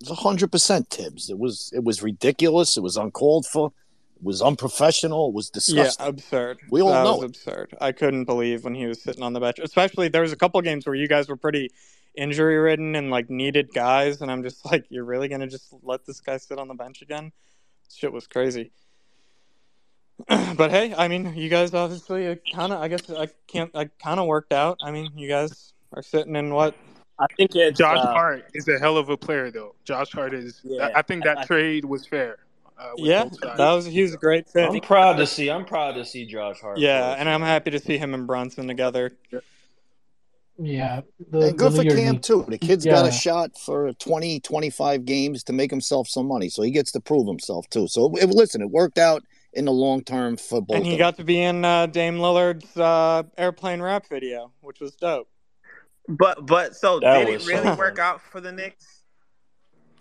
It 0.00 0.08
was 0.08 0.18
hundred 0.18 0.52
percent 0.52 0.90
Thibs. 0.90 1.30
It 1.30 1.38
was 1.38 1.70
it 1.74 1.82
was 1.82 2.02
ridiculous. 2.02 2.76
It 2.76 2.82
was 2.82 2.96
uncalled 2.96 3.46
for. 3.46 3.72
It 4.16 4.24
was 4.24 4.42
unprofessional. 4.42 5.28
It 5.28 5.34
was 5.34 5.48
disgusting. 5.48 6.04
Yeah, 6.04 6.10
absurd. 6.10 6.58
We 6.70 6.80
all 6.80 6.88
that 6.88 7.04
know 7.04 7.16
was 7.16 7.22
it. 7.22 7.26
absurd. 7.26 7.74
I 7.80 7.92
couldn't 7.92 8.24
believe 8.24 8.64
when 8.64 8.74
he 8.74 8.86
was 8.86 9.00
sitting 9.00 9.22
on 9.22 9.32
the 9.32 9.40
bench. 9.40 9.58
Especially 9.60 10.08
there 10.08 10.22
was 10.22 10.32
a 10.32 10.36
couple 10.36 10.60
games 10.60 10.86
where 10.86 10.94
you 10.94 11.06
guys 11.06 11.28
were 11.28 11.36
pretty 11.36 11.70
injury 12.16 12.58
ridden 12.58 12.96
and 12.96 13.10
like 13.10 13.30
needed 13.30 13.72
guys, 13.72 14.20
and 14.20 14.30
I'm 14.30 14.42
just 14.42 14.64
like, 14.64 14.86
you're 14.88 15.04
really 15.04 15.28
gonna 15.28 15.46
just 15.46 15.72
let 15.82 16.04
this 16.04 16.20
guy 16.20 16.36
sit 16.36 16.58
on 16.58 16.68
the 16.68 16.74
bench 16.74 17.02
again? 17.02 17.32
Shit 17.94 18.12
was 18.12 18.26
crazy. 18.26 18.72
but 20.28 20.70
hey, 20.70 20.94
I 20.96 21.06
mean, 21.08 21.34
you 21.36 21.48
guys 21.48 21.72
obviously 21.72 22.26
uh, 22.26 22.34
kind 22.52 22.72
of. 22.72 22.80
I 22.80 22.88
guess 22.88 23.08
I 23.08 23.28
can't. 23.46 23.70
I 23.74 23.88
kind 24.02 24.18
of 24.18 24.26
worked 24.26 24.52
out. 24.52 24.78
I 24.82 24.90
mean, 24.90 25.12
you 25.16 25.28
guys 25.28 25.72
are 25.92 26.02
sitting 26.02 26.34
in 26.34 26.52
what? 26.52 26.74
I 27.20 27.26
think 27.36 27.54
it's 27.56 27.78
Josh 27.78 27.98
uh, 27.98 28.06
Hart 28.12 28.44
is 28.54 28.68
a 28.68 28.78
hell 28.78 28.96
of 28.96 29.08
a 29.08 29.16
player, 29.16 29.50
though. 29.50 29.74
Josh 29.84 30.12
Hart 30.12 30.34
is. 30.34 30.60
Yeah, 30.64 30.90
I 30.94 31.02
think 31.02 31.24
that 31.24 31.38
I- 31.38 31.42
I- 31.42 31.44
trade 31.44 31.84
was 31.84 32.06
fair. 32.06 32.38
Uh, 32.78 32.90
Yeah, 32.96 33.24
that 33.56 33.72
was 33.72 33.86
he 33.86 34.02
was 34.02 34.14
a 34.14 34.16
great 34.18 34.48
fit. 34.48 34.70
I'm 34.70 34.80
proud 34.80 35.16
to 35.16 35.26
see. 35.26 35.50
I'm 35.50 35.64
proud 35.64 35.96
to 35.96 36.04
see 36.04 36.24
Josh 36.26 36.60
Hart. 36.60 36.78
Yeah, 36.78 37.12
for 37.14 37.18
and 37.20 37.28
I'm 37.28 37.42
happy 37.42 37.72
to 37.72 37.80
see 37.80 37.98
him 37.98 38.14
and 38.14 38.24
Brunson 38.24 38.68
together. 38.68 39.10
Yeah, 40.60 41.02
the, 41.30 41.48
And 41.48 41.58
good 41.58 41.72
the 41.72 41.76
for 41.76 41.82
Lakers 41.82 41.98
Cam 41.98 42.12
need- 42.14 42.22
too. 42.22 42.44
The 42.48 42.58
kid's 42.58 42.84
got 42.84 43.06
a 43.06 43.12
shot 43.12 43.56
for 43.58 43.92
20, 43.92 44.40
25 44.40 45.04
games 45.04 45.44
to 45.44 45.52
make 45.52 45.70
himself 45.70 46.08
some 46.08 46.26
money, 46.26 46.48
so 46.48 46.62
he 46.62 46.70
gets 46.72 46.90
to 46.92 47.00
prove 47.00 47.28
himself 47.28 47.68
too. 47.70 47.86
So 47.86 48.12
it, 48.16 48.28
listen, 48.28 48.60
it 48.62 48.70
worked 48.70 48.98
out 48.98 49.22
in 49.52 49.66
the 49.66 49.72
long 49.72 50.02
term 50.02 50.36
for 50.36 50.60
both. 50.60 50.76
And 50.76 50.86
he 50.86 50.94
of 50.94 50.98
got 50.98 51.16
to 51.18 51.24
be 51.24 51.40
in 51.40 51.64
uh, 51.64 51.86
Dame 51.86 52.18
Lillard's 52.18 52.76
uh, 52.76 53.22
airplane 53.36 53.80
rap 53.80 54.06
video, 54.08 54.50
which 54.60 54.80
was 54.80 54.94
dope. 54.96 55.28
But 56.08 56.46
but 56.46 56.74
so 56.74 57.00
That 57.00 57.18
did 57.18 57.28
it 57.28 57.32
was 57.32 57.46
really 57.46 57.64
so 57.64 57.74
work 57.78 57.98
out 57.98 58.20
for 58.20 58.40
the 58.40 58.50
Knicks? 58.50 59.02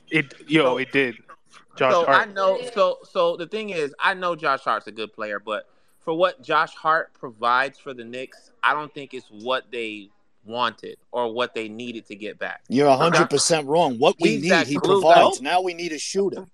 It 0.09 0.33
yo, 0.47 0.77
it 0.77 0.91
did. 0.91 1.15
Josh 1.75 1.91
so 1.91 2.05
I 2.07 2.25
know. 2.25 2.59
So 2.73 2.97
so 3.03 3.35
the 3.37 3.47
thing 3.47 3.69
is, 3.71 3.93
I 3.99 4.13
know 4.13 4.35
Josh 4.35 4.61
Hart's 4.61 4.87
a 4.87 4.91
good 4.91 5.13
player, 5.13 5.39
but 5.39 5.67
for 5.99 6.13
what 6.13 6.41
Josh 6.41 6.73
Hart 6.73 7.13
provides 7.13 7.77
for 7.77 7.93
the 7.93 8.05
Knicks, 8.05 8.51
I 8.63 8.73
don't 8.73 8.93
think 8.93 9.13
it's 9.13 9.27
what 9.29 9.65
they 9.71 10.09
wanted 10.45 10.97
or 11.11 11.33
what 11.33 11.53
they 11.53 11.67
needed 11.67 12.05
to 12.07 12.15
get 12.15 12.39
back. 12.39 12.61
You're 12.69 12.95
hundred 12.95 13.29
percent 13.29 13.67
wrong. 13.67 13.97
What 13.99 14.15
we 14.21 14.29
He's 14.29 14.43
need, 14.43 14.51
that 14.51 14.67
he 14.67 14.75
glue 14.75 15.01
provides. 15.01 15.39
that- 15.39 15.43
Now 15.43 15.61
we 15.61 15.73
need 15.73 15.91
a 15.91 15.99
shooter. 15.99 16.47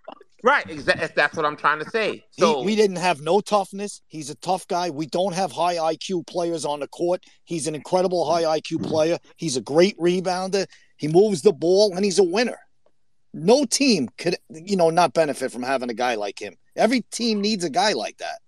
Right. 0.44 0.70
Exactly. 0.70 1.08
That's 1.16 1.38
what 1.38 1.46
I'm 1.46 1.56
trying 1.56 1.80
to 1.80 1.90
say. 1.90 2.26
He- 2.36 2.44
we 2.66 2.76
didn't 2.76 2.98
have 2.98 3.22
no 3.22 3.40
toughness. 3.40 4.02
He's 4.08 4.30
a 4.30 4.36
tough 4.36 4.68
guy. 4.68 4.90
We 4.90 5.06
don't 5.08 5.34
have 5.34 5.54
high 5.54 5.76
IQ 5.78 6.28
players 6.28 6.66
on 6.66 6.82
the 6.82 6.88
court. 6.90 7.24
He's 7.46 7.66
an 7.66 7.76
incredible 7.76 8.30
high 8.30 8.44
IQ 8.60 8.84
player. 8.84 9.18
He's 9.38 9.56
a 9.56 9.62
great 9.62 9.98
rebounder. 9.98 10.68
He 10.98 11.08
moves 11.08 11.42
the 11.42 11.54
ball 11.54 11.96
and 11.96 12.04
he's 12.04 12.20
a 12.20 12.24
winner. 12.24 12.58
No 13.34 13.66
team 13.66 14.10
could, 14.18 14.36
you 14.50 14.76
know, 14.76 14.90
not 14.90 15.14
benefit 15.14 15.52
from 15.52 15.64
having 15.64 15.90
a 15.90 15.94
guy 15.94 16.16
like 16.16 16.40
him. 16.40 16.56
Every 16.76 17.02
team 17.12 17.42
needs 17.42 17.64
a 17.64 17.70
guy 17.70 17.94
like 17.94 18.18
that. 18.18 18.40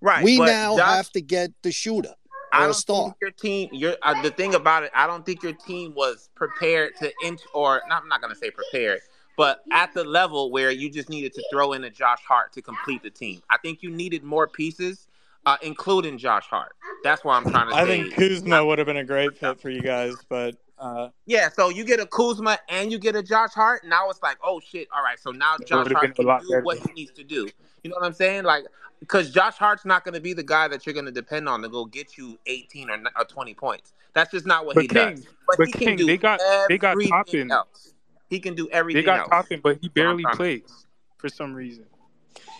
right. 0.00 0.24
we 0.24 0.38
now 0.38 0.76
Josh- 0.76 0.96
have 0.96 1.10
to 1.12 1.20
get 1.20 1.50
the 1.62 1.72
shooter 1.72 2.14
I 2.52 2.64
don't 2.64 2.74
star. 2.74 3.04
think 3.04 3.16
your 3.20 3.30
team. 3.32 3.68
Your 3.72 3.96
uh, 4.02 4.20
the 4.22 4.30
thing 4.30 4.54
about 4.54 4.82
it, 4.82 4.90
I 4.94 5.06
don't 5.06 5.24
think 5.24 5.42
your 5.42 5.52
team 5.52 5.94
was 5.94 6.30
prepared 6.34 6.96
to 7.00 7.12
inch 7.24 7.40
or 7.54 7.82
not, 7.88 8.02
I'm 8.02 8.08
not 8.08 8.20
going 8.20 8.32
to 8.32 8.38
say 8.38 8.50
prepared, 8.50 9.00
but 9.40 9.62
at 9.72 9.94
the 9.94 10.04
level 10.04 10.50
where 10.50 10.70
you 10.70 10.90
just 10.90 11.08
needed 11.08 11.32
to 11.32 11.42
throw 11.50 11.72
in 11.72 11.82
a 11.84 11.88
Josh 11.88 12.20
Hart 12.28 12.52
to 12.52 12.60
complete 12.60 13.02
the 13.02 13.08
team. 13.08 13.40
I 13.48 13.56
think 13.56 13.82
you 13.82 13.88
needed 13.90 14.22
more 14.22 14.46
pieces, 14.46 15.08
uh, 15.46 15.56
including 15.62 16.18
Josh 16.18 16.44
Hart. 16.44 16.72
That's 17.04 17.24
why 17.24 17.38
I'm 17.38 17.44
trying 17.50 17.70
to 17.70 17.74
I 17.74 17.86
say. 17.86 18.02
think 18.02 18.14
Kuzma 18.16 18.62
would 18.62 18.76
have 18.76 18.86
been 18.86 18.98
a 18.98 19.04
great 19.04 19.38
fit 19.38 19.58
for 19.58 19.70
you 19.70 19.80
guys, 19.80 20.14
but 20.28 20.56
uh, 20.78 21.08
Yeah, 21.24 21.48
so 21.48 21.70
you 21.70 21.86
get 21.86 22.00
a 22.00 22.06
Kuzma 22.06 22.58
and 22.68 22.92
you 22.92 22.98
get 22.98 23.16
a 23.16 23.22
Josh 23.22 23.54
Hart. 23.54 23.82
Now 23.86 24.10
it's 24.10 24.22
like, 24.22 24.36
oh 24.44 24.60
shit! 24.60 24.88
All 24.94 25.02
right, 25.02 25.18
so 25.18 25.30
now 25.30 25.56
Josh 25.66 25.90
Hart 25.90 26.14
been 26.14 26.26
can 26.26 26.26
do 26.42 26.48
better. 26.50 26.60
what 26.62 26.76
he 26.76 26.92
needs 26.92 27.12
to 27.12 27.24
do. 27.24 27.48
You 27.82 27.88
know 27.88 27.96
what 27.98 28.04
I'm 28.04 28.12
saying? 28.12 28.44
Like, 28.44 28.66
because 28.98 29.30
Josh 29.30 29.54
Hart's 29.54 29.86
not 29.86 30.04
going 30.04 30.12
to 30.12 30.20
be 30.20 30.34
the 30.34 30.42
guy 30.42 30.68
that 30.68 30.84
you're 30.84 30.92
going 30.92 31.06
to 31.06 31.12
depend 31.12 31.48
on 31.48 31.62
to 31.62 31.70
go 31.70 31.86
get 31.86 32.18
you 32.18 32.38
18 32.44 32.90
or, 32.90 32.98
or 33.16 33.24
20 33.24 33.54
points. 33.54 33.94
That's 34.12 34.30
just 34.30 34.44
not 34.44 34.66
what 34.66 34.74
But 34.74 34.82
he 34.82 34.88
King, 34.88 35.14
does. 35.14 35.24
But, 35.48 35.56
but 35.56 35.66
he 35.68 35.72
King, 35.72 35.88
can 35.88 35.96
do 35.96 36.04
they 36.04 36.18
got 36.18 36.40
they 36.68 36.76
got 36.76 36.90
everything 36.92 37.10
Toppin. 37.10 37.50
else. 37.50 37.94
He 38.30 38.40
can 38.40 38.54
do 38.54 38.68
everything. 38.70 39.02
They 39.02 39.06
got 39.06 39.20
else. 39.20 39.28
Toppin, 39.28 39.60
but 39.62 39.78
he 39.82 39.88
barely 39.88 40.24
plays 40.32 40.86
for 41.18 41.28
some 41.28 41.52
reason. 41.52 41.84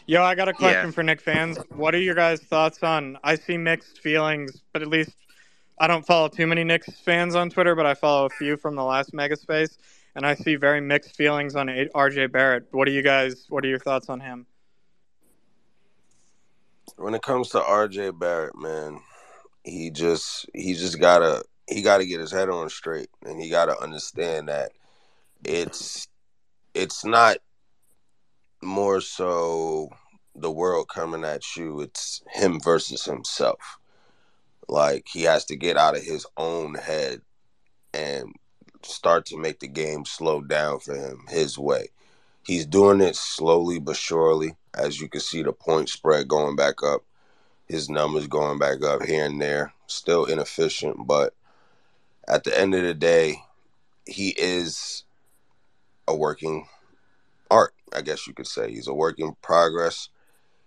yo, 0.06 0.22
I 0.22 0.34
got 0.34 0.48
a 0.48 0.52
question 0.52 0.88
Yeah. 0.88 0.92
for 0.92 1.02
Knick 1.02 1.20
fans. 1.20 1.58
What 1.70 1.94
are 1.94 2.00
your 2.00 2.16
guys' 2.16 2.40
thoughts 2.40 2.82
on? 2.82 3.18
I 3.22 3.36
see 3.36 3.56
mixed 3.56 4.00
feelings, 4.00 4.62
but 4.72 4.82
at 4.82 4.88
least 4.88 5.12
I 5.78 5.86
don't 5.86 6.04
follow 6.04 6.28
too 6.28 6.46
many 6.46 6.64
Knicks 6.64 6.90
fans 7.00 7.34
on 7.34 7.48
Twitter, 7.48 7.74
but 7.74 7.86
I 7.86 7.94
follow 7.94 8.26
a 8.26 8.30
few 8.30 8.56
from 8.56 8.74
the 8.74 8.84
last 8.84 9.14
mega 9.14 9.36
space, 9.36 9.78
and 10.16 10.26
I 10.26 10.34
see 10.34 10.56
very 10.56 10.80
mixed 10.80 11.16
feelings 11.16 11.54
on 11.54 11.68
RJ 11.68 12.32
Barrett. 12.32 12.66
What 12.72 12.88
are 12.88 12.90
you 12.90 13.02
guys? 13.02 13.46
What 13.48 13.64
are 13.64 13.68
your 13.68 13.78
thoughts 13.78 14.08
on 14.10 14.20
him? 14.20 14.46
when 16.96 17.14
it 17.14 17.22
comes 17.22 17.48
to 17.50 17.60
RJ 17.60 18.18
Barrett, 18.18 18.56
man, 18.56 19.00
he 19.64 19.90
just 19.90 20.46
he 20.54 20.74
just 20.74 20.98
gotta 21.00 21.42
he 21.68 21.82
gotta 21.82 22.04
get 22.04 22.20
his 22.20 22.32
head 22.32 22.50
on 22.50 22.68
straight 22.68 23.08
and 23.24 23.40
he 23.40 23.48
gotta 23.48 23.80
understand 23.80 24.48
that 24.48 24.72
it's 25.45 26.09
it's 26.74 27.05
not 27.05 27.38
more 28.62 29.01
so 29.01 29.91
the 30.34 30.51
world 30.51 30.88
coming 30.88 31.24
at 31.24 31.43
you, 31.57 31.80
it's 31.80 32.22
him 32.30 32.61
versus 32.61 33.05
himself. 33.05 33.78
Like 34.68 35.09
he 35.12 35.22
has 35.22 35.45
to 35.47 35.57
get 35.57 35.76
out 35.76 35.97
of 35.97 36.03
his 36.03 36.26
own 36.36 36.74
head 36.74 37.22
and 37.93 38.32
start 38.82 39.26
to 39.26 39.36
make 39.36 39.61
the 39.61 39.68
game 39.68 40.05
slow 40.05 40.41
down 40.41 40.78
for 40.80 40.95
him 40.95 41.24
his 41.28 41.59
way. 41.59 41.88
He's 42.45 42.66
doing 42.66 43.01
it 43.01 43.16
slowly 43.16 43.78
but 43.78 43.97
surely. 43.97 44.57
As 44.74 45.01
you 45.01 45.09
can 45.09 45.20
see, 45.20 45.43
the 45.43 45.53
point 45.53 45.88
spread 45.88 46.28
going 46.28 46.57
back 46.57 46.82
up, 46.82 47.05
his 47.66 47.91
numbers 47.91 48.26
going 48.28 48.59
back 48.59 48.82
up 48.82 49.03
here 49.03 49.24
and 49.24 49.41
there. 49.43 49.72
Still 49.88 50.24
inefficient, 50.24 51.07
but 51.07 51.34
at 52.28 52.45
the 52.45 52.57
end 52.57 52.74
of 52.74 52.82
the 52.82 52.95
day, 52.95 53.43
he 54.07 54.30
is 54.30 55.05
a 56.09 56.14
working 56.14 56.66
art. 57.51 57.74
I 57.94 58.03
guess 58.03 58.26
you 58.26 58.34
could 58.34 58.46
say 58.46 58.70
he's 58.70 58.88
a 58.88 58.94
work 58.94 59.18
in 59.18 59.34
progress. 59.42 60.09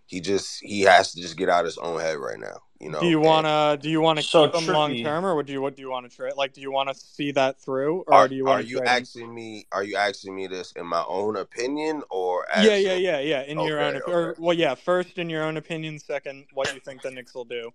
He 0.05 0.21
just 0.21 0.61
he 0.63 0.81
has 0.81 1.13
to 1.13 1.21
just 1.21 1.37
get 1.37 1.49
out 1.49 1.61
of 1.61 1.65
his 1.67 1.77
own 1.77 1.99
head 1.99 2.17
right 2.17 2.39
now. 2.39 2.59
You 2.79 2.89
know. 2.91 2.99
Do 2.99 3.07
you 3.07 3.19
wanna 3.19 3.77
do 3.81 3.89
you 3.89 4.01
wanna 4.01 4.21
So 4.21 4.47
keep 4.49 4.53
him 4.55 4.67
long 4.67 4.95
term, 4.97 5.25
or 5.25 5.35
would 5.35 5.49
you 5.49 5.61
what 5.61 5.75
do 5.75 5.81
you 5.81 5.89
want 5.89 6.09
to 6.09 6.15
trade? 6.15 6.33
Like, 6.35 6.53
do 6.53 6.61
you 6.61 6.71
want 6.71 6.89
to 6.89 6.95
see 6.95 7.31
that 7.31 7.61
through, 7.61 8.01
or 8.07 8.13
Are 8.13 8.27
do 8.27 8.35
you 8.35 8.45
are 8.47 8.49
want 8.49 8.63
to 8.63 8.67
you 8.69 8.77
trade 8.77 8.93
him? 8.95 9.03
asking 9.03 9.33
me? 9.33 9.67
Are 9.71 9.83
you 9.83 9.95
asking 9.95 10.35
me 10.35 10.47
this 10.47 10.71
in 10.73 10.85
my 10.85 11.03
own 11.07 11.37
opinion 11.37 12.03
or 12.11 12.45
as 12.51 12.65
Yeah, 12.65 12.75
yeah, 12.75 12.95
yeah, 12.95 13.19
yeah. 13.19 13.41
In 13.43 13.59
your 13.59 13.81
own, 13.81 13.97
Okay, 13.97 14.11
or 14.11 14.35
well, 14.37 14.55
yeah. 14.55 14.75
First, 14.75 15.17
in 15.17 15.29
your 15.29 15.43
own 15.43 15.57
opinion. 15.57 15.99
Second, 15.99 16.45
what 16.53 16.67
do 16.69 16.75
you 16.75 16.81
think 16.81 17.01
the 17.01 17.11
Knicks 17.11 17.33
will 17.33 17.45
do. 17.45 17.71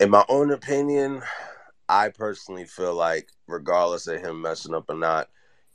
in 0.00 0.10
my 0.10 0.24
own 0.28 0.50
opinion, 0.52 1.22
I 1.88 2.10
personally 2.10 2.64
feel 2.66 2.94
like, 2.94 3.30
regardless 3.46 4.06
of 4.06 4.20
him 4.20 4.42
messing 4.42 4.74
up 4.74 4.88
or 4.88 4.96
not, 4.96 5.28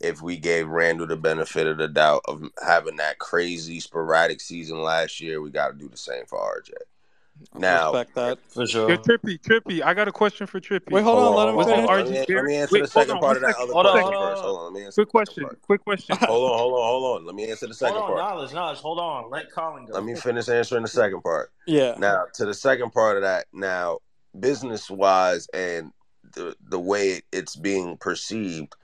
if 0.04 0.22
we 0.22 0.38
gave 0.38 0.68
Randle 0.68 1.08
the 1.08 1.16
benefit 1.16 1.66
of 1.66 1.78
the 1.78 1.88
doubt 1.88 2.22
of 2.28 2.43
having 2.64 2.97
that 2.97 3.20
crazy 3.20 3.80
sporadic 3.80 4.41
season 4.41 4.82
last 4.82 5.22
year, 5.22 5.41
we 5.41 5.49
got 5.49 5.70
to 5.70 5.74
do 5.74 5.88
the 5.89 5.97
same 5.97 6.26
for 6.26 6.38
RJ. 6.39 6.74
Now, 7.56 7.91
Respect 7.93 8.16
that. 8.16 8.39
For 8.49 8.62
Yo, 8.62 8.68
sure. 8.68 8.97
Trippy, 8.97 9.39
Trippy, 9.41 9.82
I 9.82 9.93
got 9.93 10.08
a 10.08 10.12
question 10.12 10.45
for 10.45 10.60
Trippy. 10.60 10.91
Wait, 10.91 11.04
hold 11.04 11.20
on. 11.20 11.36
Let 11.36 11.47
him 11.47 11.56
hold 11.56 11.66
finish. 11.68 11.89
let 11.89 12.10
me, 12.10 12.18
RG 12.18 12.36
let 12.36 12.45
me 12.45 12.56
answer 12.56 12.74
Wait, 12.74 12.82
the 12.82 12.88
second 12.88 13.16
on, 13.16 13.22
part 13.22 13.38
of 13.38 13.41
that 13.43 13.49
second, 13.51 13.64
other 13.64 13.74
Hold 13.74 13.86
on, 13.86 13.91
question 13.93 14.14
hold 14.14 14.16
on, 14.16 14.30
first. 14.30 14.41
hold 14.43 14.45
Hold 14.45 14.60
on. 14.60 14.66
on, 14.68 14.74
let 14.74 14.80
me 14.80 14.86
answer 14.86 15.01
the 15.01 15.06
Quick 15.06 15.08
second 15.08 15.12
question, 15.12 15.43
part. 15.43 15.62
quick 15.62 15.84
question. 15.84 16.18
Hold 16.22 16.51
on, 16.51 16.58
hold 16.60 16.74
on, 16.74 16.84
hold 16.84 17.20
on. 17.22 17.26
Let 17.26 17.36
me 17.36 17.49
answer 17.49 17.68
the 17.68 17.74
second 17.74 17.95
Hold 17.95 18.04
on, 18.12 18.18
part. 18.18 18.36
knowledge, 18.36 18.54
knowledge. 18.54 18.80
Hold 18.80 18.99
on. 18.99 19.30
Let 19.32 19.51
Colin 19.51 19.86
go. 19.86 19.93
Let 19.93 20.04
me 20.04 20.16
finish 20.16 20.49
answering 20.49 20.84
the 20.84 20.88
second 20.89 21.22
part. 21.22 21.51
Yeah. 21.66 21.95
Now, 21.97 22.26
to 22.36 22.45
the 22.45 22.54
second 22.54 22.91
part 22.91 23.18
of 23.18 23.24
that, 23.24 23.45
now 23.54 23.99
business 24.39 24.89
wise 24.89 25.47
and 25.54 25.91
the 26.36 26.56
the 26.68 26.80
way 26.80 27.22
it's 27.32 27.56
being 27.56 27.97
perceived, 27.97 28.76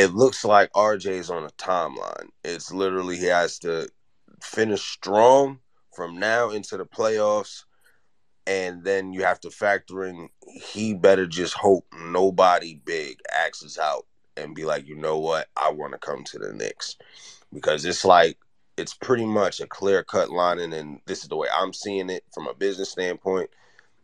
it 0.00 0.14
looks 0.14 0.46
like 0.46 0.72
RJ's 0.72 1.28
on 1.28 1.44
a 1.44 1.50
timeline. 1.50 2.30
It's 2.42 2.72
literally 2.72 3.18
he 3.18 3.26
has 3.26 3.58
to 3.58 3.86
finish 4.42 4.80
strong 4.80 5.58
from 5.94 6.18
now 6.18 6.48
into 6.48 6.78
the 6.78 6.86
playoffs, 6.86 7.64
and 8.46 8.82
then 8.82 9.12
you 9.12 9.24
have 9.24 9.40
to 9.40 9.50
factor 9.50 10.06
in 10.06 10.30
he 10.48 10.94
better 10.94 11.26
just 11.26 11.52
hope 11.52 11.84
nobody 12.02 12.80
big 12.82 13.18
axes 13.30 13.76
out 13.76 14.06
and 14.38 14.54
be 14.54 14.64
like, 14.64 14.88
you 14.88 14.96
know 14.96 15.18
what, 15.18 15.48
I 15.54 15.70
want 15.70 15.92
to 15.92 15.98
come 15.98 16.24
to 16.24 16.38
the 16.38 16.54
Knicks 16.54 16.96
because 17.52 17.84
it's 17.84 18.02
like 18.02 18.38
it's 18.78 18.94
pretty 18.94 19.26
much 19.26 19.60
a 19.60 19.66
clear 19.66 20.02
cut 20.02 20.30
lining, 20.30 20.72
and 20.72 21.00
this 21.04 21.24
is 21.24 21.28
the 21.28 21.36
way 21.36 21.48
I'm 21.54 21.74
seeing 21.74 22.08
it 22.08 22.24
from 22.32 22.46
a 22.46 22.54
business 22.54 22.88
standpoint. 22.88 23.50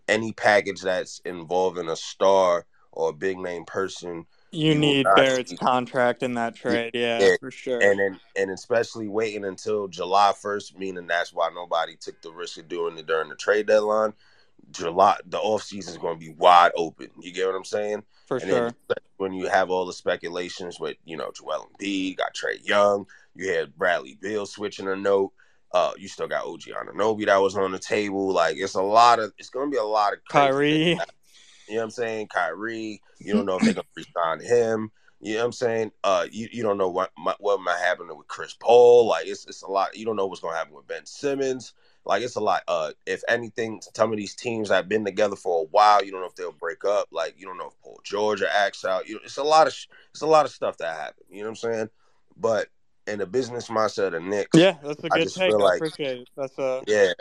Any 0.08 0.34
package 0.34 0.82
that's 0.82 1.22
involving 1.24 1.88
a 1.88 1.96
star 1.96 2.66
or 2.92 3.08
a 3.08 3.14
big 3.14 3.38
name 3.38 3.64
person, 3.64 4.26
You 4.56 4.72
you 4.72 4.78
need 4.78 5.06
Barrett's 5.14 5.50
see. 5.50 5.56
contract 5.56 6.22
in 6.22 6.34
that 6.34 6.54
trade. 6.56 6.92
Yeah, 6.94 7.20
Yeah, 7.20 7.36
for 7.40 7.50
sure. 7.50 7.80
and 7.80 7.98
then 7.98 8.20
and 8.36 8.50
especially 8.50 9.08
waiting 9.08 9.44
until 9.44 9.88
July 9.88 10.32
first, 10.40 10.78
meaning 10.78 11.06
that's 11.06 11.32
why 11.32 11.50
nobody 11.54 11.96
took 11.96 12.20
the 12.22 12.32
risk 12.32 12.58
of 12.58 12.68
doing 12.68 12.96
it 12.98 13.06
during 13.06 13.28
the 13.28 13.36
trade 13.36 13.66
deadline. 13.66 14.14
July, 14.70 15.16
the 15.26 15.38
off 15.38 15.62
season 15.62 15.92
is 15.94 15.98
going 15.98 16.18
to 16.18 16.26
be 16.26 16.32
wide 16.32 16.72
open. 16.76 17.10
You 17.20 17.32
get 17.32 17.46
what 17.46 17.54
I'm 17.54 17.64
saying? 17.64 18.02
For 18.26 18.38
and 18.38 18.48
sure. 18.48 18.74
then 18.88 18.96
when 19.18 19.32
you 19.32 19.46
have 19.48 19.70
all 19.70 19.86
the 19.86 19.92
speculations 19.92 20.80
with 20.80 20.96
you 21.04 21.16
know 21.16 21.30
Joel 21.36 21.68
Embiid, 21.80 22.16
got 22.16 22.34
Trae 22.34 22.66
Young, 22.66 23.06
you 23.34 23.50
had 23.52 23.76
Bradley 23.76 24.18
Beal 24.20 24.46
switching 24.46 24.88
a 24.88 24.96
note. 24.96 25.32
Uh, 25.72 25.92
you 25.98 26.08
still 26.08 26.28
got 26.28 26.46
OG 26.46 26.62
Anunoby 26.62 27.26
that 27.26 27.36
was 27.36 27.56
on 27.56 27.72
the 27.72 27.78
table. 27.78 28.32
Like 28.32 28.56
it's 28.56 28.74
a 28.74 28.82
lot 28.82 29.18
of 29.18 29.32
it's 29.38 29.50
going 29.50 29.70
to 29.70 29.74
be 29.74 29.78
a 29.78 29.84
lot 29.84 30.14
of 30.14 30.20
crazy 30.28 30.96
Kyrie. 30.96 30.98
You 31.68 31.74
know 31.74 31.80
what 31.80 31.84
I'm 31.84 31.90
saying? 31.90 32.28
Kyrie. 32.28 33.00
You 33.18 33.34
don't 33.34 33.46
know 33.46 33.56
if 33.56 33.64
they're 33.64 33.74
going 33.74 33.86
to 33.96 34.04
resign 34.14 34.40
him. 34.40 34.90
You 35.20 35.34
know 35.34 35.40
what 35.40 35.46
I'm 35.46 35.52
saying? 35.52 35.92
Uh, 36.04 36.26
you, 36.30 36.48
you 36.52 36.62
don't 36.62 36.76
know 36.78 36.90
what 36.90 37.10
might, 37.16 37.36
what 37.40 37.60
might 37.60 37.78
happen 37.78 38.06
with 38.16 38.28
Chris 38.28 38.54
Paul. 38.54 39.06
Like 39.06 39.26
it's 39.26 39.46
it's 39.46 39.62
a 39.62 39.66
lot. 39.66 39.96
You 39.96 40.04
don't 40.04 40.16
know 40.16 40.26
what's 40.26 40.40
going 40.40 40.52
to 40.52 40.58
happen 40.58 40.74
with 40.74 40.86
Ben 40.86 41.06
Simmons. 41.06 41.72
Like 42.04 42.22
it's 42.22 42.36
a 42.36 42.40
lot. 42.40 42.62
Uh, 42.68 42.92
if 43.06 43.22
anything, 43.28 43.80
some 43.96 44.12
of 44.12 44.18
these 44.18 44.34
teams 44.34 44.68
have 44.68 44.88
been 44.88 45.04
together 45.04 45.34
for 45.34 45.62
a 45.62 45.66
while. 45.70 46.04
You 46.04 46.12
don't 46.12 46.20
know 46.20 46.28
if 46.28 46.36
they'll 46.36 46.52
break 46.52 46.84
up. 46.84 47.08
Like 47.10 47.34
you 47.38 47.46
don't 47.46 47.58
know 47.58 47.68
if 47.68 47.82
Paul 47.82 47.98
George 48.04 48.42
or 48.42 48.48
acts 48.48 48.84
out. 48.84 49.08
You, 49.08 49.18
it's 49.24 49.38
a 49.38 49.42
lot 49.42 49.66
of 49.66 49.72
sh- 49.72 49.86
it's 50.10 50.22
a 50.22 50.26
lot 50.26 50.44
of 50.44 50.52
stuff 50.52 50.76
that 50.78 50.96
happened. 50.96 51.26
You 51.30 51.38
know 51.38 51.50
what 51.50 51.64
I'm 51.64 51.72
saying? 51.72 51.88
But 52.36 52.68
in 53.06 53.18
the 53.18 53.26
business 53.26 53.68
mindset 53.68 54.14
of 54.14 54.22
Knicks, 54.22 54.56
Yeah, 54.56 54.76
that's 54.82 55.02
a 55.02 55.06
I 55.10 55.16
good 55.16 55.24
just 55.24 55.36
take. 55.36 55.50
feel 55.50 55.66
I 55.66 55.76
appreciate 55.76 56.20
it. 56.20 56.28
That's 56.36 56.58
a 56.58 56.82
yeah, 56.86 57.12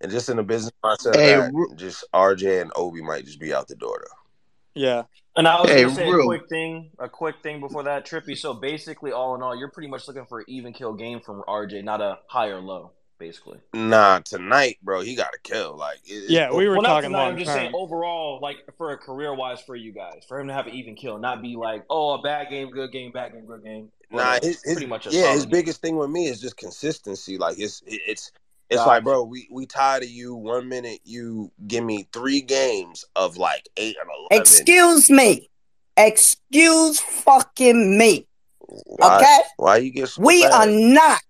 and 0.00 0.10
just 0.10 0.28
in 0.28 0.36
the 0.36 0.42
business 0.42 0.72
mindset 0.84 1.14
Hey, 1.14 1.34
that, 1.36 1.52
Ru- 1.52 1.74
just 1.76 2.04
RJ 2.14 2.62
and 2.62 2.72
Obi 2.76 3.02
might 3.02 3.24
just 3.24 3.40
be 3.40 3.54
out 3.54 3.68
the 3.68 3.76
door 3.76 3.98
though. 4.00 4.80
yeah. 4.80 5.04
And 5.36 5.46
I 5.46 5.60
was 5.60 5.70
hey, 5.70 5.82
gonna 5.82 5.94
say 5.94 6.08
a 6.08 6.12
quick 6.24 6.48
thing, 6.48 6.90
a 6.98 7.08
quick 7.08 7.36
thing 7.42 7.60
before 7.60 7.82
that, 7.84 8.06
Trippy. 8.06 8.36
So 8.36 8.54
basically, 8.54 9.12
all 9.12 9.34
in 9.34 9.42
all, 9.42 9.54
you're 9.54 9.70
pretty 9.70 9.88
much 9.88 10.08
looking 10.08 10.24
for 10.26 10.40
an 10.40 10.46
even 10.48 10.72
kill 10.72 10.94
game 10.94 11.20
from 11.20 11.42
RJ, 11.46 11.84
not 11.84 12.00
a 12.00 12.18
high 12.28 12.48
or 12.48 12.60
low, 12.60 12.92
basically. 13.18 13.58
Nah, 13.74 14.20
tonight, 14.20 14.78
bro, 14.82 15.02
he 15.02 15.14
got 15.14 15.32
to 15.32 15.38
kill. 15.42 15.76
Like 15.76 15.98
it, 16.06 16.12
it's 16.12 16.30
Yeah, 16.30 16.52
we 16.54 16.66
were 16.68 16.76
Well, 16.76 16.84
talking 16.86 17.10
tonight. 17.10 17.18
long 17.20 17.32
I'm 17.32 17.38
just 17.38 17.52
saying 17.52 17.74
overall, 17.74 18.38
like 18.40 18.56
for 18.78 18.92
a 18.92 18.96
career 18.96 19.34
wise 19.34 19.60
for 19.60 19.76
you 19.76 19.92
guys, 19.92 20.22
for 20.26 20.40
him 20.40 20.48
to 20.48 20.54
have 20.54 20.66
an 20.66 20.74
even 20.74 20.94
kill, 20.94 21.18
not 21.18 21.42
be 21.42 21.56
like, 21.56 21.84
oh, 21.90 22.14
a 22.14 22.22
bad 22.22 22.48
game, 22.48 22.70
good 22.70 22.90
game, 22.92 23.12
bad 23.12 23.32
game, 23.32 23.44
good 23.44 23.62
game, 23.62 23.90
Nah, 24.10 24.38
his, 24.42 24.62
his 24.62 24.74
pretty 24.74 24.86
much 24.86 25.06
a 25.06 25.10
yeah, 25.10 25.32
his 25.32 25.42
game. 25.42 25.50
biggest 25.50 25.82
thing 25.82 25.96
with 25.96 26.08
me 26.08 26.28
is 26.28 26.40
just 26.40 26.56
consistency. 26.56 27.36
Like 27.36 27.58
it's 27.58 27.82
it- 27.86 28.00
it's 28.06 28.32
it's 28.70 28.84
like, 28.84 29.04
bro, 29.04 29.22
we 29.22 29.48
we 29.50 29.66
tired 29.66 30.02
of 30.02 30.08
you. 30.08 30.34
One 30.34 30.68
minute 30.68 31.00
you 31.04 31.52
give 31.66 31.84
me 31.84 32.08
three 32.12 32.40
games 32.40 33.04
of 33.14 33.36
like 33.36 33.68
eight 33.76 33.96
and 34.00 34.10
eleven. 34.10 34.42
Excuse 34.42 35.08
me. 35.10 35.48
Excuse 35.96 37.00
fucking 37.00 37.96
me. 37.96 38.26
Why 38.58 39.16
Okay? 39.16 39.38
why 39.56 39.76
you 39.78 39.90
get 39.90 40.08
so 40.08 40.22
We 40.22 40.44
are 40.44 40.66
not 40.66 41.20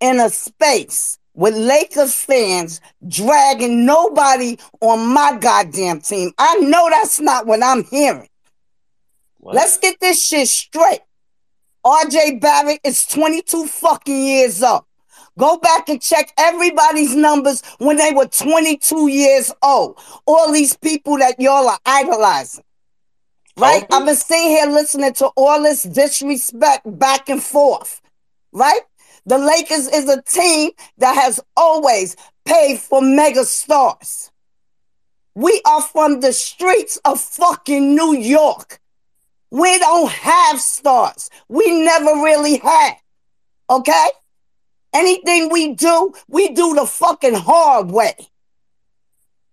in 0.00 0.20
a 0.20 0.28
space 0.28 1.18
with 1.34 1.54
Lakers 1.54 2.14
fans 2.14 2.80
dragging 3.06 3.86
nobody 3.86 4.58
on 4.80 5.06
my 5.06 5.36
goddamn 5.40 6.00
team. 6.00 6.32
I 6.38 6.56
know 6.56 6.88
that's 6.90 7.20
not 7.20 7.46
what 7.46 7.62
I'm 7.62 7.84
hearing. 7.84 8.28
What? 9.38 9.54
Let's 9.54 9.78
get 9.78 10.00
this 10.00 10.24
shit 10.24 10.48
straight. 10.48 11.00
RJ 11.84 12.40
Barrett 12.40 12.80
is 12.82 13.04
22 13.06 13.66
fucking 13.66 14.24
years 14.24 14.62
old. 14.62 14.84
Go 15.38 15.58
back 15.58 15.88
and 15.88 16.00
check 16.00 16.32
everybody's 16.38 17.14
numbers 17.14 17.62
when 17.78 17.96
they 17.96 18.12
were 18.12 18.26
22 18.26 19.08
years 19.08 19.52
old. 19.62 19.98
All 20.26 20.52
these 20.52 20.76
people 20.76 21.18
that 21.18 21.40
y'all 21.40 21.68
are 21.68 21.78
idolizing. 21.84 22.64
Right? 23.56 23.86
I've 23.90 24.04
been 24.04 24.16
sitting 24.16 24.48
here 24.48 24.66
listening 24.66 25.12
to 25.14 25.26
all 25.36 25.62
this 25.62 25.84
disrespect 25.84 26.98
back 26.98 27.28
and 27.28 27.42
forth. 27.42 28.00
Right? 28.52 28.80
The 29.26 29.38
Lakers 29.38 29.88
is 29.88 30.08
a 30.08 30.22
team 30.22 30.72
that 30.98 31.14
has 31.14 31.40
always 31.56 32.16
paid 32.44 32.78
for 32.78 33.00
mega 33.00 33.44
stars. 33.44 34.30
We 35.34 35.60
are 35.66 35.82
from 35.82 36.20
the 36.20 36.32
streets 36.32 37.00
of 37.04 37.20
fucking 37.20 37.94
New 37.94 38.14
York. 38.14 38.80
We 39.50 39.78
don't 39.78 40.10
have 40.10 40.60
stars. 40.60 41.30
We 41.48 41.84
never 41.84 42.22
really 42.22 42.58
had. 42.58 42.94
Okay? 43.70 44.08
Anything 44.94 45.50
we 45.50 45.74
do, 45.74 46.14
we 46.28 46.50
do 46.50 46.74
the 46.74 46.86
fucking 46.86 47.34
hard 47.34 47.90
way. 47.90 48.14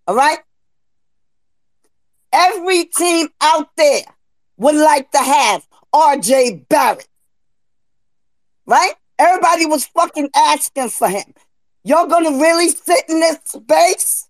All 0.07 0.15
right? 0.15 0.39
Every 2.31 2.85
team 2.85 3.30
out 3.41 3.69
there 3.76 4.03
would 4.57 4.76
like 4.76 5.11
to 5.11 5.18
have 5.18 5.68
RJ 5.93 6.69
Barrett. 6.69 7.07
Right? 8.68 8.93
Everybody 9.18 9.65
was 9.65 9.85
fucking 9.88 10.30
asking 10.35 10.89
for 10.89 11.09
him. 11.09 11.34
Y'all 11.84 12.07
gonna 12.07 12.38
really 12.39 12.69
sit 12.69 13.03
in 13.09 13.19
this 13.19 13.39
space 13.45 14.30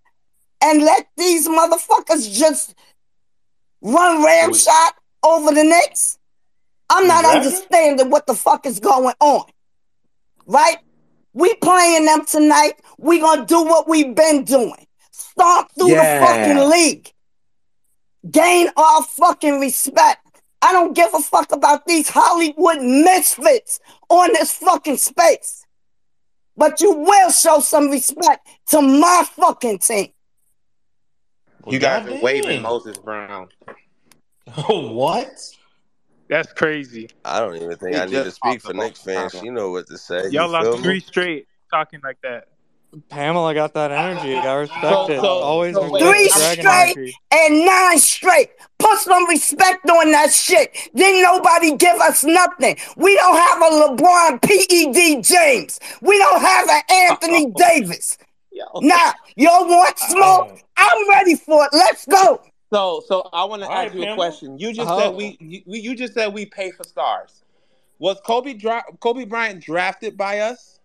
and 0.62 0.82
let 0.82 1.08
these 1.18 1.48
motherfuckers 1.48 2.32
just 2.32 2.74
run 3.82 4.24
ramshot 4.24 4.94
over 5.24 5.54
the 5.54 5.64
Knicks? 5.64 6.18
I'm 6.90 7.08
not 7.08 7.26
Exactly. 7.26 7.40
understanding 7.40 8.10
what 8.10 8.28
the 8.28 8.34
fuck 8.34 8.66
is 8.66 8.80
going 8.80 9.16
on. 9.20 9.46
Right? 10.46 10.78
We 11.34 11.54
playing 11.56 12.06
them 12.06 12.26
tonight. 12.26 12.74
We 12.98 13.20
gonna 13.20 13.46
do 13.46 13.64
what 13.64 13.88
we've 13.88 14.14
been 14.14 14.44
doing. 14.44 14.88
Stomp 15.12 15.70
through 15.78 15.90
the 15.90 15.96
fucking 15.96 16.70
league. 16.70 17.12
Gain 18.30 18.70
our 18.76 19.04
fucking 19.04 19.60
respect. 19.60 20.42
I 20.62 20.74
don't 20.74 20.94
give 20.94 21.14
a 21.14 21.20
fuck 21.20 21.52
about 21.52 21.86
these 21.88 22.10
Hollywood 22.10 22.82
misfits 22.82 23.80
on 24.10 24.30
this 24.34 24.52
fucking 24.52 24.98
space. 24.98 25.66
But 26.56 26.82
you 26.82 26.94
will 26.94 27.32
show 27.32 27.60
some 27.60 27.90
respect 27.90 28.48
to 28.68 28.82
my 28.82 29.26
fucking 29.36 29.80
team. 29.80 30.10
You 31.68 31.80
guys 31.80 32.06
are 32.06 32.10
goddamn. 32.10 32.22
waving 32.22 32.62
Moses 32.62 32.98
Brown. 32.98 33.48
Oh, 34.70 34.92
what? 34.94 35.32
That's 36.32 36.54
crazy. 36.54 37.10
I 37.26 37.42
don't 37.42 37.58
even 37.58 37.76
think 37.76 37.94
He 37.96 38.02
I 38.02 38.06
need 38.06 38.14
to 38.14 38.32
speak 38.32 38.62
for 38.62 38.70
up 38.70 38.76
on 38.76 38.80
Knicks 38.86 39.02
fans. 39.02 39.34
You 39.44 39.52
know 39.52 39.70
what 39.72 39.86
to 39.88 39.98
say. 39.98 40.24
You 40.28 40.40
Y'all 40.40 40.50
lost 40.50 40.78
me? 40.78 40.84
three 40.84 41.00
straight 41.02 41.46
talking 41.70 42.00
like 42.02 42.20
that. 42.24 42.46
Pamela 43.10 43.54
got 43.54 43.74
that 43.74 43.92
energy. 43.92 44.36
I 44.36 44.54
respect 44.54 44.82
So- 44.82 45.10
it. 45.12 45.20
so- 45.20 45.28
Always 45.28 45.76
so 45.76 45.90
wait, 45.90 46.04
Three 46.04 46.30
straight 46.30 46.60
energy. 46.66 47.14
and 47.32 47.66
nine 47.66 47.98
straight. 48.00 48.52
Put 48.80 48.98
some 49.00 49.28
respect 49.28 49.90
on 49.90 50.12
that 50.14 50.34
shit. 50.34 50.74
Didn't 50.96 51.22
nobody 51.22 51.76
give 51.76 52.00
us 52.00 52.24
nothing. 52.24 52.78
We 52.96 53.16
don't 53.18 53.36
have 53.38 53.62
a 53.62 53.96
LeBron 53.96 54.42
PED 54.42 55.24
James. 55.26 55.80
We 56.02 56.18
don't 56.18 56.42
have 56.42 56.70
an 56.70 56.82
Anthony 56.90 57.52
Davis. 57.58 58.18
Now, 58.82 59.12
y'all 59.36 59.68
want 59.68 60.00
smoke? 60.00 60.60
I'm 60.78 61.10
ready 61.10 61.36
for 61.36 61.66
it. 61.66 61.70
Let's 61.74 62.06
go. 62.06 62.42
So, 62.72 63.04
so 63.06 63.30
I 63.34 63.44
want 63.46 63.64
to 63.64 63.72
ask 63.72 63.94
right, 63.94 63.96
you 63.96 64.12
a 64.12 64.16
question. 64.16 64.58
You 64.58 64.74
just 64.74 64.90
Oh. 64.90 64.98
said 64.98 65.16
we, 65.16 65.38
you, 65.40 65.62
you 65.66 65.96
just 65.96 66.14
said 66.14 66.34
we 66.34 66.46
pay 66.46 66.72
for 66.72 66.84
stars. 66.84 67.44
Was 68.00 68.20
Kobe 68.26 68.54
dra- 68.54 68.86
Kobe 69.02 69.26
Bryant 69.26 69.62
drafted 69.62 70.18
by 70.18 70.40
us? 70.40 70.80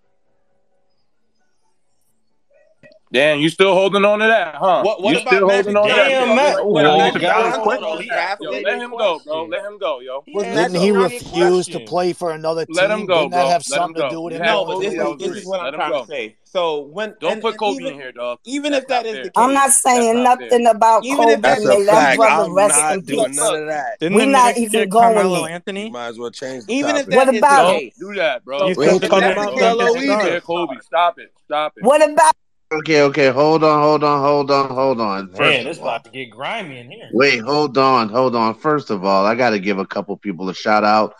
Damn, 3.16 3.38
you 3.40 3.48
still 3.48 3.72
holding 3.74 4.04
on 4.04 4.18
to 4.18 4.26
that, 4.26 4.56
huh? 4.56 4.82
What- 4.82 5.02
what 5.02 5.12
you 5.12 5.20
about 5.20 5.32
still 5.32 5.46
Magic 5.46 5.74
holding 5.74 5.76
on 5.76 5.88
to 5.88 5.94
that? 5.94 6.08
Damn, 6.10 6.34
Matt. 6.36 6.56
yo, 6.58 6.64
Whoa, 6.66 6.82
yo, 6.82 6.96
Magic 6.98 7.22
yo, 7.22 7.28
Johnson 7.28 7.60
yo, 7.60 7.64
quick. 7.64 7.80
yo, 7.80 8.02
Drafted? 8.02 8.44
Yo, 8.44 8.50
let 8.60 8.78
him 8.78 8.90
go, 8.90 9.20
bro. 9.24 9.44
Let 9.46 9.64
him 9.64 9.78
go, 9.78 10.00
yo. 10.00 10.22
He 10.26 10.32
Was, 10.34 10.44
didn't 10.44 10.74
he 10.74 10.90
refuse 10.90 11.66
to 11.68 11.80
play 11.80 12.12
for 12.12 12.32
another 12.32 12.66
team? 12.66 12.76
Let 12.76 12.90
him 12.90 13.06
go, 13.06 13.20
Didn't 13.20 13.30
that 13.32 13.46
have 13.46 13.64
Let 13.70 13.76
him 13.76 13.82
something 13.82 13.94
to 13.94 14.08
go. 14.08 14.10
do 14.10 14.20
with 14.20 14.32
You 14.34 14.38
him? 14.40 14.44
had 14.44 14.52
No, 14.52 14.64
but 14.66 14.80
this 14.80 14.94
playing 14.94 14.98
that 14.98 15.04
is 15.04 15.08
was 15.08 15.22
for 15.22 15.28
this 15.28 15.38
is 15.38 15.46
what 15.46 15.60
Let 15.60 15.66
I'm 15.66 15.74
trying 15.74 15.92
go. 15.92 16.00
to 16.02 16.06
say. 16.06 16.36
So 16.44 16.80
when 16.80 17.14
Don't 17.20 17.32
and, 17.32 17.42
put 17.42 17.50
and 17.50 17.58
Kobe 17.58 17.76
even, 17.76 17.88
in 17.88 17.94
here, 17.94 18.12
dog. 18.12 18.38
even 18.44 18.72
if 18.74 18.86
That's 18.86 19.04
that 19.04 19.22
the 19.22 19.30
fair. 19.34 19.44
I'm 19.44 19.54
not 19.54 19.70
saying 19.72 20.14
That's 20.14 20.16
not 20.16 20.38
fair. 20.38 20.48
nothing 20.48 20.66
about 20.66 21.04
even 21.04 21.18
Kobe. 21.18 21.32
that 21.32 21.42
That's 21.42 21.60
is 21.60 21.66
a 21.66 21.84
fact. 21.84 22.20
I'm 22.20 22.54
rest 22.54 22.76
not 22.76 22.94
in 22.94 23.00
doing 23.02 23.26
peace. 23.28 23.36
none 23.36 23.54
of 23.62 23.66
that. 23.68 23.98
Didn't 24.00 24.16
We 24.16 24.24
the 24.24 24.30
not 24.30 24.56
even 24.56 24.88
going 24.88 25.04
Carmelo 25.14 25.40
there. 25.40 25.48
You 25.48 25.54
Anthony? 25.54 25.90
might 25.90 26.06
as 26.08 26.18
well 26.18 26.30
change 26.30 26.66
the 26.66 26.72
even 26.72 26.96
if 26.96 27.02
topic. 27.02 27.14
What 27.16 27.28
about 27.28 27.40
the 27.40 27.62
Don't 27.62 27.72
case, 27.80 27.94
do 27.98 28.14
that, 28.14 28.44
bro. 28.44 28.68
You 28.68 28.74
We 28.76 28.84
said 28.84 28.92
ain't 28.92 29.02
the 29.02 29.08
talking 29.08 29.24
about 29.30 29.36
didn't 29.36 29.56
Melo 29.58 29.94
get 29.94 30.02
either. 30.04 30.12
Compare 30.16 30.40
stars. 30.40 30.42
Kobe. 30.44 30.80
Stop 30.82 31.18
it. 31.18 31.32
Stop 31.44 31.72
it. 31.76 31.84
What 31.84 32.02
about 32.10 32.32
Okay, 32.72 33.02
okay, 33.02 33.28
hold 33.28 33.62
on, 33.62 33.80
hold 33.80 34.02
on, 34.02 34.20
hold 34.20 34.50
on, 34.50 34.68
hold 34.70 35.00
on. 35.00 35.28
First 35.28 35.40
Man, 35.40 35.78
all, 35.78 35.88
about 35.88 36.04
to 36.04 36.10
get 36.10 36.30
grimy 36.30 36.78
in 36.80 36.90
here. 36.90 37.10
wait, 37.12 37.40
hold 37.40 37.78
on, 37.78 38.08
hold 38.08 38.34
on. 38.34 38.54
First 38.54 38.90
of 38.90 39.04
all, 39.04 39.24
I 39.24 39.36
got 39.36 39.50
to 39.50 39.60
give 39.60 39.78
a 39.78 39.86
couple 39.86 40.16
people 40.16 40.48
a 40.48 40.54
shout 40.54 40.82
out. 40.82 41.14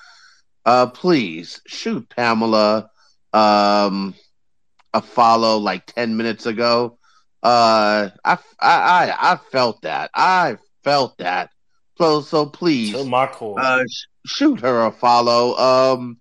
Uh, 0.64 0.88
please 0.88 1.60
shoot 1.66 2.08
Pamela 2.08 2.90
um 3.32 4.14
a 4.92 5.00
follow 5.00 5.58
like 5.58 5.86
ten 5.86 6.16
minutes 6.16 6.46
ago. 6.46 6.98
Uh, 7.42 8.10
I 8.24 8.32
I 8.32 8.38
I, 8.60 9.32
I 9.32 9.36
felt 9.52 9.82
that. 9.82 10.10
I 10.14 10.56
felt 10.82 11.16
that. 11.18 11.50
So 11.98 12.22
so 12.22 12.46
please, 12.46 12.92
To 12.94 13.04
my 13.04 13.28
core. 13.28 13.60
uh, 13.60 13.84
sh- 13.88 14.06
shoot 14.26 14.60
her 14.60 14.86
a 14.86 14.90
follow. 14.90 15.54
Um, 15.56 16.18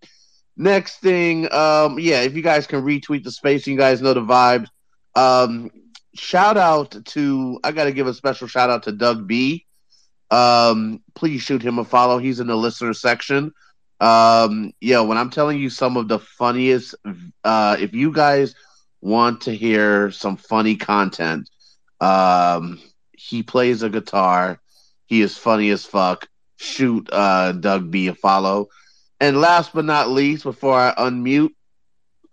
next 0.56 1.00
thing, 1.00 1.52
um, 1.52 1.98
yeah, 2.00 2.22
if 2.22 2.36
you 2.36 2.44
guys 2.44 2.68
can 2.68 2.84
retweet 2.84 3.24
the 3.24 3.32
space, 3.32 3.66
you 3.66 3.76
guys 3.76 4.02
know 4.04 4.14
the 4.14 4.22
vibes. 4.22 4.68
Um, 5.16 5.72
shout 6.16 6.58
out 6.58 7.06
to 7.06 7.60
I 7.64 7.72
got 7.72 7.86
to 7.86 7.92
give 7.92 8.08
a 8.08 8.14
special 8.14 8.48
shout 8.48 8.70
out 8.70 8.84
to 8.84 8.92
Doug 8.92 9.28
B. 9.28 9.66
Um, 10.32 11.02
please 11.14 11.42
shoot 11.42 11.62
him 11.62 11.80
a 11.80 11.86
follow. 11.86 12.18
He's 12.18 12.40
in 12.40 12.48
the 12.48 12.56
listener 12.56 12.94
section. 12.94 13.54
Um, 14.00 14.74
yeah, 14.82 15.00
when 15.02 15.18
I'm 15.18 15.30
telling 15.30 15.60
you 15.60 15.70
some 15.70 15.98
of 15.98 16.08
the 16.08 16.20
funniest, 16.20 16.96
uh, 17.44 17.78
if 17.80 17.94
you 17.94 18.12
guys 18.12 18.56
want 19.02 19.42
to 19.42 19.56
hear 19.56 20.12
some 20.12 20.36
funny 20.36 20.76
content, 20.76 21.50
um, 22.02 22.82
he 23.14 23.44
plays 23.44 23.84
a 23.84 23.90
guitar. 23.90 24.60
He 25.06 25.22
is 25.22 25.38
funny 25.38 25.70
as 25.70 25.86
fuck. 25.86 26.28
Shoot, 26.58 27.10
uh, 27.12 27.54
Doug 27.54 27.92
B 27.92 28.08
a 28.08 28.16
follow. 28.16 28.68
And 29.20 29.40
last 29.40 29.74
but 29.74 29.86
not 29.86 30.10
least, 30.10 30.44
before 30.44 30.78
I 30.78 30.94
unmute, 30.96 31.52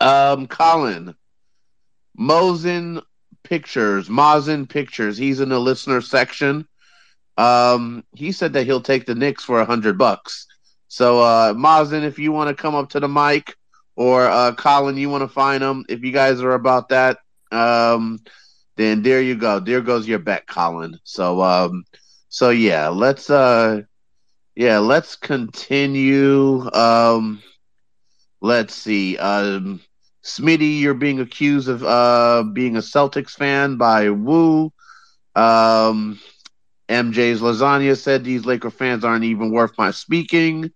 um, 0.01 0.47
Colin 0.49 1.15
Mosen 2.23 3.03
Pictures, 3.43 4.09
Mosen 4.09 4.69
Pictures. 4.69 5.19
He's 5.19 5.41
in 5.41 5.49
the 5.49 5.59
listener 5.59 6.01
section. 6.01 6.67
Um, 7.37 8.05
he 8.15 8.31
said 8.33 8.53
that 8.53 8.65
he'll 8.65 8.81
take 8.81 9.07
the 9.07 9.15
Knicks 9.15 9.45
for 9.45 9.61
a 9.61 9.65
hundred 9.65 9.99
bucks. 9.99 10.47
So, 10.89 11.21
uh, 11.21 11.55
Mosen, 11.55 12.05
if 12.05 12.19
you 12.19 12.33
want 12.33 12.49
to 12.55 12.63
come 12.63 12.75
up 12.75 12.91
to 12.91 13.01
the 13.01 13.09
mic, 13.09 13.57
or 13.97 14.27
uh, 14.27 14.55
Colin, 14.55 14.97
you 14.97 15.09
want 15.11 15.23
to 15.23 15.29
find 15.29 15.63
him. 15.63 15.85
If 15.89 16.03
you 16.03 16.13
guys 16.13 16.41
are 16.43 16.53
about 16.55 16.89
that, 16.91 17.19
um, 17.51 18.21
then 18.77 19.03
there 19.03 19.21
you 19.21 19.35
go. 19.35 19.59
There 19.61 19.81
goes 19.81 20.07
your 20.07 20.19
bet, 20.19 20.47
Colin. 20.47 20.99
So, 21.05 21.43
um, 21.43 21.85
so 22.29 22.51
yeah, 22.51 22.89
let's 22.89 23.31
uh, 23.31 23.83
yeah, 24.55 24.79
let's 24.79 25.17
continue. 25.17 26.71
Um, 26.73 27.43
let's 28.41 28.75
see. 28.75 29.19
Um, 29.19 29.81
Smitty, 30.25 30.81
you're 30.81 30.95
being 30.95 31.21
accused 31.21 31.69
of 31.69 31.83
uh 31.85 32.45
being 32.53 32.77
a 32.77 32.81
Celtics 32.81 33.31
fan 33.33 33.77
by 33.77 34.11
Woo. 34.11 34.73
Um, 35.35 36.19
MJ's 36.89 37.41
lasagna 37.41 37.97
said 37.97 38.25
these 38.25 38.45
Laker 38.47 38.71
fans 38.71 39.05
aren't 39.05 39.25
even 39.25 39.53
worth 39.53 39.73
my 39.79 39.91
speaking. 39.91 40.71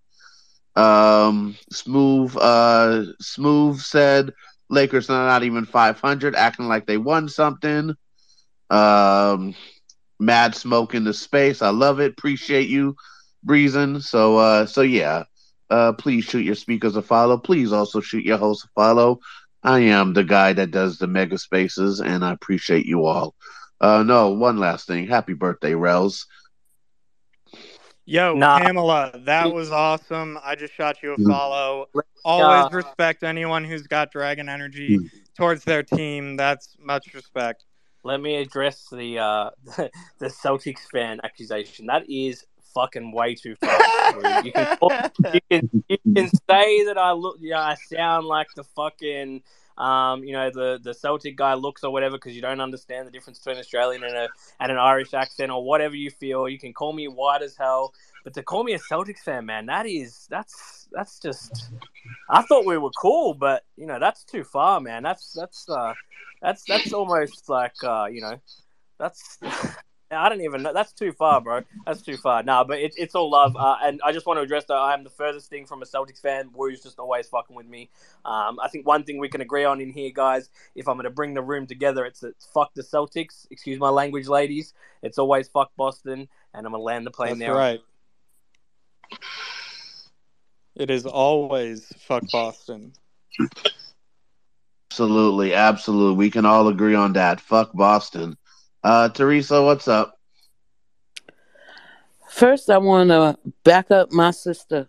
Um, 0.76 1.56
Smooth, 1.72 2.36
uh, 2.40 3.04
Smooth 3.20 3.80
said 3.80 4.32
Lakers 4.70 5.08
are 5.10 5.26
not 5.26 5.42
even 5.42 5.64
500, 5.66 6.34
acting 6.34 6.66
like 6.68 6.86
they 6.86 6.98
won 6.98 7.28
something. 7.28 7.94
Um, 8.70 9.54
Mad 10.18 10.54
Smoke 10.54 10.94
in 10.94 11.04
the 11.04 11.14
space, 11.14 11.62
I 11.62 11.70
love 11.70 12.00
it. 12.00 12.12
Appreciate 12.12 12.68
you, 12.68 12.96
Breezing. 13.42 14.00
So, 14.00 14.36
uh, 14.36 14.66
so 14.66 14.82
yeah, 14.82 15.24
uh, 15.70 15.92
please 15.92 16.24
shoot 16.24 16.44
your 16.44 16.54
speakers 16.54 16.96
a 16.96 17.02
follow. 17.02 17.38
Please 17.38 17.72
also 17.72 18.00
shoot 18.00 18.24
your 18.24 18.38
host 18.38 18.64
a 18.64 18.68
follow. 18.74 19.18
I 19.62 19.80
am 19.80 20.12
the 20.12 20.24
guy 20.24 20.52
that 20.52 20.70
does 20.70 20.98
the 20.98 21.06
mega 21.06 21.38
spaces, 21.38 22.00
and 22.00 22.24
I 22.24 22.32
appreciate 22.32 22.86
you 22.86 23.06
all. 23.06 23.34
Uh, 23.80 24.02
no, 24.02 24.30
one 24.30 24.58
last 24.58 24.86
thing. 24.86 25.06
Happy 25.06 25.34
birthday, 25.34 25.74
Rels. 25.74 26.26
Yo, 28.04 28.34
Nah. 28.34 28.58
Pamela, 28.58 29.20
that 29.24 29.52
was 29.52 29.72
awesome. 29.72 30.38
I 30.42 30.54
just 30.54 30.72
shot 30.74 31.02
you 31.02 31.14
a 31.14 31.18
Mm. 31.18 31.26
follow. 31.26 31.86
Always 32.24 32.72
respect 32.72 33.22
anyone 33.24 33.64
who's 33.64 33.86
got 33.86 34.12
dragon 34.12 34.48
energy 34.48 35.10
towards 35.36 35.64
their 35.64 35.82
team. 35.82 36.36
That's 36.36 36.76
much 36.78 37.12
respect. 37.14 37.64
Let 38.04 38.20
me 38.20 38.36
address 38.36 38.86
the 38.90 39.18
uh, 39.18 39.50
the 40.18 40.28
Celtics 40.28 40.88
fan 40.92 41.20
accusation. 41.24 41.86
That 41.86 42.08
is 42.08 42.44
fucking 42.76 43.10
way 43.12 43.34
too 43.34 43.56
far. 43.56 44.42
you 44.44 44.52
can 44.52 44.78
you 45.34 45.40
can 45.50 45.84
you 45.88 45.98
can 46.14 46.28
say 46.28 46.84
that 46.84 46.98
I 46.98 47.12
look, 47.12 47.38
yeah, 47.40 47.60
I 47.60 47.74
sound 47.74 48.26
like 48.26 48.48
the 48.54 48.64
fucking 48.64 49.42
um, 49.78 50.24
you 50.24 50.32
know, 50.32 50.50
the 50.50 50.80
the 50.82 50.94
Celtic 50.94 51.36
guy 51.36 51.54
looks 51.54 51.84
or 51.84 51.92
whatever 51.92 52.16
because 52.16 52.34
you 52.34 52.40
don't 52.40 52.60
understand 52.60 53.06
the 53.06 53.10
difference 53.10 53.38
between 53.38 53.58
Australian 53.58 54.04
and 54.04 54.14
a 54.14 54.28
and 54.60 54.72
an 54.72 54.78
Irish 54.78 55.12
accent 55.12 55.52
or 55.52 55.62
whatever 55.62 55.94
you 55.94 56.10
feel. 56.10 56.48
You 56.48 56.58
can 56.58 56.72
call 56.72 56.92
me 56.92 57.08
white 57.08 57.42
as 57.42 57.56
hell, 57.56 57.92
but 58.24 58.32
to 58.34 58.42
call 58.42 58.64
me 58.64 58.72
a 58.72 58.78
Celtics 58.78 59.20
fan, 59.20 59.44
man, 59.44 59.66
that 59.66 59.86
is 59.86 60.26
that's 60.30 60.88
that's 60.92 61.18
just. 61.18 61.70
I 62.30 62.42
thought 62.42 62.64
we 62.64 62.78
were 62.78 62.90
cool, 62.90 63.34
but 63.34 63.64
you 63.76 63.86
know 63.86 63.98
that's 63.98 64.24
too 64.24 64.44
far, 64.44 64.80
man. 64.80 65.02
That's 65.02 65.32
that's 65.32 65.68
uh, 65.68 65.92
that's 66.40 66.64
that's 66.64 66.92
almost 66.94 67.48
like 67.48 67.74
uh, 67.84 68.06
you 68.10 68.22
know, 68.22 68.38
that's. 68.98 69.38
I 70.10 70.28
don't 70.28 70.40
even 70.42 70.62
know. 70.62 70.72
That's 70.72 70.92
too 70.92 71.12
far, 71.12 71.40
bro. 71.40 71.62
That's 71.84 72.00
too 72.00 72.16
far. 72.16 72.42
Nah, 72.42 72.62
but 72.62 72.78
it, 72.78 72.94
it's 72.96 73.16
all 73.16 73.28
love. 73.28 73.56
Uh, 73.56 73.76
and 73.82 74.00
I 74.04 74.12
just 74.12 74.24
want 74.24 74.38
to 74.38 74.42
address 74.42 74.64
that 74.66 74.76
I'm 74.76 75.02
the 75.02 75.10
furthest 75.10 75.50
thing 75.50 75.66
from 75.66 75.82
a 75.82 75.84
Celtics 75.84 76.20
fan. 76.20 76.50
Warriors 76.52 76.82
just 76.82 77.00
always 77.00 77.26
fucking 77.28 77.56
with 77.56 77.66
me. 77.66 77.90
Um, 78.24 78.58
I 78.62 78.68
think 78.68 78.86
one 78.86 79.02
thing 79.02 79.18
we 79.18 79.28
can 79.28 79.40
agree 79.40 79.64
on 79.64 79.80
in 79.80 79.90
here, 79.90 80.10
guys, 80.14 80.48
if 80.76 80.86
I'm 80.88 80.94
going 80.94 81.04
to 81.04 81.10
bring 81.10 81.34
the 81.34 81.42
room 81.42 81.66
together, 81.66 82.04
it's, 82.04 82.22
it's 82.22 82.46
fuck 82.46 82.72
the 82.74 82.82
Celtics. 82.82 83.48
Excuse 83.50 83.80
my 83.80 83.88
language, 83.88 84.28
ladies. 84.28 84.74
It's 85.02 85.18
always 85.18 85.48
fuck 85.48 85.72
Boston. 85.76 86.28
And 86.54 86.66
I'm 86.66 86.72
going 86.72 86.80
to 86.80 86.84
land 86.84 87.06
the 87.06 87.10
plane 87.10 87.38
That's 87.38 87.48
there. 87.48 87.54
right. 87.54 87.80
It 90.76 90.90
is 90.90 91.04
always 91.04 91.92
fuck 91.98 92.22
Boston. 92.30 92.92
Absolutely, 94.90 95.52
absolutely. 95.52 96.16
We 96.16 96.30
can 96.30 96.46
all 96.46 96.68
agree 96.68 96.94
on 96.94 97.14
that. 97.14 97.40
Fuck 97.40 97.72
Boston. 97.72 98.36
Uh, 98.86 99.08
Teresa, 99.08 99.60
what's 99.64 99.88
up? 99.88 100.16
First, 102.30 102.70
I 102.70 102.78
want 102.78 103.08
to 103.10 103.36
back 103.64 103.90
up 103.90 104.12
my 104.12 104.30
sister 104.30 104.86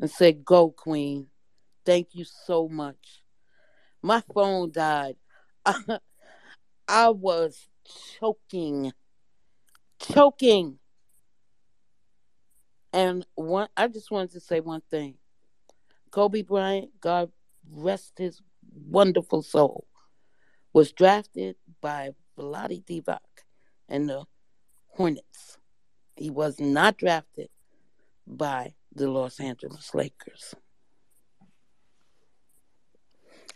and 0.00 0.10
say, 0.10 0.32
Go, 0.32 0.70
Queen. 0.70 1.28
Thank 1.84 2.16
you 2.16 2.24
so 2.24 2.68
much. 2.68 3.22
My 4.02 4.24
phone 4.34 4.72
died. 4.72 5.14
I, 6.88 7.10
was 7.10 7.68
choking. 8.18 8.92
Choking. 10.00 10.80
And 12.92 13.24
one 13.36 13.68
I 13.76 13.86
just 13.86 14.10
wanted 14.10 14.32
to 14.32 14.40
say 14.40 14.58
one 14.58 14.82
thing. 14.90 15.14
Kobe 16.10 16.42
Bryant, 16.42 16.90
God 17.00 17.30
rest 17.70 18.14
his 18.18 18.42
wonderful 18.74 19.42
soul, 19.42 19.86
was 20.72 20.90
drafted 20.90 21.54
by 21.80 22.10
Vlade 22.38 22.84
Divac 22.84 23.18
and 23.88 24.08
the 24.08 24.24
Hornets. 24.88 25.58
He 26.16 26.30
was 26.30 26.58
not 26.60 26.96
drafted 26.96 27.48
by 28.26 28.74
the 28.94 29.08
Los 29.10 29.38
Angeles 29.40 29.94
Lakers. 29.94 30.54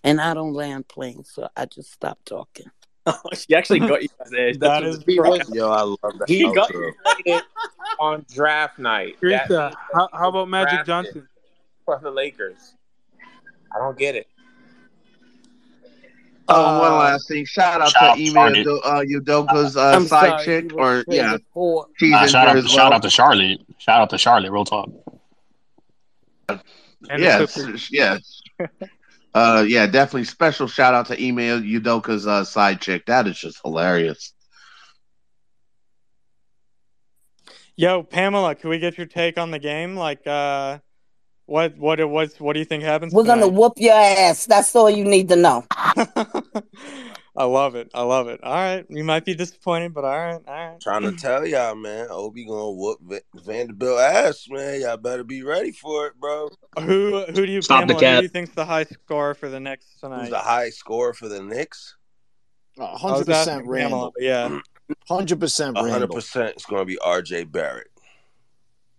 and 0.02 0.20
I 0.20 0.35
don't 0.35 0.55
land 0.55 0.89
planes, 0.89 1.31
so 1.31 1.48
I 1.57 1.66
just 1.66 1.93
stopped 1.93 2.27
talking. 2.27 2.66
she 3.35 3.55
actually 3.55 3.81
got 3.81 4.02
you 4.02 4.09
guys 4.19 4.31
there. 4.31 4.55
That 4.55 4.82
is 4.85 5.02
He 5.07 5.16
correct. 5.16 5.48
was 5.48 5.55
Yo, 5.57 5.70
I 5.70 5.82
love 5.82 5.98
that. 6.19 6.28
he 6.28 6.43
got 6.55 6.70
outro. 6.70 6.93
traded 7.16 7.43
on 7.98 8.24
draft 8.32 8.78
night. 8.78 9.16
That 9.23 9.48
Teresa, 9.48 9.77
how, 9.93 10.09
how 10.12 10.28
about 10.31 10.48
Magic 10.48 10.85
drafted 10.85 10.86
Johnson? 10.86 11.28
from 11.85 12.02
the 12.02 12.11
Lakers. 12.11 12.74
I 13.74 13.78
don't 13.78 13.98
get 13.98 14.16
it. 14.16 14.27
Oh, 16.51 16.78
one 16.81 16.93
Uh, 16.93 16.97
last 16.97 17.28
thing. 17.28 17.44
Shout 17.47 17.81
out 17.81 17.90
Shout 17.90 18.02
out 18.10 18.16
to 18.16 18.22
to 18.22 18.27
Ime 18.28 18.35
Charlotte. 18.35 18.59
Udo- 18.59 18.81
uh, 18.81 19.05
Udoka's 19.05 19.77
uh, 19.77 20.01
side 20.01 20.09
sorry, 20.09 20.44
chick, 20.44 20.72
or 20.74 21.05
yeah, 21.09 21.36
traded 21.36 21.40
she's 21.98 22.10
Nah, 22.10 22.22
in 22.22 22.28
shout 22.28 22.47
there 22.47 22.48
out, 22.48 22.56
as 22.56 22.70
shout 22.70 22.93
out 22.93 23.02
to 23.02 23.10
Charlotte. 23.10 23.60
Shout 23.78 24.01
out 24.01 24.10
to 24.10 24.18
Charlotte. 24.18 24.51
Real 24.51 24.64
talk. 24.64 24.90
And 26.48 27.22
Yes, 27.22 27.89
yes. 27.90 28.43
Uh, 29.32 29.64
yeah, 29.68 29.86
definitely 29.86 30.24
special 30.24 30.66
shout 30.66 30.93
out 30.93 31.06
to 31.06 31.14
Ime 31.14 31.36
Udoka's 31.62 32.27
uh, 32.27 32.43
side 32.44 32.81
chick. 32.81 33.06
That 33.06 33.28
is 33.28 33.39
just 33.39 33.60
hilarious. 33.62 34.32
Yo, 37.77 38.02
Pamela, 38.02 38.56
can 38.56 38.70
we 38.70 38.81
get 38.81 38.98
your 38.98 39.06
take 39.06 39.39
on 39.39 39.52
the 39.52 39.59
game? 39.60 39.94
Like, 39.94 40.27
uh, 40.27 40.78
what, 41.51 41.77
what, 41.78 41.98
it 41.98 42.09
was, 42.09 42.39
what 42.39 42.52
do 42.52 42.60
you 42.60 42.64
think 42.64 42.85
happens 42.85 43.12
We're 43.12 43.24
gonna 43.24 43.48
whoop 43.48 43.72
your 43.77 43.93
ass. 43.93 44.47
That's 44.47 44.74
all 44.77 44.89
you 44.89 45.05
need 45.05 45.28
to 45.31 45.36
know. 45.36 45.64
I 47.36 47.44
love 47.44 47.74
it. 47.74 47.90
I 47.93 48.02
love 48.02 48.28
it. 48.28 48.40
All 48.44 48.52
right, 48.52 48.86
you 48.89 49.02
might 49.02 49.24
be 49.24 49.35
disappointed, 49.35 49.93
but 49.93 50.05
all 50.05 50.16
right, 50.16 50.40
all 50.47 50.55
right. 50.55 50.81
Trying 50.81 51.02
to 51.02 51.12
tell 51.12 51.44
y'all, 51.44 51.74
man. 51.74 52.06
Obi 52.09 52.44
gonna 52.44 52.70
whoop 52.70 53.01
Va- 53.02 53.22
Vanderbilt 53.35 53.98
ass, 53.98 54.47
man. 54.48 54.81
Y'all 54.81 54.97
better 54.97 55.24
be 55.24 55.43
ready 55.43 55.72
for 55.72 56.06
it, 56.06 56.14
bro. 56.20 56.51
Who, 56.78 57.24
who 57.27 57.32
do 57.32 57.51
you, 57.51 57.62
Stop 57.62 57.89
the 57.89 57.94
Pamela? 57.94 58.14
Who 58.14 58.18
do 58.18 58.22
you 58.22 58.28
think's 58.28 58.55
the 58.55 58.64
high 58.64 58.85
score 58.85 59.35
for 59.35 59.48
the 59.48 59.59
Knicks 59.59 59.86
Who's 60.01 60.31
the 60.31 60.39
highest 60.39 60.78
scorer 60.78 61.14
for 61.14 61.28
the 61.28 61.43
Knicks? 61.43 61.97
100% 62.78 63.28
asking 63.28 63.55
Pamela, 63.55 63.66
Randle. 63.66 64.12
yeah. 64.18 64.60
100% 65.10 65.77
Hundred 65.77 66.10
percent. 66.10 66.52
It's 66.55 66.64
gonna 66.64 66.85
be 66.85 66.98
R.J. 66.98 67.44
Barrett. 67.44 67.89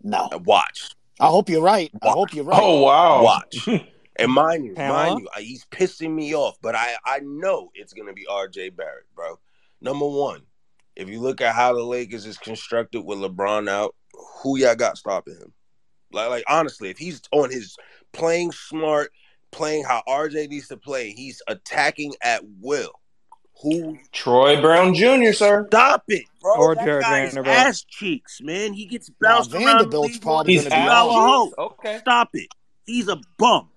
No. 0.03 0.29
Watch, 0.43 0.89
I 1.19 1.27
hope 1.27 1.49
you're 1.49 1.61
right. 1.61 1.91
I 2.01 2.09
hope 2.09 2.33
you're 2.33 2.45
right. 2.45 2.59
Oh 2.61 2.81
wow! 2.81 3.23
watch. 3.23 3.67
And 4.17 4.31
mind 4.31 4.65
you, 4.65 4.75
Pamela? 4.75 5.03
mind 5.05 5.19
you, 5.21 5.29
I- 5.35 5.41
he's 5.41 5.65
pissing 5.71 6.13
me 6.13 6.35
off, 6.35 6.57
but 6.61 6.75
I 6.75 6.95
I 7.05 7.19
know 7.19 7.71
it's 7.73 7.93
gonna 7.93 8.13
be 8.13 8.27
R.J. 8.29 8.71
Barrett, 8.71 9.05
bro. 9.15 9.39
Number 9.79 10.05
one, 10.07 10.41
if 10.95 11.09
you 11.09 11.19
look 11.21 11.41
at 11.41 11.55
how 11.55 11.73
the 11.73 11.83
Lakers 11.83 12.25
is 12.25 12.37
constructed 12.37 13.01
with 13.01 13.19
LeBron 13.19 13.69
out, 13.69 13.95
who 14.43 14.57
y'all 14.57 14.75
got 14.75 14.97
stopping 14.97 15.35
him? 15.35 15.53
Like, 16.11 16.29
like 16.29 16.43
honestly, 16.47 16.89
if 16.89 16.97
he's 16.97 17.21
on 17.31 17.49
his 17.49 17.75
playing 18.11 18.51
smart, 18.51 19.11
playing 19.51 19.85
how 19.85 20.03
RJ 20.07 20.49
needs 20.49 20.67
to 20.67 20.77
play, 20.77 21.11
he's 21.11 21.41
attacking 21.47 22.13
at 22.21 22.43
will. 22.59 22.91
Who 23.61 23.97
Troy 24.11 24.59
Brown 24.61 24.93
Jr., 24.93 25.31
sir. 25.33 25.65
stop 25.67 26.03
it, 26.07 26.23
bro? 26.41 26.55
Or 26.57 26.75
that 26.75 26.83
Jared 26.83 27.03
guy 27.03 27.23
is 27.25 27.33
Vanderbilt. 27.33 27.55
ass 27.55 27.83
cheeks, 27.83 28.41
man. 28.41 28.73
He 28.73 28.85
gets 28.85 29.09
Nah, 29.21 29.29
bounced 29.29 29.53
around 29.53 29.61
the 29.61 29.65
Vanderbilt's 29.67 30.13
league. 30.13 30.21
probably 30.21 30.53
He's 30.53 30.63
going 30.63 30.71
to 30.71 30.77
be 30.79 30.83
Two 30.83 30.89
ass 30.89 30.95
dollar 30.95 31.27
out. 31.27 31.53
Okay. 31.57 31.97
Stop 31.99 32.29
it. 32.33 32.47
He's 32.85 33.07
a 33.07 33.17
bum. 33.37 33.69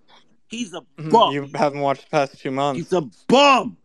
He's 0.49 0.73
a 0.75 0.81
Mhm, 0.99 1.11
bum. 1.11 1.33
You 1.35 1.49
haven't 1.55 1.81
watched 1.81 2.05
the 2.05 2.11
past 2.11 2.39
two 2.39 2.51
months. 2.51 2.79
He's 2.79 2.93
a 2.93 3.03
bum. 3.29 3.77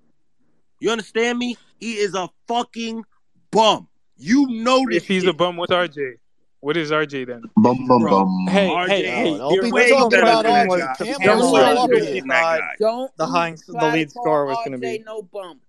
You 0.80 0.92
understand 0.92 1.38
me? 1.38 1.58
He 1.80 1.94
is 1.98 2.14
a 2.16 2.30
fucking 2.48 3.04
bum. 3.52 3.88
You 4.18 4.48
know 4.48 4.86
this 4.88 4.98
If 4.98 5.08
he's 5.08 5.24
shit. 5.24 5.30
a 5.30 5.34
bum, 5.34 5.58
what's 5.58 5.72
RJ? 5.72 6.14
What 6.62 6.76
is 6.76 6.92
RJ 6.92 7.26
then? 7.28 7.44
Bum 7.56 7.88
bum 7.88 8.02
Bro, 8.02 8.12
bum. 8.26 8.48
Hey, 8.50 8.68
RJ 8.70 8.88
hey, 8.90 9.04
hey! 9.04 9.38
don't 9.38 9.54
Your 9.54 9.64
be 9.64 9.72
way 9.72 9.82
original 9.84 10.00
talking 10.10 10.10
better 10.10 10.24
about 10.24 10.44
than 10.44 10.54
question 10.54 10.54
that 10.54 10.68
was 10.68 10.80
RJ. 10.82 10.86
guy. 10.86 10.94
to 10.96 11.06
Pamela's 11.06 11.20
Pamela's 11.20 11.54
all 11.54 11.56
Pamela 11.56 11.84
up 11.84 11.90
who 11.90 11.96
in 11.96 12.00
do 12.00 12.06
here. 12.06 12.14
you 12.16 12.20
than 12.22 12.28
that 12.30 12.42
thought 12.42 12.60
guy. 12.60 12.72
Don't 12.80 13.12
the 13.18 13.26
high, 13.28 13.48
even 13.48 13.60
the 13.68 13.74
try 13.74 13.82
to 13.92 13.98
lead 13.98 14.14
call 14.14 14.24
score 14.24 14.46
was 14.46 14.58
going 14.58 14.72
to 14.74 14.78
RJ 14.78 14.82
be. 14.82 15.04
no 15.06 15.22
bum. 15.22 15.60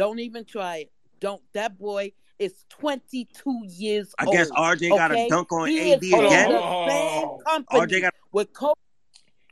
Don't 0.00 0.18
even 0.18 0.46
try 0.46 0.76
it. 0.78 0.92
Don't. 1.20 1.42
That 1.52 1.78
boy 1.78 2.12
is 2.38 2.64
22 2.70 3.64
years 3.66 4.14
old. 4.18 4.34
I 4.34 4.34
guess 4.34 4.48
old. 4.56 4.78
RJ 4.78 4.88
got 4.96 5.12
a 5.12 5.28
dunk 5.28 5.52
on 5.52 5.68
he 5.68 5.92
AD 5.92 6.02
is 6.02 6.10
in 6.10 6.14
Hold 6.18 6.24
on, 6.24 6.32
again. 6.32 6.50
hold 6.50 6.56
on, 6.56 6.68
hold 6.70 6.88
on, 6.88 6.88
same 6.88 7.66
hold 7.68 7.82
on. 7.82 7.88
RJ 7.88 8.00
got 8.00 8.14
with 8.32 8.52
Kobe. 8.54 8.80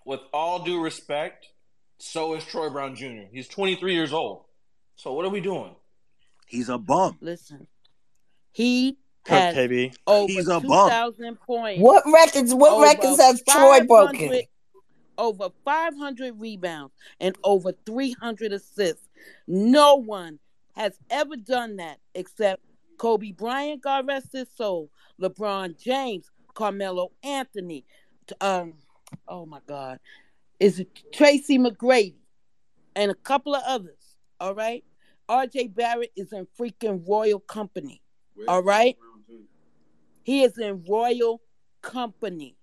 With 0.07 0.21
all 0.33 0.65
due 0.65 0.81
respect, 0.81 1.49
so 1.99 2.35
is 2.35 2.45
Troy 2.45 2.71
Brown 2.71 2.97
Jr. 2.97 3.29
He's 3.31 3.47
23 3.47 3.93
years 3.93 4.15
old. 4.15 4.45
So 4.97 5.13
what 5.13 5.27
are 5.27 5.29
we 5.29 5.43
doing? 5.43 5.77
he's 6.47 6.71
a 6.71 6.79
bum. 6.79 7.19
Listen, 7.21 7.67
he 8.51 8.97
Cook 9.25 9.35
has 9.37 9.55
KB. 9.55 9.95
over 10.07 10.33
He's 10.33 10.49
a 10.49 10.61
bum. 10.61 10.89
2,000 10.89 11.39
points, 11.43 11.83
What 11.83 12.05
records? 12.07 12.55
What 12.55 12.83
records 12.83 13.21
has 13.21 13.43
Troy 13.47 13.85
broken? 13.85 14.41
Over 15.19 15.49
500 15.65 16.41
rebounds, 16.41 16.95
and 17.21 17.37
over 17.45 17.73
300 17.85 18.53
assists. 18.53 19.09
No 19.47 19.97
one 19.97 20.39
has 20.77 20.99
ever 21.11 21.37
done 21.37 21.77
that 21.77 21.99
except 22.15 22.63
Kobe 22.99 23.33
Bryant, 23.33 23.83
God 23.83 24.07
rest 24.07 24.29
his 24.33 24.49
soul, 24.57 24.91
LeBron 25.21 25.79
James, 25.81 26.31
Carmelo 26.55 27.13
Anthony, 27.23 27.85
um, 28.41 28.75
oh 29.27 29.47
my 29.47 29.61
God, 29.67 29.99
is 30.61 30.81
it 30.81 30.89
Tracy 31.13 31.59
McGrady, 31.59 32.15
and 32.97 33.11
a 33.11 33.15
couple 33.15 33.55
of 33.55 33.63
others. 33.67 33.95
All 34.41 34.55
right, 34.55 34.85
R.J. 35.29 35.69
Barrett 35.69 36.13
is 36.17 36.33
in 36.33 36.47
freaking 36.59 37.03
royal 37.09 37.41
company. 37.41 38.03
All 38.47 38.63
right, 38.63 38.97
he 40.25 40.43
is 40.43 40.59
in 40.59 40.85
royal 40.89 41.41
company. 41.83 42.57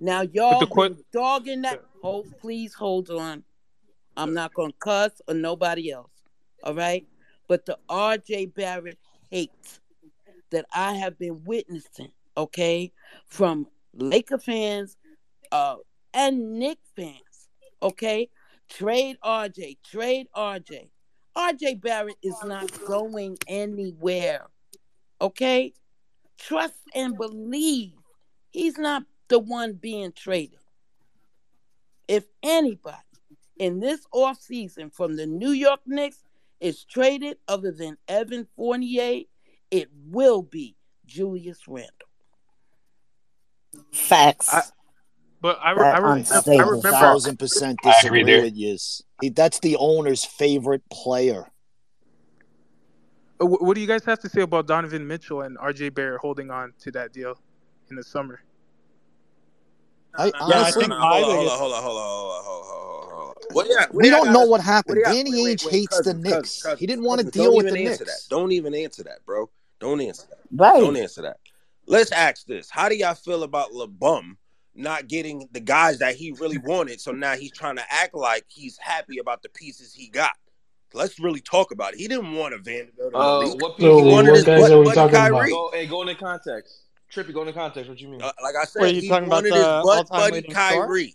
Now 0.00 0.22
y'all 0.22 0.60
the 0.60 0.66
que- 0.66 0.88
been 0.88 1.04
dogging 1.12 1.62
that. 1.62 1.82
Hold, 2.02 2.26
please 2.40 2.74
hold 2.74 3.10
on. 3.10 3.44
I'm 4.16 4.34
not 4.34 4.54
gonna 4.54 4.72
cuss 4.78 5.12
or 5.26 5.34
nobody 5.34 5.90
else. 5.90 6.10
All 6.62 6.74
right, 6.74 7.06
but 7.48 7.66
the 7.66 7.78
R.J. 7.88 8.46
Barrett 8.46 8.98
hate 9.30 9.50
that 10.50 10.66
I 10.72 10.94
have 10.94 11.18
been 11.18 11.42
witnessing, 11.44 12.12
okay, 12.36 12.92
from 13.26 13.66
Laker 13.94 14.38
fans, 14.38 14.96
uh, 15.52 15.76
and 16.12 16.58
Knick 16.58 16.78
fans, 16.96 17.48
okay. 17.82 18.28
Trade 18.68 19.18
RJ, 19.22 19.78
trade 19.84 20.26
RJ. 20.34 20.88
RJ 21.36 21.80
Barrett 21.80 22.16
is 22.22 22.36
not 22.44 22.70
going 22.86 23.36
anywhere. 23.46 24.46
Okay? 25.20 25.74
Trust 26.38 26.78
and 26.94 27.16
believe. 27.16 27.92
He's 28.52 28.78
not 28.78 29.04
the 29.34 29.38
one 29.40 29.72
being 29.72 30.12
traded. 30.12 30.60
If 32.06 32.24
anybody 32.44 32.96
in 33.58 33.80
this 33.80 34.06
offseason 34.14 34.94
from 34.94 35.16
the 35.16 35.26
New 35.26 35.50
York 35.50 35.80
Knicks 35.86 36.22
is 36.60 36.84
traded 36.84 37.38
other 37.48 37.72
than 37.72 37.96
Evan 38.06 38.46
Fournier, 38.54 39.22
it 39.72 39.88
will 40.06 40.42
be 40.42 40.76
Julius 41.04 41.66
Randle. 41.66 41.90
Facts. 43.90 44.54
I, 44.54 44.62
but 45.40 45.58
I, 45.60 45.72
re- 45.72 45.78
That 45.78 45.94
I, 45.96 45.98
re- 45.98 46.10
I 46.12 46.16
unstable. 46.18 46.58
remember. 46.58 46.90
Thousand 46.92 47.36
percent 47.36 47.80
I 47.82 47.92
agree 48.04 48.22
disagree 48.22 48.42
with 48.42 48.56
you. 49.20 49.30
That's 49.32 49.58
the 49.58 49.74
owner's 49.80 50.24
favorite 50.24 50.88
player. 50.90 51.50
Uh, 53.40 53.46
What 53.46 53.74
do 53.74 53.80
you 53.80 53.88
guys 53.88 54.04
have 54.04 54.20
to 54.20 54.28
say 54.28 54.42
about 54.42 54.68
Donovan 54.68 55.04
Mitchell 55.08 55.42
and 55.42 55.58
RJ 55.58 55.92
Barrett 55.92 56.20
holding 56.20 56.52
on 56.52 56.72
to 56.82 56.92
that 56.92 57.12
deal 57.12 57.36
in 57.90 57.96
the 57.96 58.04
summer? 58.04 58.40
I 60.16 60.26
Yeah, 60.26 60.32
I 60.36 60.40
honestly, 60.40 60.82
think 60.82 60.92
Hold 60.92 61.24
on, 61.24 61.36
hold 61.36 61.48
on, 61.48 61.58
hold 61.58 61.72
on, 61.72 61.82
hold 61.82 61.98
on, 61.98 61.98
hold 61.98 61.98
on, 61.98 62.44
hold 62.44 62.64
on, 62.64 62.68
hold 62.68 63.12
on, 63.12 63.18
hold. 63.26 63.36
What 63.52 63.66
do 63.66 63.72
y'all, 63.72 63.86
we 63.92 64.02
do 64.04 64.08
y'all 64.10 64.24
don't 64.24 64.32
know 64.32 64.38
gotta, 64.40 64.50
what 64.50 64.60
what 64.60 64.64
happened. 64.64 64.96
do 65.04 65.12
Danny 65.12 65.32
wait, 65.32 65.42
wait, 65.44 65.58
Ainge 65.58 65.64
wait, 65.64 65.72
hates 65.74 66.00
the 66.00 66.14
Knicks. 66.14 66.32
cousins, 66.34 66.62
cousins, 66.62 66.80
He 66.80 66.86
didn't 66.86 67.04
want 67.04 67.20
to 67.20 67.30
deal 67.30 67.54
with 67.56 67.68
the 67.68 67.78
answer 67.78 68.04
that. 68.04 68.10
Knicks. 68.10 68.28
Don't 68.28 68.52
even 68.52 68.74
answer 68.74 69.02
that, 69.04 69.24
bro. 69.26 69.50
Don't 69.80 70.00
answer 70.00 70.26
that. 70.30 70.38
Don't 70.80 70.96
answer 70.96 71.22
that. 71.22 71.38
Let's 71.86 72.12
ask 72.12 72.46
this. 72.46 72.70
How 72.70 72.88
do 72.88 72.96
y'all 72.96 73.14
feel 73.14 73.42
about 73.42 73.70
LeBum 73.72 74.36
not 74.74 75.06
getting 75.08 75.48
the 75.52 75.60
guys 75.60 75.98
that 75.98 76.16
he 76.16 76.32
really 76.32 76.58
wanted? 76.58 77.00
So 77.00 77.12
now 77.12 77.34
he's 77.36 77.52
trying 77.52 77.76
to 77.76 77.84
act 77.90 78.14
like 78.14 78.44
he's 78.48 78.78
happy 78.78 79.18
about 79.18 79.42
the 79.42 79.50
pieces 79.50 79.92
he 79.92 80.08
got. 80.08 80.32
Let's 80.94 81.18
really 81.18 81.40
talk 81.40 81.72
about 81.72 81.94
it. 81.94 81.98
He 81.98 82.08
didn't 82.08 82.34
want 82.34 82.54
a 82.54 82.58
Vanderbilt 82.58 83.14
Uh, 83.14 83.56
what 83.58 83.74
He 83.76 83.84
So 83.84 83.98
what 83.98 84.24
guys 84.46 84.60
butt 84.60 84.72
are 84.72 84.78
we 84.78 84.84
buddy 84.84 84.94
talking 84.94 85.16
about? 85.16 85.50
Go, 85.50 85.70
hey, 85.72 85.86
go 85.86 86.02
into 86.02 86.14
context. 86.14 86.83
Trippy, 87.12 87.32
go 87.32 87.40
into 87.42 87.52
context. 87.52 87.88
What 87.88 88.00
you 88.00 88.08
mean? 88.08 88.22
Uh, 88.22 88.32
like 88.42 88.54
I 88.56 88.60
Were 88.60 88.66
said, 88.86 88.94
you 88.94 89.00
he 89.02 89.08
talking 89.08 89.28
wanted 89.28 89.52
the 89.52 89.56
his 89.56 89.64
butt 89.64 90.08
buddy 90.08 90.34
leading 90.36 90.50
scorer? 90.52 90.86
Kyrie. 90.86 91.14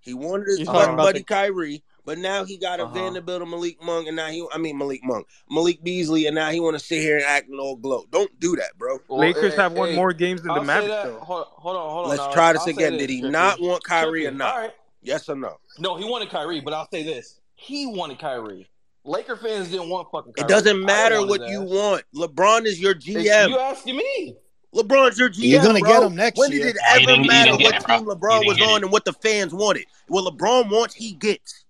He 0.00 0.14
wanted 0.14 0.46
his 0.48 0.60
You 0.60 0.66
butt 0.66 0.74
talking 0.74 0.94
about 0.94 1.02
buddy 1.04 1.18
the? 1.20 1.24
Kyrie, 1.24 1.82
but 2.04 2.18
now 2.18 2.44
he 2.44 2.56
got 2.56 2.80
a 2.80 2.84
Uh-huh. 2.84 2.94
Vanderbilt 2.94 3.42
and 3.42 3.50
Malik 3.50 3.82
Monk, 3.82 4.06
and 4.06 4.16
now 4.16 4.28
he, 4.28 4.44
I 4.52 4.58
mean 4.58 4.78
Malik 4.78 5.00
Monk, 5.04 5.26
Malik 5.50 5.82
Beasley, 5.84 6.26
and 6.26 6.34
now 6.34 6.50
he 6.50 6.60
want 6.60 6.78
to 6.78 6.84
sit 6.84 7.00
here 7.00 7.16
and 7.16 7.24
act 7.26 7.48
all 7.50 7.76
glow. 7.76 8.06
Don't 8.10 8.38
do 8.40 8.56
that, 8.56 8.76
bro. 8.78 8.98
Well, 9.08 9.20
Lakers 9.20 9.54
hey, 9.54 9.62
have 9.62 9.72
won 9.72 9.90
hey, 9.90 9.96
more 9.96 10.12
games 10.12 10.40
than 10.42 10.48
the 10.48 10.54
I'll 10.54 10.60
say 10.60 10.66
Mavericks, 10.66 11.24
Hold, 11.24 11.46
hold 11.48 11.76
on, 11.76 11.90
hold 11.90 12.04
on. 12.04 12.10
Let's 12.10 12.22
Now, 12.22 12.32
try 12.32 12.52
this 12.54 12.62
I'll 12.62 12.68
again. 12.70 12.92
this, 12.92 13.00
Did 13.02 13.10
he 13.10 13.22
Trippy. 13.22 13.30
not 13.30 13.60
want 13.60 13.84
Kyrie 13.84 14.26
or 14.26 14.30
not? 14.30 14.54
All 14.54 14.60
right. 14.62 14.72
Yes 15.02 15.28
or 15.28 15.36
no? 15.36 15.58
No, 15.78 15.96
he 15.96 16.04
wanted 16.04 16.28
Kyrie, 16.30 16.60
but 16.60 16.72
I'll 16.74 16.88
say 16.90 17.02
this: 17.04 17.40
he 17.54 17.86
wanted 17.86 18.18
Kyrie. 18.18 18.68
Laker 19.04 19.36
fans 19.36 19.70
didn't 19.70 19.88
want 19.88 20.08
fucking 20.10 20.32
It 20.36 20.48
doesn't 20.48 20.84
matter 20.84 21.24
what 21.26 21.48
you 21.48 21.62
want. 21.62 22.02
LeBron 22.14 22.66
is 22.66 22.80
your 22.80 22.92
It's, 22.92 23.06
GM. 23.06 23.48
you 23.48 23.58
asking 23.58 23.96
me? 23.96 24.36
LeBron's 24.74 25.18
your 25.18 25.30
GM. 25.30 25.44
You're 25.44 25.62
gonna 25.62 25.80
bro. 25.80 25.90
get 25.90 26.02
him 26.02 26.14
next 26.14 26.38
when 26.38 26.52
year. 26.52 26.60
When 26.60 26.66
did 26.68 26.76
it 26.76 26.82
ever 26.90 27.06
didn't, 27.06 27.26
matter 27.26 27.52
what 27.52 27.74
it, 27.74 27.84
team 27.84 28.04
LeBron 28.04 28.46
was 28.46 28.60
on 28.60 28.78
it. 28.78 28.82
and 28.84 28.92
what 28.92 29.04
the 29.04 29.14
fans 29.14 29.54
wanted? 29.54 29.86
What 30.08 30.32
LeBron 30.32 30.70
wants, 30.70 30.94
he 30.94 31.12
gets. 31.12 31.64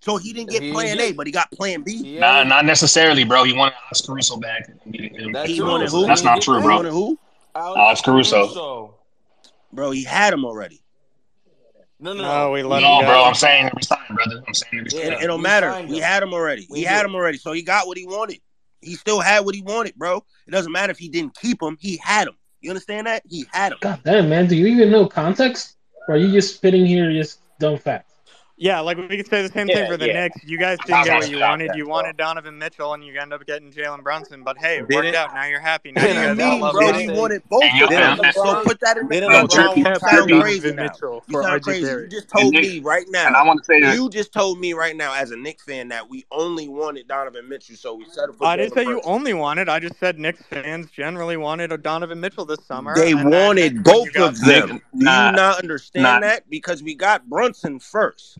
So 0.00 0.16
he 0.16 0.32
didn't 0.32 0.48
get 0.48 0.62
he 0.62 0.72
Plan 0.72 0.96
did. 0.96 1.12
A, 1.12 1.14
but 1.14 1.26
he 1.26 1.32
got 1.32 1.50
Plan 1.52 1.82
B. 1.82 1.94
Yeah. 1.96 2.20
Nah, 2.20 2.44
not 2.44 2.64
necessarily, 2.64 3.24
bro. 3.24 3.44
He 3.44 3.52
wanted 3.52 3.74
Alex 3.84 4.00
Caruso 4.00 4.38
back. 4.38 4.66
That's, 5.32 5.50
he 5.50 5.60
wanted 5.60 5.90
who? 5.90 6.06
That's 6.06 6.22
not 6.22 6.40
true, 6.40 6.62
bro. 6.62 6.82
who? 6.84 7.18
Alex, 7.54 7.78
Alex 7.78 8.00
Caruso. 8.00 8.46
Caruso. 8.46 8.94
Bro, 9.72 9.90
he 9.90 10.04
had 10.04 10.32
him 10.32 10.44
already. 10.44 10.80
No, 11.98 12.14
no, 12.14 12.22
no. 12.22 12.50
We 12.52 12.62
let 12.62 12.80
no, 12.80 13.00
him 13.00 13.00
go. 13.02 13.06
bro. 13.08 13.24
I'm 13.24 13.34
saying 13.34 13.66
every 13.66 13.82
time, 13.82 14.14
brother. 14.14 14.42
I'm 14.48 14.54
saying 14.54 14.86
every 14.86 14.90
time. 14.90 15.22
It 15.22 15.26
don't 15.26 15.42
matter. 15.42 15.84
We 15.86 15.98
had 15.98 16.22
him 16.22 16.32
already. 16.32 16.66
We, 16.70 16.80
we 16.80 16.82
had 16.84 17.04
him 17.04 17.14
already. 17.14 17.36
So 17.36 17.52
he 17.52 17.62
got 17.62 17.86
what 17.86 17.98
he 17.98 18.06
wanted. 18.06 18.40
He 18.82 18.94
still 18.94 19.20
had 19.20 19.44
what 19.44 19.54
he 19.54 19.62
wanted, 19.62 19.94
bro. 19.96 20.24
It 20.46 20.50
doesn't 20.50 20.72
matter 20.72 20.90
if 20.90 20.98
he 20.98 21.08
didn't 21.08 21.36
keep 21.36 21.62
him; 21.62 21.76
he 21.80 21.98
had 22.02 22.28
him. 22.28 22.34
You 22.60 22.70
understand 22.70 23.06
that? 23.06 23.22
He 23.28 23.46
had 23.52 23.72
him. 23.72 23.78
God 23.80 24.00
damn, 24.04 24.28
man! 24.28 24.46
Do 24.46 24.56
you 24.56 24.66
even 24.66 24.90
know 24.90 25.06
context? 25.06 25.76
Or 26.08 26.14
are 26.14 26.18
you 26.18 26.32
just 26.32 26.56
spitting 26.56 26.86
here, 26.86 27.12
just 27.12 27.40
dumb 27.58 27.78
facts? 27.78 28.09
Yeah, 28.60 28.80
like 28.80 28.98
we 28.98 29.16
could 29.16 29.26
say 29.26 29.40
the 29.40 29.48
same 29.48 29.68
yeah, 29.68 29.74
thing 29.74 29.90
for 29.90 29.96
the 29.96 30.08
yeah. 30.08 30.28
Knicks. 30.28 30.44
You 30.44 30.58
guys 30.58 30.76
didn't 30.84 31.04
get 31.04 31.18
what 31.20 31.30
you 31.30 31.40
wanted. 31.40 31.70
You 31.74 31.88
wanted 31.88 32.18
Donovan 32.18 32.58
Mitchell, 32.58 32.92
and 32.92 33.02
you 33.02 33.18
end 33.18 33.32
up 33.32 33.46
getting 33.46 33.72
Jalen 33.72 34.02
Brunson. 34.02 34.44
But 34.44 34.58
hey, 34.58 34.80
it 34.80 34.88
worked 34.90 35.06
it? 35.06 35.14
out. 35.14 35.32
Now 35.32 35.46
you're 35.46 35.60
happy. 35.60 35.92
Now 35.92 36.06
you 36.06 36.12
guys 36.12 36.36
mean, 36.36 36.60
love 36.60 36.74
bro, 36.74 37.14
wanted 37.14 37.42
both 37.48 37.64
of 37.64 37.88
them. 37.88 38.20
So 38.34 38.62
put 38.62 38.78
that 38.80 38.98
in 38.98 39.08
the 39.08 39.20
contract. 39.22 39.78
You 39.78 39.84
sound 39.96 40.42
crazy 40.42 40.72
now. 40.74 40.90
You 42.02 42.08
just 42.08 42.28
told 42.28 42.52
me 42.52 42.80
right 42.80 43.06
now. 43.08 43.28
And 43.28 43.34
I 43.34 43.42
want 43.44 43.60
to 43.60 43.64
say 43.64 43.80
that. 43.80 43.94
You 43.94 44.10
just 44.10 44.30
told 44.30 44.60
me 44.60 44.74
right 44.74 44.94
now 44.94 45.14
as 45.14 45.30
a 45.30 45.36
Knicks 45.38 45.64
fan 45.64 45.88
that 45.88 46.10
we 46.10 46.26
only 46.30 46.68
wanted 46.68 47.08
Donovan 47.08 47.48
Mitchell, 47.48 47.76
so 47.76 47.94
we 47.94 48.04
settled 48.10 48.36
for 48.36 48.46
I 48.46 48.56
didn't 48.56 48.74
say 48.74 48.82
you 48.82 49.00
only 49.04 49.32
wanted. 49.32 49.70
I 49.70 49.80
just 49.80 49.98
said 49.98 50.18
Knicks 50.18 50.42
fans 50.42 50.90
generally 50.90 51.38
wanted 51.38 51.72
a 51.72 51.78
Donovan 51.78 52.20
Mitchell 52.20 52.44
this 52.44 52.62
summer. 52.66 52.94
They 52.94 53.14
wanted 53.14 53.82
both 53.82 54.14
of 54.16 54.38
them. 54.38 54.68
Do 54.68 54.98
you 54.98 55.04
not 55.04 55.38
understand 55.62 56.22
that? 56.24 56.50
Because 56.50 56.82
we 56.82 56.94
got 56.94 57.26
Brunson 57.26 57.78
first. 57.78 58.38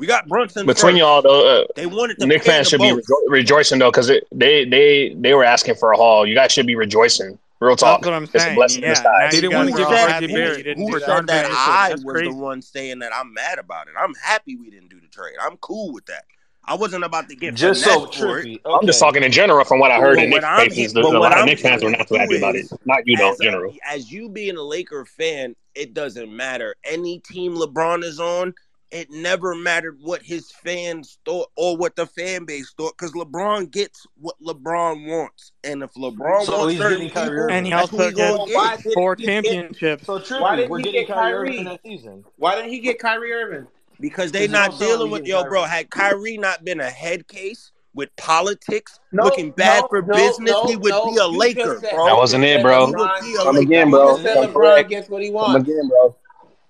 We 0.00 0.06
got 0.06 0.26
Brunson 0.26 0.64
between 0.64 0.96
you 0.96 1.02
y'all 1.02 1.20
though. 1.20 1.60
Uh, 1.60 1.64
they 1.76 1.84
wanted 1.84 2.18
to 2.20 2.26
Knick 2.26 2.42
fans 2.42 2.70
should 2.70 2.80
be 2.80 2.88
rejo- 2.88 3.28
rejoicing 3.28 3.78
though 3.78 3.90
because 3.90 4.10
they 4.32 4.64
they 4.64 5.14
they 5.14 5.34
were 5.34 5.44
asking 5.44 5.74
for 5.74 5.92
a 5.92 5.96
haul. 5.98 6.26
You 6.26 6.34
guys 6.34 6.52
should 6.52 6.66
be 6.66 6.74
rejoicing. 6.74 7.38
Real 7.60 7.76
talk. 7.76 8.00
That's 8.00 8.06
what 8.06 8.14
I'm 8.14 8.24
saying. 8.24 8.44
It's 8.46 8.52
a 8.52 8.54
blessing 8.54 8.82
yeah, 8.82 8.88
disguise. 8.88 9.32
They 9.32 9.42
didn't 9.42 9.56
want 9.56 9.68
to 9.68 9.76
give 9.76 9.86
RJ 9.86 10.32
Barrett. 10.32 10.78
Who, 10.78 10.86
who 10.86 11.00
said 11.00 11.06
that, 11.06 11.26
that 11.26 11.50
I 11.52 11.92
was 11.92 12.02
crazy. 12.02 12.30
the 12.30 12.34
one 12.34 12.62
saying 12.62 13.00
that 13.00 13.12
I'm 13.14 13.34
mad 13.34 13.58
about 13.58 13.88
it? 13.88 13.92
I'm 14.00 14.14
happy 14.14 14.56
we 14.56 14.70
didn't 14.70 14.88
do 14.88 14.98
the 14.98 15.08
trade. 15.08 15.34
I'm 15.38 15.58
cool 15.58 15.92
with 15.92 16.06
that. 16.06 16.24
I 16.64 16.76
wasn't 16.76 17.04
about 17.04 17.28
to 17.28 17.36
get 17.36 17.54
just 17.54 17.84
so 17.84 18.06
trippy. 18.06 18.58
Okay. 18.64 18.74
I'm 18.80 18.86
just 18.86 19.00
talking 19.00 19.22
in 19.22 19.32
general 19.32 19.66
from 19.66 19.80
what 19.80 19.90
I 19.90 20.00
heard 20.00 20.16
well, 20.16 20.24
in 20.24 20.30
Knick 20.30 20.42
Spaces. 20.72 20.94
A 20.94 21.00
lot 21.00 21.38
of 21.38 21.44
Knick 21.44 21.58
fans 21.58 21.84
were 21.84 21.90
not 21.90 22.08
too 22.08 22.14
happy 22.14 22.38
about 22.38 22.56
it. 22.56 22.66
Not 22.86 23.02
you 23.04 23.18
though, 23.18 23.36
general. 23.38 23.74
As 23.86 24.10
you 24.10 24.30
being 24.30 24.56
a 24.56 24.62
Laker 24.62 25.04
fan, 25.04 25.54
it 25.74 25.92
doesn't 25.92 26.34
matter. 26.34 26.76
Any 26.84 27.18
team 27.18 27.54
LeBron 27.56 28.02
is 28.02 28.18
on– 28.18 28.54
it 28.90 29.10
never 29.10 29.54
mattered 29.54 29.98
what 30.00 30.22
his 30.22 30.50
fans 30.50 31.18
thought 31.24 31.48
or 31.56 31.76
what 31.76 31.96
the 31.96 32.06
fan 32.06 32.44
base 32.44 32.72
thought 32.76 32.94
because 32.98 33.12
LeBron 33.12 33.70
gets 33.70 34.06
what 34.16 34.34
LeBron 34.42 35.06
wants, 35.08 35.52
and 35.64 35.82
if 35.82 35.92
LeBron 35.94 36.44
so 36.44 36.66
wants 36.66 36.76
certain 36.76 37.08
people, 37.08 37.50
and 37.50 37.66
he 37.66 37.72
also 37.72 38.10
gets 38.10 38.94
four 38.94 39.16
championships. 39.16 40.02
Get, 40.02 40.06
so 40.06 40.18
true. 40.18 40.40
Why 40.40 40.56
didn't 40.56 40.70
We're 40.70 40.78
he 40.78 40.92
get 40.92 41.08
Kyrie, 41.08 41.56
Kyrie 41.56 41.64
that 41.64 41.80
season? 41.84 42.24
Why 42.36 42.56
didn't 42.56 42.70
he 42.70 42.80
get 42.80 42.98
Kyrie 42.98 43.32
Irving? 43.32 43.66
Because 44.00 44.32
they 44.32 44.48
not 44.48 44.78
dealing 44.78 45.10
with 45.10 45.26
yo, 45.26 45.40
Kyrie. 45.42 45.50
bro. 45.50 45.62
Had 45.64 45.90
Kyrie 45.90 46.38
not 46.38 46.64
been 46.64 46.80
a 46.80 46.90
head 46.90 47.28
case 47.28 47.70
with 47.94 48.14
politics, 48.16 48.98
no, 49.12 49.24
looking 49.24 49.50
bad 49.50 49.82
no, 49.82 49.88
for 49.88 50.02
no, 50.02 50.14
business, 50.14 50.54
he 50.66 50.76
would 50.76 50.94
be 51.12 51.16
a 51.20 51.26
Laker, 51.26 51.78
said, 51.80 51.92
bro. 51.94 52.06
That 52.06 52.16
wasn't 52.16 52.44
it, 52.44 52.62
bro. 52.62 52.86
He 52.86 52.94
would 52.94 53.10
be 53.20 53.34
a 53.34 53.44
Laker. 53.44 53.58
again, 53.60 53.90
bro. 53.90 54.16
Come 54.16 55.56
again, 55.56 55.88
bro. 55.88 56.16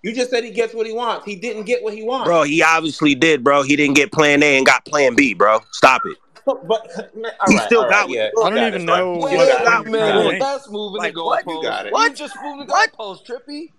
You 0.02 0.14
just 0.14 0.31
said 0.31 0.44
he 0.44 0.51
gets 0.51 0.74
what 0.74 0.86
he 0.86 0.93
wants. 0.93 1.27
He 1.27 1.36
didn't 1.36 1.64
get 1.64 1.82
what 1.82 1.93
he 1.93 2.02
wants. 2.02 2.27
Bro, 2.27 2.44
he 2.44 2.62
obviously 2.62 3.14
did, 3.14 3.44
bro. 3.44 3.62
He 3.62 3.77
didn't 3.77 3.97
get 3.97 4.10
plan 4.12 4.43
A 4.43 4.56
and 4.56 4.64
got 4.64 4.85
plan 4.86 5.14
B, 5.14 5.35
bro. 5.35 5.60
Stop 5.72 6.02
it. 6.06 6.16
But, 6.47 6.66
but 6.66 6.90
he 7.48 7.56
right, 7.56 7.66
still 7.66 7.82
right, 7.82 7.90
got 7.90 8.09
yeah. 8.09 8.31
I 8.43 8.51
don't 8.51 8.66
even 8.66 8.86
know. 8.86 9.20
Right. 9.20 9.36
What 9.36 9.64
got, 9.64 9.86
man, 9.86 10.39
that's 10.39 10.70
moving 10.70 10.98
like, 10.98 11.12
the 11.12 11.20
goalpost. 11.20 11.47
You 11.47 11.62
got 11.62 11.86
it. 11.86 11.93
What? 11.93 12.10
You 12.10 12.16
just 12.16 12.36
moved 12.43 12.68
the 12.68 12.72
goalpost, 12.72 13.27
Trippy. 13.27 13.72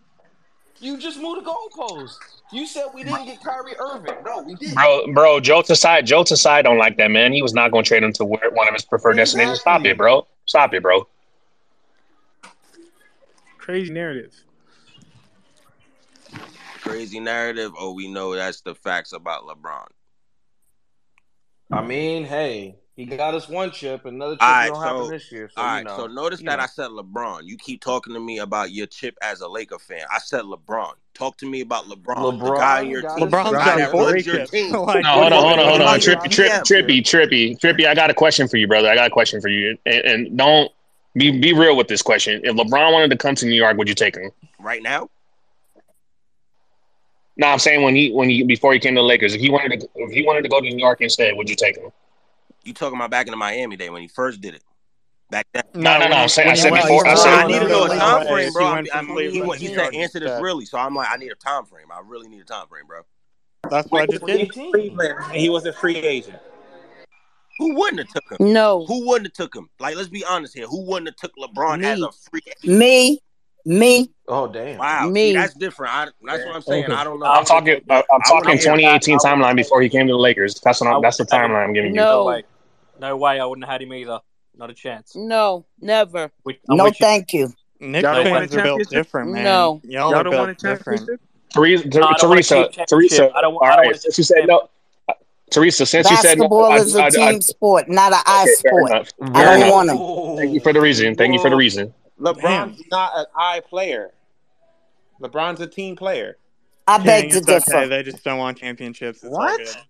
You 0.80 0.98
just 0.98 1.20
moved 1.20 1.46
the 1.46 1.50
goalpost. 1.50 2.18
You 2.52 2.68
said 2.68 2.88
we 2.94 3.04
didn't 3.04 3.26
get 3.26 3.42
Kyrie 3.44 3.76
Irving. 3.80 4.16
No, 4.26 4.42
we 4.42 4.56
did, 4.56 4.74
Bro, 4.74 5.14
bro, 5.14 5.40
Jolts 5.40 5.80
side. 5.80 6.06
Jolts 6.06 6.40
side 6.40 6.66
don't 6.66 6.78
like 6.78 6.98
that, 6.98 7.10
man. 7.10 7.34
He 7.34 7.42
was 7.42 7.54
not 7.54 7.72
going 7.72 7.84
to 7.84 7.88
trade 7.88 8.04
him 8.04 8.12
to 8.14 8.26
one 8.26 8.42
of 8.44 8.74
his 8.74 8.84
preferred 8.84 9.12
exactly. 9.12 9.22
destinations. 9.22 9.62
Stop 9.62 9.86
it, 9.86 9.98
bro. 9.98 10.28
Stop 10.46 10.74
it, 10.74 10.84
bro. 10.84 11.08
Crazy 13.58 13.94
narrative 13.94 14.36
crazy 16.92 17.20
narrative, 17.20 17.74
or 17.80 17.94
we 17.94 18.08
know 18.08 18.36
that's 18.36 18.62
the 18.62 18.76
facts 18.76 19.14
about 19.14 19.44
LeBron? 19.44 19.88
I 21.72 21.82
mean, 21.82 22.26
hey, 22.26 22.76
he 22.96 23.06
got 23.06 23.34
us 23.34 23.48
one 23.48 23.72
chip, 23.72 24.06
another 24.06 24.36
chip 24.36 24.42
right, 24.42 24.68
don't 24.68 24.76
so, 24.76 24.82
happen 24.82 25.10
this 25.10 25.32
year. 25.32 25.50
So, 25.56 25.62
all 25.62 25.68
right, 25.68 25.84
know. 25.84 25.98
so 25.98 26.08
notice 26.08 26.42
that. 26.42 26.60
I 26.60 26.66
said 26.66 26.90
LeBron. 26.90 27.46
You 27.46 27.58
keep 27.58 27.82
talking 27.82 28.14
to 28.14 28.20
me 28.20 28.40
about 28.40 28.72
your 28.72 28.86
chip 28.86 29.18
as 29.22 29.42
a 29.42 29.48
Laker 29.48 29.80
fan. 29.80 30.04
I 30.12 30.20
said 30.20 30.44
LeBron. 30.44 30.94
Talk 31.14 31.38
to 31.38 31.46
me 31.46 31.62
about 31.62 31.86
LeBron. 31.86 32.16
LeBron, 32.16 32.40
the 32.40 32.56
guy 32.56 32.82
your 32.82 33.02
team. 33.02 33.30
LeBron's 33.30 33.52
got 33.52 33.92
four 33.92 34.18
your 34.18 34.46
team. 34.46 34.74
like, 34.74 35.04
no, 35.04 35.10
hold 35.14 35.34
on, 35.34 35.42
hold 35.42 35.60
on, 35.60 35.68
hold 35.68 35.82
on. 35.82 36.00
Trippy, 36.00 36.26
trippy, 36.26 36.62
trippy, 36.62 37.02
trippy, 37.02 37.58
trippy. 37.58 37.88
I 37.88 37.96
got 37.96 38.10
a 38.10 38.14
question 38.14 38.48
for 38.48 38.58
you, 38.58 38.68
brother. 38.68 38.90
I 38.90 38.96
got 38.96 39.08
a 39.08 39.12
question 39.12 39.40
for 39.40 39.48
you, 39.48 39.78
and, 39.86 40.06
and 40.06 40.38
don't 40.38 40.72
be 41.16 41.40
be 41.40 41.54
real 41.54 41.78
with 41.78 41.88
this 41.88 42.02
question. 42.02 42.42
If 42.44 42.56
LeBron 42.56 42.92
wanted 42.92 43.10
to 43.12 43.18
come 43.18 43.36
to 43.36 43.46
New 43.46 43.56
York, 43.56 43.78
would 43.78 43.88
you 43.88 43.96
take 43.96 44.16
him 44.16 44.32
right 44.60 44.84
now? 44.84 45.10
No, 47.38 47.48
I'm 47.48 47.60
saying 47.60 47.82
when 47.84 47.96
he 47.96 48.12
when 48.12 48.30
he 48.30 48.44
before 48.44 48.74
he 48.74 48.80
came 48.80 48.96
to 48.96 49.00
the 49.00 49.06
Lakers, 49.06 49.34
if 49.34 49.42
he 49.42 49.50
wanted 49.50 49.82
to 49.82 49.90
if 49.96 50.12
he 50.12 50.26
wanted 50.26 50.44
to 50.44 50.50
go 50.50 50.60
to 50.60 50.70
New 50.70 50.78
York 50.78 51.02
instead, 51.02 51.36
would 51.36 51.50
you 51.50 51.56
take 51.56 51.78
him? 51.78 51.92
You 52.64 52.74
talking 52.74 52.98
about 52.98 53.10
back 53.10 53.28
in 53.28 53.32
the 53.32 53.38
Miami 53.38 53.76
day 53.76 53.90
when 53.90 54.02
he 54.02 54.08
first 54.08 54.42
did 54.42 54.56
it? 54.56 54.64
Back 55.32 55.48
then? 55.54 55.64
No, 55.74 55.98
no, 55.98 56.08
no. 56.10 56.16
I'm 56.18 56.30
saying, 56.30 56.50
I 56.52 56.54
said 56.56 56.74
before. 56.74 57.08
I, 57.08 57.16
said, 57.16 57.34
I 57.34 57.48
need 57.48 57.60
to 57.60 57.68
know 57.70 57.86
a 57.86 57.88
time 57.88 58.28
frame, 58.28 58.52
bro. 58.52 58.66
I 58.66 59.02
mean, 59.02 59.32
he, 59.32 59.68
he 59.68 59.74
said 59.74 59.94
answer 59.96 60.20
this 60.20 60.42
really, 60.42 60.66
so 60.66 60.78
I'm 60.78 60.94
like, 60.94 61.08
I 61.10 61.16
need 61.16 61.32
a 61.32 61.36
time 61.36 61.66
frame. 61.66 61.88
I 61.90 62.02
really 62.06 62.28
need 62.28 62.42
a 62.42 62.46
time 62.46 62.68
frame, 62.68 62.86
bro. 62.86 63.02
That's 63.70 63.90
what 63.90 64.02
I 64.02 64.06
just 64.08 64.26
did. 64.26 64.52
He 65.34 65.50
was 65.50 65.66
a 65.66 65.74
free 65.74 65.96
agent. 65.96 66.40
Who 67.60 67.76
wouldn't 67.76 68.00
have 68.00 68.10
took 68.10 68.40
him? 68.40 68.54
No. 68.54 68.86
Who 68.88 69.08
wouldn't 69.08 69.28
have 69.28 69.34
took 69.34 69.56
him? 69.56 69.70
Like, 69.80 69.96
let's 69.96 70.10
be 70.10 70.26
honest 70.26 70.56
here. 70.56 70.68
Who 70.68 70.82
wouldn't 70.84 71.10
have 71.10 71.16
took 71.16 71.32
LeBron 71.38 71.82
Me. 71.82 71.86
as 71.86 72.02
a 72.02 72.12
free 72.12 72.42
agent? 72.48 72.80
Me. 72.80 73.22
Me. 73.66 74.10
Oh 74.28 74.48
damn! 74.48 74.78
Wow, 74.78 75.10
me. 75.10 75.30
See, 75.30 75.34
that's 75.34 75.54
different. 75.54 75.94
I, 75.94 76.06
that's 76.24 76.46
what 76.46 76.56
I'm 76.56 76.62
saying. 76.62 76.86
I 76.92 77.04
don't 77.04 77.20
know. 77.20 77.26
I'm 77.26 77.46
talking. 77.46 77.82
I'm 77.90 78.22
talking 78.28 78.58
2018 78.58 79.20
timeline 79.20 79.56
before 79.56 79.82
he 79.82 79.90
came 79.90 80.08
to 80.08 80.14
the 80.14 80.18
Lakers. 80.18 80.60
That's 80.62 80.82
what. 80.82 81.02
that's 81.02 81.18
the 81.18 81.26
timeline 81.26 81.66
I'm 81.66 81.74
giving 81.74 81.94
no. 81.94 82.02
you. 82.02 82.08
No 82.08 82.26
way. 82.26 82.44
No 83.00 83.18
way. 83.18 83.40
I 83.40 83.46
wouldn't 83.46 83.66
have 83.66 83.74
had 83.74 83.82
him 83.82 83.94
either. 83.94 84.20
Not 84.58 84.70
a 84.70 84.74
chance. 84.74 85.16
No, 85.16 85.66
never. 85.80 86.32
Which, 86.44 86.60
no, 86.68 86.84
which 86.84 86.98
thank 86.98 87.34
you. 87.34 87.54
you. 87.80 87.90
Knick 87.90 88.04
y'all 88.04 88.24
fans 88.24 88.56
are 88.56 88.64
built 88.64 88.90
different, 88.90 89.32
man. 89.32 89.44
No, 89.44 89.82
y'all, 89.84 90.12
y'all 90.12 90.24
don't 90.24 90.36
want 90.36 90.52
a 90.52 90.56
championship. 90.56 91.00
Different. 91.00 91.22
Teresa, 91.52 91.88
no, 91.88 92.14
Teresa, 92.20 92.70
Teresa. 92.88 93.32
I 93.36 93.42
don't 93.42 93.56
want. 93.56 93.66
Uh, 93.66 93.72
all 93.72 93.78
right, 93.82 93.96
since 94.00 94.18
you 94.18 94.24
said 94.24 94.48
no. 94.48 94.70
Teresa, 95.50 95.86
since 95.86 96.10
you 96.10 96.16
said 96.16 96.38
basketball 96.38 96.74
is 96.76 96.96
a 96.96 97.10
team 97.10 97.42
sport, 97.42 97.90
not 97.90 98.14
an 98.14 98.22
I 98.26 98.46
sport. 98.58 99.14
I 99.34 99.60
don't 99.60 99.70
want 99.70 99.88
them. 99.88 100.38
Thank 100.38 100.54
you 100.54 100.62
for 100.62 100.72
the 100.72 100.80
reason. 100.80 101.16
Thank 101.16 101.34
you 101.34 101.42
for 101.42 101.50
the 101.50 101.58
reason. 101.58 101.94
LeBron's 102.22 102.78
Damn. 102.78 102.88
not 102.92 103.12
an 103.16 103.26
I 103.36 103.62
player. 103.62 104.12
LeBron's 105.22 105.60
a 105.62 105.68
team 105.68 105.96
player. 105.96 106.38
I 106.88 106.98
King, 106.98 107.06
beg 107.06 107.32
to 107.32 107.42
differ. 107.42 107.76
Okay. 107.76 107.88
They 107.88 108.04
just 108.04 108.24
don't 108.24 108.38
want 108.38 108.58
championships. 108.58 109.24
It's 109.24 109.32
what? 109.32 109.86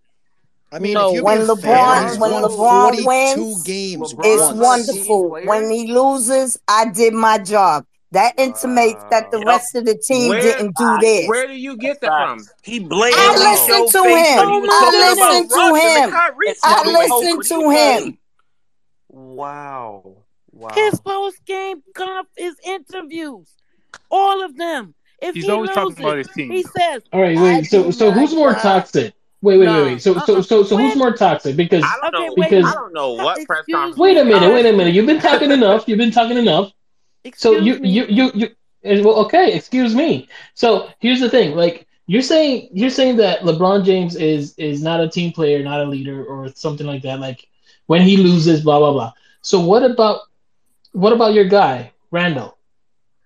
I 0.71 0.79
mean, 0.79 0.93
no, 0.93 1.11
when 1.21 1.39
LeBron 1.39 2.19
when 2.19 2.31
LeBron 2.31 3.05
wins, 3.05 3.63
games 3.63 4.13
LeBron 4.13 4.21
it's 4.23 4.53
wonderful. 4.57 5.29
When 5.29 5.69
he 5.69 5.91
loses, 5.91 6.57
I 6.67 6.89
did 6.89 7.13
my 7.13 7.37
job. 7.37 7.85
That 8.11 8.33
intimates 8.37 9.01
that 9.09 9.31
the 9.31 9.37
yep. 9.39 9.47
rest 9.47 9.75
of 9.75 9.85
the 9.85 9.95
team 9.95 10.29
where, 10.29 10.41
didn't 10.41 10.75
do 10.75 10.97
this. 10.99 11.29
Where 11.29 11.47
do 11.47 11.53
you 11.53 11.77
get 11.77 12.01
that 12.01 12.09
from? 12.09 12.45
He 12.61 12.79
blamed. 12.79 13.15
I 13.17 13.35
listened 13.37 13.89
to 13.89 14.03
him. 14.03 14.69
I 14.69 14.89
listened 15.17 15.49
to 15.49 15.75
him. 15.75 16.55
I 16.63 16.83
listened 16.85 17.43
to 17.43 17.69
him. 17.69 18.17
Wow. 19.09 20.20
Wow. 20.61 20.69
His 20.75 20.99
post 20.99 21.43
game 21.45 21.81
conf 21.95 22.27
his 22.37 22.55
interviews, 22.63 23.49
all 24.11 24.43
of 24.43 24.55
them. 24.55 24.93
If 25.21 25.35
He's 25.35 25.45
he 25.45 25.51
always 25.51 25.69
talking 25.71 25.89
loses, 25.89 25.99
about 25.99 26.17
his 26.17 26.27
team. 26.29 26.51
he 26.51 26.63
says, 26.63 27.03
All 27.11 27.21
right, 27.21 27.37
wait. 27.37 27.63
So 27.65 27.91
so 27.91 28.11
who's 28.11 28.33
more 28.33 28.53
toxic? 28.53 29.13
Wait, 29.41 29.57
wait, 29.57 29.67
wait, 29.67 29.83
wait. 29.83 30.01
So 30.01 30.13
so 30.19 30.35
uh-uh. 30.35 30.41
so 30.43 30.63
so 30.63 30.77
who's 30.77 30.95
more 30.95 31.13
toxic? 31.13 31.55
Because 31.55 31.83
I 31.83 31.97
don't 32.01 32.15
okay, 32.15 32.27
know. 32.27 32.33
wait, 32.37 32.49
because 32.51 32.65
I 32.65 32.73
don't 32.73 32.93
know 32.93 33.13
what 33.13 33.43
press 33.47 33.65
conference. 33.71 33.97
wait 33.97 34.17
a 34.17 34.23
minute, 34.25 34.53
wait 34.53 34.65
a 34.67 34.71
minute. 34.73 34.93
You've 34.93 35.07
been 35.07 35.19
talking 35.19 35.51
enough. 35.51 35.87
You've 35.87 35.97
been 35.97 36.11
talking 36.11 36.37
enough. 36.37 36.71
So 37.35 37.53
Excuse 37.55 37.65
you 37.65 37.79
me. 37.81 37.89
you 37.89 38.05
you 38.07 38.31
you 38.35 38.47
eh, 38.83 39.01
well, 39.03 39.15
okay, 39.25 39.53
excuse 39.53 39.95
me. 39.95 40.27
So 40.53 40.89
here's 40.99 41.19
the 41.19 41.29
thing, 41.29 41.55
like 41.55 41.87
you're 42.07 42.21
saying 42.21 42.69
you're 42.71 42.89
saying 42.89 43.17
that 43.17 43.41
LeBron 43.41 43.83
James 43.85 44.15
is 44.15 44.53
is 44.57 44.81
not 44.83 44.99
a 45.01 45.09
team 45.09 45.31
player, 45.31 45.63
not 45.63 45.81
a 45.81 45.85
leader 45.85 46.23
or 46.25 46.49
something 46.53 46.85
like 46.87 47.01
that. 47.03 47.19
Like 47.19 47.47
when 47.87 48.01
he 48.01 48.17
loses, 48.17 48.63
blah 48.63 48.79
blah 48.79 48.91
blah. 48.91 49.13
So 49.41 49.59
what 49.59 49.83
about 49.83 50.21
what 50.91 51.13
about 51.13 51.33
your 51.33 51.45
guy, 51.45 51.91
Randle? 52.11 52.57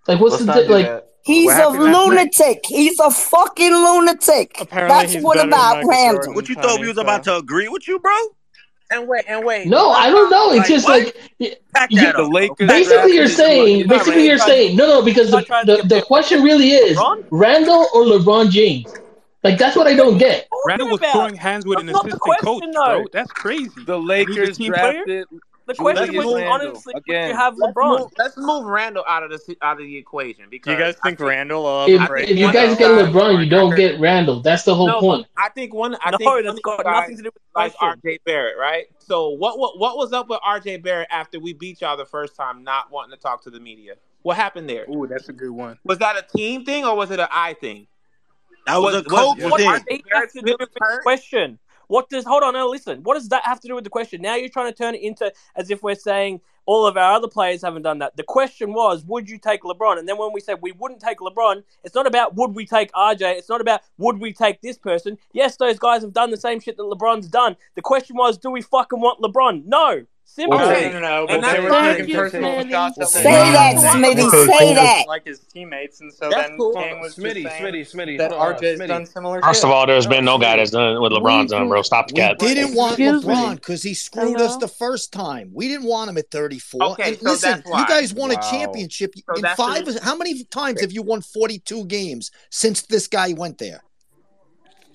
Like, 0.07 0.19
what's 0.19 0.41
Let's 0.41 0.67
the 0.67 0.67
di- 0.67 0.83
like? 0.83 1.05
He's 1.23 1.51
a 1.51 1.69
lunatic. 1.69 2.65
He's 2.67 2.99
a 2.99 3.09
fucking 3.09 3.71
lunatic. 3.71 4.61
Apparently 4.61 5.13
That's 5.13 5.23
what 5.23 5.43
about 5.43 5.83
Randle. 5.83 6.35
What 6.35 6.47
you 6.47 6.55
thought 6.55 6.79
we 6.79 6.87
was 6.87 6.99
about 6.99 7.23
to 7.23 7.37
agree 7.37 7.67
with 7.67 7.87
you, 7.87 7.97
bro? 7.99 8.15
And 8.91 9.07
wait, 9.07 9.25
and 9.27 9.43
wait. 9.43 9.65
No, 9.65 9.89
I 9.89 10.11
don't 10.11 10.29
know. 10.29 10.51
It's 10.51 10.59
like, 10.59 10.67
just 10.67 10.87
what? 10.87 11.05
like 11.39 11.89
you, 11.89 12.13
the 12.13 12.29
Lakers. 12.31 12.67
Basically, 12.67 13.15
you're 13.15 13.27
saying. 13.27 13.87
Basically, 13.87 14.27
you're 14.27 14.37
saying 14.37 14.75
no, 14.75 14.85
no, 14.85 15.01
because 15.03 15.31
the, 15.31 15.41
the, 15.65 15.87
the 15.87 16.01
question 16.03 16.43
really 16.43 16.69
is 16.69 16.95
Randle 17.31 17.87
or 17.95 18.03
LeBron 18.03 18.51
James. 18.51 18.93
Like 19.43 19.57
that's 19.57 19.75
what 19.75 19.87
I 19.87 19.95
don't 19.95 20.19
get. 20.19 20.47
Randle 20.67 20.89
was 20.89 20.99
throwing 20.99 21.35
hands 21.35 21.65
with 21.65 21.79
an 21.79 21.89
assistant 21.89 22.21
coach, 22.41 22.63
bro. 22.73 23.05
That's 23.11 23.31
crazy. 23.31 23.69
The 23.85 23.97
Lakers 23.97 24.59
drafted. 24.59 25.25
The 25.67 25.73
question 25.73 26.15
was 26.15 26.25
Randle. 26.25 26.67
honestly, 26.67 26.93
Again. 26.95 27.29
you 27.29 27.35
have 27.35 27.55
let's 27.57 27.73
LeBron. 27.73 27.99
Move, 27.99 28.11
let's 28.19 28.37
move 28.37 28.65
Randle 28.65 29.03
out 29.07 29.23
of 29.23 29.31
the 29.31 29.57
out 29.63 29.79
of 29.79 29.85
the 29.85 29.97
equation 29.97 30.45
because 30.49 30.71
you 30.71 30.77
guys 30.77 30.95
think 31.01 31.19
I 31.19 31.25
Randle. 31.25 31.85
Think, 31.85 32.01
if, 32.01 32.29
if 32.29 32.37
you 32.37 32.53
guys 32.53 32.77
get 32.77 32.91
LeBron, 32.91 33.43
you 33.43 33.49
don't 33.49 33.75
get 33.75 33.99
Randle. 33.99 34.41
That's 34.41 34.63
the 34.63 34.75
whole 34.75 34.87
no, 34.87 34.99
point. 34.99 35.27
I 35.37 35.49
think 35.49 35.73
one. 35.73 35.95
I 36.01 36.11
no, 36.11 36.17
think 36.17 36.45
that's 36.45 36.59
got 36.59 36.85
nothing 36.85 37.17
to 37.17 37.23
do 37.23 37.29
with 37.33 37.43
like 37.55 37.73
RJ 37.77 38.19
Barrett, 38.25 38.57
right? 38.59 38.85
So 38.99 39.29
what 39.29 39.57
what 39.57 39.79
what 39.79 39.97
was 39.97 40.13
up 40.13 40.29
with 40.29 40.39
RJ 40.41 40.83
Barrett 40.83 41.07
after 41.09 41.39
we 41.39 41.53
beat 41.53 41.81
y'all 41.81 41.97
the 41.97 42.05
first 42.05 42.35
time, 42.35 42.63
not 42.63 42.91
wanting 42.91 43.15
to 43.15 43.21
talk 43.21 43.43
to 43.45 43.49
the 43.49 43.59
media? 43.59 43.95
What 44.21 44.37
happened 44.37 44.69
there? 44.69 44.85
Ooh, 44.89 45.07
that's 45.07 45.29
a 45.29 45.33
good 45.33 45.51
one. 45.51 45.79
Was 45.83 45.97
that 45.99 46.15
a 46.15 46.37
team 46.37 46.63
thing 46.63 46.85
or 46.85 46.95
was 46.95 47.09
it 47.09 47.19
an 47.19 47.27
I 47.31 47.53
thing? 47.53 47.87
That 48.67 48.77
was, 48.77 48.95
was 48.95 49.01
a 49.01 49.09
coach 49.09 49.37
was, 49.37 49.83
thing. 49.83 50.01
What, 50.11 50.29
what, 50.33 50.69
what, 50.77 51.01
question. 51.01 51.59
What 51.87 52.09
does 52.09 52.25
hold 52.25 52.43
on? 52.43 52.53
Listen. 52.69 53.03
What 53.03 53.15
does 53.15 53.29
that 53.29 53.43
have 53.45 53.59
to 53.61 53.67
do 53.67 53.75
with 53.75 53.83
the 53.83 53.89
question? 53.89 54.21
Now 54.21 54.35
you're 54.35 54.49
trying 54.49 54.71
to 54.71 54.77
turn 54.77 54.95
it 54.95 55.01
into 55.01 55.31
as 55.55 55.69
if 55.69 55.83
we're 55.83 55.95
saying 55.95 56.41
all 56.65 56.87
of 56.87 56.97
our 56.97 57.13
other 57.13 57.27
players 57.27 57.61
haven't 57.61 57.83
done 57.83 57.99
that. 57.99 58.17
The 58.17 58.23
question 58.23 58.73
was, 58.73 59.05
would 59.05 59.29
you 59.29 59.37
take 59.37 59.61
LeBron? 59.61 59.99
And 59.99 60.09
then 60.09 60.17
when 60.17 60.33
we 60.33 60.41
said 60.41 60.57
we 60.61 60.71
wouldn't 60.71 60.99
take 60.99 61.19
LeBron, 61.19 61.63
it's 61.83 61.93
not 61.93 62.07
about 62.07 62.35
would 62.35 62.55
we 62.55 62.65
take 62.65 62.91
RJ. 62.93 63.21
It's 63.37 63.49
not 63.49 63.61
about 63.61 63.81
would 63.97 64.19
we 64.19 64.33
take 64.33 64.61
this 64.61 64.77
person. 64.77 65.17
Yes, 65.31 65.57
those 65.57 65.77
guys 65.77 66.01
have 66.01 66.13
done 66.13 66.31
the 66.31 66.37
same 66.37 66.59
shit 66.59 66.77
that 66.77 66.83
LeBron's 66.83 67.27
done. 67.27 67.55
The 67.75 67.81
question 67.81 68.15
was, 68.15 68.37
do 68.37 68.49
we 68.49 68.61
fucking 68.61 68.99
want 68.99 69.21
LeBron? 69.21 69.65
No. 69.65 70.05
Simply. 70.27 70.57
Okay. 70.57 70.91
No, 70.91 70.99
no, 70.99 70.99
no. 70.99 71.27
But 71.27 71.41
they 71.41 71.59
were 71.61 71.69
taking 71.69 72.15
personal 72.15 72.67
shots. 72.67 73.13
Say 73.13 73.23
that, 73.23 73.75
Smitty. 73.75 74.29
Say 74.47 74.73
that. 74.73 75.05
Like 75.07 75.23
his 75.23 75.39
teammates, 75.39 76.01
and 76.01 76.11
so 76.11 76.29
That's 76.29 76.49
then 76.49 76.57
cool. 76.57 76.73
King 76.73 76.99
was 76.99 77.15
Smitty, 77.15 77.43
just 77.43 77.55
Smitty, 77.55 77.81
Smitty, 77.81 78.17
that 78.17 78.31
RJ's 78.31 78.79
Smitty. 78.79 78.87
done 78.87 79.05
similar. 79.05 79.41
First 79.41 79.63
of 79.63 79.69
all, 79.69 79.85
there's 79.85 80.07
been 80.07 80.25
no 80.25 80.37
guy 80.37 80.57
that's 80.57 80.71
done 80.71 80.99
with 80.99 81.13
LeBron's 81.13 81.51
done, 81.51 81.69
bro. 81.69 81.83
Stop 81.83 82.07
the 82.07 82.15
cat. 82.15 82.37
We 82.41 82.53
didn't 82.53 82.75
want 82.75 82.97
LeBron 82.97 83.55
because 83.55 83.83
he 83.83 83.93
screwed 83.93 84.41
us 84.41 84.57
the 84.57 84.67
first 84.67 85.13
time. 85.13 85.51
We 85.53 85.67
didn't 85.69 85.85
want 85.85 86.09
him 86.09 86.17
at 86.17 86.29
34. 86.31 86.83
Okay, 86.83 87.09
and 87.09 87.17
so 87.19 87.29
listen, 87.29 87.63
you 87.65 87.87
guys 87.87 88.13
won 88.13 88.31
wow. 88.31 88.37
a 88.37 88.51
championship 88.51 89.13
so 89.15 89.35
in 89.35 89.55
five. 89.55 89.87
How 90.01 90.17
many 90.17 90.43
times 90.45 90.81
have 90.81 90.91
you 90.91 91.03
won 91.03 91.21
42 91.21 91.85
games 91.85 92.31
since 92.49 92.81
this 92.81 93.07
guy 93.07 93.31
went 93.33 93.59
there? 93.59 93.84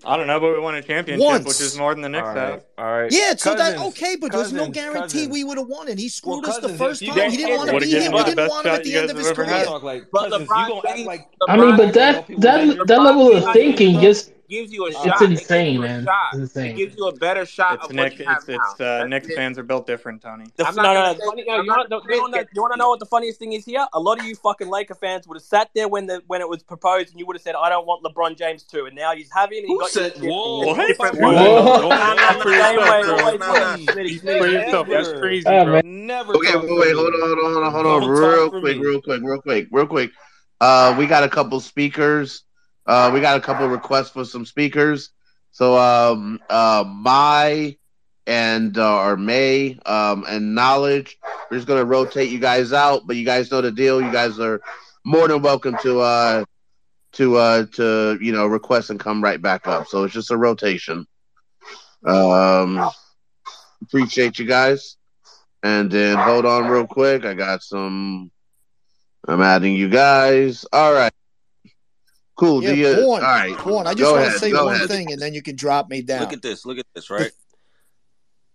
I 0.05 0.17
don't 0.17 0.27
know, 0.27 0.41
but 0.41 0.53
we 0.53 0.61
won 0.61 0.75
a 0.75 0.83
championship, 0.83 1.25
Once. 1.25 1.47
which 1.47 1.61
is 1.61 1.77
more 1.77 1.95
than 1.95 2.03
the 2.03 2.09
Knicks 2.09 2.27
All 2.27 2.35
right. 2.35 2.51
have. 2.51 2.65
All 2.79 2.85
right. 2.85 3.13
Yeah, 3.13 3.35
so 3.37 3.55
that's 3.55 3.77
that 3.77 3.87
okay, 3.89 4.17
but 4.17 4.33
there's 4.33 4.53
no 4.53 4.69
guarantee 4.69 5.01
Cousins. 5.01 5.29
we 5.29 5.45
would 5.45 5.59
have 5.59 5.67
won 5.67 5.89
it. 5.89 5.99
He 5.99 6.09
screwed 6.09 6.43
well, 6.43 6.53
us 6.53 6.59
the 6.59 6.71
first 6.71 7.05
time. 7.05 7.31
He 7.31 7.37
didn't 7.37 7.57
want 7.59 7.71
to 7.71 7.81
be 7.81 7.91
him. 7.91 8.13
We 8.13 8.25
didn't 8.25 8.49
want 8.49 8.67
him 8.67 8.75
at 8.75 8.85
the 8.85 8.97
end 8.97 9.11
of 9.11 9.17
his 9.17 9.31
career. 9.33 9.67
Like, 9.83 10.07
but 10.11 10.31
LeBron, 10.31 11.05
like, 11.05 11.29
I 11.49 11.57
mean, 11.57 11.77
but 11.77 11.93
that 11.95 12.27
that 12.39 12.87
that 12.87 13.03
level 13.03 13.37
of 13.37 13.53
thinking 13.53 14.01
just 14.01 14.33
gives 14.51 14.73
you 14.73 14.87
a 14.87 14.93
shot. 14.93 15.07
It's 15.07 15.23
insane, 15.23 15.77
it 15.77 15.81
man. 15.81 16.05
Shot. 16.05 16.15
It's 16.33 16.41
insane. 16.41 16.73
It 16.73 16.77
gives 16.77 16.97
you 16.97 17.07
a 17.09 17.15
better 17.15 17.47
shot. 17.47 17.79
It's 17.83 17.93
Knick. 17.93 18.21
it's, 18.21 18.49
it's 18.49 18.81
uh, 18.81 19.07
it. 19.09 19.27
fans 19.35 19.59
are 19.59 19.63
built 19.63 19.87
different, 19.87 20.21
Tony. 20.23 20.47
No, 20.59 20.71
no. 20.75 20.93
No 20.93 21.33
you 21.33 22.63
want 22.63 22.73
to 22.73 22.77
know 22.77 22.89
what 22.89 23.01
the 23.01 23.07
funniest 23.07 23.39
thing 23.39 23.53
is 23.53 23.65
here? 23.65 23.87
A 23.93 24.01
lot 24.01 24.19
of 24.19 24.27
you 24.27 24.35
fucking 24.35 24.69
Laker 24.69 24.95
fans 24.95 25.27
would 25.29 25.37
have 25.37 25.43
sat 25.43 25.71
there 25.75 25.89
when 25.89 26.07
the 26.07 26.23
when 26.27 26.41
it 26.41 26.49
was 26.49 26.63
proposed, 26.63 27.11
and 27.11 27.21
you 27.21 27.27
would 27.27 27.37
have 27.37 27.43
said, 27.43 27.55
"I 27.55 27.69
don't 27.69 27.87
want 27.87 28.03
LeBron 28.05 28.37
James 28.37 28.65
too." 28.65 28.87
And 28.87 28.97
now 28.97 29.13
you 29.13 29.25
have 29.35 29.51
him. 29.51 29.65
He 29.65 29.69
Who 29.69 29.89
said, 29.89 30.13
"Whoa, 30.19 30.75
That's 34.89 35.13
crazy. 35.19 35.49
Never. 35.49 36.37
Okay, 36.37 36.57
wait, 36.57 36.69
wait, 36.69 36.95
hold 36.95 37.15
on, 37.15 37.21
hold 37.21 37.65
on, 37.65 37.73
hold 37.73 37.87
on, 37.87 38.09
real 38.09 38.51
quick, 38.51 38.79
real 38.81 39.01
quick, 39.01 39.23
real 39.23 39.41
quick, 39.41 39.69
real 39.71 39.87
quick. 39.87 40.11
Uh, 40.61 40.95
we 40.99 41.07
got 41.07 41.23
a 41.23 41.29
couple 41.29 41.59
speakers. 41.61 42.45
Uh, 42.91 43.09
we 43.15 43.21
got 43.21 43.39
a 43.39 43.41
couple 43.41 43.69
requests 43.69 44.11
for 44.11 44.25
some 44.25 44.45
speakers. 44.45 45.11
So 45.53 45.79
um, 45.79 46.41
uh, 46.51 46.83
my 46.89 47.77
and 48.27 48.77
uh, 48.77 48.99
or 49.03 49.17
May 49.17 49.79
um, 49.87 50.25
and 50.29 50.57
knowledge. 50.57 51.17
We're 51.51 51.59
just 51.59 51.69
gonna 51.69 51.85
rotate 51.85 52.31
you 52.31 52.41
guys 52.41 52.73
out, 52.73 53.03
but 53.07 53.15
you 53.15 53.25
guys 53.25 53.53
know 53.53 53.61
the 53.61 53.71
deal. 53.71 54.03
You 54.03 54.11
guys 54.11 54.41
are 54.41 54.61
more 55.05 55.29
than 55.29 55.41
welcome 55.41 55.77
to 55.83 56.01
uh, 56.01 56.45
to 57.13 57.37
uh, 57.37 57.67
to 57.75 58.19
you 58.21 58.33
know 58.33 58.47
request 58.49 58.91
and 58.91 58.99
come 58.99 59.23
right 59.23 59.41
back 59.41 59.69
up. 59.69 59.87
So 59.87 60.03
it's 60.03 60.15
just 60.15 60.33
a 60.33 60.37
rotation. 60.37 61.07
Um, 62.05 62.91
appreciate 63.83 64.41
you 64.41 64.47
guys. 64.47 64.97
And 65.63 65.93
then 65.93 66.19
hold 66.19 66.45
on 66.45 66.67
real 66.69 66.89
quick. 66.89 67.25
I 67.25 67.35
got 67.35 67.63
some. 67.63 68.33
I'm 69.29 69.43
adding 69.43 69.77
you 69.77 69.89
guys. 69.89 70.67
All 70.73 70.93
right. 70.93 71.13
Cool. 72.41 72.63
Yeah, 72.63 72.73
the, 72.73 72.87
uh, 72.87 73.05
porn, 73.05 73.23
all 73.23 73.29
right. 73.29 73.59
Porn. 73.59 73.87
I 73.87 73.93
just 73.93 74.11
want 74.11 74.33
to 74.33 74.39
say 74.39 74.51
one 74.55 74.75
ahead. 74.75 74.89
thing, 74.89 75.13
and 75.13 75.21
then 75.21 75.35
you 75.35 75.43
can 75.43 75.57
drop 75.57 75.91
me 75.91 76.01
down. 76.01 76.21
Look 76.21 76.33
at 76.33 76.41
this. 76.41 76.65
Look 76.65 76.79
at 76.79 76.87
this. 76.95 77.11
Right. 77.11 77.31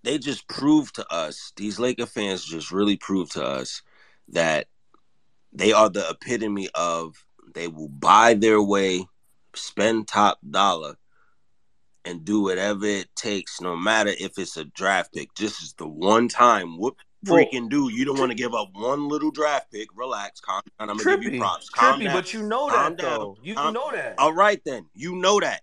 they 0.03 0.18
just 0.18 0.48
proved 0.48 0.95
to 0.95 1.06
us. 1.14 1.53
These 1.56 1.78
Laker 1.78 2.07
fans 2.07 2.44
just 2.44 2.72
really 2.72 2.98
proved 2.98 3.34
to 3.34 3.45
us 3.45 3.84
that 4.30 4.66
they 5.53 5.72
are 5.72 5.88
the 5.88 6.10
epitome 6.10 6.68
of 6.74 7.14
they 7.53 7.68
will 7.68 7.90
buy 7.90 8.34
their 8.34 8.60
way, 8.60 9.06
spend 9.53 10.07
top 10.07 10.40
dollar, 10.49 10.95
and 12.06 12.26
do 12.26 12.41
whatever 12.41 12.88
it 12.88 13.16
takes, 13.16 13.62
no 13.62 13.76
matter 13.76 14.14
if 14.20 14.40
it's 14.40 14.57
a 14.57 14.66
draft 14.66 15.14
pick. 15.14 15.32
This 15.36 15.62
is 15.62 15.74
the 15.74 15.88
one 15.88 16.28
time. 16.28 16.80
Whoop 16.80 16.98
freaking 17.26 17.61
well, 17.61 17.69
do. 17.69 17.91
You 17.91 18.06
don't 18.06 18.19
want 18.19 18.31
to 18.31 18.35
give 18.35 18.53
up 18.53 18.69
one 18.73 19.07
little 19.07 19.31
draft 19.31 19.72
pick. 19.72 19.89
Relax, 19.95 20.39
calm 20.39 20.61
down. 20.80 20.89
I'm 20.89 20.97
gonna 20.97 21.18
trippy, 21.18 21.23
give 21.23 21.34
you 21.35 21.39
props. 21.39 21.69
Calm 21.69 21.99
trippy, 21.99 22.06
down. 22.06 22.14
but 22.14 22.34
you 22.34 22.43
know 22.43 22.69
that 22.69 22.97
down, 22.97 23.19
though. 23.19 23.38
You, 23.43 23.56
you 23.56 23.72
know 23.72 23.91
that. 23.91 24.15
All 24.18 24.34
right 24.34 24.61
then. 24.65 24.85
You 24.93 25.15
know 25.15 25.39
that. 25.39 25.61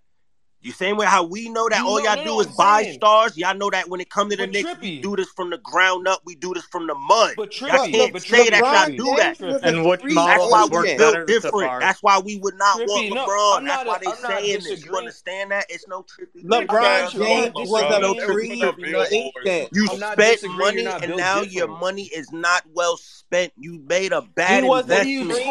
You 0.62 0.70
same 0.70 0.96
way 0.96 1.06
how 1.06 1.24
we 1.24 1.48
know 1.48 1.68
that 1.68 1.80
you 1.80 1.86
all 1.88 1.98
know, 1.98 2.14
y'all 2.14 2.24
do 2.24 2.40
is 2.40 2.46
buy 2.56 2.82
saying. 2.82 2.94
stars. 2.94 3.36
Y'all 3.36 3.56
know 3.56 3.68
that 3.70 3.88
when 3.88 4.00
it 4.00 4.10
come 4.10 4.30
to 4.30 4.36
the 4.36 4.44
but 4.44 4.52
Knicks, 4.52 4.70
trippy. 4.70 4.80
we 4.80 5.00
do 5.00 5.16
this 5.16 5.28
from 5.30 5.50
the 5.50 5.58
ground 5.58 6.06
up. 6.06 6.22
We 6.24 6.36
do 6.36 6.54
this 6.54 6.64
from 6.66 6.86
the 6.86 6.94
mud. 6.94 7.34
But 7.36 7.50
trippy. 7.50 7.72
Y'all 7.72 7.88
can't 7.88 8.12
but 8.12 8.22
say 8.22 8.46
trippy. 8.46 8.50
that 8.50 8.88
y'all 8.88 8.96
do 8.96 9.16
that. 9.16 9.40
And 9.64 9.84
what 9.84 10.02
That's 10.02 10.50
why 10.50 10.68
we're 10.70 10.96
built 10.96 11.26
different. 11.26 11.80
That's 11.80 12.00
why 12.00 12.20
we 12.20 12.36
would 12.36 12.54
not 12.54 12.78
trippy. 12.78 12.86
want 12.86 13.28
LeBron. 13.28 13.64
No, 13.64 13.72
That's 13.72 13.88
why 13.88 13.98
they 13.98 14.06
I'm 14.06 14.44
saying 14.44 14.60
this. 14.62 14.84
You 14.84 14.96
understand 14.96 15.50
that? 15.50 15.66
It's 15.68 15.88
no 15.88 16.04
trippy. 16.04 16.44
LeBron 16.44 17.10
James 17.10 17.54
was 17.54 18.00
no 18.00 18.14
trippy. 18.14 19.68
You 19.72 19.86
spent 19.88 20.42
money, 20.56 20.86
and 20.86 21.16
now 21.16 21.42
your 21.42 21.66
money 21.66 22.04
is 22.04 22.30
not 22.30 22.62
well 22.72 22.96
spent. 22.98 23.52
You 23.56 23.80
made 23.88 24.12
a 24.12 24.22
bad 24.22 24.62
investment. 24.62 25.08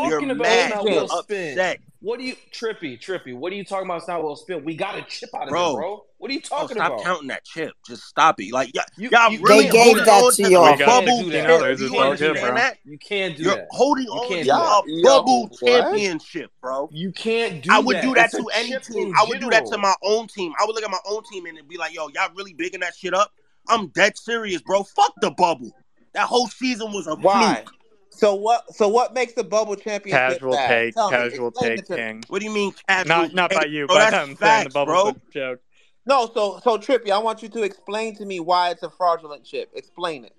You're 0.08 0.36
mad. 0.36 0.82
You're 0.86 1.08
upset. 1.12 1.80
What 2.04 2.20
do 2.20 2.26
you 2.26 2.36
trippy, 2.52 3.00
trippy? 3.00 3.36
What 3.36 3.54
are 3.54 3.56
you 3.56 3.64
talking 3.64 3.86
about? 3.86 3.98
It's 3.98 4.08
not 4.08 4.24
well 4.24 4.36
spent. 4.36 4.66
We 4.66 4.76
got 4.76 4.98
a 4.98 5.04
chip 5.04 5.30
out 5.36 5.44
of 5.44 5.50
bro. 5.50 5.70
it, 5.70 5.76
bro. 5.76 6.06
What 6.18 6.32
are 6.32 6.34
you 6.34 6.42
talking 6.42 6.76
bro, 6.78 6.84
stop 6.84 6.88
about? 6.88 7.00
Stop 7.02 7.14
counting 7.14 7.28
that 7.28 7.46
chip. 7.46 7.74
Just 7.86 8.04
stop 8.06 8.42
it. 8.42 8.52
Like 8.52 8.72
yeah, 8.74 8.82
you, 8.98 9.10
y'all, 9.12 9.32
you, 9.32 9.40
really 9.44 9.66
they 9.66 9.70
gave 9.70 9.98
that 9.98 10.34
to 10.36 10.50
y'all. 10.50 10.78
Bubble. 10.78 11.22
You 11.22 11.32
can't 11.32 11.78
do 11.78 11.90
that. 11.90 12.78
You 12.84 12.98
can't 12.98 13.38
do 13.38 13.44
You're 13.44 13.56
that. 13.56 13.68
holding 13.70 14.06
you 14.06 14.12
on 14.12 14.46
y'all 14.46 14.84
bubble 15.04 15.44
what? 15.44 15.60
championship, 15.60 16.50
bro. 16.60 16.90
You 16.92 17.12
can't 17.12 17.62
do. 17.62 17.70
I 17.72 17.78
would 17.78 17.98
that. 17.98 18.02
do 18.02 18.16
that 18.16 18.34
it's 18.34 18.38
to 18.38 18.50
any 18.56 18.76
team. 18.80 19.14
I 19.16 19.24
would 19.28 19.40
do 19.40 19.52
that 19.52 19.68
to 19.68 19.78
my 19.78 19.94
own 20.02 20.26
team. 20.26 20.54
I 20.60 20.66
would 20.66 20.74
look 20.74 20.84
at 20.84 20.90
my 20.90 20.98
own 21.06 21.22
team 21.32 21.46
and 21.46 21.56
be 21.68 21.78
like, 21.78 21.94
"Yo, 21.94 22.08
y'all 22.08 22.30
really 22.36 22.54
bigging 22.54 22.80
that 22.80 22.96
shit 22.96 23.14
up." 23.14 23.32
I'm 23.70 23.90
dead 23.90 24.18
serious, 24.18 24.64
bro. 24.64 24.82
Fuck 24.82 25.14
the 25.22 25.30
bubble. 25.30 25.72
That 26.14 26.26
whole 26.26 26.48
season 26.48 26.92
was 26.94 27.06
a 27.06 27.16
Why? 27.16 27.62
fluke. 27.64 27.74
So 28.22 28.36
what? 28.36 28.76
So 28.76 28.88
what 28.88 29.16
makes 29.16 29.34
the 29.34 29.44
bubble 29.44 29.76
championship? 29.76 30.34
Casual 30.34 30.52
bad? 30.52 30.70
take, 30.70 30.94
Tell 30.94 31.10
casual 31.10 31.52
me, 31.60 31.70
take, 31.70 31.88
King. 31.88 32.24
What 32.28 32.38
do 32.38 32.46
you 32.46 32.54
mean 32.54 32.72
casual? 32.88 33.08
Not 33.08 33.34
not 33.34 33.52
by 33.52 33.66
you, 33.66 33.88
bro, 33.88 33.96
but 33.96 34.14
I'm 34.14 34.36
facts, 34.36 34.40
saying 34.40 34.64
the 34.66 34.70
bubble's 34.70 35.14
bro. 35.14 35.22
joke. 35.34 35.60
No, 36.06 36.30
so 36.32 36.60
so 36.64 36.78
Trippy, 36.78 37.10
I 37.10 37.18
want 37.18 37.42
you 37.42 37.50
to 37.50 37.64
explain 37.64 38.16
to 38.18 38.26
me 38.26 38.40
why 38.40 38.70
it's 38.70 38.84
a 38.84 38.92
fraudulent 38.92 39.44
chip. 39.44 39.72
Explain 39.74 40.26
it. 40.26 40.36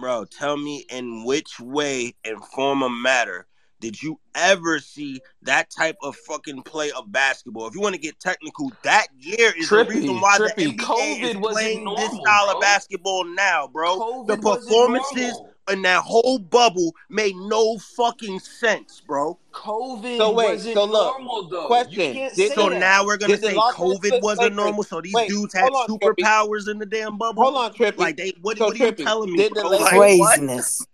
Bro, 0.00 0.26
tell 0.26 0.56
me 0.56 0.86
in 0.90 1.24
which 1.24 1.58
way 1.58 2.14
and 2.24 2.40
form 2.44 2.84
of 2.84 2.92
matter 2.92 3.48
did 3.80 4.02
you 4.02 4.18
ever 4.34 4.80
see 4.80 5.20
that 5.42 5.70
type 5.70 5.96
of 6.02 6.16
fucking 6.16 6.62
play 6.62 6.90
of 6.92 7.10
basketball? 7.12 7.66
If 7.68 7.74
you 7.74 7.80
want 7.80 7.94
to 7.94 8.00
get 8.00 8.18
technical, 8.18 8.72
that 8.82 9.06
year 9.16 9.52
is 9.56 9.68
trippy, 9.68 9.88
the 9.88 9.94
reason 9.94 10.20
why 10.20 10.38
trippy. 10.38 10.54
the 10.56 10.72
NBA 10.72 10.78
COVID 10.78 11.22
is 11.22 11.36
playing 11.36 11.84
normal, 11.84 11.96
this 11.96 12.20
style 12.20 12.46
bro. 12.46 12.54
of 12.56 12.60
basketball 12.60 13.24
now, 13.24 13.68
bro. 13.68 13.98
COVID 13.98 14.26
the 14.26 14.36
performances 14.36 15.40
and 15.68 15.84
that 15.84 16.02
whole 16.02 16.38
bubble 16.38 16.94
made 17.08 17.36
no 17.36 17.78
fucking 17.78 18.40
sense, 18.40 19.00
bro. 19.00 19.38
COVID 19.52 20.16
so 20.16 20.32
wait, 20.32 20.50
wasn't 20.50 20.74
so 20.74 20.84
look, 20.84 21.18
normal 21.18 21.48
though. 21.48 21.66
Question. 21.66 22.14
This, 22.34 22.54
so 22.54 22.70
that. 22.70 22.78
now 22.78 23.04
we're 23.04 23.16
gonna 23.16 23.36
say 23.36 23.54
COVID 23.54 24.22
wasn't 24.22 24.54
normal. 24.54 24.82
So 24.82 25.00
these 25.00 25.14
wait, 25.14 25.28
dudes 25.28 25.54
had 25.54 25.70
on, 25.70 25.88
superpowers 25.88 26.64
trippy. 26.64 26.70
in 26.70 26.78
the 26.78 26.86
damn 26.86 27.18
bubble. 27.18 27.42
Hold 27.42 27.56
on, 27.56 27.72
Trippy. 27.72 27.98
Like 27.98 28.16
they 28.16 28.32
what, 28.40 28.58
so, 28.58 28.66
what 28.66 28.80
are 28.80 28.86
you 28.86 28.92
telling 28.92 29.32
me? 29.32 29.48
Bro? 29.48 29.68
Like, 29.68 29.88
craziness. 29.88 30.86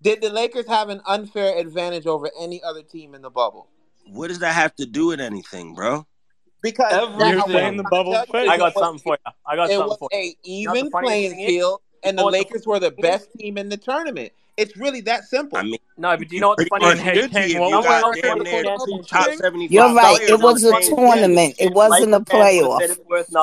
Did 0.00 0.20
the 0.20 0.30
Lakers 0.30 0.66
have 0.68 0.90
an 0.90 1.00
unfair 1.06 1.58
advantage 1.58 2.06
over 2.06 2.30
any 2.40 2.62
other 2.62 2.82
team 2.82 3.14
in 3.14 3.22
the 3.22 3.30
bubble? 3.30 3.68
What 4.06 4.28
does 4.28 4.38
that 4.38 4.54
have 4.54 4.74
to 4.76 4.86
do 4.86 5.08
with 5.08 5.20
anything, 5.20 5.74
bro? 5.74 6.06
Because 6.62 6.92
everything 6.92 7.68
in 7.68 7.76
the 7.76 7.84
bubble. 7.84 8.16
I 8.16 8.56
got 8.56 8.74
something 8.74 9.02
for 9.02 9.14
you. 9.14 9.32
I 9.46 9.56
got 9.56 9.70
something 9.70 9.96
for 9.98 10.08
you. 10.12 10.18
A 10.18 10.36
even 10.44 10.76
you 10.76 10.90
know 10.90 11.00
playing 11.00 11.34
field 11.34 11.80
and 12.02 12.18
the 12.18 12.24
Lakers 12.24 12.62
the- 12.62 12.70
were 12.70 12.80
the 12.80 12.90
best 12.90 13.32
team 13.38 13.58
in 13.58 13.68
the 13.68 13.76
tournament. 13.76 14.32
It's 14.56 14.76
really 14.76 15.00
that 15.02 15.24
simple. 15.24 15.56
I 15.56 15.62
mean, 15.62 15.78
no, 15.96 16.16
but 16.16 16.28
do 16.28 16.34
you 16.34 16.40
know 16.40 16.48
what's 16.48 16.64
funny? 16.64 16.84
Much 16.84 16.98
hey, 16.98 17.28
hey, 17.28 17.52
you 17.52 17.60
well, 17.60 17.80
got 17.80 18.12
damn 18.20 18.40
near 18.40 18.64
top 18.64 19.28
You're 19.70 19.94
right. 19.94 20.20
It 20.20 20.40
was 20.40 20.64
a 20.64 20.80
tournament. 20.82 21.54
It 21.60 21.72
wasn't 21.72 22.12
a 22.12 22.20
playoff. 22.20 22.80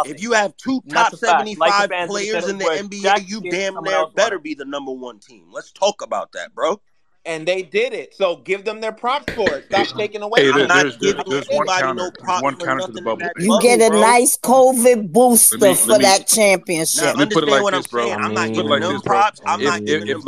If 0.07 0.21
you 0.21 0.33
have 0.33 0.57
two 0.57 0.81
top 0.89 1.15
75 1.15 1.89
players 2.07 2.49
in 2.49 2.57
the 2.57 2.65
NBA, 2.65 3.29
you 3.29 3.39
damn 3.49 3.81
near 3.81 4.07
better 4.07 4.39
be 4.39 4.55
the 4.55 4.65
number 4.65 4.91
one 4.91 5.19
team. 5.19 5.47
Let's 5.53 5.71
talk 5.71 6.01
about 6.01 6.33
that, 6.33 6.53
bro 6.53 6.81
and 7.25 7.47
they 7.47 7.61
did 7.63 7.93
it. 7.93 8.13
So 8.13 8.37
give 8.37 8.65
them 8.65 8.81
their 8.81 8.91
props 8.91 9.33
for 9.33 9.51
it. 9.53 9.65
Stop 9.65 9.87
hey, 9.87 9.93
taking 9.97 10.21
away. 10.21 10.43
Hey, 10.43 10.51
I'm 10.51 10.67
not 10.67 10.83
there's, 10.83 10.97
giving 10.97 11.23
there's, 11.27 11.49
anybody 11.49 11.81
counter, 11.81 12.03
no 12.03 12.11
props 12.11 12.43
one 12.43 12.55
counter 12.57 12.81
for 12.81 12.87
to 12.87 12.93
the 12.93 13.01
bubble. 13.01 13.27
You 13.37 13.47
bubble, 13.49 13.61
get 13.61 13.81
a 13.81 13.89
bro. 13.89 14.01
nice 14.01 14.37
COVID 14.37 15.11
booster 15.11 15.57
me, 15.57 15.75
for 15.75 15.97
me, 15.97 15.99
that 15.99 16.27
championship. 16.27 17.03
Now, 17.03 17.13
let 17.13 17.29
me 17.29 17.33
put 17.33 17.43
it 17.43 17.49
like 17.49 17.73
this, 17.73 17.87
bro. 17.87 18.11
I'm, 18.11 18.33
not 18.33 18.53
giving 18.53 18.79
them 18.79 19.01
props. 19.01 19.41
I'm 19.45 19.63
not 19.63 19.81
if, 19.81 19.85
giving 19.85 20.07
them 20.07 20.21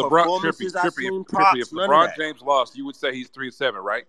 props. 1.26 1.60
If 1.60 1.70
LeBron 1.72 2.16
James 2.18 2.42
lost, 2.42 2.76
you 2.78 2.86
would 2.86 2.96
say 2.96 3.14
he's 3.14 3.30
three 3.30 3.52
seven, 3.52 3.82
right? 3.82 4.06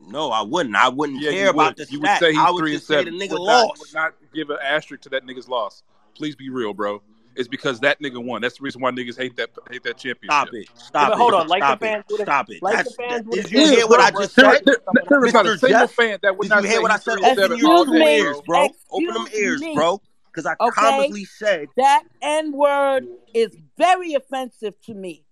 No, 0.00 0.30
I 0.30 0.42
wouldn't. 0.42 0.76
I 0.76 0.88
wouldn't 0.88 1.20
yeah, 1.20 1.32
care 1.32 1.50
about 1.50 1.76
this. 1.76 1.90
you 1.90 1.98
stat. 1.98 2.20
Would 2.20 2.26
say 2.26 2.32
he's 2.32 2.40
I 2.40 2.50
would 2.50 2.60
three 2.60 2.72
just 2.72 2.86
seven. 2.86 3.04
say 3.06 3.10
the 3.10 3.24
nigga 3.24 3.32
would 3.32 3.40
lost. 3.40 3.68
Not, 3.68 3.78
would 3.78 3.94
not 3.94 4.32
give 4.32 4.50
an 4.50 4.58
asterisk 4.62 5.02
to 5.02 5.08
that 5.10 5.24
nigga's 5.24 5.48
loss. 5.48 5.82
Please 6.14 6.36
be 6.36 6.50
real, 6.50 6.72
bro 6.72 7.02
is 7.38 7.48
because 7.48 7.80
that 7.80 8.00
nigga 8.00 8.22
won. 8.22 8.42
That's 8.42 8.58
the 8.58 8.62
reason 8.62 8.80
why 8.82 8.90
niggas 8.90 9.16
hate 9.16 9.36
that 9.36 9.50
hate 9.70 9.82
that 9.84 9.96
championship. 9.96 10.30
Stop 10.30 10.48
it. 10.52 10.68
Stop 10.74 11.08
yeah, 11.08 11.14
it. 11.14 11.18
Hold 11.18 11.34
on. 11.34 11.48
Like 11.48 11.62
Stop 11.62 11.80
the 11.80 11.86
fans. 11.86 12.04
It. 12.10 12.20
Stop 12.20 12.50
it. 12.50 12.62
Like 12.62 12.84
the 12.84 12.90
fans. 12.90 13.26
Did 13.30 13.50
you 13.50 13.66
hear 13.68 13.86
what 13.86 14.00
I 14.00 14.10
just 14.10 14.34
said? 14.34 14.60
There's 15.08 15.32
not 15.32 15.46
a 15.46 15.58
single 15.58 15.86
fan 15.88 16.18
that 16.22 16.36
would 16.36 16.48
not 16.48 16.64
hear 16.64 16.82
what 16.82 16.90
I 16.90 16.98
said. 16.98 17.18
Open 17.18 17.56
your 17.58 17.96
ears, 17.96 18.36
bro. 18.46 18.68
Open 18.90 19.14
them 19.14 19.26
ears, 19.34 19.62
bro 19.74 20.00
because 20.38 20.56
I 20.60 20.70
commonly 20.70 21.24
said 21.24 21.68
that 21.76 22.04
N 22.22 22.52
word 22.52 23.06
is 23.34 23.56
very 23.76 24.14
offensive 24.14 24.80
to 24.82 24.94
me. 24.94 25.24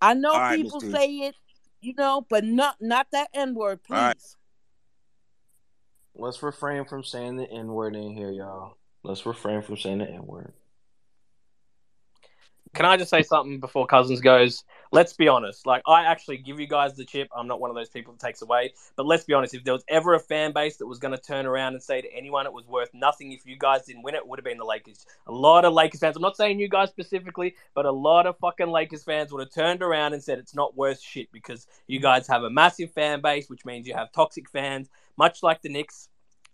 I 0.00 0.14
know 0.14 0.32
right, 0.32 0.56
people 0.56 0.80
Ms. 0.80 0.92
say 0.92 1.08
it, 1.08 1.34
you 1.80 1.94
know, 1.96 2.26
but 2.28 2.44
not 2.44 2.76
not 2.80 3.08
that 3.12 3.28
N 3.34 3.54
word, 3.54 3.82
please. 3.82 3.96
Right. 3.96 4.16
Let's 6.14 6.42
refrain 6.42 6.86
from 6.86 7.04
saying 7.04 7.36
the 7.36 7.50
N 7.50 7.68
word 7.68 7.94
in 7.94 8.14
here, 8.14 8.30
y'all. 8.30 8.76
Let's 9.02 9.26
refrain 9.26 9.62
from 9.62 9.76
saying 9.76 9.98
the 9.98 10.10
N 10.10 10.26
word. 10.26 10.52
Can 12.76 12.84
I 12.84 12.98
just 12.98 13.08
say 13.08 13.22
something 13.22 13.58
before 13.58 13.86
Cousins 13.86 14.20
goes? 14.20 14.62
Let's 14.92 15.14
be 15.14 15.28
honest. 15.28 15.66
Like, 15.66 15.80
I 15.86 16.04
actually 16.04 16.36
give 16.36 16.60
you 16.60 16.66
guys 16.66 16.94
the 16.94 17.06
chip. 17.06 17.26
I'm 17.34 17.48
not 17.48 17.58
one 17.58 17.70
of 17.70 17.74
those 17.74 17.88
people 17.88 18.12
that 18.12 18.20
takes 18.20 18.42
away. 18.42 18.74
But 18.96 19.06
let's 19.06 19.24
be 19.24 19.32
honest. 19.32 19.54
If 19.54 19.64
there 19.64 19.72
was 19.72 19.82
ever 19.88 20.12
a 20.12 20.20
fan 20.20 20.52
base 20.52 20.76
that 20.76 20.86
was 20.86 20.98
going 20.98 21.16
to 21.16 21.20
turn 21.20 21.46
around 21.46 21.72
and 21.72 21.82
say 21.82 22.02
to 22.02 22.14
anyone 22.14 22.44
it 22.44 22.52
was 22.52 22.66
worth 22.66 22.90
nothing 22.92 23.32
if 23.32 23.46
you 23.46 23.56
guys 23.56 23.86
didn't 23.86 24.02
win 24.02 24.14
it, 24.14 24.18
it 24.18 24.28
would 24.28 24.38
have 24.38 24.44
been 24.44 24.58
the 24.58 24.64
Lakers. 24.64 25.06
A 25.26 25.32
lot 25.32 25.64
of 25.64 25.72
Lakers 25.72 26.00
fans. 26.00 26.16
I'm 26.16 26.22
not 26.22 26.36
saying 26.36 26.60
you 26.60 26.68
guys 26.68 26.90
specifically, 26.90 27.54
but 27.74 27.86
a 27.86 27.90
lot 27.90 28.26
of 28.26 28.36
fucking 28.40 28.68
Lakers 28.68 29.04
fans 29.04 29.32
would 29.32 29.40
have 29.40 29.54
turned 29.54 29.82
around 29.82 30.12
and 30.12 30.22
said 30.22 30.38
it's 30.38 30.54
not 30.54 30.76
worth 30.76 31.00
shit 31.00 31.32
because 31.32 31.66
you 31.86 31.98
guys 31.98 32.28
have 32.28 32.42
a 32.42 32.50
massive 32.50 32.92
fan 32.92 33.22
base, 33.22 33.48
which 33.48 33.64
means 33.64 33.88
you 33.88 33.94
have 33.94 34.12
toxic 34.12 34.50
fans, 34.50 34.90
much 35.16 35.42
like 35.42 35.62
the 35.62 35.70
Knicks 35.70 36.10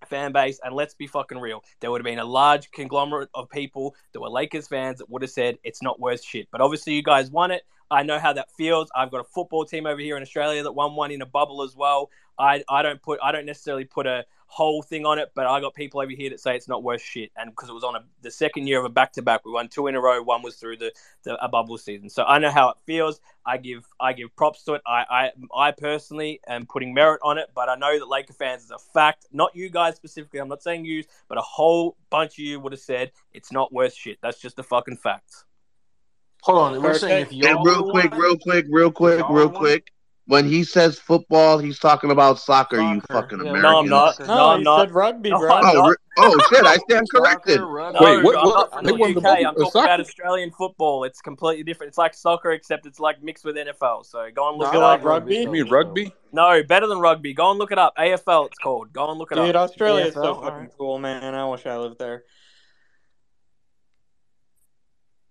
fan 0.07 0.33
base. 0.33 0.61
And 0.65 0.75
let's 0.75 0.95
be 0.95 1.07
fucking 1.07 1.39
real, 1.39 1.63
there 1.81 1.91
would 1.91 2.01
have 2.01 2.05
been 2.05 2.19
a 2.19 2.25
large 2.25 2.71
conglomerate 2.71 3.31
of 3.35 3.49
people 3.51 3.95
that 4.13 4.21
were 4.21 4.29
Lakers 4.29 4.69
fans 4.69 4.99
that 4.99 5.11
would 5.11 5.23
have 5.23 5.31
said 5.31 5.59
it's 5.65 5.83
not 5.83 6.01
worth 6.01 6.23
shit. 6.23 6.49
But 6.51 6.61
obviously, 6.61 6.95
you 6.95 7.03
guys 7.03 7.31
won 7.31 7.51
it. 7.51 7.63
I 7.91 8.03
know 8.03 8.19
how 8.19 8.33
that 8.33 8.51
feels. 8.51 8.91
I've 8.97 9.11
got 9.11 9.21
a 9.21 9.25
football 9.25 9.67
team 9.67 9.87
over 9.87 10.01
here 10.01 10.17
in 10.17 10.23
Australia 10.23 10.63
that 10.63 10.73
won 10.73 10.95
one 10.95 11.11
in 11.11 11.21
a 11.21 11.27
bubble 11.27 11.63
as 11.63 11.77
well. 11.77 12.09
I, 12.39 12.65
I 12.69 12.81
don't 12.83 13.03
put 13.03 13.21
I 13.23 13.33
don't 13.33 13.45
necessarily 13.45 13.85
put 13.85 14.07
a, 14.07 14.25
whole 14.53 14.83
thing 14.83 15.07
on 15.07 15.19
it, 15.19 15.31
but 15.35 15.47
I 15.47 15.61
got 15.61 15.73
people 15.73 16.03
over 16.03 16.11
here 16.11 16.29
that 16.29 16.39
say 16.39 16.55
it's 16.55 16.69
not 16.69 16.83
worth 16.83 17.01
shit, 17.01 17.31
and 17.39 17.49
because 17.49 17.71
it 17.71 17.73
was 17.73 17.85
on 17.85 17.97
a, 17.97 18.05
the 18.21 18.31
second 18.31 18.67
year 18.67 18.79
of 18.79 18.85
a 18.85 18.91
back 18.91 19.11
to 19.15 19.23
back, 19.23 19.47
we 19.47 19.51
won 19.51 19.67
two 19.67 19.87
in 19.87 19.95
a 19.95 20.01
row. 20.01 20.23
One 20.23 20.43
was 20.43 20.57
through 20.57 20.77
the, 20.77 20.93
the 21.23 21.43
a 21.43 21.49
bubble 21.49 21.79
season, 21.79 22.11
so 22.11 22.25
I 22.25 22.39
know 22.39 22.51
how 22.51 22.69
it 22.69 22.77
feels. 22.85 23.19
I 23.47 23.57
give 23.57 23.87
I 23.99 24.13
give 24.13 24.37
props 24.37 24.63
to 24.65 24.75
it. 24.75 24.83
I 24.87 25.31
I, 25.57 25.69
I 25.69 25.71
personally 25.71 26.41
am 26.47 26.67
putting 26.67 26.93
merit 26.93 27.21
on 27.25 27.39
it, 27.39 27.49
but 27.55 27.71
I 27.71 27.77
know 27.77 27.99
that 27.99 28.07
Laker 28.07 28.35
fans 28.35 28.63
is 28.65 28.71
a 28.71 28.79
fact. 28.79 29.27
Not 29.33 29.57
you 29.57 29.71
guys 29.71 29.97
specifically. 29.97 30.39
I'm 30.39 30.49
not 30.49 30.63
saying 30.63 30.85
you, 30.85 31.03
but 31.29 31.39
a 31.39 31.43
whole 31.43 31.97
bunch 32.11 32.35
of 32.35 32.41
you 32.41 32.61
would 32.61 32.73
have 32.73 32.81
said 32.81 33.11
it's 33.33 33.53
not 33.53 33.73
worth 33.73 33.95
shit. 33.95 34.19
That's 34.21 34.39
just 34.39 34.59
a 34.59 34.63
fucking 34.63 34.99
fact. 34.99 35.45
Hold 36.43 36.59
on, 36.59 36.83
we're 36.83 36.99
saying 36.99 37.23
if 37.23 37.33
y'all 37.33 37.65
real 37.65 37.91
quick, 37.91 38.13
real 38.15 38.37
quick, 38.37 38.67
real 38.69 38.91
quick, 38.91 39.25
real 39.31 39.49
quick. 39.49 39.93
When 40.33 40.49
he 40.49 40.65
says 40.65 40.99
football, 40.99 41.59
he's 41.59 41.79
talking 41.79 42.11
about 42.11 42.39
soccer. 42.39 42.79
soccer. 42.79 42.95
You 42.95 43.01
fucking 43.03 43.45
yeah. 43.45 43.51
Americans. 43.51 43.63
No, 43.63 43.79
I'm 43.81 43.87
not. 43.87 44.19
No, 44.21 44.27
no 44.27 44.49
I'm 44.49 44.63
not. 44.63 44.81
said 44.81 44.91
rugby, 44.93 45.29
bro. 45.29 45.61
Oh, 45.63 45.95
oh, 46.17 46.47
shit! 46.49 46.65
I 46.65 46.77
stand 46.77 47.07
corrected. 47.11 47.59
Soccer, 47.59 48.03
Wait, 48.03 48.25
what? 48.25 48.71
I'm 48.73 48.87
what, 48.99 49.13
the 49.13 49.21
UK. 49.21 49.23
The 49.23 49.29
I'm 49.29 49.55
talking 49.55 49.83
about 49.83 50.01
Australian 50.01 50.51
football. 50.51 51.05
It's 51.05 51.21
completely 51.21 51.65
different. 51.65 51.89
It's 51.89 51.99
like 51.99 52.15
soccer, 52.15 52.53
except 52.53 52.87
it's 52.87 52.99
like 52.99 53.23
mixed 53.23 53.45
with 53.45 53.57
NFL. 53.57 54.07
So 54.07 54.27
go 54.35 54.49
and 54.49 54.57
look 54.57 54.73
no, 54.73 54.81
it 54.81 54.83
up. 54.83 55.05
Rugby? 55.05 55.37
You 55.37 55.51
mean 55.51 55.69
rugby? 55.69 56.15
No, 56.33 56.63
better 56.63 56.87
than 56.87 57.01
rugby. 57.01 57.35
Go 57.35 57.51
and 57.51 57.59
look 57.59 57.71
it 57.71 57.79
up. 57.79 57.95
AFL, 57.99 58.47
it's 58.47 58.57
called. 58.57 58.91
Go 58.95 59.11
and 59.11 59.19
look 59.19 59.33
it 59.33 59.35
Dude, 59.35 59.45
up. 59.45 59.49
Dude, 59.49 59.57
Australia 59.57 60.07
is 60.07 60.15
so 60.15 60.41
fucking 60.41 60.71
cool, 60.79 60.99
man. 60.99 61.35
I 61.35 61.45
wish 61.45 61.67
I 61.67 61.77
lived 61.77 61.99
there. 61.99 62.25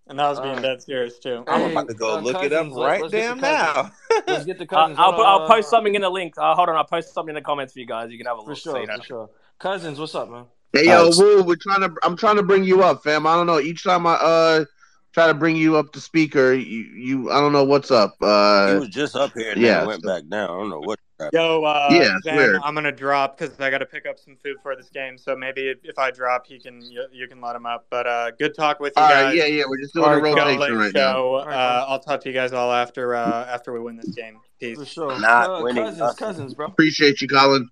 And 0.07 0.19
I 0.19 0.29
was 0.29 0.39
being 0.39 0.55
right. 0.55 0.61
dead 0.61 0.83
serious 0.83 1.19
too. 1.19 1.43
I'm 1.47 1.61
hey, 1.61 1.71
about 1.71 1.87
to 1.87 1.93
go 1.93 2.17
uh, 2.17 2.21
look 2.21 2.33
cousins, 2.33 2.53
at 2.53 2.57
them 2.57 2.73
right 2.73 3.11
damn 3.11 3.39
now. 3.39 3.91
let's 4.27 4.45
get 4.45 4.57
the 4.57 4.65
cousins. 4.65 4.97
I'll, 4.99 5.13
I'll, 5.13 5.41
I'll, 5.41 5.47
post 5.47 5.69
something 5.69 5.95
in 5.95 6.01
the 6.01 6.09
link. 6.09 6.33
Uh, 6.37 6.53
hold 6.55 6.69
on, 6.69 6.75
I'll 6.75 6.83
post 6.83 7.13
something 7.13 7.29
in 7.29 7.35
the 7.35 7.45
comments 7.45 7.73
for 7.73 7.79
you 7.79 7.85
guys. 7.85 8.11
You 8.11 8.17
can 8.17 8.27
have 8.27 8.37
a 8.37 8.41
look. 8.41 8.49
For 8.49 8.55
sure, 8.55 8.85
for 8.85 9.03
sure. 9.03 9.29
Cousins, 9.59 9.99
what's 9.99 10.15
up, 10.15 10.29
man? 10.29 10.45
Hey 10.73 10.85
yo, 10.85 11.09
Woo, 11.17 11.43
we're 11.43 11.55
trying 11.55 11.81
to. 11.81 11.93
I'm 12.03 12.17
trying 12.17 12.37
to 12.37 12.43
bring 12.43 12.63
you 12.63 12.81
up, 12.83 13.03
fam. 13.03 13.27
I 13.27 13.35
don't 13.35 13.47
know. 13.47 13.59
Each 13.59 13.83
time 13.83 14.07
I 14.07 14.13
uh 14.13 14.65
try 15.13 15.27
to 15.27 15.33
bring 15.33 15.55
you 15.55 15.77
up 15.77 15.91
to 15.93 16.01
speaker. 16.01 16.53
You, 16.53 16.83
you 16.95 17.31
I 17.31 17.39
don't 17.39 17.53
know 17.53 17.63
what's 17.63 17.91
up. 17.91 18.15
Uh, 18.21 18.73
he 18.73 18.79
was 18.79 18.89
just 18.89 19.15
up 19.15 19.33
here. 19.33 19.51
And 19.51 19.61
yeah, 19.61 19.85
went 19.85 20.03
so. 20.03 20.07
back 20.07 20.27
down. 20.29 20.49
I 20.49 20.53
don't 20.53 20.69
know 20.69 20.79
what. 20.79 20.99
Yo, 21.33 21.63
uh, 21.63 21.87
yeah, 21.91 22.17
Zen, 22.23 22.59
I'm 22.63 22.73
gonna 22.73 22.91
drop 22.91 23.37
because 23.37 23.59
I 23.59 23.69
got 23.69 23.77
to 23.77 23.85
pick 23.85 24.07
up 24.07 24.17
some 24.17 24.35
food 24.43 24.57
for 24.63 24.75
this 24.75 24.89
game. 24.89 25.19
So 25.19 25.35
maybe 25.35 25.67
if, 25.67 25.77
if 25.83 25.99
I 25.99 26.09
drop, 26.09 26.47
he 26.47 26.59
can 26.59 26.81
you, 26.81 27.05
you, 27.11 27.27
can 27.27 27.39
let 27.39 27.55
him 27.55 27.67
up. 27.67 27.85
But 27.91 28.07
uh, 28.07 28.31
good 28.31 28.55
talk 28.55 28.79
with 28.79 28.93
you 28.97 29.03
guys. 29.03 29.35
Yeah, 29.35 29.45
yeah, 29.45 29.63
we're 29.67 29.79
just 29.79 29.93
doing 29.93 30.07
our 30.07 30.17
a 30.17 30.21
rotation 30.21 30.77
right 30.77 30.91
show. 30.91 31.43
now. 31.45 31.51
Uh, 31.51 31.85
I'll 31.87 31.99
talk 31.99 32.21
to 32.21 32.29
you 32.29 32.33
guys 32.33 32.53
all 32.53 32.71
after 32.71 33.13
uh, 33.13 33.45
after 33.45 33.71
we 33.71 33.79
win 33.79 33.97
this 33.97 34.09
game. 34.15 34.39
Peace. 34.59 34.79
For 34.79 34.85
sure. 34.85 35.19
Not 35.19 35.47
uh, 35.47 35.63
winning. 35.63 35.83
Cousins, 35.83 36.15
cousins, 36.15 36.53
bro. 36.55 36.65
Appreciate 36.65 37.21
you, 37.21 37.27
Colin. 37.27 37.69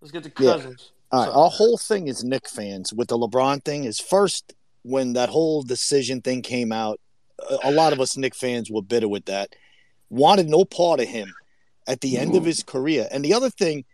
Let's 0.00 0.12
get 0.12 0.22
to 0.22 0.30
cousins. 0.30 0.92
Yeah. 1.12 1.18
All 1.18 1.26
right, 1.26 1.34
our 1.34 1.50
whole 1.50 1.78
thing 1.78 2.06
is 2.06 2.22
Knick 2.22 2.48
fans. 2.48 2.92
With 2.92 3.08
the 3.08 3.18
LeBron 3.18 3.64
thing, 3.64 3.82
is 3.82 3.98
first 3.98 4.54
when 4.82 5.14
that 5.14 5.28
whole 5.28 5.62
decision 5.62 6.20
thing 6.20 6.42
came 6.42 6.72
out, 6.72 7.00
a 7.64 7.70
lot 7.70 7.92
of 7.92 8.00
us 8.00 8.16
Knick 8.16 8.34
fans 8.34 8.70
were 8.70 8.82
bitter 8.82 9.08
with 9.08 9.24
that. 9.26 9.54
Wanted 10.10 10.48
no 10.48 10.64
part 10.64 11.00
of 11.00 11.08
him 11.08 11.32
at 11.86 12.00
the 12.00 12.18
end 12.18 12.36
of 12.36 12.44
his 12.44 12.62
career. 12.62 13.08
And 13.10 13.24
the 13.24 13.34
other 13.34 13.50
thing, 13.50 13.84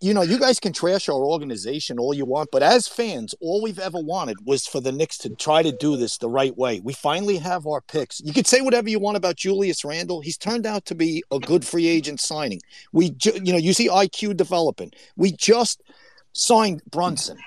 you 0.00 0.14
know, 0.14 0.22
you 0.22 0.38
guys 0.38 0.60
can 0.60 0.72
trash 0.72 1.08
our 1.08 1.24
organization 1.24 1.98
all 1.98 2.14
you 2.14 2.24
want, 2.24 2.50
but 2.52 2.62
as 2.62 2.86
fans, 2.86 3.34
all 3.40 3.60
we've 3.60 3.80
ever 3.80 3.98
wanted 3.98 4.36
was 4.44 4.64
for 4.66 4.80
the 4.80 4.92
Knicks 4.92 5.18
to 5.18 5.30
try 5.30 5.62
to 5.62 5.72
do 5.72 5.96
this 5.96 6.18
the 6.18 6.28
right 6.28 6.56
way. 6.56 6.80
We 6.80 6.92
finally 6.92 7.38
have 7.38 7.66
our 7.66 7.80
picks. 7.80 8.20
You 8.20 8.32
could 8.32 8.46
say 8.46 8.60
whatever 8.60 8.88
you 8.88 9.00
want 9.00 9.16
about 9.16 9.36
Julius 9.36 9.84
Randle. 9.84 10.20
He's 10.20 10.38
turned 10.38 10.66
out 10.66 10.84
to 10.86 10.94
be 10.94 11.24
a 11.32 11.40
good 11.40 11.64
free 11.64 11.88
agent 11.88 12.20
signing. 12.20 12.60
We, 12.92 13.10
ju- 13.10 13.40
you 13.42 13.52
know, 13.52 13.58
you 13.58 13.72
see 13.72 13.88
IQ 13.88 14.36
developing. 14.36 14.92
We 15.16 15.32
just 15.32 15.82
signed 16.32 16.82
Brunson. 16.88 17.38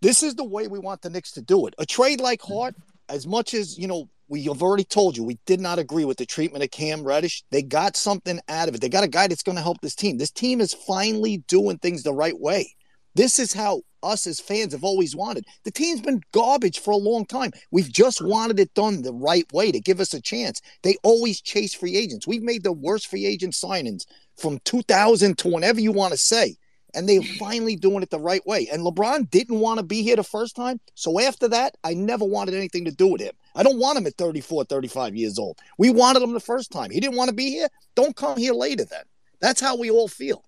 This 0.00 0.22
is 0.22 0.34
the 0.34 0.44
way 0.44 0.68
we 0.68 0.78
want 0.78 1.02
the 1.02 1.10
Knicks 1.10 1.32
to 1.32 1.42
do 1.42 1.66
it. 1.66 1.74
A 1.78 1.86
trade 1.86 2.20
like 2.20 2.40
mm-hmm. 2.40 2.54
Hart, 2.54 2.74
as 3.08 3.26
much 3.26 3.54
as, 3.54 3.78
you 3.78 3.88
know, 3.88 4.08
we 4.28 4.44
have 4.44 4.62
already 4.62 4.84
told 4.84 5.16
you 5.16 5.24
we 5.24 5.38
did 5.46 5.60
not 5.60 5.78
agree 5.78 6.04
with 6.04 6.18
the 6.18 6.26
treatment 6.26 6.62
of 6.62 6.70
Cam 6.70 7.02
Reddish. 7.02 7.42
They 7.50 7.62
got 7.62 7.96
something 7.96 8.40
out 8.48 8.68
of 8.68 8.74
it. 8.74 8.80
They 8.80 8.90
got 8.90 9.04
a 9.04 9.08
guy 9.08 9.26
that's 9.26 9.42
going 9.42 9.56
to 9.56 9.62
help 9.62 9.80
this 9.80 9.94
team. 9.94 10.18
This 10.18 10.30
team 10.30 10.60
is 10.60 10.74
finally 10.74 11.38
doing 11.48 11.78
things 11.78 12.02
the 12.02 12.12
right 12.12 12.38
way. 12.38 12.74
This 13.14 13.38
is 13.38 13.54
how 13.54 13.82
us 14.02 14.26
as 14.26 14.38
fans 14.38 14.72
have 14.72 14.84
always 14.84 15.16
wanted. 15.16 15.44
The 15.64 15.72
team's 15.72 16.00
been 16.00 16.20
garbage 16.32 16.78
for 16.78 16.92
a 16.92 16.96
long 16.96 17.24
time. 17.26 17.50
We've 17.72 17.90
just 17.90 18.22
wanted 18.22 18.60
it 18.60 18.72
done 18.74 19.02
the 19.02 19.14
right 19.14 19.50
way 19.52 19.72
to 19.72 19.80
give 19.80 19.98
us 19.98 20.14
a 20.14 20.20
chance. 20.20 20.60
They 20.82 20.96
always 21.02 21.40
chase 21.40 21.74
free 21.74 21.96
agents. 21.96 22.26
We've 22.26 22.42
made 22.42 22.62
the 22.62 22.72
worst 22.72 23.08
free 23.08 23.26
agent 23.26 23.54
signings 23.54 24.04
from 24.36 24.60
2000 24.64 25.38
to 25.38 25.48
whenever 25.48 25.80
you 25.80 25.90
want 25.90 26.12
to 26.12 26.18
say 26.18 26.56
and 26.98 27.08
they're 27.08 27.22
finally 27.38 27.76
doing 27.76 28.02
it 28.02 28.10
the 28.10 28.18
right 28.18 28.44
way. 28.44 28.68
And 28.72 28.82
LeBron 28.82 29.30
didn't 29.30 29.60
want 29.60 29.78
to 29.78 29.84
be 29.84 30.02
here 30.02 30.16
the 30.16 30.24
first 30.24 30.56
time. 30.56 30.80
So 30.94 31.20
after 31.20 31.46
that, 31.46 31.76
I 31.84 31.94
never 31.94 32.24
wanted 32.24 32.54
anything 32.54 32.84
to 32.86 32.90
do 32.90 33.06
with 33.06 33.20
him. 33.20 33.34
I 33.54 33.62
don't 33.62 33.78
want 33.78 33.98
him 33.98 34.06
at 34.08 34.16
34, 34.16 34.64
35 34.64 35.14
years 35.14 35.38
old. 35.38 35.60
We 35.78 35.90
wanted 35.90 36.22
him 36.22 36.32
the 36.32 36.40
first 36.40 36.72
time. 36.72 36.90
He 36.90 36.98
didn't 36.98 37.16
want 37.16 37.28
to 37.28 37.34
be 37.36 37.50
here. 37.50 37.68
Don't 37.94 38.16
come 38.16 38.36
here 38.36 38.52
later 38.52 38.84
then. 38.84 39.04
That's 39.40 39.60
how 39.60 39.76
we 39.76 39.92
all 39.92 40.08
feel. 40.08 40.42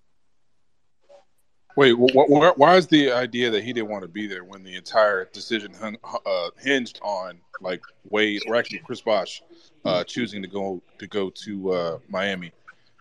Wait, 1.77 1.93
wh- 1.93 2.11
wh- 2.11 2.59
why 2.59 2.75
is 2.75 2.85
the 2.87 3.13
idea 3.13 3.49
that 3.49 3.63
he 3.63 3.71
didn't 3.71 3.89
want 3.89 4.01
to 4.01 4.09
be 4.09 4.27
there 4.27 4.43
when 4.43 4.61
the 4.61 4.75
entire 4.75 5.29
decision 5.31 5.73
hung, 5.73 5.95
uh, 6.25 6.49
hinged 6.59 6.99
on 7.01 7.39
like 7.61 7.81
Wade 8.09 8.41
or 8.45 8.57
actually 8.57 8.79
Chris 8.79 8.99
Bosh 8.99 9.41
uh, 9.85 10.03
choosing 10.03 10.41
to 10.41 10.49
go 10.49 10.83
to 10.99 11.07
go 11.07 11.29
to 11.29 11.71
uh, 11.71 11.99
Miami 12.09 12.51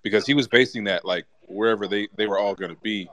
because 0.05 0.25
he 0.25 0.35
was 0.35 0.47
basing 0.47 0.85
that 0.85 1.05
like 1.05 1.27
wherever 1.49 1.89
they, 1.89 2.07
they 2.15 2.29
were 2.29 2.39
all 2.39 2.55
going 2.55 2.71
to 2.71 2.81
be 2.81 3.11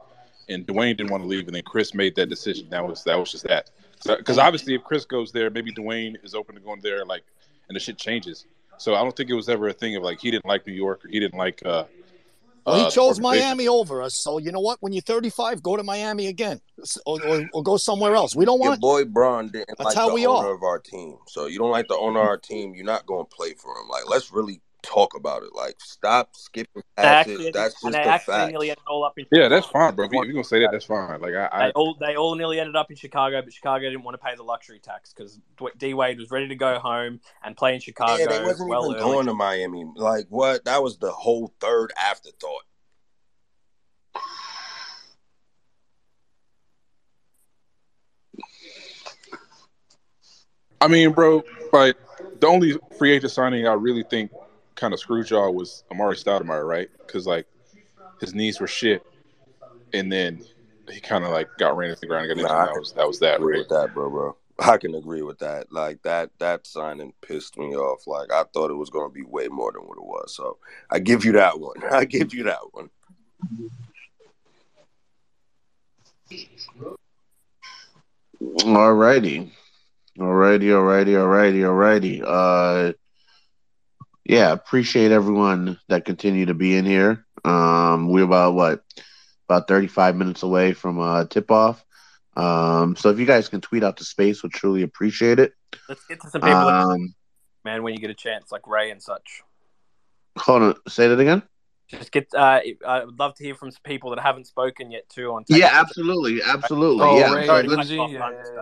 and 0.49 0.65
Dwayne 0.65 0.97
didn't 0.97 1.11
want 1.11 1.23
to 1.23 1.27
leave, 1.27 1.47
and 1.47 1.55
then 1.55 1.63
Chris 1.63 1.93
made 1.93 2.15
that 2.15 2.29
decision. 2.29 2.69
That 2.69 2.85
was 2.87 3.03
that 3.03 3.17
was 3.17 3.31
just 3.31 3.47
that. 3.47 3.69
Because 4.05 4.37
obviously, 4.37 4.75
if 4.75 4.83
Chris 4.83 5.05
goes 5.05 5.31
there, 5.31 5.49
maybe 5.49 5.73
Dwayne 5.73 6.15
is 6.23 6.35
open 6.35 6.55
to 6.55 6.61
going 6.61 6.81
there, 6.81 7.03
like, 7.05 7.23
and 7.67 7.75
the 7.75 7.79
shit 7.79 7.97
changes. 7.97 8.45
So 8.77 8.95
I 8.95 9.03
don't 9.03 9.15
think 9.15 9.29
it 9.29 9.33
was 9.33 9.49
ever 9.49 9.67
a 9.67 9.73
thing 9.73 9.95
of 9.95 10.03
like 10.03 10.19
he 10.19 10.31
didn't 10.31 10.45
like 10.45 10.67
New 10.67 10.73
York 10.73 11.03
or 11.05 11.09
he 11.09 11.19
didn't 11.19 11.37
like. 11.37 11.61
uh 11.65 11.85
Well, 12.65 12.75
he 12.75 12.83
uh, 12.83 12.89
chose 12.91 13.17
organization. 13.17 13.47
Miami 13.47 13.67
over 13.67 14.01
us. 14.03 14.21
So 14.21 14.37
you 14.37 14.51
know 14.51 14.59
what? 14.59 14.77
When 14.81 14.93
you're 14.93 15.01
35, 15.01 15.63
go 15.63 15.75
to 15.75 15.83
Miami 15.83 16.27
again, 16.27 16.61
or, 17.05 17.19
or, 17.25 17.49
or 17.53 17.63
go 17.63 17.77
somewhere 17.77 18.15
else. 18.15 18.35
We 18.35 18.45
don't 18.45 18.59
Your 18.59 18.69
want. 18.69 18.81
Your 18.81 19.03
boy 19.03 19.09
Bron 19.09 19.49
didn't 19.49 19.69
That's 19.77 19.83
like 19.83 19.95
how 19.95 20.09
the 20.09 20.13
we 20.13 20.27
owner 20.27 20.49
are. 20.49 20.53
of 20.53 20.63
our 20.63 20.79
team. 20.79 21.17
So 21.27 21.47
you 21.47 21.57
don't 21.57 21.71
like 21.71 21.87
the 21.87 21.97
owner 21.97 22.19
of 22.19 22.27
our 22.27 22.37
team, 22.37 22.75
you're 22.75 22.85
not 22.85 23.05
going 23.07 23.25
to 23.25 23.35
play 23.35 23.53
for 23.53 23.71
him. 23.71 23.87
Like, 23.89 24.07
let's 24.07 24.31
really 24.31 24.61
talk 24.83 25.15
about 25.15 25.43
it. 25.43 25.49
Like, 25.55 25.75
stop 25.79 26.35
skipping 26.35 26.83
They 26.95 27.03
past 27.03 27.29
actually, 27.29 27.47
it. 27.47 27.53
That's 27.53 27.73
just 27.81 27.83
the 27.91 27.99
actually 27.99 28.33
facts. 28.33 28.49
nearly 28.49 28.69
ended 28.69 28.83
it 28.85 28.89
all 28.89 29.03
up 29.03 29.17
in 29.17 29.25
Yeah, 29.31 29.47
that's 29.47 29.67
fine, 29.67 29.95
bro. 29.95 30.05
If 30.05 30.11
you- 30.13 30.19
if 30.21 30.25
you're 30.25 30.33
gonna 30.33 30.43
say 30.43 30.59
that, 30.59 30.71
that's 30.71 30.85
fine. 30.85 31.19
Like 31.21 31.33
I, 31.35 31.67
They 31.67 31.71
all 31.71 31.95
they 31.99 32.15
all 32.15 32.35
nearly 32.35 32.59
ended 32.59 32.75
up 32.75 32.89
in 32.89 32.95
Chicago, 32.97 33.41
but 33.41 33.53
Chicago 33.53 33.85
didn't 33.85 34.03
want 34.03 34.15
to 34.15 34.25
pay 34.25 34.35
the 34.35 34.43
luxury 34.43 34.79
tax 34.79 35.13
because 35.13 35.39
D 35.77 35.93
Wade 35.93 36.19
was 36.19 36.31
ready 36.31 36.47
to 36.47 36.55
go 36.55 36.79
home 36.79 37.19
and 37.43 37.55
play 37.57 37.73
in 37.73 37.79
Chicago. 37.79 38.21
Yeah, 38.21 38.27
they 38.27 38.43
wasn't 38.43 38.69
well 38.69 38.85
even 38.85 38.95
early. 38.95 39.11
going 39.13 39.25
to 39.27 39.33
Miami. 39.33 39.85
Like, 39.95 40.25
what? 40.29 40.65
That 40.65 40.83
was 40.83 40.97
the 40.97 41.11
whole 41.11 41.53
third 41.59 41.91
afterthought. 41.97 42.63
I 50.79 50.87
mean, 50.87 51.11
bro, 51.11 51.43
like 51.73 51.95
the 52.39 52.47
only 52.47 52.77
free 52.97 53.11
agent 53.13 53.31
signing 53.31 53.67
I 53.67 53.73
really 53.73 54.03
think 54.03 54.31
kind 54.77 54.93
of 54.93 54.99
screwed 54.99 55.29
y'all 55.29 55.53
was 55.53 55.83
Amar'e 55.91 56.23
Stoudemire, 56.23 56.65
right? 56.65 56.87
Because 57.05 57.27
like 57.27 57.47
his 58.21 58.33
knees 58.33 58.61
were 58.61 58.67
shit, 58.67 59.05
and 59.93 60.11
then 60.11 60.41
he 60.89 61.01
kind 61.01 61.25
of 61.25 61.31
like 61.31 61.49
got 61.57 61.75
ran 61.75 61.89
into 61.89 61.99
the 61.99 62.07
ground 62.07 62.31
and 62.31 62.39
got. 62.39 62.49
Nah, 62.49 62.65
that 62.65 62.79
was 62.79 62.93
that 62.93 63.07
was 63.07 63.19
that, 63.19 63.35
agree 63.35 63.55
right? 63.55 63.59
with 63.59 63.69
that, 63.69 63.93
bro, 63.93 64.09
bro. 64.09 64.37
I 64.59 64.77
can 64.77 64.95
agree 64.95 65.21
with 65.21 65.39
that. 65.39 65.71
Like 65.71 66.01
that 66.03 66.31
that 66.39 66.65
signing 66.65 67.13
pissed 67.21 67.57
me 67.57 67.75
off. 67.75 68.07
Like 68.07 68.31
I 68.31 68.43
thought 68.53 68.71
it 68.71 68.75
was 68.75 68.89
gonna 68.89 69.09
be 69.09 69.23
way 69.23 69.47
more 69.49 69.71
than 69.71 69.81
what 69.81 69.97
it 69.97 70.05
was. 70.05 70.33
So 70.35 70.57
I 70.89 70.99
give 70.99 71.25
you 71.25 71.33
that 71.33 71.59
one. 71.59 71.77
I 71.91 72.05
give 72.05 72.33
you 72.33 72.43
that 72.43 72.59
one. 72.71 72.89
Alrighty. 78.41 79.51
Alrighty, 80.17 80.69
alrighty, 80.71 81.13
alrighty, 81.13 81.61
alrighty. 81.61 82.23
Uh 82.25 82.93
yeah, 84.27 84.51
appreciate 84.51 85.11
everyone 85.11 85.79
that 85.87 86.05
continue 86.05 86.47
to 86.47 86.53
be 86.53 86.75
in 86.75 86.85
here. 86.85 87.25
Um 87.45 88.09
we're 88.09 88.23
about 88.25 88.53
what? 88.55 88.83
About 89.47 89.67
35 89.67 90.15
minutes 90.17 90.43
away 90.43 90.73
from 90.73 90.99
uh 90.99 91.25
tip 91.25 91.49
off. 91.49 91.83
Um 92.35 92.95
so 92.95 93.09
if 93.09 93.19
you 93.19 93.25
guys 93.25 93.47
can 93.49 93.61
tweet 93.61 93.83
out 93.83 93.97
the 93.97 94.03
space, 94.03 94.43
we'll 94.43 94.49
truly 94.49 94.83
appreciate 94.83 95.39
it. 95.39 95.53
Let's 95.87 96.05
get 96.05 96.21
to 96.21 96.29
some 96.29 96.41
people, 96.41 96.57
Um 96.57 97.15
man, 97.63 97.83
when 97.83 97.93
you 97.93 97.99
get 97.99 98.09
a 98.09 98.15
chance, 98.15 98.51
like 98.51 98.67
Ray 98.67 98.91
and 98.91 99.01
such. 99.01 99.41
hold 100.37 100.61
on, 100.63 100.75
say 100.87 101.07
that 101.07 101.19
again? 101.19 101.41
Just 101.89 102.11
get. 102.11 102.27
Uh, 102.35 102.59
I 102.85 103.05
would 103.05 103.17
love 103.17 103.33
to 103.35 103.45
hear 103.45 103.55
from 103.55 103.71
some 103.71 103.79
people 103.85 104.09
that 104.09 104.19
haven't 104.19 104.45
spoken 104.45 104.91
yet 104.91 105.07
too 105.07 105.31
on. 105.31 105.45
Yeah, 105.47 105.69
absolutely, 105.71 106.41
absolutely. 106.43 107.05
Oh, 107.05 107.17
yeah. 107.17 107.33
Ray, 107.33 107.45
So 107.45 107.55
Ray, 107.55 107.63
let's- 107.63 107.89
yeah, 107.89 108.07
yeah, 108.07 108.31
yeah, 108.53 108.61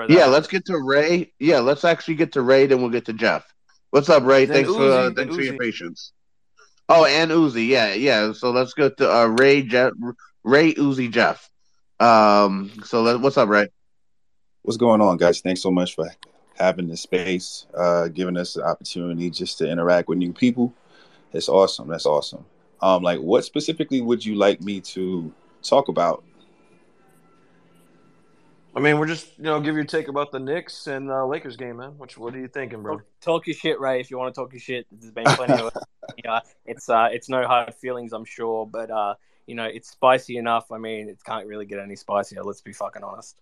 uh, 0.00 0.06
Yeah, 0.08 0.24
let's 0.24 0.48
get 0.48 0.64
to 0.64 0.78
Ray. 0.78 1.34
Yeah, 1.38 1.58
let's 1.58 1.84
actually 1.84 2.14
get 2.14 2.32
to 2.32 2.40
Ray, 2.40 2.64
then 2.66 2.80
we'll 2.80 2.88
get 2.88 3.04
to 3.06 3.12
Jeff. 3.12 3.44
What's 3.96 4.10
up, 4.10 4.24
Ray? 4.24 4.44
Then 4.44 4.56
thanks 4.56 4.76
for 4.76 4.82
uh, 4.82 5.08
Uzi, 5.08 5.34
for 5.34 5.40
your 5.40 5.56
patience. 5.56 6.12
Oh, 6.86 7.06
and 7.06 7.30
Uzi, 7.30 7.66
yeah, 7.66 7.94
yeah. 7.94 8.32
So 8.32 8.50
let's 8.50 8.74
go 8.74 8.90
to 8.90 9.10
uh, 9.10 9.24
Ray, 9.24 9.62
Jeff, 9.62 9.94
Ray, 10.44 10.74
Uzi, 10.74 11.10
Jeff. 11.10 11.48
Um, 11.98 12.70
so 12.84 13.00
let, 13.00 13.20
what's 13.20 13.38
up, 13.38 13.48
Ray? 13.48 13.68
What's 14.60 14.76
going 14.76 15.00
on, 15.00 15.16
guys? 15.16 15.40
Thanks 15.40 15.62
so 15.62 15.70
much 15.70 15.94
for 15.94 16.10
having 16.58 16.88
this 16.88 17.00
space, 17.00 17.64
uh, 17.74 18.08
giving 18.08 18.36
us 18.36 18.52
the 18.52 18.66
opportunity 18.66 19.30
just 19.30 19.56
to 19.58 19.70
interact 19.70 20.08
with 20.08 20.18
new 20.18 20.34
people. 20.34 20.74
It's 21.32 21.48
awesome. 21.48 21.88
That's 21.88 22.04
awesome. 22.04 22.44
Um, 22.82 23.02
like, 23.02 23.20
what 23.20 23.46
specifically 23.46 24.02
would 24.02 24.22
you 24.22 24.34
like 24.34 24.60
me 24.60 24.82
to 24.82 25.32
talk 25.62 25.88
about? 25.88 26.22
I 28.76 28.80
mean, 28.80 28.98
we're 28.98 29.06
just 29.06 29.38
you 29.38 29.44
know 29.44 29.58
give 29.58 29.74
your 29.74 29.84
take 29.84 30.08
about 30.08 30.30
the 30.30 30.38
Knicks 30.38 30.86
and 30.86 31.10
uh, 31.10 31.24
Lakers 31.24 31.56
game, 31.56 31.78
man. 31.78 31.94
What 31.96 32.16
what 32.18 32.34
are 32.34 32.38
you 32.38 32.46
thinking, 32.46 32.82
bro? 32.82 33.00
Talk 33.22 33.46
your 33.46 33.54
shit, 33.54 33.80
Ray. 33.80 34.00
If 34.00 34.10
you 34.10 34.18
want 34.18 34.34
to 34.34 34.38
talk 34.38 34.52
your 34.52 34.60
shit, 34.60 34.86
there's 34.92 35.12
been 35.12 35.24
plenty 35.24 35.54
of. 35.62 35.72
Yeah, 36.24 36.38
it's 36.64 36.88
uh, 36.88 37.08
it's 37.10 37.28
no 37.28 37.46
hard 37.46 37.74
feelings, 37.74 38.12
I'm 38.12 38.24
sure, 38.24 38.64
but 38.64 38.92
uh, 38.92 39.14
you 39.46 39.56
know, 39.56 39.64
it's 39.64 39.90
spicy 39.90 40.36
enough. 40.36 40.70
I 40.70 40.78
mean, 40.78 41.08
it 41.08 41.18
can't 41.24 41.46
really 41.46 41.66
get 41.66 41.80
any 41.80 41.96
spicier. 41.96 42.44
Let's 42.44 42.60
be 42.60 42.72
fucking 42.72 43.02
honest. 43.02 43.40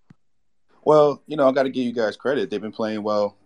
Well, 0.82 1.22
you 1.26 1.36
know, 1.36 1.46
I 1.46 1.52
got 1.52 1.64
to 1.64 1.70
give 1.70 1.84
you 1.84 1.92
guys 1.92 2.16
credit. 2.16 2.48
They've 2.48 2.62
been 2.62 2.72
playing 2.72 3.02
well 3.02 3.36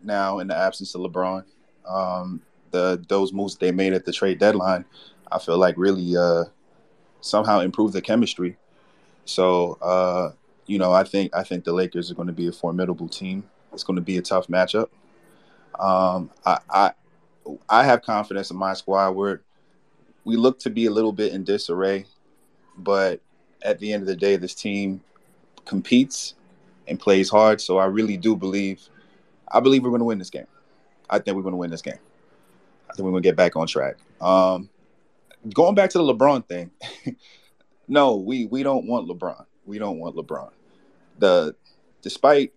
now 0.00 0.38
in 0.38 0.46
the 0.46 0.56
absence 0.56 0.94
of 0.94 1.00
LeBron. 1.00 1.44
Um, 1.88 2.40
the 2.70 3.04
those 3.08 3.32
moves 3.32 3.56
they 3.56 3.72
made 3.72 3.94
at 3.94 4.04
the 4.04 4.12
trade 4.12 4.38
deadline, 4.38 4.84
I 5.30 5.40
feel 5.40 5.58
like 5.58 5.74
really 5.76 6.16
uh, 6.16 6.44
somehow 7.20 7.60
improved 7.60 7.94
the 7.94 8.00
chemistry. 8.00 8.56
So, 9.24 9.76
uh, 9.82 10.30
you 10.66 10.78
know, 10.78 10.92
I 10.92 11.04
think 11.04 11.34
I 11.34 11.42
think 11.42 11.64
the 11.64 11.72
Lakers 11.72 12.10
are 12.10 12.14
going 12.14 12.28
to 12.28 12.34
be 12.34 12.48
a 12.48 12.52
formidable 12.52 13.08
team. 13.08 13.44
It's 13.72 13.84
going 13.84 13.96
to 13.96 14.02
be 14.02 14.16
a 14.16 14.22
tough 14.22 14.48
matchup. 14.48 14.88
Um, 15.78 16.30
I, 16.44 16.58
I 16.70 16.92
I 17.68 17.84
have 17.84 18.02
confidence 18.02 18.50
in 18.50 18.56
my 18.56 18.74
squad. 18.74 19.10
We're 19.12 19.40
we 20.24 20.36
look 20.36 20.58
to 20.60 20.70
be 20.70 20.86
a 20.86 20.90
little 20.90 21.12
bit 21.12 21.32
in 21.32 21.44
disarray, 21.44 22.06
but 22.76 23.20
at 23.62 23.78
the 23.78 23.92
end 23.92 24.02
of 24.02 24.06
the 24.06 24.16
day, 24.16 24.36
this 24.36 24.54
team 24.54 25.00
competes 25.64 26.34
and 26.88 26.98
plays 26.98 27.30
hard. 27.30 27.60
So 27.60 27.78
I 27.78 27.86
really 27.86 28.16
do 28.16 28.36
believe, 28.36 28.88
I 29.48 29.60
believe 29.60 29.82
we're 29.82 29.90
going 29.90 30.00
to 30.00 30.06
win 30.06 30.18
this 30.18 30.30
game. 30.30 30.46
I 31.08 31.18
think 31.18 31.36
we're 31.36 31.42
going 31.42 31.52
to 31.52 31.58
win 31.58 31.70
this 31.70 31.82
game. 31.82 31.98
I 32.90 32.94
think 32.94 33.04
we're 33.04 33.12
going 33.12 33.22
to 33.22 33.28
get 33.28 33.36
back 33.36 33.56
on 33.56 33.66
track. 33.66 33.96
Um, 34.20 34.68
going 35.54 35.74
back 35.74 35.90
to 35.90 35.98
the 35.98 36.04
LeBron 36.04 36.46
thing, 36.46 36.70
no, 37.88 38.16
we 38.16 38.46
we 38.46 38.62
don't 38.62 38.86
want 38.86 39.08
LeBron. 39.08 39.44
We 39.64 39.78
don't 39.78 39.98
want 39.98 40.16
LeBron. 40.16 40.50
The 41.18 41.54
despite 42.02 42.52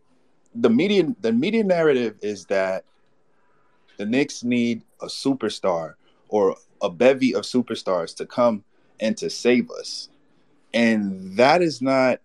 the 0.54 0.70
media, 0.70 1.16
the 1.22 1.32
media 1.32 1.64
narrative 1.64 2.18
is 2.22 2.46
that 2.46 2.84
the 3.98 4.06
Knicks 4.06 4.44
need 4.44 4.84
a 5.02 5.06
superstar 5.06 5.96
or 6.28 6.56
a 6.82 6.90
bevy 6.90 7.34
of 7.34 7.44
superstars 7.44 8.16
to 8.18 8.26
come 8.26 8.64
and 9.00 9.18
to 9.18 9.30
save 9.30 9.70
us, 9.72 10.10
and 10.74 11.38
that 11.38 11.62
is 11.62 11.82
not 11.82 12.20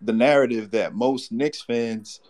the 0.00 0.12
narrative 0.12 0.72
that 0.72 0.94
most 0.94 1.32
Knicks 1.32 1.62
fans 1.62 2.20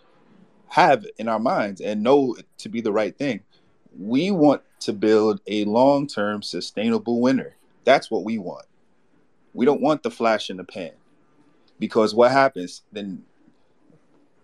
have 0.69 1.05
in 1.17 1.27
our 1.27 1.39
minds 1.39 1.81
and 1.81 2.01
know 2.01 2.35
to 2.57 2.69
be 2.69 2.81
the 2.81 2.91
right 2.91 3.17
thing. 3.17 3.41
We 3.97 4.31
want 4.31 4.63
to 4.81 4.93
build 4.93 5.41
a 5.47 5.65
long 5.65 6.07
term 6.07 6.41
sustainable 6.41 7.21
winner. 7.21 7.55
That's 7.83 8.09
what 8.09 8.23
we 8.23 8.37
want. 8.37 8.65
We 9.53 9.65
don't 9.65 9.81
want 9.81 10.03
the 10.03 10.11
flash 10.11 10.49
in 10.49 10.57
the 10.57 10.63
pan 10.63 10.91
because 11.79 12.15
what 12.15 12.31
happens 12.31 12.81
then? 12.91 13.23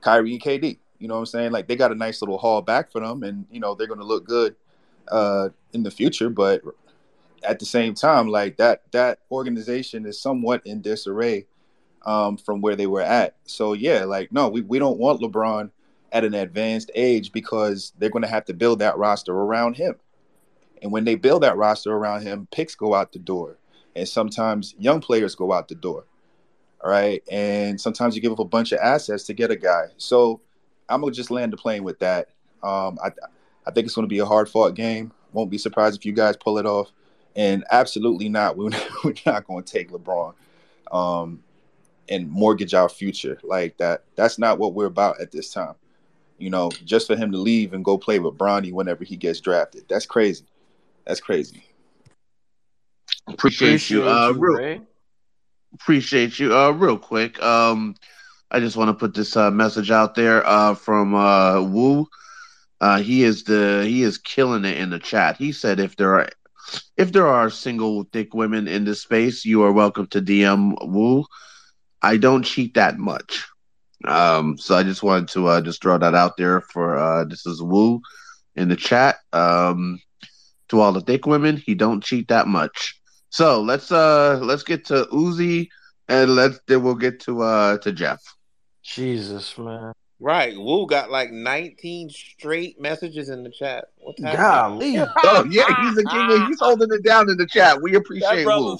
Kyrie 0.01 0.33
and 0.33 0.41
KD, 0.41 0.79
you 0.99 1.07
know 1.07 1.15
what 1.15 1.21
I'm 1.21 1.25
saying? 1.27 1.51
Like 1.51 1.67
they 1.67 1.75
got 1.75 1.91
a 1.91 1.95
nice 1.95 2.21
little 2.21 2.37
haul 2.37 2.61
back 2.61 2.91
for 2.91 3.01
them, 3.01 3.23
and 3.23 3.45
you 3.51 3.59
know 3.59 3.75
they're 3.75 3.87
going 3.87 3.99
to 3.99 4.05
look 4.05 4.25
good 4.25 4.55
uh, 5.09 5.49
in 5.73 5.83
the 5.83 5.91
future. 5.91 6.29
But 6.29 6.61
at 7.43 7.59
the 7.59 7.65
same 7.65 7.93
time, 7.93 8.27
like 8.27 8.57
that 8.57 8.83
that 8.91 9.19
organization 9.31 10.05
is 10.05 10.21
somewhat 10.21 10.61
in 10.65 10.81
disarray 10.81 11.47
um, 12.05 12.37
from 12.37 12.61
where 12.61 12.75
they 12.75 12.87
were 12.87 13.01
at. 13.01 13.35
So 13.45 13.73
yeah, 13.73 14.03
like 14.05 14.31
no, 14.31 14.49
we, 14.49 14.61
we 14.61 14.79
don't 14.79 14.99
want 14.99 15.21
LeBron 15.21 15.71
at 16.11 16.25
an 16.25 16.33
advanced 16.33 16.91
age 16.95 17.31
because 17.31 17.93
they're 17.97 18.09
going 18.09 18.23
to 18.23 18.29
have 18.29 18.45
to 18.45 18.53
build 18.53 18.79
that 18.79 18.97
roster 18.97 19.33
around 19.33 19.77
him. 19.77 19.95
And 20.81 20.91
when 20.91 21.03
they 21.03 21.15
build 21.15 21.43
that 21.43 21.57
roster 21.57 21.93
around 21.93 22.23
him, 22.23 22.47
picks 22.51 22.75
go 22.75 22.93
out 22.93 23.11
the 23.11 23.19
door, 23.19 23.57
and 23.95 24.07
sometimes 24.07 24.75
young 24.79 25.01
players 25.01 25.35
go 25.35 25.51
out 25.53 25.67
the 25.67 25.75
door. 25.75 26.05
All 26.81 26.89
right, 26.89 27.21
and 27.29 27.79
sometimes 27.79 28.15
you 28.15 28.21
give 28.21 28.31
up 28.31 28.39
a 28.39 28.45
bunch 28.45 28.71
of 28.71 28.79
assets 28.79 29.23
to 29.25 29.33
get 29.33 29.51
a 29.51 29.55
guy. 29.55 29.85
So 29.97 30.41
I'm 30.87 31.01
gonna 31.01 31.13
just 31.13 31.31
land 31.31 31.53
the 31.53 31.57
plane 31.57 31.83
with 31.83 31.99
that. 31.99 32.29
Um, 32.63 32.97
I 33.03 33.11
I 33.69 33.71
think 33.71 33.85
it's 33.85 33.95
going 33.95 34.07
to 34.07 34.09
be 34.09 34.19
a 34.19 34.25
hard 34.25 34.49
fought 34.49 34.73
game. 34.73 35.11
Won't 35.31 35.51
be 35.51 35.59
surprised 35.59 35.95
if 35.95 36.05
you 36.05 36.11
guys 36.11 36.35
pull 36.35 36.57
it 36.57 36.65
off. 36.65 36.91
And 37.35 37.63
absolutely 37.71 38.27
not, 38.27 38.57
we're, 38.57 38.71
we're 39.03 39.13
not 39.25 39.45
going 39.45 39.63
to 39.63 39.71
take 39.71 39.91
LeBron. 39.91 40.33
Um, 40.91 41.43
and 42.09 42.27
mortgage 42.27 42.73
our 42.73 42.89
future 42.89 43.39
like 43.43 43.77
that. 43.77 44.03
That's 44.15 44.39
not 44.39 44.57
what 44.57 44.73
we're 44.73 44.87
about 44.87 45.21
at 45.21 45.31
this 45.31 45.53
time. 45.53 45.75
You 46.39 46.49
know, 46.49 46.71
just 46.83 47.05
for 47.05 47.15
him 47.15 47.31
to 47.31 47.37
leave 47.37 47.73
and 47.73 47.85
go 47.85 47.97
play 47.97 48.17
with 48.17 48.37
Bronny 48.37 48.71
whenever 48.71 49.03
he 49.03 49.15
gets 49.15 49.39
drafted. 49.39 49.85
That's 49.87 50.07
crazy. 50.07 50.45
That's 51.05 51.19
crazy. 51.19 51.63
Appreciate, 53.27 53.87
you. 53.91 54.07
Uh, 54.07 54.33
real, 54.35 54.87
Appreciate 55.73 56.39
you. 56.39 56.55
Uh, 56.55 56.71
real 56.71 56.97
quick, 56.97 57.41
um, 57.43 57.95
I 58.51 58.59
just 58.59 58.75
want 58.75 58.89
to 58.89 58.93
put 58.93 59.13
this 59.13 59.37
uh, 59.37 59.51
message 59.51 59.91
out 59.91 60.15
there 60.15 60.45
uh, 60.45 60.73
from 60.73 61.13
uh, 61.13 61.61
Wu. 61.61 62.07
Uh, 62.81 62.99
he 62.99 63.23
is 63.23 63.43
the 63.43 63.83
he 63.85 64.03
is 64.03 64.17
killing 64.17 64.65
it 64.65 64.77
in 64.77 64.89
the 64.89 64.99
chat. 64.99 65.37
He 65.37 65.51
said 65.51 65.79
if 65.79 65.95
there 65.95 66.15
are 66.15 66.29
if 66.97 67.11
there 67.11 67.27
are 67.27 67.49
single 67.49 68.03
thick 68.03 68.33
women 68.33 68.67
in 68.67 68.85
this 68.85 69.01
space, 69.01 69.45
you 69.45 69.63
are 69.63 69.71
welcome 69.71 70.07
to 70.07 70.21
DM 70.21 70.75
Wu. 70.87 71.25
I 72.01 72.17
don't 72.17 72.43
cheat 72.43 72.73
that 72.75 72.97
much, 72.97 73.45
um, 74.05 74.57
so 74.57 74.75
I 74.75 74.83
just 74.83 75.03
wanted 75.03 75.27
to 75.29 75.47
uh, 75.47 75.61
just 75.61 75.81
throw 75.81 75.97
that 75.97 76.15
out 76.15 76.37
there 76.37 76.61
for 76.61 76.97
uh, 76.97 77.25
this 77.25 77.45
is 77.45 77.61
Wu 77.61 78.01
in 78.55 78.69
the 78.69 78.75
chat. 78.75 79.17
Um, 79.33 79.99
to 80.69 80.79
all 80.79 80.93
the 80.93 81.01
thick 81.01 81.25
women, 81.25 81.57
he 81.57 81.75
don't 81.75 82.03
cheat 82.03 82.29
that 82.29 82.47
much. 82.47 82.98
So 83.29 83.61
let's 83.61 83.91
uh 83.91 84.39
let's 84.41 84.63
get 84.63 84.85
to 84.85 85.05
Uzi 85.11 85.69
and 86.07 86.35
let's 86.35 86.59
then 86.67 86.83
we'll 86.83 86.95
get 86.95 87.19
to 87.21 87.41
uh 87.41 87.77
to 87.79 87.91
Jeff. 87.91 88.21
Jesus 88.83 89.57
man. 89.57 89.93
Right. 90.21 90.57
Wu 90.57 90.85
got 90.85 91.11
like 91.11 91.31
19 91.31 92.09
straight 92.09 92.79
messages 92.79 93.29
in 93.29 93.43
the 93.43 93.49
chat. 93.49 93.85
What's 93.99 94.21
happening? 94.21 94.97
Golly. 94.97 95.11
oh, 95.23 95.45
yeah, 95.49 95.63
he's 95.81 95.97
a 95.97 96.03
king. 96.03 96.47
He's 96.47 96.59
holding 96.59 96.89
it 96.91 97.05
down 97.05 97.29
in 97.29 97.37
the 97.37 97.47
chat. 97.47 97.81
We 97.81 97.95
appreciate 97.95 98.43
that 98.43 98.59
Wu. 98.59 98.77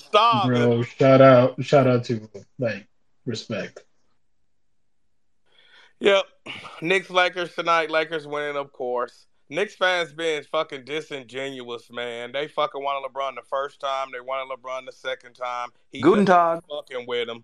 Bro, 0.48 0.84
shout 0.84 1.22
out 1.22 1.64
shout 1.64 1.88
out 1.88 2.04
to 2.06 2.30
like 2.58 2.88
respect. 3.26 3.84
Yep. 6.02 6.26
Knicks 6.82 7.10
Lakers 7.10 7.54
tonight. 7.56 7.90
Lakers 7.90 8.28
winning, 8.28 8.58
of 8.58 8.72
course. 8.74 9.26
Knicks 9.50 9.76
fans 9.76 10.14
being 10.14 10.44
fucking 10.44 10.86
disingenuous, 10.86 11.90
man. 11.92 12.32
They 12.32 12.48
fucking 12.48 12.84
wanted 12.84 13.10
LeBron 13.10 13.36
the 13.36 13.42
first 13.42 13.80
time. 13.80 14.10
They 14.12 14.20
wanted 14.20 14.56
LeBron 14.56 14.86
the 14.86 14.92
second 14.92 15.34
time. 15.34 15.70
He 15.92 16.02
Guten 16.02 16.26
Tag. 16.26 16.62
Fucking 16.70 17.06
with 17.08 17.28
him. 17.28 17.44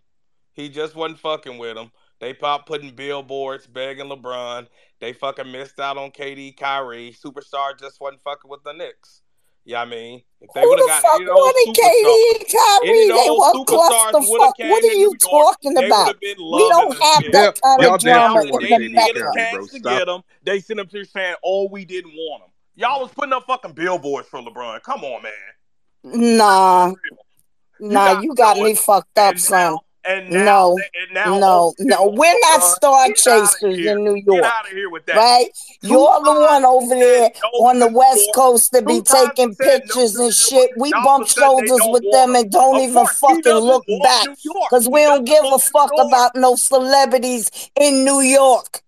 He 0.54 0.70
just 0.70 0.96
wasn't 0.96 1.20
fucking 1.20 1.58
with 1.58 1.78
him. 1.78 1.92
They 2.20 2.34
pop 2.34 2.66
putting 2.68 2.96
billboards 2.96 3.68
begging 3.68 4.06
LeBron. 4.06 4.68
They 5.00 5.14
fucking 5.14 5.52
missed 5.52 5.80
out 5.80 5.98
on 5.98 6.12
KD, 6.12 6.56
Kyrie. 6.56 7.12
Superstar 7.12 7.78
just 7.78 8.00
wasn't 8.00 8.22
fucking 8.22 8.50
with 8.50 8.64
the 8.64 8.74
Knicks. 8.74 9.22
Yeah, 9.68 9.82
I 9.82 9.86
mean, 9.86 10.22
if 10.42 10.50
they 10.54 10.62
would 10.64 10.78
have 10.78 10.86
the 10.86 11.02
got 11.02 11.16
any 11.16 11.26
of 11.26 11.36
those 11.36 11.54
superstars, 11.66 12.80
any 12.84 13.10
of 13.10 13.16
those 13.18 13.40
superstars 13.56 14.30
would 14.30 14.42
have 14.44 14.54
came. 14.56 14.70
What 14.70 14.84
are 14.84 14.94
you 14.94 15.16
York, 15.20 15.20
talking 15.20 15.78
about? 15.78 16.16
We 16.22 16.70
don't 16.70 17.02
have 17.02 17.24
that 17.32 17.60
kind 17.62 17.82
yeah, 17.82 17.94
of 17.96 18.00
drama 18.00 18.42
in 18.42 18.52
the 18.52 18.60
They 18.60 18.68
didn't 18.70 18.94
get 18.94 19.18
a 19.18 19.32
chance 19.36 19.72
to 19.72 19.80
get 19.80 20.06
them. 20.06 20.22
They 20.44 20.60
sent 20.60 20.78
them 20.78 20.88
to 20.88 21.04
saying, 21.04 21.36
"Oh, 21.44 21.68
we 21.72 21.84
didn't 21.84 22.14
want 22.14 22.44
them." 22.44 22.52
Y'all 22.76 23.02
was 23.02 23.12
putting 23.12 23.34
up 23.34 23.46
fucking 23.48 23.74
billboards 23.74 24.28
for 24.28 24.40
LeBron. 24.40 24.84
Come 24.84 25.04
on, 25.04 25.24
man. 25.24 25.32
Nah, 26.04 26.90
you 26.90 27.90
nah, 27.90 28.22
you 28.22 28.36
got 28.36 28.58
me 28.58 28.76
fucked 28.76 29.18
up, 29.18 29.40
son. 29.40 29.78
And 30.08 30.30
now, 30.30 30.44
no, 30.46 30.78
and 30.78 31.14
now 31.14 31.40
no, 31.40 31.74
no, 31.80 32.08
we're 32.08 32.40
not 32.42 32.60
star 32.60 33.08
chasers 33.14 33.64
in 33.64 34.04
New 34.04 34.14
York. 34.16 34.44
Get 34.44 34.44
out 34.44 34.66
of 34.66 34.72
here 34.72 34.90
with 34.90 35.04
that. 35.08 35.16
Right? 35.16 35.50
you 35.82 35.90
You're 35.90 36.24
the 36.24 36.42
one 36.42 36.64
over 36.64 36.94
there 36.94 37.32
no 37.42 37.50
on 37.66 37.80
the 37.80 37.88
West 37.88 38.30
Coast 38.36 38.72
to 38.74 38.84
be 38.84 39.02
taking 39.02 39.56
pictures 39.56 40.16
no 40.16 40.26
and 40.26 40.34
shit. 40.34 40.70
We 40.78 40.92
bump 40.92 41.28
shoulders 41.28 41.82
with 41.86 42.04
them 42.12 42.36
and 42.36 42.52
don't 42.52 42.82
even 42.82 42.94
course, 42.94 43.18
fucking 43.18 43.54
look 43.54 43.84
back 44.04 44.28
because 44.70 44.88
we 44.88 45.02
don't 45.02 45.26
give 45.26 45.44
a 45.44 45.58
fuck 45.58 45.92
about 46.00 46.36
no 46.36 46.56
celebrities 46.56 47.50
in 47.80 48.06
New 48.06 48.22
York. 48.22 48.84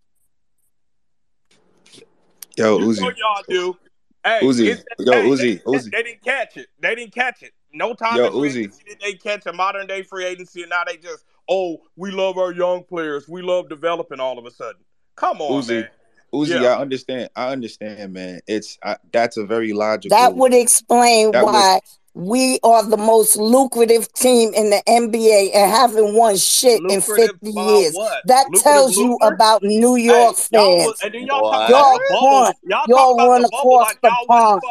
Yo, 2.58 2.78
Uzi. 2.80 2.98
You 2.98 3.02
know 3.02 3.12
y'all 3.18 3.44
do. 3.48 3.78
Hey, 4.24 4.40
Uzi. 4.44 4.84
Yo, 5.00 5.14
Uzi. 5.14 5.38
They, 5.40 5.58
Uzi. 5.58 5.84
They, 5.84 5.98
they 5.98 6.04
didn't 6.04 6.24
catch 6.24 6.58
it. 6.58 6.68
They 6.80 6.94
didn't 6.94 7.14
catch 7.14 7.42
it. 7.42 7.54
No 7.78 7.94
time 7.94 8.18
Yo, 8.18 8.32
Uzi. 8.32 8.72
did 8.86 9.00
they 9.02 9.14
catch 9.14 9.46
a 9.46 9.54
modern 9.54 9.86
day 9.86 10.02
free 10.02 10.26
agency, 10.26 10.62
and 10.64 10.70
now 10.72 10.84
they 10.86 10.98
just, 10.98 11.24
oh, 11.48 11.78
we 11.96 12.10
love 12.12 12.38
our 12.38 12.52
young 12.52 12.84
players. 12.84 13.28
We 13.30 13.44
love 13.44 13.70
developing 13.70 14.20
all 14.20 14.40
of 14.40 14.46
a 14.46 14.52
sudden. 14.52 14.82
Come 15.16 15.42
on, 15.42 15.62
Uzi. 15.62 15.82
Man. 15.82 15.90
Uzi, 16.34 16.62
yeah. 16.62 16.70
I 16.70 16.80
understand. 16.80 17.30
I 17.36 17.50
understand, 17.50 18.14
man. 18.14 18.42
It's 18.48 18.78
I, 18.84 18.98
that's 19.14 19.38
a 19.38 19.46
very 19.46 19.74
logical. 19.74 20.18
That 20.18 20.36
would 20.36 20.54
explain 20.54 21.32
that 21.32 21.46
why 21.46 21.80
we 22.18 22.60
are 22.64 22.84
the 22.84 22.98
most 22.98 23.38
lucrative 23.38 24.12
team 24.14 24.52
in 24.56 24.72
the 24.72 24.82
NBA 24.88 25.52
and 25.54 25.70
haven't 25.72 26.16
won 26.16 26.36
shit 26.36 26.82
lucrative 26.82 27.38
in 27.44 27.54
50 27.54 27.62
years. 27.62 27.94
What? 27.94 28.24
That 28.26 28.46
lucrative 28.46 28.64
tells 28.64 28.98
lucrative? 28.98 29.20
you 29.22 29.28
about 29.28 29.62
New 29.62 29.96
York 29.98 30.36
hey, 30.36 30.58
fans. 30.58 30.84
Y'all, 30.84 30.94
and 31.04 31.14
then 31.14 31.28
y'all 31.28 31.70
y'all 31.70 32.00
want, 32.10 32.58
y'all, 32.64 32.86
y'all 32.88 33.18
run 33.18 33.44
the 33.44 33.50
like 33.50 34.02
the 34.02 34.26
pond. 34.28 34.62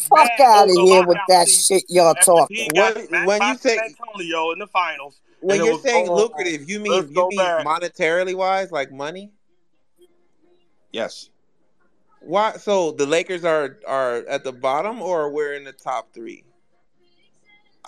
Fuck 0.00 0.40
out 0.40 0.70
of 0.70 0.76
here 0.76 1.06
with 1.06 1.18
that 1.28 1.46
shit 1.50 1.84
y'all 1.90 2.14
talking. 2.14 2.70
When, 2.74 3.26
when 3.26 3.42
you 3.42 3.58
say 3.58 3.78
Antonio 3.78 4.52
in 4.52 4.58
the 4.58 4.66
finals, 4.68 5.20
when 5.40 5.62
you're 5.62 5.78
saying 5.80 6.10
lucrative, 6.10 6.70
you 6.70 6.80
mean 6.80 7.06
you 7.12 7.28
mean 7.28 7.36
back. 7.36 7.66
monetarily 7.66 8.34
wise, 8.34 8.72
like 8.72 8.90
money? 8.90 9.30
Yes. 10.90 11.28
Why? 12.20 12.52
So 12.52 12.92
the 12.92 13.04
Lakers 13.04 13.44
are 13.44 13.76
are 13.86 14.24
at 14.26 14.42
the 14.42 14.52
bottom, 14.52 15.02
or 15.02 15.30
we're 15.30 15.52
in 15.52 15.64
the 15.64 15.72
top 15.72 16.14
three? 16.14 16.44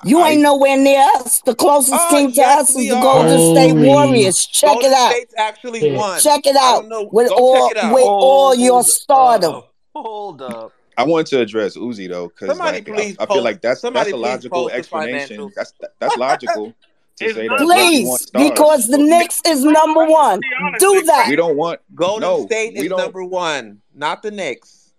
You 0.05 0.21
I, 0.21 0.31
ain't 0.31 0.43
nowhere 0.43 0.77
near 0.77 1.01
us. 1.17 1.41
The 1.41 1.55
closest 1.55 1.95
oh, 1.95 2.11
team 2.11 2.31
to 2.31 2.37
yes, 2.37 2.63
us 2.63 2.71
is 2.71 2.89
the 2.89 2.97
are. 2.97 3.03
Golden 3.03 3.55
State 3.55 3.87
Warriors. 3.87 4.47
Check 4.47 4.71
Golden 4.73 4.93
it 4.93 4.97
out. 4.97 5.13
State's 5.13 5.35
actually 5.37 5.93
won. 5.93 6.21
Check 6.21 6.47
it 6.47 6.57
out 6.57 6.85
with 7.13 7.31
all 7.31 7.67
out. 7.77 7.95
with 7.95 8.05
hold 8.05 8.23
all 8.23 8.55
your 8.55 8.83
stardom. 8.85 9.63
Hold 9.95 10.43
up. 10.43 10.73
I 10.97 11.05
want 11.05 11.27
to 11.29 11.41
address 11.41 11.77
Uzi 11.77 12.09
though, 12.09 12.29
because 12.29 12.59
like, 12.59 12.89
I, 12.89 13.17
I, 13.19 13.27
feel 13.27 13.43
like 13.43 13.63
that's 13.63 13.81
that's 13.81 14.13
a 14.13 14.17
logical 14.17 14.69
explanation. 14.71 15.51
That's 15.57 15.73
that's 15.99 16.17
logical. 16.17 16.75
Please, 17.19 18.31
because 18.31 18.87
the 18.89 18.97
Knicks 18.99 19.43
is 19.47 19.63
number 19.63 20.07
one. 20.07 20.41
Do 20.79 21.03
that. 21.03 21.27
We 21.29 21.37
don't 21.37 21.57
want 21.57 21.81
Golden 21.95 22.23
no, 22.23 22.47
State 22.47 22.77
is 22.77 22.89
number 22.89 23.25
one, 23.25 23.81
not 23.95 24.23
the 24.23 24.31
Knicks. 24.31 24.93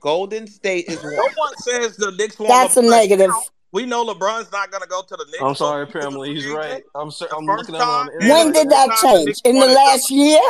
Golden 0.00 0.46
State 0.46 0.88
is 0.88 1.02
one. 1.02 1.16
no 1.16 1.28
one 1.36 1.56
says 1.58 1.96
the 1.96 2.12
Knicks. 2.12 2.36
That's 2.36 2.76
a 2.76 2.82
negative. 2.82 3.30
We 3.72 3.86
know 3.86 4.04
LeBron's 4.04 4.52
not 4.52 4.70
going 4.70 4.82
to 4.82 4.88
go 4.88 5.02
to 5.02 5.16
the 5.16 5.24
Knicks. 5.24 5.42
I'm 5.42 5.54
sorry, 5.54 5.84
apparently 5.84 6.34
He's 6.34 6.46
right. 6.46 6.84
I'm, 6.94 7.10
so, 7.10 7.26
I'm 7.34 7.46
looking 7.46 7.74
time, 7.74 8.08
at 8.08 8.22
him. 8.22 8.28
When 8.28 8.52
did 8.52 8.68
that 8.68 8.98
change? 9.02 9.40
In 9.44 9.58
the 9.58 9.66
last 9.66 10.10
year? 10.10 10.40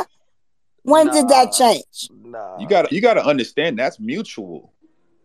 When 0.83 1.07
nah, 1.07 1.13
did 1.13 1.29
that 1.29 1.53
change? 1.53 2.09
Nah. 2.25 2.59
You 2.59 2.69
got 2.69 2.91
you 2.91 3.01
got 3.01 3.15
to 3.15 3.25
understand 3.25 3.79
that's 3.79 4.01
mutual. 4.01 4.73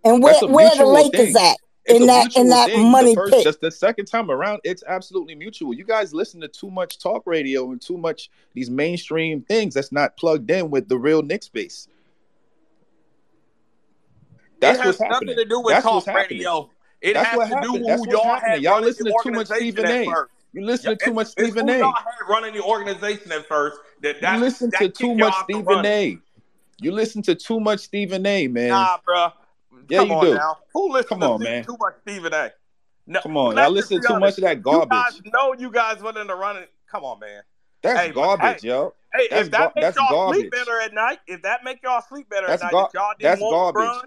And 0.03 0.21
where 0.21 0.39
where 0.47 0.69
the 0.75 0.85
Lakers 0.85 1.33
thing. 1.33 1.35
at? 1.35 1.57
In 1.87 2.05
that 2.05 2.35
in 2.35 2.49
that 2.49 2.69
money 2.77 3.15
the 3.15 3.21
first, 3.21 3.43
Just 3.43 3.61
the 3.61 3.71
second 3.71 4.05
time 4.05 4.29
around, 4.29 4.59
it's 4.63 4.83
absolutely 4.87 5.35
mutual. 5.35 5.73
You 5.73 5.85
guys 5.85 6.13
listen 6.13 6.41
to 6.41 6.47
too 6.47 6.69
much 6.69 6.99
talk 6.99 7.23
radio 7.25 7.71
and 7.71 7.81
too 7.81 7.97
much 7.97 8.29
these 8.53 8.69
mainstream 8.69 9.41
things 9.41 9.73
that's 9.73 9.91
not 9.91 10.17
plugged 10.17 10.51
in 10.51 10.69
with 10.69 10.89
the 10.89 10.97
real 10.97 11.23
Knicks 11.23 11.47
base. 11.47 11.87
That's 14.59 14.77
it 14.77 14.83
has 14.83 14.85
what's 14.87 14.99
nothing 14.99 15.13
happening. 15.13 15.35
to 15.37 15.45
do 15.45 15.59
with 15.61 15.73
that's 15.73 15.85
talk 15.85 16.07
radio. 16.07 16.69
It 17.01 17.13
That's 17.13 17.27
has 17.29 17.37
what 17.37 17.49
to 17.49 17.55
happened. 17.55 17.73
do 17.73 17.83
That's 17.85 18.05
who 18.05 18.11
y'all 18.11 18.23
happening. 18.23 18.51
had. 18.51 18.61
Y'all 18.61 18.81
listening 18.81 19.13
to 19.13 19.19
too 19.23 19.31
much 19.31 19.47
Stephen 19.47 19.85
A. 19.85 20.05
You 20.53 20.65
listening 20.65 20.97
yeah, 20.99 21.07
to 21.07 21.13
much 21.13 21.27
Stephen 21.27 21.69
A. 21.69 21.77
Y'all 21.79 21.93
had 21.93 22.05
running 22.29 22.53
the 22.53 22.63
organization 22.63 23.31
at 23.31 23.47
first. 23.47 23.77
That, 24.01 24.21
that 24.21 24.35
you 24.35 24.39
listen 24.39 24.69
that 24.71 24.79
to 24.79 24.89
too 24.89 25.15
much 25.15 25.33
Stephen 25.43 25.85
A. 25.85 26.17
You 26.79 26.91
listen 26.91 27.21
to 27.23 27.35
too 27.35 27.59
much 27.59 27.81
Stephen 27.81 28.25
A. 28.25 28.47
Man, 28.47 28.69
nah, 28.69 28.97
bro. 29.03 29.29
Yeah, 29.89 29.99
Come 29.99 30.09
you 30.11 30.21
do. 30.21 30.33
Now. 30.35 30.57
Who 30.73 30.91
listen 30.91 31.07
Come 31.09 31.19
to 31.21 31.27
on, 31.27 31.43
man. 31.43 31.63
too 31.63 31.77
much 31.79 31.93
Stephen 32.01 32.33
A? 32.33 32.51
No, 33.05 33.21
Come 33.21 33.37
on, 33.37 33.55
y'all 33.55 33.71
listen 33.71 34.01
too 34.01 34.19
much 34.19 34.37
of 34.37 34.43
that 34.43 34.61
garbage. 34.61 34.91
You 34.91 35.21
guys 35.23 35.33
know 35.33 35.53
you 35.57 35.71
guys 35.71 36.01
wanting 36.01 36.21
in 36.21 36.27
the 36.27 36.35
running. 36.35 36.65
Come 36.91 37.03
on, 37.03 37.19
man. 37.19 37.41
That's 37.81 37.99
hey, 37.99 38.11
garbage, 38.11 38.61
hey, 38.63 38.67
yo. 38.67 38.93
Hey, 39.13 39.27
that's 39.29 39.45
if 39.45 39.51
that 39.51 39.59
gar- 39.59 39.71
makes 39.75 39.95
y'all 39.95 40.09
garbage. 40.09 40.39
sleep 40.39 40.51
better 40.51 40.79
at 40.81 40.93
night, 40.93 41.19
if 41.27 41.41
that 41.43 41.63
make 41.63 41.81
y'all 41.83 42.01
sleep 42.01 42.29
better 42.29 42.47
that's 42.47 42.61
at 42.63 42.65
night, 42.65 42.71
gar- 42.71 42.89
y'all 42.93 43.11
didn't 43.17 43.39
that's 43.39 43.41
garbage. 43.41 43.81
LeBron, 43.83 44.01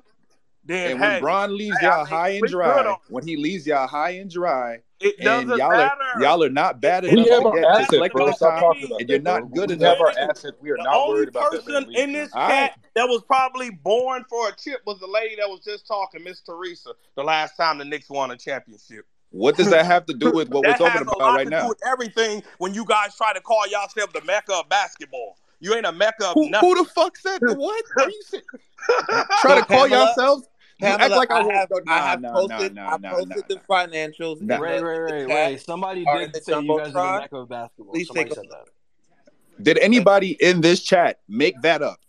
then 0.65 0.93
and 0.93 1.01
hey, 1.01 1.13
when 1.13 1.21
Bron 1.21 1.57
leaves 1.57 1.79
hey, 1.81 1.87
y'all 1.87 1.95
I 1.95 1.99
mean, 1.99 2.07
high 2.07 2.29
and 2.31 2.47
dry, 2.47 2.97
when 3.09 3.27
he 3.27 3.37
leaves 3.37 3.67
y'all 3.67 3.87
high 3.87 4.11
and 4.11 4.31
dry, 4.31 4.81
it 5.01 5.19
doesn't 5.19 5.57
y'all 5.57 5.71
matter. 5.71 5.95
Are, 6.15 6.23
y'all 6.23 6.45
are 6.45 6.51
not 6.51 6.81
bad 6.81 7.05
enough. 7.05 7.25
We 7.25 7.31
have 7.31 7.47
our 7.47 7.59
assets, 7.59 7.93
like 7.93 8.13
and 8.15 8.29
that, 8.29 9.05
you're 9.09 9.19
not 9.21 9.41
bro. 9.41 9.49
good 9.49 9.71
we 9.71 9.77
enough. 9.77 9.97
Have 9.97 10.07
our 10.07 10.31
assets. 10.31 10.57
We 10.61 10.71
are 10.71 10.77
the 10.77 10.83
not 10.83 10.95
only 10.95 11.15
worried 11.15 11.29
about 11.31 11.53
person 11.53 11.73
that 11.73 11.89
in 11.89 12.13
this 12.13 12.31
cat 12.33 12.41
right. 12.41 12.73
that 12.95 13.09
was 13.09 13.23
probably 13.27 13.71
born 13.71 14.25
for 14.29 14.49
a 14.49 14.53
chip 14.57 14.83
was 14.87 15.01
the 15.01 15.07
lady 15.07 15.37
that 15.37 15.49
was 15.49 15.61
just 15.65 15.87
talking, 15.87 16.23
Miss 16.23 16.43
Teresa, 16.43 16.91
the 17.17 17.25
last 17.25 17.57
time 17.57 17.79
the 17.79 17.85
Knicks 17.85 18.11
won 18.11 18.31
a 18.31 18.37
championship. 18.37 19.07
What 19.31 19.57
does 19.57 19.71
that 19.71 19.87
have 19.87 20.07
to 20.07 20.15
do 20.15 20.33
with 20.33 20.51
what 20.51 20.67
we're 20.67 20.77
talking 20.77 21.03
about 21.03 21.37
right 21.37 21.49
now? 21.49 21.71
everything 21.87 22.43
when 22.59 22.75
you 22.75 22.85
guys 22.85 23.17
try 23.17 23.33
to 23.33 23.41
call 23.41 23.67
yourself 23.67 24.13
the 24.13 24.23
mecca 24.25 24.55
of 24.55 24.69
basketball. 24.69 25.37
You 25.61 25.75
ain't 25.75 25.87
a 25.87 25.93
mecca 25.93 26.33
who, 26.35 26.49
who, 26.49 26.75
the 26.75 26.85
fuck 26.85 27.17
said 27.17 27.41
that? 27.41 27.55
What? 27.59 27.85
Are 27.99 28.09
you 28.09 28.23
saying? 28.25 28.43
Trying 29.41 29.61
to 29.61 29.67
call 29.67 29.89
Pamela, 29.89 30.07
yourselves? 30.07 30.49
You 30.81 30.87
act 30.89 31.11
like 31.11 31.31
I, 31.31 31.41
I 31.41 31.53
have, 31.53 31.69
no, 31.71 31.83
I 31.87 31.99
have 31.99 32.21
no, 32.23 32.33
posted, 32.33 32.75
no, 32.75 32.87
I 32.87 32.97
posted 32.97 33.45
the 33.49 33.61
financials. 33.69 34.41
No. 34.41 34.59
Right, 34.59 34.83
right, 34.83 34.99
right, 34.99 35.29
right. 35.29 35.61
Somebody 35.61 36.07
did 36.07 36.43
say 36.43 36.59
you 36.59 36.79
guys 36.79 36.95
are 36.95 37.17
the 37.17 37.21
mecca 37.21 37.37
of 37.37 37.49
basketball. 37.51 37.93
Please 37.93 38.07
Somebody 38.07 38.31
take 38.31 38.35
said 38.37 38.45
that. 38.51 39.63
Did 39.63 39.79
anybody 39.79 40.39
in 40.41 40.63
this 40.63 40.83
chat 40.83 41.21
make 41.29 41.61
that 41.61 41.83
up? 41.83 42.01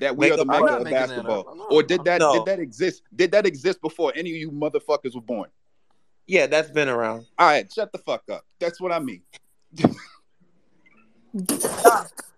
that 0.00 0.16
we 0.16 0.26
Make 0.26 0.32
are 0.32 0.36
the 0.38 0.44
mecca 0.44 0.76
of 0.76 0.84
basketball, 0.84 1.66
or 1.70 1.82
did 1.82 2.04
that 2.04 2.20
no. 2.20 2.34
did 2.34 2.44
that 2.46 2.58
exist? 2.58 3.02
Did 3.14 3.32
that 3.32 3.46
exist 3.46 3.80
before 3.80 4.12
any 4.14 4.30
of 4.30 4.36
you 4.36 4.50
motherfuckers 4.50 5.14
were 5.14 5.20
born? 5.20 5.50
Yeah, 6.26 6.46
that's 6.46 6.70
been 6.70 6.88
around. 6.88 7.26
All 7.38 7.46
right, 7.46 7.70
shut 7.72 7.92
the 7.92 7.98
fuck 7.98 8.28
up. 8.30 8.44
That's 8.58 8.80
what 8.80 8.92
I 8.92 8.98
mean. 8.98 9.22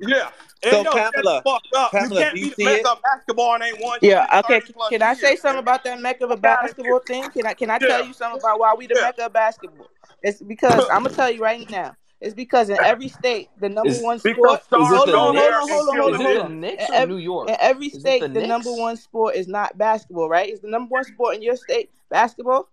Yeah. 0.00 0.30
So, 0.62 0.82
And 0.82 0.84
yo, 0.84 0.92
shut 0.92 1.12
the 1.14 1.22
Pamela, 1.22 1.46
up. 1.76 1.92
Pamela, 1.92 2.22
you 2.22 2.24
can't 2.24 2.34
do 2.34 2.40
be 2.40 2.46
you 2.46 2.50
the 2.50 2.56
see 2.56 2.64
Mecca 2.64 2.96
basketball 3.02 3.54
and 3.54 3.64
ain't 3.64 3.80
won 3.80 4.00
Yeah, 4.02 4.26
okay. 4.40 4.62
Can 4.88 5.02
I 5.02 5.14
say 5.14 5.30
years. 5.30 5.40
something 5.40 5.60
about 5.60 5.84
that 5.84 6.00
mecca 6.00 6.24
of 6.24 6.30
a 6.30 6.36
basketball 6.36 7.00
thing? 7.00 7.30
Can 7.30 7.46
I 7.46 7.54
can 7.54 7.70
I 7.70 7.78
tell 7.78 8.00
you 8.02 8.14
something 8.14 8.38
about 8.40 8.60
why 8.60 8.74
we 8.76 8.86
the 8.86 8.96
mecca 8.96 9.26
of 9.26 9.32
basketball? 9.32 9.90
It's 10.22 10.42
because 10.42 10.86
I'm 10.90 11.04
gonna 11.04 11.10
tell 11.10 11.30
you 11.30 11.42
right 11.42 11.68
now. 11.70 11.96
It's 12.20 12.34
because 12.34 12.70
in 12.70 12.78
every 12.82 13.08
state, 13.08 13.50
the 13.60 13.68
number 13.68 13.90
Is 13.90 14.02
one 14.02 14.18
sport. 14.18 14.62
Hold 14.72 14.82
on, 14.82 14.96
hold 14.98 15.14
on, 15.14 15.34
there 15.36 15.60
Knicks? 15.60 15.60
and 15.60 15.70
hold 15.70 15.88
on, 15.88 15.96
hold 15.98 16.14
Is 16.14 16.14
on, 16.14 16.20
it 16.20 16.24
hold 16.26 16.36
the 16.36 16.44
on. 16.44 16.52
In 16.52 16.60
Knicks 16.60 16.90
or 16.90 17.06
New 17.06 17.16
York? 17.18 17.48
in 17.48 17.56
every 17.60 17.90
state, 17.90 18.22
the 18.32 18.40
the 18.40 18.42
number 18.42 18.72
one 18.72 18.96
sport 18.96 19.36
is 19.36 19.48
not 19.48 19.78
basketball, 19.78 20.28
right? 20.28 20.50
Is 20.50 20.60
the 20.60 20.68
number 20.68 20.90
one 20.92 21.04
sport 21.04 21.36
in 21.36 21.42
your 21.42 21.56
state 21.56 21.90
basketball? 22.10 22.68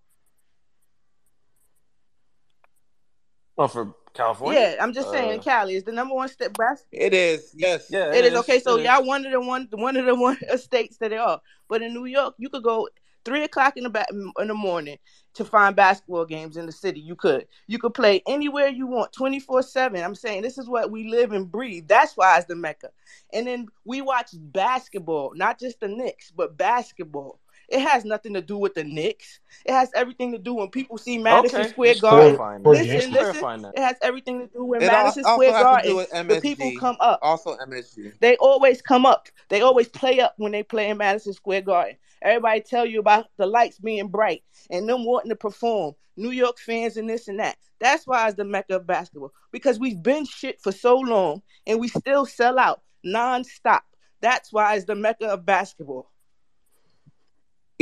Oh, 3.58 3.68
for 3.68 3.94
California? 4.14 4.60
Yeah, 4.60 4.76
I'm 4.84 4.94
just 4.94 5.12
saying. 5.12 5.40
Uh, 5.40 5.44
Cali 5.44 5.76
is 5.76 5.84
the 5.84 5.92
number 5.92 6.16
one 6.16 6.28
state 6.30 6.54
basketball. 6.58 7.06
It 7.06 7.14
is. 7.14 7.54
Yes. 7.56 7.88
yeah, 7.90 8.12
It 8.14 8.26
it 8.26 8.34
is 8.34 8.40
okay. 8.40 8.60
So 8.60 8.78
It 8.78 8.86
y'all 8.86 9.02
is. 9.02 9.08
one 9.08 9.26
of 9.26 9.32
the 9.32 9.40
one 9.42 9.68
one 9.74 9.96
of 9.98 10.06
the 10.06 10.16
one 10.16 10.38
states 10.58 10.98
that 10.98 11.10
they 11.10 11.18
are. 11.18 11.42
But 11.70 11.82
in 11.82 11.94
New 11.94 12.06
York, 12.06 12.36
you 12.38 12.50
could 12.50 12.64
go 12.64 12.88
three 13.26 13.44
o'clock 13.44 13.78
in 13.78 13.84
the 13.84 13.90
ba- 13.90 14.06
in 14.40 14.48
the 14.48 14.54
morning 14.54 14.98
to 15.36 15.46
find 15.46 15.76
basketball 15.76 16.26
games 16.26 16.58
in 16.58 16.66
the 16.66 16.72
city. 16.72 17.00
You 17.00 17.16
could 17.16 17.48
you 17.68 17.80
could 17.80 17.94
play 17.94 18.22
anywhere 18.28 18.68
you 18.70 18.88
want, 18.88 19.14
twenty 19.14 19.40
four 19.40 19.62
seven. 19.62 20.04
I'm 20.04 20.16
saying 20.16 20.42
this 20.42 20.58
is 20.58 20.68
what 20.68 20.92
we 20.92 21.08
live 21.10 21.32
and 21.32 21.52
breathe. 21.52 21.88
That's 21.88 22.18
why 22.18 22.38
it's 22.38 22.48
the 22.48 22.56
mecca. 22.56 22.90
And 23.34 23.48
then 23.48 23.68
we 23.86 24.02
watch 24.02 24.30
basketball, 24.34 25.34
not 25.36 25.60
just 25.60 25.80
the 25.80 25.88
Knicks, 25.88 26.32
but 26.32 26.58
basketball. 26.58 27.40
It 27.70 27.80
has 27.82 28.06
nothing 28.06 28.34
to 28.34 28.42
do 28.42 28.58
with 28.58 28.74
the 28.74 28.84
Knicks. 28.84 29.40
It 29.66 29.72
has 29.72 29.90
everything 29.96 30.32
to 30.34 30.38
do 30.38 30.54
when 30.56 30.70
people 30.70 30.98
see 30.98 31.18
Madison 31.18 31.62
Okay, 31.62 31.70
Square 31.70 31.96
Garden. 32.02 32.36
clarifying 32.36 32.64
Listen, 32.64 33.12
listen. 33.12 33.62
that. 33.62 33.74
It 33.76 33.82
has 33.82 33.96
everything 34.02 34.40
to 34.42 34.48
do 34.48 34.66
when 34.66 34.82
It 34.82 34.88
Madison 34.88 35.26
also 35.26 35.36
Square 35.36 35.64
Garden. 35.64 35.92
do 35.92 36.00
The 36.36 36.42
people 36.42 36.72
come 36.80 36.98
up. 37.00 37.20
Also 37.22 37.56
MSG. 37.58 38.14
They 38.20 38.36
always 38.38 38.82
come 38.82 39.06
up. 39.06 39.30
They 39.50 39.62
always 39.62 39.88
play 39.88 40.20
up 40.20 40.34
when 40.38 40.52
they 40.52 40.64
play 40.64 40.90
in 40.90 40.98
Madison 40.98 41.34
Square 41.34 41.62
Garden. 41.62 41.96
Everybody 42.22 42.62
tell 42.62 42.86
you 42.86 43.00
about 43.00 43.28
the 43.38 43.46
lights 43.46 43.80
being 43.80 44.08
bright 44.08 44.44
and 44.70 44.88
them 44.88 45.06
wanting 45.06 45.30
to 45.30 45.36
perform. 45.36 45.96
New 46.16 46.30
York 46.32 46.60
fans 46.60 46.98
and 46.98 47.10
this 47.10 47.28
and 47.28 47.40
that. 47.40 47.58
That's 47.80 48.06
why 48.08 48.28
it's 48.28 48.38
the 48.38 48.46
mecca 48.46 48.76
of 48.78 48.88
basketball 48.88 49.34
because 49.52 49.80
we've 49.80 50.02
been 50.02 50.26
shit 50.26 50.62
for 50.62 50.72
so 50.72 50.98
long 50.98 51.42
and 51.68 51.80
we 51.80 51.88
still 51.88 52.26
sell 52.26 52.60
out 52.60 52.82
nonstop. 53.06 53.82
That's 54.22 54.54
why 54.54 54.76
it's 54.76 54.86
the 54.86 54.96
mecca 54.96 55.28
of 55.28 55.46
basketball. 55.46 56.10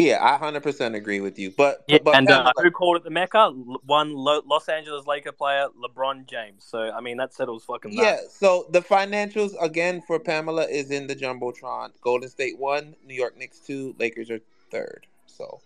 Yeah, 0.01 0.23
I 0.23 0.37
hundred 0.37 0.63
percent 0.63 0.95
agree 0.95 1.19
with 1.19 1.37
you. 1.37 1.51
But 1.51 1.83
Yeah, 1.87 1.97
but, 1.97 2.05
but 2.05 2.15
and 2.15 2.29
uh, 2.29 2.37
Pamela, 2.37 2.53
who 2.57 2.71
called 2.71 2.97
it 2.97 3.03
the 3.03 3.09
Mecca? 3.09 3.49
One 3.85 4.15
Lo- 4.15 4.41
Los 4.45 4.67
Angeles 4.67 5.05
Laker 5.05 5.31
player, 5.31 5.67
LeBron 5.81 6.27
James. 6.27 6.63
So 6.63 6.91
I 6.91 7.01
mean, 7.01 7.17
that 7.17 7.33
settles 7.33 7.63
fucking 7.63 7.95
that. 7.95 8.01
yeah. 8.01 8.17
So 8.29 8.67
the 8.69 8.81
financials 8.81 9.53
again 9.61 10.01
for 10.01 10.19
Pamela 10.19 10.65
is 10.65 10.91
in 10.91 11.07
the 11.07 11.15
jumbotron. 11.15 11.89
Golden 12.01 12.29
State 12.29 12.57
one, 12.57 12.95
New 13.05 13.15
York 13.15 13.37
Knicks 13.37 13.59
two, 13.59 13.95
Lakers 13.99 14.29
are 14.31 14.39
third. 14.71 15.05
So 15.27 15.61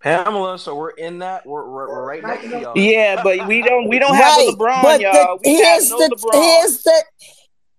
Pamela, 0.00 0.58
so 0.58 0.74
we're 0.74 0.90
in 0.90 1.18
that. 1.18 1.46
We're, 1.46 1.68
we're, 1.68 1.88
we're 1.88 2.06
right 2.06 2.22
next 2.22 2.44
to 2.44 2.60
y'all. 2.60 2.78
Yeah, 2.78 3.20
but 3.22 3.46
we 3.46 3.62
don't 3.62 3.88
we 3.88 3.98
don't 3.98 4.14
have. 4.14 4.40
LeBron, 4.40 4.82
But 4.82 5.00
y'all. 5.00 5.38
We 5.44 5.54
have 5.56 5.64
here's 5.64 5.90
no 5.90 5.98
the 5.98 6.16
LeBron. 6.16 6.42
here's 6.42 6.82
the 6.82 7.04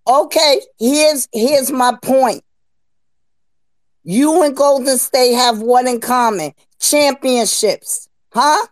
okay, 0.08 0.62
here's 0.80 1.28
here's 1.32 1.72
my 1.72 1.98
point. 2.02 2.44
You 4.04 4.44
and 4.44 4.56
Golden 4.56 4.98
State 4.98 5.34
have 5.34 5.60
what 5.60 5.86
in 5.86 6.00
common? 6.00 6.54
Championships. 6.80 8.08
Huh? 8.34 8.66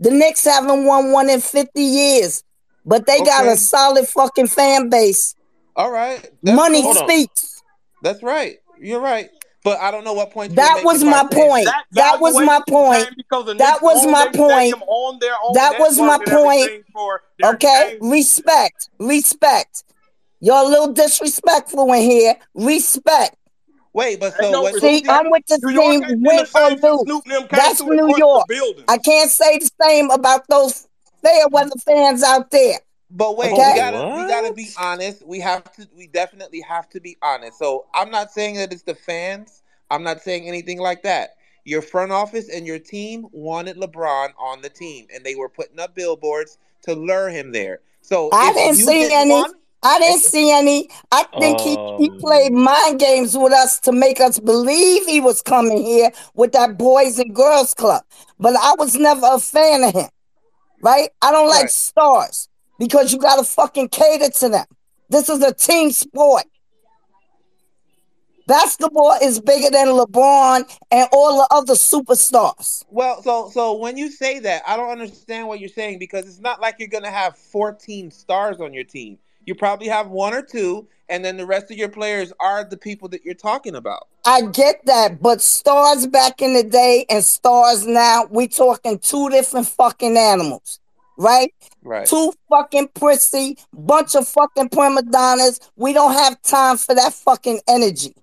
The 0.00 0.10
Knicks 0.10 0.44
haven't 0.44 0.84
won 0.84 1.12
one 1.12 1.30
in 1.30 1.40
50 1.40 1.80
years, 1.80 2.42
but 2.84 3.06
they 3.06 3.18
got 3.20 3.46
a 3.46 3.56
solid 3.56 4.06
fucking 4.08 4.48
fan 4.48 4.90
base. 4.90 5.34
all 5.74 5.90
right, 5.90 6.28
that's 6.42 6.56
Money 6.56 6.82
cool. 6.82 6.94
speaks. 6.94 7.62
That's 8.02 8.22
right. 8.22 8.56
You're 8.78 9.00
right. 9.00 9.30
But 9.64 9.80
I 9.80 9.90
don't 9.90 10.04
know 10.04 10.12
what 10.12 10.30
point 10.30 10.54
That 10.54 10.82
was 10.84 11.02
my 11.02 11.26
point. 11.32 11.64
that. 11.64 11.84
That 11.92 12.20
was 12.20 12.34
my 12.34 12.60
point. 12.68 13.04
came 13.04 13.14
because 13.16 13.46
the 13.46 13.54
That 13.54 13.82
was 13.82 14.06
my 14.06 14.26
point. 14.26 14.52
stadium 14.68 14.82
on 14.82 15.18
their 15.18 15.34
own 15.44 15.54
That 15.54 15.80
was 15.80 15.98
my 15.98 16.18
point. 16.18 16.60
everything 16.60 16.84
for 16.92 17.22
their 17.40 17.54
Okay? 17.54 17.98
games. 18.00 18.12
Respect. 18.12 18.90
Respect. 19.00 19.82
You're 20.40 20.62
a 20.62 20.68
little 20.68 20.92
disrespectful 20.92 21.90
in 21.94 22.02
here. 22.02 22.36
Respect. 22.54 23.34
Wait, 23.96 24.20
but 24.20 24.34
so 24.36 24.50
no 24.52 24.66
See, 24.72 24.98
Snoop 24.98 25.10
I'm 25.10 25.30
with 25.30 25.46
the 25.46 25.58
New 25.62 25.72
York 25.72 26.06
team, 26.06 26.22
win 26.22 26.36
the 26.36 26.42
or 26.42 26.46
same 26.46 26.78
since 26.78 26.82
lose. 26.84 27.00
Snoop 27.04 27.24
and 27.24 27.32
them 27.32 27.40
came 27.48 27.48
That's 27.58 27.78
through 27.78 27.98
and 27.98 28.06
New 28.06 28.16
York. 28.18 28.46
building. 28.46 28.84
I 28.88 28.98
can't 28.98 29.30
say 29.30 29.56
the 29.58 29.70
same 29.82 30.10
about 30.10 30.46
those 30.48 30.86
fair 31.22 31.48
weather 31.48 31.70
fans 31.82 32.22
out 32.22 32.50
there. 32.50 32.78
But 33.10 33.38
wait, 33.38 33.52
Okay? 33.52 33.72
we 33.72 33.78
gotta 33.78 34.20
we 34.20 34.28
gotta 34.28 34.52
be 34.52 34.68
honest. 34.78 35.26
We 35.26 35.40
have 35.40 35.72
to 35.76 35.88
we 35.96 36.08
definitely 36.08 36.60
have 36.60 36.90
to 36.90 37.00
be 37.00 37.16
honest. 37.22 37.58
So 37.58 37.86
I'm 37.94 38.10
not 38.10 38.30
saying 38.32 38.56
that 38.56 38.70
it's 38.70 38.82
the 38.82 38.94
fans. 38.94 39.62
I'm 39.90 40.02
not 40.02 40.20
saying 40.20 40.46
anything 40.46 40.78
like 40.78 41.02
that. 41.04 41.30
Your 41.64 41.80
front 41.80 42.12
office 42.12 42.50
and 42.50 42.66
your 42.66 42.78
team 42.78 43.26
wanted 43.32 43.76
LeBron 43.78 44.28
on 44.38 44.60
the 44.60 44.68
team, 44.68 45.06
and 45.14 45.24
they 45.24 45.36
were 45.36 45.48
putting 45.48 45.80
up 45.80 45.94
billboards 45.94 46.58
to 46.82 46.92
lure 46.94 47.30
him 47.30 47.50
there. 47.50 47.80
So 48.02 48.28
I 48.32 48.50
if 48.50 48.54
didn't 48.56 48.78
you 48.78 48.84
see 48.84 49.02
didn't 49.04 49.18
any. 49.18 49.30
want, 49.30 49.56
I 49.86 49.98
didn't 50.00 50.22
see 50.22 50.50
any. 50.50 50.88
I 51.12 51.22
think 51.38 51.60
he, 51.60 51.76
he 51.98 52.10
played 52.18 52.52
Um, 52.52 52.64
mind 52.64 52.98
games 52.98 53.38
with 53.38 53.52
us 53.52 53.78
to 53.80 53.92
make 53.92 54.20
us 54.20 54.40
believe 54.40 55.06
he 55.06 55.20
was 55.20 55.42
coming 55.42 55.78
here 55.78 56.10
with 56.34 56.52
that 56.52 56.76
Boys 56.76 57.20
and 57.20 57.32
Girls 57.32 57.72
Club. 57.72 58.02
But 58.38 58.56
I 58.56 58.74
was 58.78 58.96
never 58.96 59.26
a 59.30 59.38
fan 59.38 59.84
of 59.84 59.94
him, 59.94 60.08
right? 60.82 61.10
I 61.22 61.30
don't 61.30 61.48
like 61.48 61.62
right, 61.62 61.70
stars 61.70 62.48
because 62.80 63.12
you 63.12 63.18
got 63.20 63.36
to 63.36 63.44
fucking 63.44 63.90
cater 63.90 64.28
to 64.28 64.48
them. 64.48 64.66
This 65.08 65.28
is 65.28 65.40
a 65.40 65.54
team 65.54 65.92
sport. 65.92 66.44
Basketball 68.48 69.18
is 69.22 69.40
bigger 69.40 69.70
than 69.70 69.88
LeBron 69.88 70.64
and 70.90 71.08
all 71.12 71.38
the 71.38 71.48
other 71.54 71.74
superstars. 71.74 72.84
well, 72.88 73.22
so 73.22 73.50
so 73.52 73.74
when 73.74 73.96
you 73.96 74.10
say 74.10 74.40
that, 74.40 74.62
I 74.66 74.76
don't 74.76 74.90
understand 74.90 75.46
what 75.46 75.60
you're 75.60 75.68
saying 75.68 76.00
because 76.00 76.26
it's 76.26 76.40
not 76.40 76.60
like 76.60 76.76
you're 76.80 76.88
gonna 76.88 77.10
have 77.10 77.36
14 77.36 78.10
stars 78.10 78.60
on 78.60 78.74
your 78.74 78.84
team. 78.84 79.18
You 79.46 79.54
probably 79.54 79.88
have 79.88 80.08
one 80.08 80.34
or 80.34 80.42
two, 80.42 80.86
and 81.08 81.24
then 81.24 81.36
the 81.36 81.46
rest 81.46 81.70
of 81.70 81.78
your 81.78 81.88
players 81.88 82.32
are 82.40 82.64
the 82.64 82.76
people 82.76 83.08
that 83.10 83.24
you're 83.24 83.34
talking 83.34 83.76
about. 83.76 84.08
I 84.24 84.42
get 84.42 84.84
that, 84.86 85.22
but 85.22 85.40
stars 85.40 86.06
back 86.06 86.42
in 86.42 86.52
the 86.52 86.64
day 86.64 87.06
and 87.08 87.24
stars 87.24 87.86
now, 87.86 88.26
we 88.28 88.48
talking 88.48 88.98
two 88.98 89.30
different 89.30 89.68
fucking 89.68 90.16
animals, 90.16 90.80
right? 91.16 91.54
Right. 91.84 92.06
Two 92.08 92.32
fucking 92.48 92.88
prissy, 92.94 93.56
bunch 93.72 94.16
of 94.16 94.26
fucking 94.26 94.70
prima 94.70 95.02
donnas. 95.02 95.60
We 95.76 95.92
don't 95.92 96.12
have 96.12 96.42
time 96.42 96.76
for 96.76 96.94
that 96.96 97.14
fucking 97.14 97.60
energy. 97.68 98.14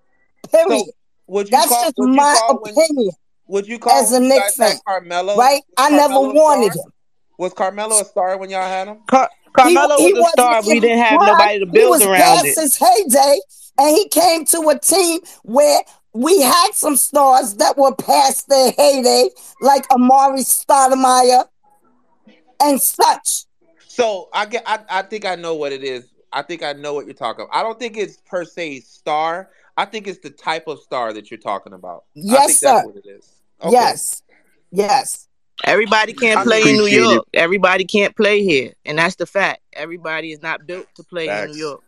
Period. 0.52 0.68
So 0.86 0.92
would 1.28 1.48
you 1.48 1.52
That's 1.52 1.70
call 1.70 1.84
just 1.84 1.94
would 1.98 2.10
you 2.10 2.16
my 2.16 2.36
call 2.38 2.60
when 2.62 2.74
opinion 2.74 3.12
would 3.48 3.66
you 3.68 3.80
call 3.80 3.94
as 3.94 4.12
a 4.12 4.20
when 4.20 4.28
Knicks 4.28 4.56
fan, 4.58 4.76
Carmelo 4.86 5.38
right? 5.38 5.62
I 5.78 5.90
never 5.90 6.14
Carmelo 6.16 6.32
a 6.32 6.34
wanted 6.34 6.74
star? 6.74 6.86
him. 6.86 6.94
Was 7.38 7.54
Carmelo 7.54 8.02
a 8.02 8.06
star 8.06 8.38
when 8.38 8.50
y'all 8.50 8.62
had 8.62 8.90
him? 8.90 8.98
Car- 9.08 9.30
He 9.43 9.43
Carmelo 9.54 9.98
he 9.98 10.14
was 10.14 10.20
a 10.20 10.22
wasn't 10.22 10.32
star. 10.32 10.62
We 10.64 10.76
in 10.76 10.82
didn't 10.82 11.00
have 11.00 11.18
prime. 11.18 11.28
nobody 11.28 11.60
to 11.60 11.66
build 11.66 11.76
He 11.76 11.80
build 11.80 11.90
was 11.92 12.02
around 12.02 12.22
past 12.22 12.46
it. 12.46 12.56
his 12.60 12.76
heyday, 12.78 13.40
and 13.78 13.98
he 13.98 14.08
came 14.10 14.46
to 14.46 14.70
a 14.70 14.80
team 14.80 15.22
where 15.44 15.82
we 16.14 16.42
had 16.42 16.72
some 16.74 16.96
stars 16.96 17.56
that 17.56 17.78
were 17.78 17.96
past 17.96 18.48
their 18.50 18.72
heyday, 18.72 19.30
like 19.62 19.88
Amar'e 19.90 20.40
Stoudemire 20.40 21.46
and 22.62 22.82
such. 22.82 23.46
So 23.88 24.30
I 24.34 24.46
get 24.46 24.64
I, 24.66 24.80
I 24.90 25.02
think 25.04 25.26
I 25.26 25.36
know 25.36 25.56
what 25.56 25.72
it 25.72 25.84
is. 25.84 26.10
I 26.32 26.42
think 26.42 26.64
I 26.64 26.74
know 26.74 26.94
what 26.96 27.06
you're 27.06 27.14
talking 27.14 27.46
about. 27.46 27.56
I 27.56 27.62
don't 27.62 27.80
think 27.80 27.96
it's 27.98 28.18
per 28.18 28.44
se 28.46 28.80
star. 28.82 29.50
I 29.78 29.86
think 29.86 30.08
it's 30.08 30.20
the 30.20 30.30
type 30.30 30.68
of 30.68 30.80
star 30.80 31.14
that 31.14 31.30
you're 31.32 31.40
talking 31.40 31.74
about. 31.74 32.04
I 32.16 32.20
Yes, 32.22 32.46
think 32.48 32.60
that's 32.60 32.82
sir. 32.82 32.86
what 32.86 32.96
it 32.96 33.06
is. 33.08 33.30
Okay. 33.62 33.72
Yes. 33.72 34.24
Yes. 34.72 35.28
Everybody 35.64 36.14
can't 36.14 36.40
I 36.40 36.44
play 36.44 36.62
in 36.62 36.68
New 36.68 36.74
Appreciate 36.84 37.00
it. 37.00 37.14
York. 37.14 37.28
Everybody 37.34 37.86
can't 37.86 38.16
play 38.16 38.44
here, 38.44 38.74
and 38.86 38.98
that's 38.98 39.16
the 39.16 39.26
fact. 39.26 39.62
Everybody 39.74 40.32
is 40.32 40.42
not 40.42 40.68
built 40.68 40.88
to 40.96 41.04
play 41.04 41.28
in 41.28 41.52
New 41.52 41.58
York. 41.58 41.82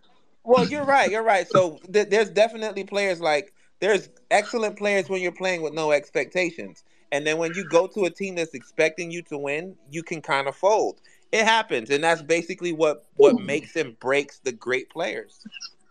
Well, 0.44 0.66
you're 0.68 0.86
right. 0.86 1.10
You're 1.12 1.24
right. 1.24 1.48
So 1.48 1.80
th- 1.92 2.10
there's 2.10 2.30
definitely 2.30 2.84
players 2.86 3.20
like 3.20 3.54
there's 3.80 4.10
excellent 4.32 4.78
players 4.78 5.10
when 5.10 5.22
you're 5.22 5.32
playing 5.32 5.62
with 5.62 5.74
no 5.74 5.92
expectations, 5.92 6.84
and 7.12 7.28
then 7.28 7.38
when 7.38 7.54
you 7.54 7.68
go 7.68 7.88
to 7.88 8.06
a 8.06 8.10
team 8.10 8.36
that's 8.36 8.54
expecting 8.54 9.12
you 9.12 9.22
to 9.24 9.38
win, 9.38 9.76
you 9.92 10.04
can 10.04 10.22
kind 10.22 10.48
of 10.48 10.56
fold. 10.56 11.02
It 11.32 11.44
happens, 11.44 11.90
and 11.90 12.04
that's 12.04 12.22
basically 12.22 12.72
what 12.72 13.06
what 13.18 13.42
makes 13.42 13.76
and 13.76 14.00
breaks 14.00 14.40
the 14.40 14.54
great 14.54 14.90
players. 14.90 15.46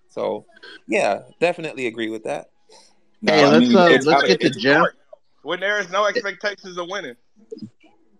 So, 0.08 0.46
yeah, 0.86 1.22
definitely 1.40 1.86
agree 1.86 2.08
with 2.08 2.24
that. 2.24 2.48
Hey, 3.26 3.42
No, 3.42 3.50
let's 3.50 3.66
mean 3.66 3.76
uh 3.76 3.98
let's 4.04 4.22
get 4.22 4.40
the 4.40 4.50
to 4.50 4.58
Jeff. 4.58 4.86
When 5.42 5.60
there 5.60 5.78
is 5.80 5.90
no 5.90 6.06
expectations 6.06 6.78
of 6.78 6.88
winning. 6.88 7.16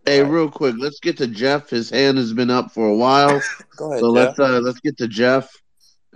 Hey, 0.07 0.23
Right. 0.23 0.31
real 0.31 0.51
quick, 0.51 0.77
let's 0.79 1.01
get 1.01 1.17
to 1.19 1.27
Jeff. 1.27 1.71
His 1.71 1.89
hand 1.89 2.19
has 2.19 2.33
been 2.33 2.51
up 2.51 2.73
for 2.73 2.87
a 2.89 2.95
while, 2.95 3.41
Go 3.77 3.91
ahead, 3.91 4.01
so 4.01 4.11
let's 4.11 4.39
uh 4.39 4.61
let's 4.61 4.81
get 4.81 4.99
to 4.99 5.09
Jeff, 5.09 5.51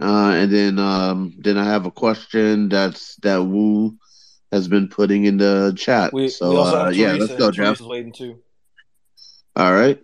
uh, 0.00 0.32
and 0.34 0.52
then 0.52 0.78
um 0.78 1.34
then 1.38 1.56
I 1.56 1.64
have 1.64 1.86
a 1.86 1.90
question 1.90 2.68
that's 2.68 3.16
that 3.22 3.38
Wu 3.42 3.96
has 4.52 4.68
been 4.68 4.88
putting 4.88 5.24
in 5.24 5.38
the 5.38 5.74
chat. 5.76 6.12
we 6.12 6.22
we 6.24 6.28
So 6.28 6.56
also 6.58 6.76
uh 6.76 6.84
have 6.84 6.94
yeah, 6.94 7.12
let's 7.12 7.28
Teresa. 7.28 7.38
go, 7.38 7.50
Jeff. 7.50 7.78
Teresa's 7.78 7.86
waiting 7.86 8.12
too. 8.12 8.38
All 9.56 9.72
right. 9.72 9.98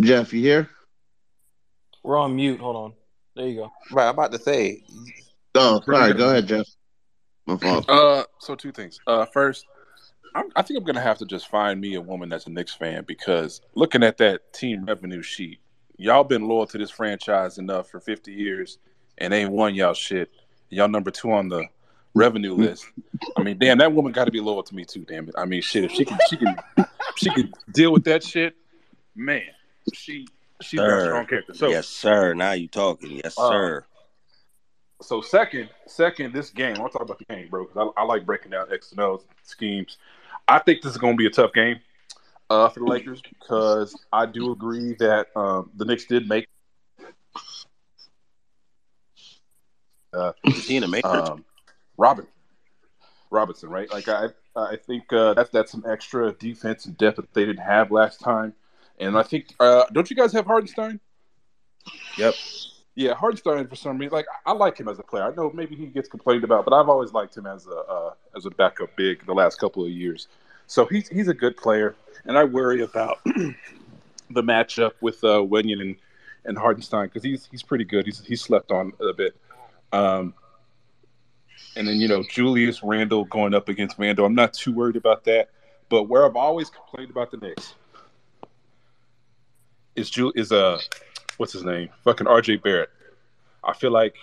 Jeff, 0.00 0.32
you 0.32 0.40
here? 0.40 0.70
We're 2.02 2.18
on 2.18 2.34
mute. 2.34 2.58
Hold 2.60 2.76
on. 2.76 2.92
There 3.36 3.46
you 3.46 3.56
go. 3.56 3.72
Right, 3.92 4.08
I'm 4.08 4.14
about 4.14 4.32
to 4.32 4.38
say. 4.38 4.82
Oh, 5.54 5.80
sorry. 5.86 6.12
Go 6.14 6.30
ahead, 6.30 6.46
Jeff. 6.48 6.66
My 7.46 7.56
fault. 7.56 7.88
Uh, 7.88 8.24
so 8.40 8.54
two 8.54 8.72
things. 8.72 8.98
Uh, 9.06 9.24
first, 9.26 9.64
I'm, 10.34 10.46
I 10.56 10.62
think 10.62 10.78
I'm 10.78 10.84
gonna 10.84 11.00
have 11.00 11.18
to 11.18 11.26
just 11.26 11.48
find 11.48 11.80
me 11.80 11.94
a 11.94 12.00
woman 12.00 12.28
that's 12.28 12.46
a 12.46 12.50
Knicks 12.50 12.74
fan 12.74 13.04
because 13.06 13.60
looking 13.74 14.02
at 14.02 14.16
that 14.18 14.52
team 14.52 14.84
revenue 14.84 15.22
sheet, 15.22 15.60
y'all 15.96 16.24
been 16.24 16.48
loyal 16.48 16.66
to 16.66 16.78
this 16.78 16.90
franchise 16.90 17.58
enough 17.58 17.88
for 17.88 18.00
50 18.00 18.32
years 18.32 18.78
and 19.18 19.32
ain't 19.32 19.50
won 19.52 19.74
y'all 19.74 19.94
shit. 19.94 20.30
Y'all 20.70 20.88
number 20.88 21.10
two 21.12 21.30
on 21.32 21.48
the 21.48 21.64
revenue 22.14 22.54
list. 22.54 22.86
I 23.36 23.42
mean, 23.42 23.58
damn, 23.58 23.78
that 23.78 23.92
woman 23.92 24.12
got 24.12 24.24
to 24.24 24.30
be 24.32 24.40
loyal 24.40 24.62
to 24.64 24.74
me 24.74 24.84
too. 24.84 25.04
Damn 25.04 25.28
it. 25.28 25.34
I 25.38 25.44
mean, 25.44 25.62
shit, 25.62 25.84
if 25.84 25.92
she 25.92 26.04
can, 26.04 26.18
she 26.28 26.36
can, 26.36 26.56
she 27.16 27.30
can 27.30 27.52
deal 27.72 27.92
with 27.92 28.04
that 28.04 28.24
shit, 28.24 28.56
man. 29.14 29.42
She 29.92 30.26
she's 30.62 30.80
a 30.80 31.04
strong 31.04 31.26
character. 31.26 31.54
So 31.54 31.68
yes, 31.68 31.86
sir. 31.86 32.34
Now 32.34 32.52
you 32.52 32.66
talking. 32.68 33.20
Yes, 33.22 33.38
Uh, 33.38 33.48
sir. 33.50 33.84
So 35.02 35.20
second, 35.20 35.68
second, 35.86 36.32
this 36.32 36.50
game. 36.50 36.76
I 36.76 36.80
want 36.80 36.92
to 36.92 36.98
talk 36.98 37.06
about 37.06 37.18
the 37.18 37.26
game, 37.26 37.48
bro, 37.48 37.66
because 37.66 37.92
I, 37.96 38.00
I 38.00 38.04
like 38.04 38.24
breaking 38.24 38.52
down 38.52 38.72
X 38.72 38.90
and 38.92 39.00
O's 39.00 39.24
schemes. 39.42 39.98
I 40.46 40.58
think 40.58 40.82
this 40.82 40.92
is 40.92 40.98
going 40.98 41.14
to 41.14 41.16
be 41.16 41.26
a 41.26 41.30
tough 41.30 41.52
game 41.52 41.80
uh, 42.50 42.68
for 42.68 42.80
the 42.80 42.86
Lakers 42.86 43.22
because 43.22 43.96
I 44.12 44.26
do 44.26 44.52
agree 44.52 44.94
that 44.98 45.28
um, 45.36 45.70
the 45.76 45.84
Knicks 45.84 46.04
did 46.04 46.28
make. 46.28 46.46
Uh, 50.12 50.32
Is 50.44 50.68
he 50.68 50.76
in 50.76 50.82
the 50.82 50.88
Matrix? 50.88 51.28
um, 51.28 51.44
Robin 51.96 52.26
Robinson, 53.30 53.68
right? 53.68 53.90
Like 53.90 54.08
I, 54.08 54.28
I 54.54 54.76
think 54.76 55.12
uh, 55.12 55.34
that's 55.34 55.50
that's 55.50 55.72
some 55.72 55.84
extra 55.88 56.32
defense 56.32 56.86
and 56.86 56.96
depth 56.96 57.16
that 57.16 57.34
they 57.34 57.44
didn't 57.44 57.64
have 57.64 57.90
last 57.90 58.20
time, 58.20 58.54
and 58.98 59.18
I 59.18 59.22
think 59.22 59.46
uh, 59.58 59.84
don't 59.92 60.08
you 60.08 60.16
guys 60.16 60.32
have 60.32 60.46
Hartenstein? 60.46 61.00
Yep. 62.16 62.34
Yeah, 62.96 63.14
Hartenstein 63.14 63.66
for 63.66 63.74
some 63.74 63.98
reason, 63.98 64.12
like 64.12 64.26
I 64.46 64.52
like 64.52 64.78
him 64.78 64.88
as 64.88 64.98
a 64.98 65.02
player. 65.02 65.24
I 65.24 65.34
know 65.34 65.50
maybe 65.52 65.74
he 65.74 65.86
gets 65.86 66.08
complained 66.08 66.44
about, 66.44 66.64
but 66.64 66.72
I've 66.72 66.88
always 66.88 67.12
liked 67.12 67.36
him 67.36 67.46
as 67.46 67.66
a 67.66 67.76
uh, 67.76 68.14
as 68.36 68.46
a 68.46 68.50
backup 68.50 68.94
big 68.96 69.26
the 69.26 69.34
last 69.34 69.58
couple 69.58 69.84
of 69.84 69.90
years. 69.90 70.28
So 70.68 70.86
he's 70.86 71.08
he's 71.08 71.28
a 71.28 71.34
good 71.34 71.56
player, 71.56 71.96
and 72.24 72.38
I 72.38 72.44
worry 72.44 72.82
about 72.82 73.18
the 73.24 74.42
matchup 74.42 74.92
with 75.00 75.22
uh, 75.24 75.38
Wenyen 75.38 75.80
and 75.80 75.96
and 76.44 76.56
Hartenstein 76.56 77.06
because 77.06 77.24
he's 77.24 77.48
he's 77.50 77.62
pretty 77.62 77.84
good. 77.84 78.06
He's 78.06 78.24
he's 78.24 78.40
slept 78.40 78.70
on 78.70 78.92
a 79.00 79.12
bit. 79.12 79.36
Um, 79.92 80.34
and 81.76 81.88
then 81.88 81.96
you 81.96 82.06
know 82.06 82.22
Julius 82.22 82.82
Randle 82.82 83.24
going 83.24 83.54
up 83.54 83.68
against 83.68 83.98
Randle. 83.98 84.24
I'm 84.24 84.34
not 84.34 84.54
too 84.54 84.72
worried 84.72 84.96
about 84.96 85.24
that. 85.24 85.50
But 85.88 86.04
where 86.04 86.24
I've 86.24 86.36
always 86.36 86.70
complained 86.70 87.10
about 87.10 87.30
the 87.30 87.36
Knicks 87.38 87.74
is 89.96 90.10
Ju- 90.10 90.32
is 90.34 90.52
uh 90.52 90.80
what's 91.38 91.52
his 91.52 91.64
name? 91.64 91.88
Fucking 92.04 92.26
RJ 92.26 92.62
Barrett. 92.62 92.90
I 93.62 93.72
feel 93.72 93.90
like 93.90 94.16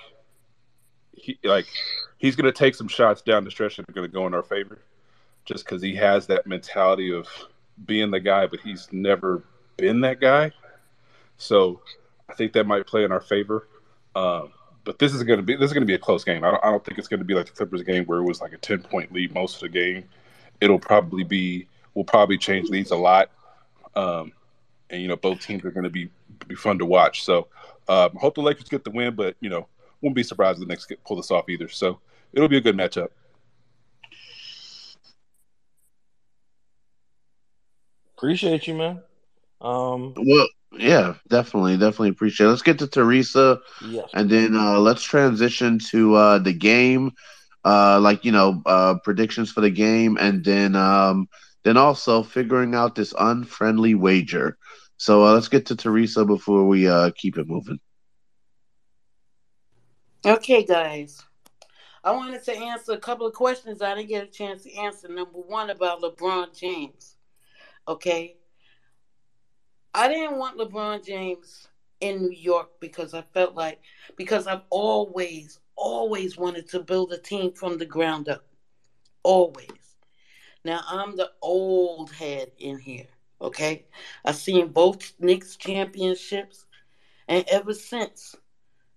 he 1.13 1.37
like 1.43 1.67
he's 2.17 2.35
gonna 2.35 2.51
take 2.51 2.75
some 2.75 2.87
shots 2.87 3.21
down 3.21 3.43
the 3.43 3.51
stretch 3.51 3.77
that 3.77 3.89
are 3.89 3.93
gonna 3.93 4.07
go 4.07 4.27
in 4.27 4.33
our 4.33 4.43
favor, 4.43 4.79
just 5.45 5.65
because 5.65 5.81
he 5.81 5.95
has 5.95 6.27
that 6.27 6.47
mentality 6.47 7.13
of 7.13 7.27
being 7.85 8.11
the 8.11 8.19
guy, 8.19 8.47
but 8.47 8.59
he's 8.59 8.87
never 8.91 9.43
been 9.77 10.01
that 10.01 10.19
guy. 10.19 10.51
So 11.37 11.81
I 12.29 12.33
think 12.33 12.53
that 12.53 12.67
might 12.67 12.85
play 12.85 13.03
in 13.03 13.11
our 13.11 13.21
favor. 13.21 13.67
Um, 14.15 14.51
but 14.83 14.99
this 14.99 15.13
is 15.13 15.23
gonna 15.23 15.41
be 15.41 15.55
this 15.55 15.69
is 15.69 15.73
gonna 15.73 15.85
be 15.85 15.95
a 15.95 15.99
close 15.99 16.23
game. 16.23 16.43
I 16.43 16.51
don't, 16.51 16.63
I 16.63 16.71
don't 16.71 16.83
think 16.83 16.97
it's 16.97 17.07
gonna 17.07 17.23
be 17.23 17.33
like 17.33 17.47
the 17.47 17.51
Clippers 17.51 17.83
game 17.83 18.05
where 18.05 18.19
it 18.19 18.23
was 18.23 18.41
like 18.41 18.53
a 18.53 18.57
ten 18.57 18.81
point 18.81 19.11
lead 19.11 19.33
most 19.33 19.55
of 19.55 19.61
the 19.61 19.69
game. 19.69 20.05
It'll 20.59 20.79
probably 20.79 21.23
be 21.23 21.67
we'll 21.93 22.05
probably 22.05 22.37
change 22.37 22.69
leads 22.69 22.91
a 22.91 22.95
lot. 22.95 23.29
Um, 23.95 24.31
and 24.89 25.01
you 25.01 25.07
know 25.07 25.15
both 25.15 25.41
teams 25.41 25.65
are 25.65 25.71
going 25.71 25.83
to 25.83 25.89
be 25.89 26.09
be 26.51 26.55
fun 26.55 26.77
to 26.79 26.85
watch. 26.85 27.23
So 27.23 27.47
um, 27.87 28.11
hope 28.15 28.35
the 28.35 28.41
Lakers 28.41 28.69
get 28.69 28.83
the 28.83 28.91
win, 28.91 29.15
but 29.15 29.35
you 29.41 29.49
know 29.49 29.67
wouldn't 30.01 30.15
be 30.15 30.23
surprised 30.23 30.57
if 30.61 30.67
the 30.67 30.71
Knicks 30.71 30.85
get 30.85 31.03
pull 31.03 31.17
this 31.17 31.31
off 31.31 31.49
either. 31.49 31.67
So 31.67 31.99
it'll 32.33 32.47
be 32.49 32.57
a 32.57 32.61
good 32.61 32.75
matchup. 32.77 33.09
Appreciate 38.17 38.67
you, 38.67 38.75
man. 38.75 39.01
Um, 39.61 40.13
Well, 40.15 40.47
yeah, 40.77 41.15
definitely, 41.29 41.77
definitely 41.77 42.09
appreciate. 42.09 42.47
it. 42.47 42.49
Let's 42.49 42.61
get 42.61 42.79
to 42.79 42.87
Teresa, 42.87 43.59
Yes. 43.85 44.09
and 44.13 44.29
then 44.29 44.55
uh, 44.55 44.79
let's 44.79 45.03
transition 45.03 45.79
to 45.89 46.15
uh, 46.15 46.37
the 46.39 46.53
game, 46.53 47.11
uh, 47.65 47.99
like 47.99 48.23
you 48.23 48.31
know, 48.31 48.61
uh, 48.65 48.95
predictions 49.03 49.51
for 49.51 49.61
the 49.61 49.69
game, 49.71 50.17
and 50.19 50.43
then 50.45 50.75
um, 50.75 51.27
then 51.63 51.77
also 51.77 52.23
figuring 52.23 52.75
out 52.75 52.95
this 52.95 53.13
unfriendly 53.17 53.95
wager. 53.95 54.57
So 55.01 55.25
uh, 55.25 55.33
let's 55.33 55.47
get 55.47 55.65
to 55.65 55.75
Teresa 55.75 56.23
before 56.23 56.67
we 56.67 56.87
uh, 56.87 57.09
keep 57.15 57.39
it 57.39 57.47
moving. 57.47 57.79
Okay, 60.23 60.63
guys. 60.63 61.23
I 62.03 62.11
wanted 62.11 62.43
to 62.43 62.55
answer 62.55 62.91
a 62.91 62.99
couple 62.99 63.25
of 63.25 63.33
questions 63.33 63.81
I 63.81 63.95
didn't 63.95 64.09
get 64.09 64.25
a 64.25 64.27
chance 64.27 64.61
to 64.61 64.73
answer. 64.75 65.07
Number 65.07 65.39
one 65.39 65.71
about 65.71 66.03
LeBron 66.03 66.55
James. 66.55 67.17
Okay. 67.87 68.37
I 69.95 70.07
didn't 70.07 70.37
want 70.37 70.59
LeBron 70.59 71.03
James 71.03 71.67
in 71.99 72.21
New 72.21 72.37
York 72.37 72.69
because 72.79 73.15
I 73.15 73.23
felt 73.33 73.55
like, 73.55 73.79
because 74.17 74.45
I've 74.45 74.65
always, 74.69 75.61
always 75.75 76.37
wanted 76.37 76.69
to 76.69 76.79
build 76.79 77.11
a 77.11 77.17
team 77.17 77.53
from 77.53 77.79
the 77.79 77.87
ground 77.87 78.29
up. 78.29 78.45
Always. 79.23 79.95
Now, 80.63 80.81
I'm 80.87 81.15
the 81.15 81.31
old 81.41 82.11
head 82.11 82.51
in 82.59 82.77
here. 82.77 83.07
Okay. 83.41 83.85
I've 84.23 84.35
seen 84.35 84.67
both 84.69 85.13
Knicks 85.19 85.57
championships. 85.57 86.65
And 87.27 87.45
ever 87.49 87.73
since, 87.73 88.35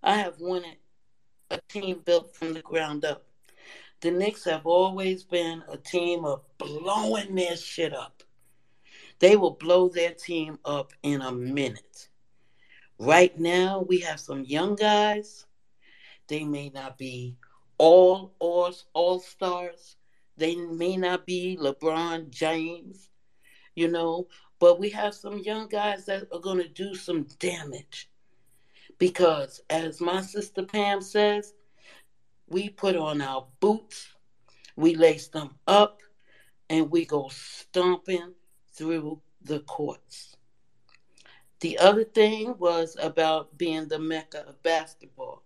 I 0.03 0.17
have 0.17 0.41
wanted 0.41 0.77
a 1.51 1.61
team 1.69 2.03
built 2.05 2.37
from 2.37 2.53
the 2.53 2.63
ground 2.63 3.05
up. 3.05 3.25
The 4.01 4.11
Knicks 4.11 4.45
have 4.45 4.67
always 4.67 5.25
been 5.25 5.63
a 5.69 5.79
team 5.79 6.25
of 6.25 6.43
blowing 6.59 7.35
their 7.35 7.57
shit 7.57 7.95
up. 7.95 8.23
They 9.19 9.37
will 9.37 9.53
blow 9.53 9.89
their 9.89 10.13
team 10.13 10.59
up 10.65 10.93
in 11.03 11.23
a 11.23 11.33
minute. 11.33 12.09
Right 12.99 13.39
now, 13.39 13.85
we 13.89 14.01
have 14.01 14.21
some 14.21 14.45
young 14.45 14.77
guys. 14.77 15.47
They 16.29 16.45
may 16.45 16.71
not 16.71 16.99
be 16.99 17.37
all 17.79 18.35
all, 18.39 18.73
all 18.93 19.21
stars. 19.21 19.97
They 20.37 20.57
may 20.57 20.97
not 20.97 21.27
be 21.27 21.57
LeBron 21.61 22.31
James, 22.31 23.11
you 23.75 23.89
know, 23.89 24.29
but 24.59 24.79
we 24.79 24.91
have 24.91 25.15
some 25.15 25.39
young 25.39 25.69
guys 25.69 26.07
that 26.07 26.27
are 26.33 26.41
going 26.41 26.59
to 26.59 26.69
do 26.69 26.95
some 26.95 27.27
damage. 27.39 28.09
Because 28.99 29.61
as 29.71 30.01
my 30.01 30.21
sister 30.23 30.63
Pam 30.63 31.01
says, 31.01 31.55
we 32.49 32.69
put 32.69 32.97
on 32.97 33.21
our 33.21 33.47
boots, 33.61 34.09
we 34.77 34.95
lace 34.95 35.29
them 35.29 35.51
up, 35.67 36.01
and 36.71 36.91
we 36.91 37.05
go 37.05 37.29
stomping 37.31 38.33
through 38.73 39.21
the 39.43 39.61
courts. 39.61 40.37
The 41.61 41.79
other 41.79 42.05
thing 42.05 42.55
was 42.59 42.97
about 43.01 43.57
being 43.57 43.89
the 43.89 43.99
mecca 43.99 44.45
of 44.47 44.63
basketball. 44.63 45.43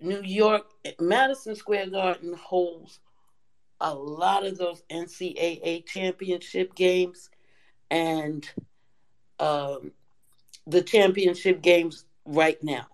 New 0.00 0.22
York, 0.22 0.66
Madison 1.00 1.54
Square 1.54 1.90
Garden 1.90 2.34
holds 2.34 3.00
a 3.80 3.94
lot 3.94 4.46
of 4.46 4.58
those 4.58 4.82
NCAA 4.90 5.86
championship 5.86 6.74
games 6.74 7.30
and 7.90 8.48
um, 9.38 9.92
the 10.66 10.82
championship 10.82 11.62
games 11.62 12.04
right 12.24 12.62
now 12.62 12.86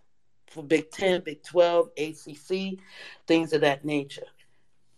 for 0.47 0.62
Big 0.62 0.90
Ten, 0.90 1.20
Big 1.23 1.43
12, 1.43 1.89
ACC, 1.97 2.78
things 3.27 3.52
of 3.52 3.62
that 3.62 3.85
nature. 3.85 4.27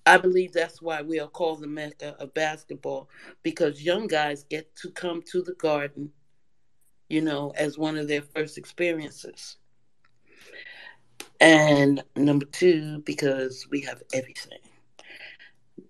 I 0.05 0.19
believe 0.19 0.53
that's 0.53 0.81
why 0.81 1.03
we 1.03 1.19
are 1.19 1.29
called 1.29 1.61
the 1.61 1.67
Mecca 1.67 2.15
of 2.21 2.33
basketball 2.35 3.09
because 3.43 3.83
young 3.83 4.07
guys 4.07 4.45
get 4.45 4.75
to 4.77 4.91
come 4.91 5.21
to 5.33 5.43
the 5.43 5.55
garden, 5.55 6.13
you 7.09 7.23
know, 7.23 7.53
as 7.57 7.77
one 7.77 7.97
of 7.97 8.07
their 8.07 8.23
first 8.23 8.57
experiences. 8.57 9.57
And 11.41 12.05
number 12.15 12.47
two, 12.47 13.01
because 13.01 13.67
we 13.71 13.81
have 13.81 14.03
everything. 14.13 14.59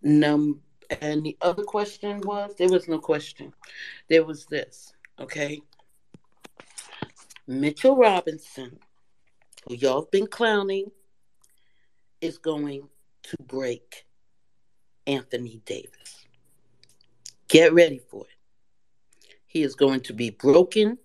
Num 0.07 0.61
and 1.01 1.25
the 1.25 1.37
other 1.41 1.65
question 1.65 2.21
was 2.21 2.55
there 2.57 2.69
was 2.69 2.87
no 2.87 3.01
question. 3.01 3.53
There 4.09 4.25
was 4.25 4.47
this, 4.47 4.95
okay? 5.19 5.61
Mitchell 7.49 7.97
Robinson, 7.97 8.79
who 9.67 9.75
y'all 9.75 10.03
have 10.03 10.11
been 10.13 10.29
clowning, 10.29 10.93
is 12.21 12.39
going 12.39 12.89
to 13.25 13.37
break 13.43 14.07
Anthony 15.09 15.61
Davis. 15.65 16.27
Get 17.49 17.73
ready 17.73 17.99
for 17.99 18.23
it. 18.23 19.29
He 19.47 19.63
is 19.65 19.75
going 19.75 20.03
to 20.03 20.13
be 20.13 20.31
broken. 20.31 20.99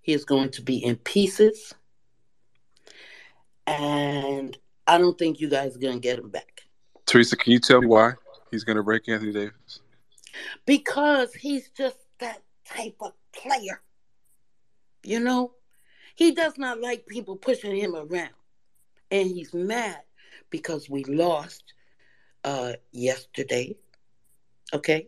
He 0.00 0.14
is 0.14 0.24
going 0.24 0.50
to 0.52 0.62
be 0.62 0.78
in 0.78 0.96
pieces. 0.96 1.74
And 3.66 4.56
I 4.86 4.96
don't 4.96 5.18
think 5.18 5.38
you 5.38 5.50
guys 5.50 5.76
are 5.76 5.80
going 5.80 6.00
to 6.00 6.00
get 6.00 6.18
him 6.18 6.30
back. 6.30 6.53
Teresa, 7.14 7.36
can 7.36 7.52
you 7.52 7.60
tell 7.60 7.80
me 7.80 7.86
why 7.86 8.14
he's 8.50 8.64
going 8.64 8.74
to 8.76 8.82
break 8.82 9.08
Anthony 9.08 9.32
Davis? 9.32 9.78
Because 10.66 11.32
he's 11.32 11.70
just 11.70 11.96
that 12.18 12.42
type 12.64 12.96
of 13.00 13.12
player. 13.32 13.82
You 15.04 15.20
know, 15.20 15.52
he 16.16 16.32
does 16.32 16.58
not 16.58 16.80
like 16.80 17.06
people 17.06 17.36
pushing 17.36 17.76
him 17.76 17.94
around. 17.94 18.32
And 19.12 19.28
he's 19.28 19.54
mad 19.54 20.00
because 20.50 20.90
we 20.90 21.04
lost 21.04 21.74
uh 22.42 22.72
yesterday. 22.90 23.76
Okay? 24.72 25.06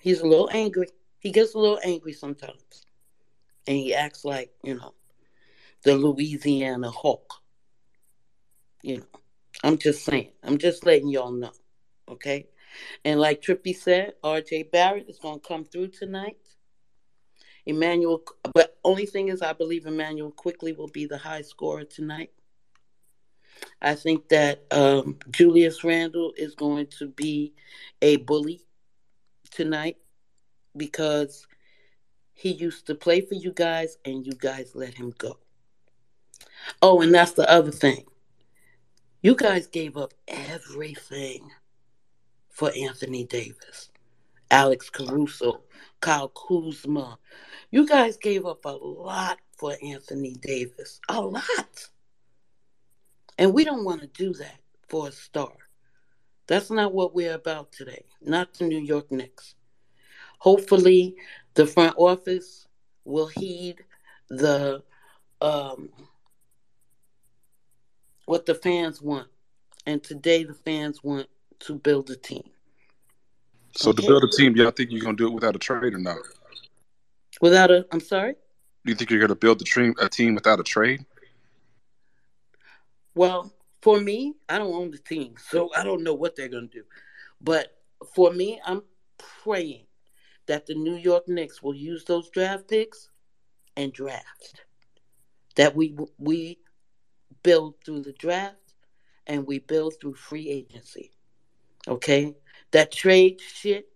He's 0.00 0.18
a 0.18 0.26
little 0.26 0.50
angry. 0.52 0.88
He 1.20 1.30
gets 1.30 1.54
a 1.54 1.58
little 1.60 1.78
angry 1.84 2.14
sometimes. 2.14 2.84
And 3.68 3.76
he 3.76 3.94
acts 3.94 4.24
like, 4.24 4.50
you 4.64 4.74
know, 4.74 4.92
the 5.84 5.94
Louisiana 5.96 6.90
Hawk. 6.90 7.34
You 8.82 8.96
know, 8.96 9.20
I'm 9.64 9.78
just 9.78 10.04
saying. 10.04 10.30
I'm 10.42 10.58
just 10.58 10.86
letting 10.86 11.08
y'all 11.08 11.32
know. 11.32 11.52
Okay? 12.08 12.46
And 13.04 13.20
like 13.20 13.42
Trippy 13.42 13.74
said, 13.74 14.14
RJ 14.22 14.70
Barrett 14.70 15.08
is 15.08 15.18
going 15.18 15.40
to 15.40 15.48
come 15.48 15.64
through 15.64 15.88
tonight. 15.88 16.36
Immanuel, 17.66 18.22
but 18.54 18.78
only 18.82 19.04
thing 19.04 19.28
is, 19.28 19.42
I 19.42 19.52
believe 19.52 19.86
Immanuel 19.86 20.30
Quickley 20.30 20.72
will 20.72 20.88
be 20.88 21.06
the 21.06 21.18
high 21.18 21.42
scorer 21.42 21.84
tonight. 21.84 22.30
I 23.82 23.94
think 23.94 24.28
that 24.28 24.64
um, 24.70 25.18
Julius 25.30 25.84
Randle 25.84 26.32
is 26.36 26.54
going 26.54 26.86
to 26.98 27.08
be 27.08 27.52
a 28.00 28.16
bully 28.16 28.62
tonight 29.50 29.96
because 30.76 31.46
he 32.34 32.52
used 32.52 32.86
to 32.86 32.94
play 32.94 33.20
for 33.20 33.34
you 33.34 33.52
guys 33.52 33.98
and 34.04 34.24
you 34.24 34.32
guys 34.32 34.72
let 34.74 34.94
him 34.94 35.12
go. 35.18 35.38
Oh, 36.80 37.00
and 37.00 37.12
that's 37.12 37.32
the 37.32 37.50
other 37.50 37.72
thing. 37.72 38.04
You 39.20 39.34
guys 39.34 39.66
gave 39.66 39.96
up 39.96 40.14
everything 40.28 41.50
for 42.50 42.70
Anthony 42.76 43.24
Davis, 43.24 43.90
Alex 44.48 44.90
Caruso, 44.90 45.62
Kyle 46.00 46.28
Kuzma. 46.28 47.18
You 47.72 47.84
guys 47.84 48.16
gave 48.16 48.46
up 48.46 48.64
a 48.64 48.70
lot 48.70 49.38
for 49.56 49.74
Anthony 49.82 50.36
Davis. 50.40 51.00
A 51.08 51.20
lot. 51.20 51.88
And 53.38 53.52
we 53.52 53.64
don't 53.64 53.84
want 53.84 54.02
to 54.02 54.06
do 54.06 54.32
that 54.34 54.60
for 54.88 55.08
a 55.08 55.12
star. 55.12 55.52
That's 56.46 56.70
not 56.70 56.94
what 56.94 57.12
we're 57.12 57.34
about 57.34 57.72
today. 57.72 58.04
Not 58.22 58.54
the 58.54 58.66
New 58.66 58.78
York 58.80 59.10
Knicks. 59.10 59.56
Hopefully, 60.38 61.16
the 61.54 61.66
front 61.66 61.94
office 61.98 62.68
will 63.04 63.26
heed 63.26 63.84
the 64.30 64.82
um, 65.40 65.88
what 68.28 68.44
the 68.44 68.54
fans 68.54 69.00
want. 69.00 69.26
And 69.86 70.04
today, 70.04 70.44
the 70.44 70.52
fans 70.52 71.02
want 71.02 71.28
to 71.60 71.74
build 71.74 72.10
a 72.10 72.16
team. 72.16 72.44
So 73.74 73.92
to 73.92 74.02
build 74.02 74.22
a 74.22 74.28
team, 74.36 74.54
y'all 74.54 74.70
think 74.70 74.90
you're 74.90 75.00
gonna 75.00 75.16
do 75.16 75.28
it 75.28 75.32
without 75.32 75.56
a 75.56 75.58
trade 75.58 75.94
or 75.94 75.98
not? 75.98 76.18
Without 77.40 77.70
a, 77.70 77.86
I'm 77.90 78.00
sorry. 78.00 78.34
Do 78.84 78.92
you 78.92 78.94
think 78.94 79.10
you're 79.10 79.20
gonna 79.20 79.34
build 79.34 79.62
a 79.62 79.64
team 79.64 79.94
a 79.98 80.08
team 80.08 80.34
without 80.34 80.60
a 80.60 80.62
trade? 80.62 81.06
Well, 83.14 83.50
for 83.80 83.98
me, 83.98 84.34
I 84.48 84.58
don't 84.58 84.74
own 84.74 84.90
the 84.90 84.98
team, 84.98 85.34
so 85.50 85.70
I 85.74 85.82
don't 85.82 86.02
know 86.02 86.14
what 86.14 86.36
they're 86.36 86.48
going 86.48 86.68
to 86.68 86.78
do. 86.80 86.84
But 87.40 87.68
for 88.14 88.32
me, 88.32 88.60
I'm 88.64 88.82
praying 89.42 89.86
that 90.46 90.66
the 90.66 90.74
New 90.74 90.96
York 90.96 91.28
Knicks 91.28 91.62
will 91.62 91.74
use 91.74 92.04
those 92.04 92.28
draft 92.30 92.68
picks 92.68 93.08
and 93.76 93.92
draft. 93.92 94.60
That 95.56 95.74
we 95.74 95.96
we 96.18 96.58
build 97.42 97.74
through 97.84 98.02
the 98.02 98.12
draft 98.12 98.56
and 99.26 99.46
we 99.46 99.58
build 99.58 99.94
through 100.00 100.14
free 100.14 100.48
agency. 100.48 101.12
Okay? 101.86 102.34
That 102.72 102.92
trade 102.92 103.40
shit, 103.40 103.88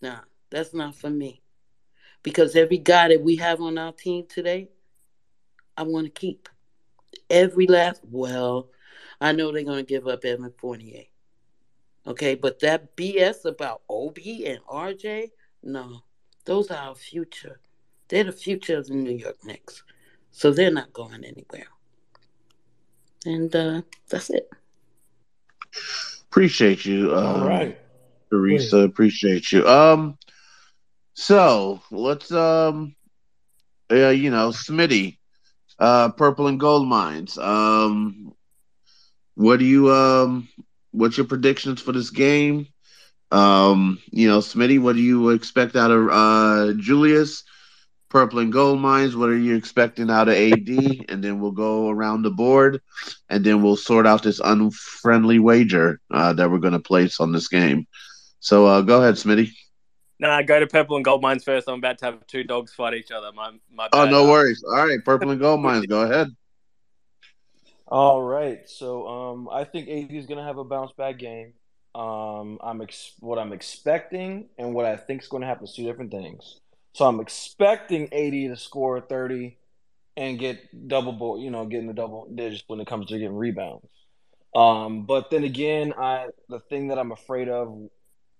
nah, 0.00 0.20
that's 0.50 0.74
not 0.74 0.94
for 0.94 1.10
me. 1.10 1.42
Because 2.22 2.54
every 2.54 2.78
guy 2.78 3.08
that 3.08 3.22
we 3.22 3.36
have 3.36 3.60
on 3.60 3.78
our 3.78 3.92
team 3.92 4.26
today, 4.28 4.68
I 5.76 5.82
want 5.84 6.06
to 6.06 6.10
keep. 6.10 6.48
Every 7.30 7.66
last, 7.66 8.02
well, 8.04 8.68
I 9.20 9.32
know 9.32 9.52
they're 9.52 9.62
going 9.62 9.84
to 9.84 9.88
give 9.88 10.06
up 10.06 10.24
Evan 10.24 10.52
Fournier. 10.58 11.04
Okay, 12.06 12.34
but 12.34 12.60
that 12.60 12.96
BS 12.96 13.44
about 13.44 13.82
Obi 13.88 14.46
and 14.46 14.60
RJ, 14.64 15.30
no, 15.62 16.02
those 16.44 16.70
are 16.70 16.88
our 16.88 16.94
future. 16.94 17.60
They're 18.08 18.24
the 18.24 18.32
future 18.32 18.78
of 18.78 18.88
the 18.88 18.94
New 18.94 19.16
York 19.16 19.44
Knicks. 19.44 19.82
So 20.32 20.50
they're 20.52 20.70
not 20.70 20.92
going 20.92 21.24
anywhere. 21.24 21.68
And 23.24 23.54
uh, 23.54 23.82
that's 24.08 24.30
it. 24.30 24.48
Appreciate 26.30 26.84
you. 26.84 27.14
Um, 27.14 27.42
All 27.42 27.48
right. 27.48 27.78
Teresa, 28.30 28.78
appreciate 28.78 29.50
you. 29.50 29.66
Um, 29.66 30.16
so 31.14 31.82
let's 31.90 32.30
um, 32.30 32.94
uh, 33.90 34.08
you 34.08 34.30
know, 34.30 34.50
Smitty, 34.50 35.18
uh, 35.78 36.10
Purple 36.10 36.46
and 36.46 36.60
Gold 36.60 36.86
Mines. 36.86 37.36
Um, 37.36 38.32
what 39.34 39.58
do 39.58 39.64
you 39.64 39.92
um, 39.92 40.48
what's 40.92 41.16
your 41.16 41.26
predictions 41.26 41.80
for 41.82 41.92
this 41.92 42.10
game? 42.10 42.68
Um, 43.32 43.98
you 44.10 44.28
know, 44.28 44.38
Smitty, 44.38 44.80
what 44.80 44.96
do 44.96 45.02
you 45.02 45.30
expect 45.30 45.76
out 45.76 45.90
of 45.90 46.08
uh 46.10 46.72
Julius? 46.78 47.44
Purple 48.10 48.40
and 48.40 48.52
Gold 48.52 48.80
Mines, 48.80 49.16
what 49.16 49.30
are 49.30 49.38
you 49.38 49.56
expecting 49.56 50.10
out 50.10 50.28
of 50.28 50.34
AD? 50.34 50.68
And 51.08 51.24
then 51.24 51.40
we'll 51.40 51.52
go 51.52 51.88
around 51.88 52.22
the 52.22 52.30
board, 52.30 52.82
and 53.28 53.44
then 53.46 53.62
we'll 53.62 53.76
sort 53.76 54.06
out 54.06 54.22
this 54.22 54.40
unfriendly 54.44 55.38
wager 55.38 56.00
uh, 56.10 56.32
that 56.34 56.50
we're 56.50 56.58
going 56.58 56.74
to 56.74 56.80
place 56.80 57.20
on 57.20 57.32
this 57.32 57.48
game. 57.48 57.86
So 58.40 58.66
uh, 58.66 58.82
go 58.82 59.00
ahead, 59.00 59.14
Smitty. 59.14 59.50
Nah, 60.18 60.42
go 60.42 60.60
to 60.60 60.66
purple 60.66 60.96
and 60.96 61.04
gold 61.04 61.22
mines 61.22 61.44
first. 61.44 61.66
I'm 61.66 61.78
about 61.78 61.98
to 61.98 62.04
have 62.04 62.26
two 62.26 62.44
dogs 62.44 62.74
fight 62.74 62.94
each 62.94 63.10
other. 63.10 63.32
My 63.32 63.52
my 63.72 63.88
Oh, 63.92 64.04
no 64.04 64.28
worries. 64.28 64.62
All 64.62 64.86
right, 64.86 65.02
Purple 65.02 65.30
and 65.30 65.40
Gold 65.40 65.62
Mines, 65.62 65.86
go 65.86 66.02
ahead. 66.02 66.28
All 67.86 68.20
right. 68.22 68.68
So 68.68 69.08
um, 69.08 69.48
I 69.50 69.64
think 69.64 69.88
AD 69.88 70.12
is 70.12 70.26
going 70.26 70.38
to 70.38 70.44
have 70.44 70.58
a 70.58 70.64
bounce 70.64 70.92
back 70.92 71.18
game. 71.18 71.54
Um, 71.94 72.58
I'm 72.62 72.82
ex- 72.82 73.14
what 73.20 73.38
I'm 73.38 73.52
expecting 73.52 74.48
and 74.58 74.74
what 74.74 74.84
I 74.84 74.96
think 74.96 75.22
is 75.22 75.28
going 75.28 75.40
to 75.40 75.46
happen 75.46 75.64
is 75.64 75.74
two 75.74 75.84
different 75.84 76.10
things. 76.10 76.60
So 76.92 77.06
I'm 77.06 77.20
expecting 77.20 78.12
AD 78.12 78.32
to 78.32 78.56
score 78.56 79.00
30 79.00 79.56
and 80.16 80.38
get 80.38 80.88
double 80.88 81.40
you 81.40 81.50
know, 81.50 81.66
getting 81.66 81.86
the 81.86 81.94
double 81.94 82.28
digits 82.34 82.64
when 82.66 82.80
it 82.80 82.86
comes 82.86 83.06
to 83.06 83.18
getting 83.18 83.36
rebounds. 83.36 83.86
Um, 84.54 85.06
but 85.06 85.30
then 85.30 85.44
again, 85.44 85.94
I 85.96 86.26
the 86.48 86.60
thing 86.60 86.88
that 86.88 86.98
I'm 86.98 87.12
afraid 87.12 87.48
of 87.48 87.88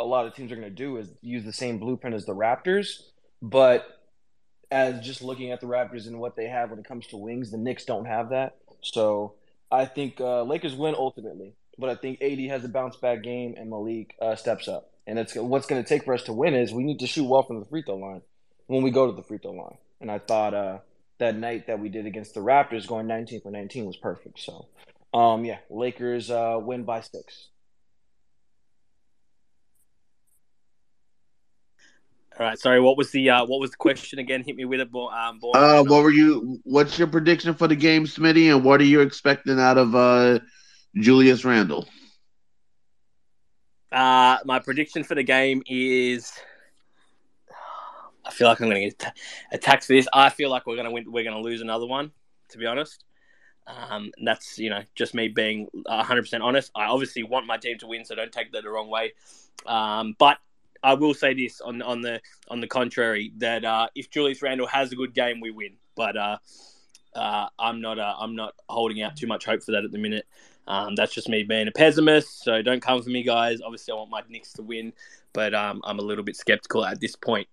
a 0.01 0.05
lot 0.05 0.27
of 0.27 0.35
teams 0.35 0.51
are 0.51 0.56
going 0.56 0.68
to 0.68 0.74
do 0.74 0.97
is 0.97 1.09
use 1.22 1.44
the 1.44 1.52
same 1.52 1.78
blueprint 1.78 2.16
as 2.16 2.27
the 2.27 2.35
Raptors, 2.35 3.01
but 3.40 3.86
as 4.70 5.05
just 5.05 5.22
looking 5.22 5.52
at 5.52 5.60
the 5.60 5.66
Raptors 5.66 6.06
and 6.06 6.18
what 6.18 6.36
they 6.36 6.48
have 6.48 6.70
when 6.70 6.78
it 6.78 6.85
comes 6.85 7.06
to 7.09 7.16
wings, 7.16 7.51
the 7.51 7.59
Knicks 7.59 7.85
don't 7.85 8.06
have 8.06 8.31
that. 8.31 8.56
So 8.82 9.35
I 9.70 9.85
think 9.85 10.20
uh, 10.20 10.43
Lakers 10.43 10.74
win 10.74 10.94
ultimately, 10.97 11.55
but 11.78 11.90
I 11.90 11.94
think 11.94 12.20
AD 12.22 12.39
has 12.51 12.64
a 12.64 12.68
bounce 12.68 12.97
back 12.97 13.22
game 13.22 13.55
and 13.56 13.70
Malik 13.70 14.16
uh, 14.20 14.35
steps 14.36 14.68
up. 14.68 14.90
And 15.06 15.18
it's 15.18 15.35
what's 15.35 15.66
going 15.66 15.82
to 15.82 15.89
take 15.89 16.05
for 16.05 16.14
us 16.14 16.24
to 16.24 16.32
win 16.32 16.55
is 16.55 16.72
we 16.72 16.85
need 16.85 17.01
to 17.01 17.06
shoot 17.06 17.24
well 17.24 17.43
from 17.43 17.60
the 17.60 17.66
free 17.66 17.82
throw 17.82 17.97
line 17.97 18.22
when 18.70 18.84
we 18.84 18.92
go 18.92 19.10
to 19.10 19.12
the 19.12 19.22
free 19.22 19.38
throw 19.38 19.51
line. 19.51 19.76
And 20.01 20.09
I 20.10 20.20
thought 20.20 20.55
uh, 20.55 20.78
that 21.18 21.36
night 21.36 21.66
that 21.66 21.80
we 21.80 21.88
did 21.88 22.06
against 22.06 22.34
the 22.34 22.40
Raptors, 22.40 22.86
going 22.86 23.09
19 23.09 23.40
for 23.40 23.51
19, 23.51 23.84
was 23.84 23.97
perfect. 23.97 24.38
So, 24.38 24.68
um, 25.12 25.44
yeah, 25.44 25.59
Lakers 25.68 26.30
uh, 26.30 26.56
win 26.60 26.84
by 26.84 27.01
six. 27.01 27.48
All 32.38 32.47
right. 32.47 32.56
Sorry. 32.56 32.80
What 32.80 32.97
was 32.97 33.10
the 33.10 33.28
uh, 33.28 33.44
what 33.44 33.60
was 33.60 33.72
the 33.72 33.76
question 33.76 34.20
again? 34.20 34.44
Hit 34.44 34.55
me 34.55 34.64
with 34.64 34.80
it, 34.80 34.90
Bo- 34.90 35.10
um, 35.10 35.40
Born. 35.40 35.56
Uh, 35.56 35.82
what 35.82 36.05
were 36.05 36.12
you? 36.12 36.60
What's 36.62 36.97
your 36.97 37.09
prediction 37.09 37.55
for 37.55 37.66
the 37.66 37.76
game, 37.76 38.06
Smitty? 38.06 38.55
And 38.55 38.64
what 38.64 38.80
are 38.80 38.84
you 38.84 39.01
expecting 39.01 39.59
out 39.59 39.78
of 39.78 39.94
uh, 39.97 40.38
Julius 40.94 41.44
Randle? 41.44 41.88
Uh, 43.90 44.38
my 44.44 44.60
prediction 44.60 45.02
for 45.02 45.16
the 45.16 45.24
game 45.24 45.60
is. 45.66 46.32
I 48.31 48.32
feel 48.32 48.47
like 48.47 48.61
I'm 48.61 48.70
going 48.70 48.90
to 48.90 48.97
get 48.97 49.12
attacked 49.52 49.85
for 49.85 49.93
this. 49.93 50.07
I 50.12 50.31
feel 50.31 50.51
like 50.51 50.66
we're 50.66 50.77
going 50.77 50.86
to 50.86 50.93
win. 50.93 51.11
We're 51.11 51.24
going 51.24 51.36
to 51.36 51.43
lose 51.43 51.61
another 51.61 51.86
one. 51.86 52.12
To 52.51 52.59
be 52.59 52.66
honest, 52.66 53.05
um, 53.66 54.12
that's 54.24 54.59
you 54.59 54.70
know 54.70 54.82
just 54.94 55.15
me 55.15 55.28
being 55.28 55.66
100 55.73 56.23
percent 56.23 56.43
honest. 56.43 56.70
I 56.77 56.85
obviously 56.85 57.24
want 57.24 57.47
my 57.47 57.57
team 57.57 57.78
to 57.78 57.89
win, 57.89 58.05
so 58.05 58.15
don't 58.15 58.31
take 58.31 58.52
that 58.52 58.62
the 58.62 58.70
wrong 58.70 58.89
way. 58.89 59.12
Um, 59.66 60.15
but 60.19 60.39
I 60.82 60.94
will 60.94 61.12
say 61.12 61.35
this 61.35 61.61
on 61.61 61.82
on 61.82 62.02
the 62.02 62.20
on 62.48 62.61
the 62.61 62.69
contrary 62.69 63.32
that 63.39 63.65
uh, 63.65 63.89
if 63.97 64.11
Julius 64.11 64.43
Randle 64.43 64.69
has 64.69 64.93
a 64.93 64.97
good 64.97 65.12
game, 65.12 65.40
we 65.40 65.51
win. 65.51 65.73
But 65.97 66.16
uh, 66.16 66.39
uh, 67.15 67.48
I'm 67.59 67.81
not 67.81 67.98
uh, 67.98 68.15
I'm 68.16 68.36
not 68.36 68.55
holding 68.69 69.02
out 69.02 69.16
too 69.16 69.27
much 69.27 69.44
hope 69.44 69.65
for 69.65 69.73
that 69.73 69.85
at 69.85 69.90
the 69.90 69.98
minute. 69.98 70.27
Um, 70.69 70.94
that's 70.94 71.12
just 71.12 71.28
me 71.28 71.43
being 71.43 71.66
a 71.66 71.73
pessimist, 71.73 72.44
so 72.44 72.62
don't 72.62 72.81
come 72.81 73.02
for 73.02 73.11
me, 73.11 73.24
guys. 73.24 73.61
Obviously, 73.61 73.90
I 73.90 73.97
want 73.97 74.11
my 74.11 74.23
Knicks 74.28 74.52
to 74.52 74.62
win, 74.62 74.93
but 75.32 75.52
um, 75.52 75.81
I'm 75.82 75.98
a 75.98 76.02
little 76.02 76.23
bit 76.23 76.36
skeptical 76.36 76.85
at 76.85 77.01
this 77.01 77.16
point. 77.16 77.48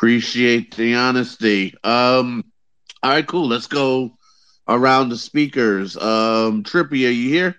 Appreciate 0.00 0.74
the 0.76 0.94
honesty. 0.94 1.74
Um, 1.84 2.42
all 3.02 3.10
right, 3.10 3.26
cool. 3.26 3.48
Let's 3.48 3.66
go 3.66 4.16
around 4.66 5.10
the 5.10 5.18
speakers. 5.18 5.94
Um, 5.94 6.62
Trippy, 6.64 7.06
are 7.06 7.10
you 7.10 7.28
here? 7.28 7.56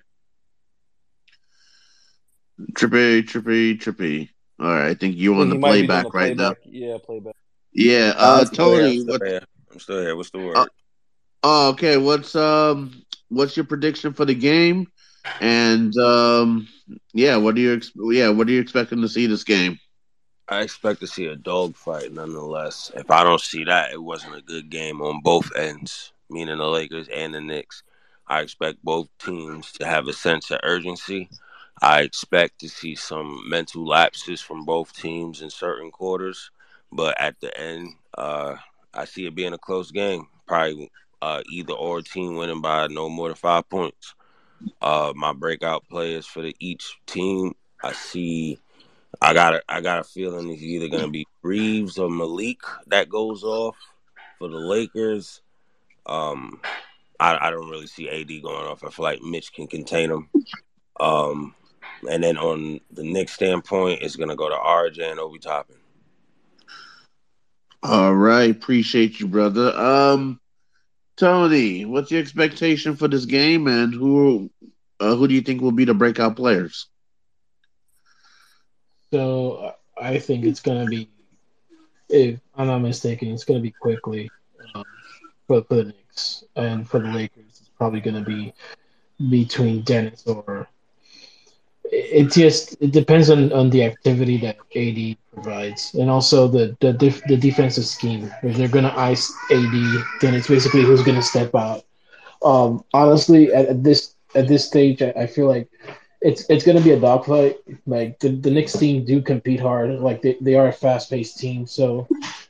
Trippy, 2.73 3.21
Trippy, 3.21 3.79
Trippy. 3.79 4.29
All 4.59 4.67
right, 4.67 4.87
I 4.89 4.93
think 4.95 5.17
you're 5.17 5.35
I 5.35 5.37
on 5.37 5.49
think 5.49 5.49
the 5.49 5.55
he 5.55 5.59
might 5.59 5.81
be 5.81 5.87
doing 5.87 5.87
playback 5.87 6.13
right 6.15 6.35
now. 6.35 6.55
playback. 6.55 6.57
Yeah, 6.65 6.97
playback. 7.05 7.35
Yeah, 7.73 8.13
uh, 8.17 8.39
I'm 8.39 8.45
still 8.47 8.69
here. 8.71 8.87
I'm 8.87 8.95
Tony. 8.95 8.97
still 8.97 9.19
What? 9.19 9.43
I'm 9.71 9.79
still 9.79 10.01
here. 10.01 10.15
What's 10.15 10.31
the 10.31 10.39
word? 10.39 10.57
Uh, 10.57 10.65
oh, 11.43 11.69
okay. 11.69 11.97
What's 11.97 12.35
um, 12.35 13.03
what's 13.29 13.55
your 13.55 13.67
prediction 13.67 14.13
for 14.13 14.25
the 14.25 14.33
game? 14.33 14.87
And 15.41 15.95
um, 15.97 16.67
yeah, 17.13 17.37
what 17.37 17.53
do 17.53 17.61
you 17.61 17.75
ex- 17.75 17.91
yeah, 17.95 18.29
what 18.29 18.47
are 18.47 18.51
you 18.51 18.61
expecting 18.61 19.01
to 19.01 19.07
see 19.07 19.27
this 19.27 19.43
game? 19.43 19.77
I 20.51 20.63
expect 20.63 20.99
to 20.99 21.07
see 21.07 21.27
a 21.27 21.37
dogfight 21.37 22.11
nonetheless. 22.11 22.91
If 22.93 23.09
I 23.09 23.23
don't 23.23 23.39
see 23.39 23.63
that, 23.63 23.93
it 23.93 24.03
wasn't 24.03 24.35
a 24.35 24.41
good 24.41 24.69
game 24.69 25.01
on 25.01 25.21
both 25.21 25.49
ends, 25.55 26.11
meaning 26.29 26.57
the 26.57 26.65
Lakers 26.65 27.07
and 27.07 27.33
the 27.33 27.39
Knicks. 27.39 27.83
I 28.27 28.41
expect 28.41 28.83
both 28.83 29.07
teams 29.17 29.71
to 29.73 29.85
have 29.85 30.09
a 30.09 30.13
sense 30.13 30.51
of 30.51 30.59
urgency. 30.63 31.29
I 31.81 32.01
expect 32.01 32.59
to 32.59 32.67
see 32.67 32.95
some 32.95 33.47
mental 33.47 33.87
lapses 33.87 34.41
from 34.41 34.65
both 34.65 34.93
teams 34.93 35.41
in 35.41 35.49
certain 35.49 35.89
quarters, 35.89 36.51
but 36.91 37.15
at 37.17 37.39
the 37.39 37.57
end, 37.57 37.95
uh, 38.17 38.57
I 38.93 39.05
see 39.05 39.25
it 39.27 39.35
being 39.35 39.53
a 39.53 39.57
close 39.57 39.89
game. 39.89 40.27
Probably 40.47 40.91
uh, 41.21 41.43
either 41.49 41.73
or 41.73 42.01
team 42.01 42.35
winning 42.35 42.59
by 42.59 42.87
no 42.87 43.07
more 43.07 43.29
than 43.29 43.37
five 43.37 43.69
points. 43.69 44.15
Uh, 44.81 45.13
my 45.15 45.31
breakout 45.31 45.87
players 45.87 46.25
for 46.25 46.41
the, 46.41 46.53
each 46.59 46.99
team, 47.05 47.55
I 47.81 47.93
see. 47.93 48.59
I 49.19 49.33
got 49.33 49.55
a, 49.55 49.63
I 49.67 49.81
got 49.81 49.99
a 49.99 50.03
feeling 50.03 50.49
it's 50.49 50.61
either 50.61 50.87
gonna 50.87 51.09
be 51.09 51.27
Reaves 51.41 51.97
or 51.97 52.09
Malik 52.09 52.59
that 52.87 53.09
goes 53.09 53.43
off 53.43 53.75
for 54.37 54.47
the 54.47 54.57
Lakers. 54.57 55.41
Um, 56.05 56.61
I, 57.19 57.47
I 57.47 57.51
don't 57.51 57.69
really 57.69 57.87
see 57.87 58.09
AD 58.09 58.41
going 58.41 58.67
off. 58.67 58.83
I 58.83 58.89
feel 58.89 59.03
like 59.03 59.21
Mitch 59.21 59.53
can 59.53 59.67
contain 59.67 60.11
him. 60.11 60.29
Um, 60.99 61.55
and 62.09 62.23
then 62.23 62.37
on 62.37 62.79
the 62.91 63.03
Knicks 63.03 63.33
standpoint, 63.33 64.01
it's 64.01 64.15
gonna 64.15 64.35
go 64.35 64.49
to 64.49 64.55
RJ 64.55 65.11
and 65.11 65.19
Obi 65.19 65.39
Toppin. 65.39 65.77
All 67.83 68.13
right, 68.13 68.51
appreciate 68.51 69.19
you, 69.19 69.27
brother. 69.27 69.75
Um, 69.75 70.39
Tony, 71.17 71.85
what's 71.85 72.11
your 72.11 72.21
expectation 72.21 72.95
for 72.95 73.07
this 73.07 73.25
game, 73.25 73.67
and 73.67 73.93
who 73.93 74.49
uh, 74.99 75.15
who 75.15 75.27
do 75.27 75.33
you 75.33 75.41
think 75.41 75.61
will 75.61 75.71
be 75.71 75.85
the 75.85 75.93
breakout 75.93 76.35
players? 76.35 76.87
So 79.11 79.73
I 79.99 80.19
think 80.19 80.45
it's 80.45 80.61
gonna 80.61 80.85
be, 80.85 81.09
if 82.09 82.39
I'm 82.55 82.67
not 82.67 82.79
mistaken, 82.79 83.29
it's 83.31 83.43
gonna 83.43 83.59
be 83.59 83.71
Quickley 83.71 84.29
um, 84.75 84.83
for, 85.47 85.63
for 85.63 85.75
the 85.75 85.85
Knicks 85.85 86.43
and 86.55 86.87
for 86.87 86.99
the 86.99 87.09
Lakers. 87.09 87.59
It's 87.59 87.69
probably 87.77 87.99
gonna 87.99 88.23
be 88.23 88.53
between 89.29 89.81
Dennis 89.81 90.25
or 90.25 90.67
it 91.91 92.31
just 92.31 92.81
it 92.81 92.91
depends 92.91 93.29
on, 93.29 93.51
on 93.51 93.69
the 93.69 93.83
activity 93.83 94.37
that 94.37 94.57
AD 94.75 95.17
provides 95.33 95.93
and 95.93 96.09
also 96.09 96.47
the 96.47 96.75
the, 96.79 96.93
def, 96.93 97.21
the 97.25 97.35
defensive 97.35 97.85
scheme. 97.85 98.31
If 98.43 98.55
they're 98.55 98.69
gonna 98.69 98.93
ice 98.95 99.31
AD, 99.51 99.73
then 100.21 100.33
it's 100.33 100.47
basically 100.47 100.83
who's 100.83 101.03
gonna 101.03 101.21
step 101.21 101.53
out. 101.53 101.83
Um, 102.43 102.83
honestly, 102.93 103.53
at, 103.53 103.65
at 103.67 103.83
this 103.83 104.15
at 104.35 104.47
this 104.47 104.65
stage, 104.65 105.01
I, 105.01 105.09
I 105.11 105.27
feel 105.27 105.47
like 105.47 105.69
it's 106.21 106.47
it's 106.49 106.63
gonna 106.63 106.81
be 106.81 106.91
a 106.91 106.99
dogfight. 106.99 107.57
Like 107.85 108.19
the, 108.19 108.29
the 108.29 108.51
Knicks 108.51 108.73
team 108.73 109.03
do 109.03 109.21
compete 109.21 109.59
hard. 109.59 109.99
Like 109.99 110.21
they, 110.21 110.37
they 110.39 110.55
are 110.55 110.67
a 110.67 110.73
fast 110.73 111.09
paced 111.09 111.39
team. 111.39 111.65
So 111.65 112.07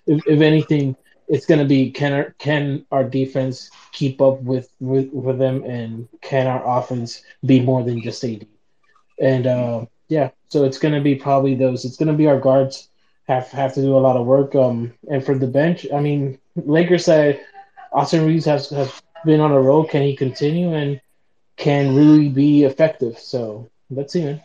if, 0.07 0.21
if 0.27 0.41
anything, 0.41 0.95
it's 1.27 1.45
gonna 1.45 1.65
be 1.65 1.91
can 1.91 2.13
our, 2.13 2.35
can 2.37 2.85
our 2.91 3.03
defense 3.03 3.69
keep 3.91 4.21
up 4.21 4.41
with, 4.41 4.69
with 4.79 5.09
with 5.11 5.39
them 5.39 5.63
and 5.63 6.07
can 6.21 6.47
our 6.47 6.79
offense 6.79 7.23
be 7.45 7.61
more 7.61 7.83
than 7.83 8.01
just 8.01 8.23
AD? 8.23 8.45
And 9.19 9.47
uh, 9.47 9.85
yeah, 10.09 10.31
so 10.49 10.65
it's 10.65 10.77
gonna 10.77 11.01
be 11.01 11.15
probably 11.15 11.55
those. 11.55 11.85
It's 11.85 11.97
gonna 11.97 12.13
be 12.13 12.27
our 12.27 12.39
guards 12.39 12.89
have 13.27 13.47
have 13.51 13.73
to 13.75 13.81
do 13.81 13.95
a 13.95 13.99
lot 13.99 14.17
of 14.17 14.25
work. 14.25 14.53
Um, 14.53 14.93
and 15.09 15.25
for 15.25 15.37
the 15.37 15.47
bench, 15.47 15.87
I 15.93 16.01
mean, 16.01 16.37
Lakers 16.55 17.05
say 17.05 17.41
Austin 17.93 18.25
Reaves 18.25 18.45
has 18.45 18.69
has 18.69 19.01
been 19.25 19.39
on 19.39 19.51
a 19.51 19.61
roll. 19.61 19.85
Can 19.85 20.01
he 20.01 20.15
continue 20.15 20.73
and 20.73 20.99
can 21.61 21.95
really 21.95 22.27
be 22.27 22.63
effective? 22.63 23.17
So 23.19 23.69
let's 23.89 24.13
see, 24.13 24.25
man. 24.25 24.41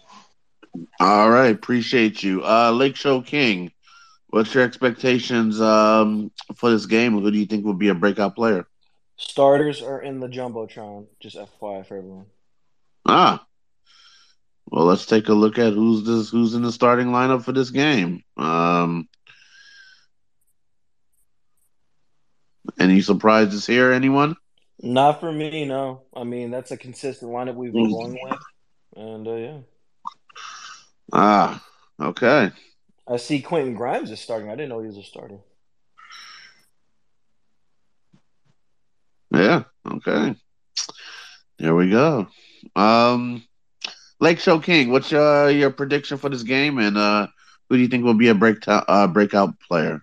All 1.01 1.30
right, 1.30 1.55
appreciate 1.55 2.22
you. 2.22 2.44
Uh, 2.44 2.70
Lake 2.70 2.94
Show 2.94 3.22
King, 3.22 3.72
what's 4.28 4.55
your 4.55 4.62
expectations 4.62 5.60
um 5.60 6.30
for 6.55 6.70
this 6.70 6.86
game? 6.86 7.12
Who 7.12 7.30
do 7.30 7.38
you 7.38 7.47
think 7.47 7.64
will 7.64 7.74
be 7.74 7.88
a 7.88 7.94
breakout 7.94 8.36
player? 8.36 8.68
Starters 9.16 9.82
are 9.82 10.02
in 10.02 10.20
the 10.20 10.28
jumbotron. 10.28 11.06
Just 11.18 11.36
FYI 11.36 11.86
for 11.86 11.97
everyone. 11.97 12.26
Ah, 13.06 13.47
well, 14.66 14.84
let's 14.84 15.06
take 15.06 15.28
a 15.28 15.34
look 15.34 15.59
at 15.59 15.72
who's 15.72 16.05
this 16.05 16.28
who's 16.28 16.52
in 16.52 16.62
the 16.62 16.72
starting 16.72 17.09
lineup 17.09 17.44
for 17.44 17.52
this 17.52 17.70
game. 17.70 18.22
Um, 18.36 19.09
any 22.78 23.01
surprises 23.01 23.66
here? 23.66 23.93
Anyone? 23.93 24.36
Not 24.82 25.20
for 25.20 25.32
me, 25.32 25.64
no. 25.64 26.02
I 26.14 26.24
mean, 26.24 26.50
that's 26.50 26.70
a 26.70 26.76
consistent 26.76 27.30
lineup 27.30 27.54
we've 27.54 27.72
been 27.72 27.92
going 27.92 28.18
with, 28.22 28.40
and 28.96 29.26
uh, 29.26 29.34
yeah, 29.34 29.58
Ah, 31.12 31.64
okay. 32.00 32.50
I 33.08 33.16
see 33.16 33.40
Quentin 33.40 33.74
Grimes 33.74 34.10
is 34.10 34.20
starting. 34.20 34.50
I 34.50 34.56
didn't 34.56 34.70
know 34.70 34.80
he 34.80 34.88
was 34.88 34.98
a 34.98 35.02
starter. 35.02 35.38
Yeah, 39.30 39.64
okay. 39.90 40.34
There 41.58 41.74
we 41.74 41.90
go. 41.90 42.26
Um, 42.74 43.44
Lake 44.20 44.40
Show 44.40 44.58
King, 44.58 44.90
what's 44.90 45.10
your 45.10 45.50
your 45.50 45.70
prediction 45.70 46.18
for 46.18 46.28
this 46.28 46.42
game, 46.42 46.78
and 46.78 46.98
uh, 46.98 47.28
who 47.68 47.76
do 47.76 47.82
you 47.82 47.88
think 47.88 48.04
will 48.04 48.14
be 48.14 48.28
a 48.28 48.34
break 48.34 48.58
uh, 48.66 49.06
breakout 49.06 49.58
player? 49.60 50.02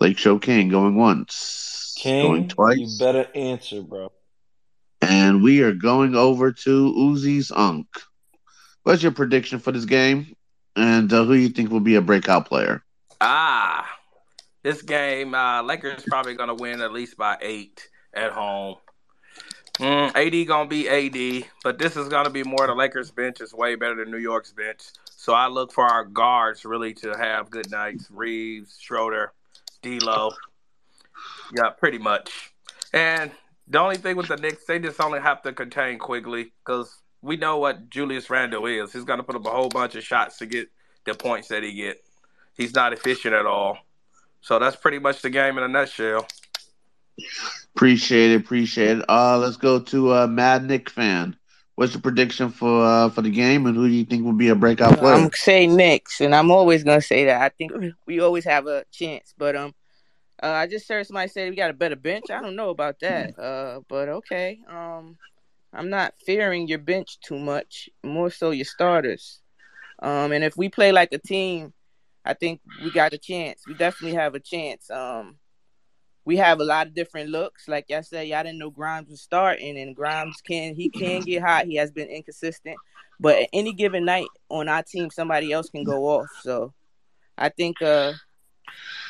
Lake 0.00 0.18
Show 0.18 0.38
King 0.38 0.68
going 0.68 0.94
once, 0.96 1.94
King, 1.98 2.26
going 2.26 2.48
twice, 2.48 2.78
you 2.78 2.88
better 2.98 3.26
answer, 3.34 3.82
bro. 3.82 4.12
and 5.02 5.42
we 5.42 5.62
are 5.62 5.72
going 5.72 6.14
over 6.14 6.52
to 6.52 6.92
Uzi's 6.94 7.50
Unk. 7.50 7.86
What's 8.84 9.02
your 9.02 9.12
prediction 9.12 9.58
for 9.58 9.72
this 9.72 9.84
game, 9.84 10.34
and 10.76 11.12
uh, 11.12 11.24
who 11.24 11.34
do 11.34 11.40
you 11.40 11.48
think 11.48 11.70
will 11.70 11.80
be 11.80 11.96
a 11.96 12.00
breakout 12.00 12.46
player? 12.46 12.82
Ah, 13.20 13.88
this 14.62 14.82
game, 14.82 15.34
uh, 15.34 15.62
Lakers 15.62 16.04
probably 16.06 16.34
gonna 16.34 16.54
win 16.54 16.80
at 16.80 16.92
least 16.92 17.16
by 17.16 17.36
eight 17.40 17.88
at 18.14 18.30
home. 18.32 18.76
Mm, 19.78 20.14
AD 20.14 20.46
gonna 20.48 20.68
be 20.68 20.88
AD, 20.88 21.44
but 21.62 21.78
this 21.78 21.96
is 21.96 22.08
gonna 22.08 22.30
be 22.30 22.42
more 22.44 22.66
the 22.66 22.74
Lakers 22.74 23.10
bench 23.10 23.40
is 23.40 23.52
way 23.52 23.74
better 23.76 23.96
than 23.96 24.10
New 24.10 24.18
York's 24.18 24.52
bench. 24.52 24.80
So 25.10 25.32
I 25.34 25.48
look 25.48 25.72
for 25.72 25.84
our 25.84 26.04
guards 26.04 26.64
really 26.64 26.94
to 26.94 27.16
have 27.16 27.50
good 27.50 27.70
nights. 27.70 28.08
Reaves, 28.10 28.78
Schroeder, 28.80 29.32
D'Lo. 29.82 30.30
Yeah, 31.56 31.70
pretty 31.70 31.98
much. 31.98 32.52
And 32.92 33.30
the 33.66 33.78
only 33.78 33.96
thing 33.96 34.16
with 34.16 34.28
the 34.28 34.36
Knicks, 34.36 34.64
they 34.64 34.78
just 34.78 35.00
only 35.00 35.20
have 35.20 35.42
to 35.42 35.52
contain 35.52 35.98
Quickley 35.98 36.52
because 36.64 36.94
we 37.22 37.36
know 37.36 37.58
what 37.58 37.90
Julius 37.90 38.30
Randle 38.30 38.66
is. 38.66 38.92
He's 38.92 39.04
gonna 39.04 39.22
put 39.22 39.36
up 39.36 39.46
a 39.46 39.50
whole 39.50 39.68
bunch 39.68 39.94
of 39.94 40.04
shots 40.04 40.38
to 40.38 40.46
get 40.46 40.68
the 41.04 41.14
points 41.14 41.48
that 41.48 41.62
he 41.62 41.72
get. 41.72 42.02
He's 42.54 42.74
not 42.74 42.92
efficient 42.92 43.34
at 43.34 43.46
all. 43.46 43.78
So 44.40 44.58
that's 44.58 44.76
pretty 44.76 44.98
much 44.98 45.22
the 45.22 45.30
game 45.30 45.58
in 45.58 45.64
a 45.64 45.68
nutshell. 45.68 46.26
Appreciate 47.74 48.32
it, 48.32 48.40
appreciate 48.40 48.98
it. 48.98 49.04
Uh, 49.08 49.38
let's 49.38 49.56
go 49.56 49.80
to 49.80 50.12
uh, 50.14 50.26
Mad 50.26 50.64
Knick 50.64 50.88
fan. 50.90 51.36
What's 51.78 51.94
your 51.94 52.00
prediction 52.00 52.48
for 52.50 52.84
uh, 52.84 53.08
for 53.08 53.22
the 53.22 53.30
game, 53.30 53.64
and 53.66 53.76
who 53.76 53.86
do 53.86 53.94
you 53.94 54.04
think 54.04 54.24
will 54.24 54.32
be 54.32 54.48
a 54.48 54.56
breakout 54.56 54.98
player? 54.98 55.14
I'm 55.14 55.20
gonna 55.20 55.36
say 55.36 55.68
Knicks, 55.68 56.20
and 56.20 56.34
I'm 56.34 56.50
always 56.50 56.82
gonna 56.82 57.00
say 57.00 57.26
that. 57.26 57.40
I 57.40 57.50
think 57.50 57.70
we 58.04 58.18
always 58.18 58.44
have 58.46 58.66
a 58.66 58.84
chance, 58.90 59.32
but 59.38 59.54
um, 59.54 59.72
uh, 60.42 60.48
I 60.48 60.66
just 60.66 60.88
heard 60.88 61.06
somebody 61.06 61.28
say 61.28 61.48
we 61.48 61.54
got 61.54 61.70
a 61.70 61.74
better 61.74 61.94
bench. 61.94 62.32
I 62.32 62.42
don't 62.42 62.56
know 62.56 62.70
about 62.70 62.98
that, 63.02 63.38
uh, 63.38 63.78
but 63.88 64.08
okay. 64.08 64.58
Um, 64.68 65.18
I'm 65.72 65.88
not 65.88 66.14
fearing 66.26 66.66
your 66.66 66.80
bench 66.80 67.20
too 67.20 67.38
much, 67.38 67.88
more 68.02 68.32
so 68.32 68.50
your 68.50 68.64
starters. 68.64 69.40
Um, 70.00 70.32
and 70.32 70.42
if 70.42 70.56
we 70.56 70.68
play 70.68 70.90
like 70.90 71.12
a 71.12 71.18
team, 71.18 71.72
I 72.24 72.34
think 72.34 72.60
we 72.82 72.90
got 72.90 73.12
a 73.12 73.18
chance. 73.18 73.62
We 73.68 73.74
definitely 73.74 74.16
have 74.16 74.34
a 74.34 74.40
chance. 74.40 74.90
Um, 74.90 75.36
we 76.28 76.36
have 76.36 76.60
a 76.60 76.64
lot 76.64 76.86
of 76.86 76.92
different 76.92 77.30
looks. 77.30 77.68
Like 77.68 77.90
I 77.90 78.02
said, 78.02 78.28
y'all 78.28 78.42
didn't 78.42 78.58
know 78.58 78.68
Grimes 78.68 79.08
was 79.08 79.22
starting, 79.22 79.78
and 79.78 79.96
Grimes 79.96 80.42
can 80.42 80.74
he 80.74 80.90
can 80.90 81.22
get 81.22 81.42
hot. 81.42 81.64
He 81.64 81.76
has 81.76 81.90
been 81.90 82.08
inconsistent, 82.08 82.76
but 83.18 83.38
at 83.38 83.48
any 83.54 83.72
given 83.72 84.04
night 84.04 84.26
on 84.50 84.68
our 84.68 84.82
team, 84.82 85.08
somebody 85.08 85.52
else 85.52 85.70
can 85.70 85.84
go 85.84 86.04
off. 86.04 86.28
So 86.42 86.74
I 87.38 87.48
think 87.48 87.80
uh, 87.80 88.12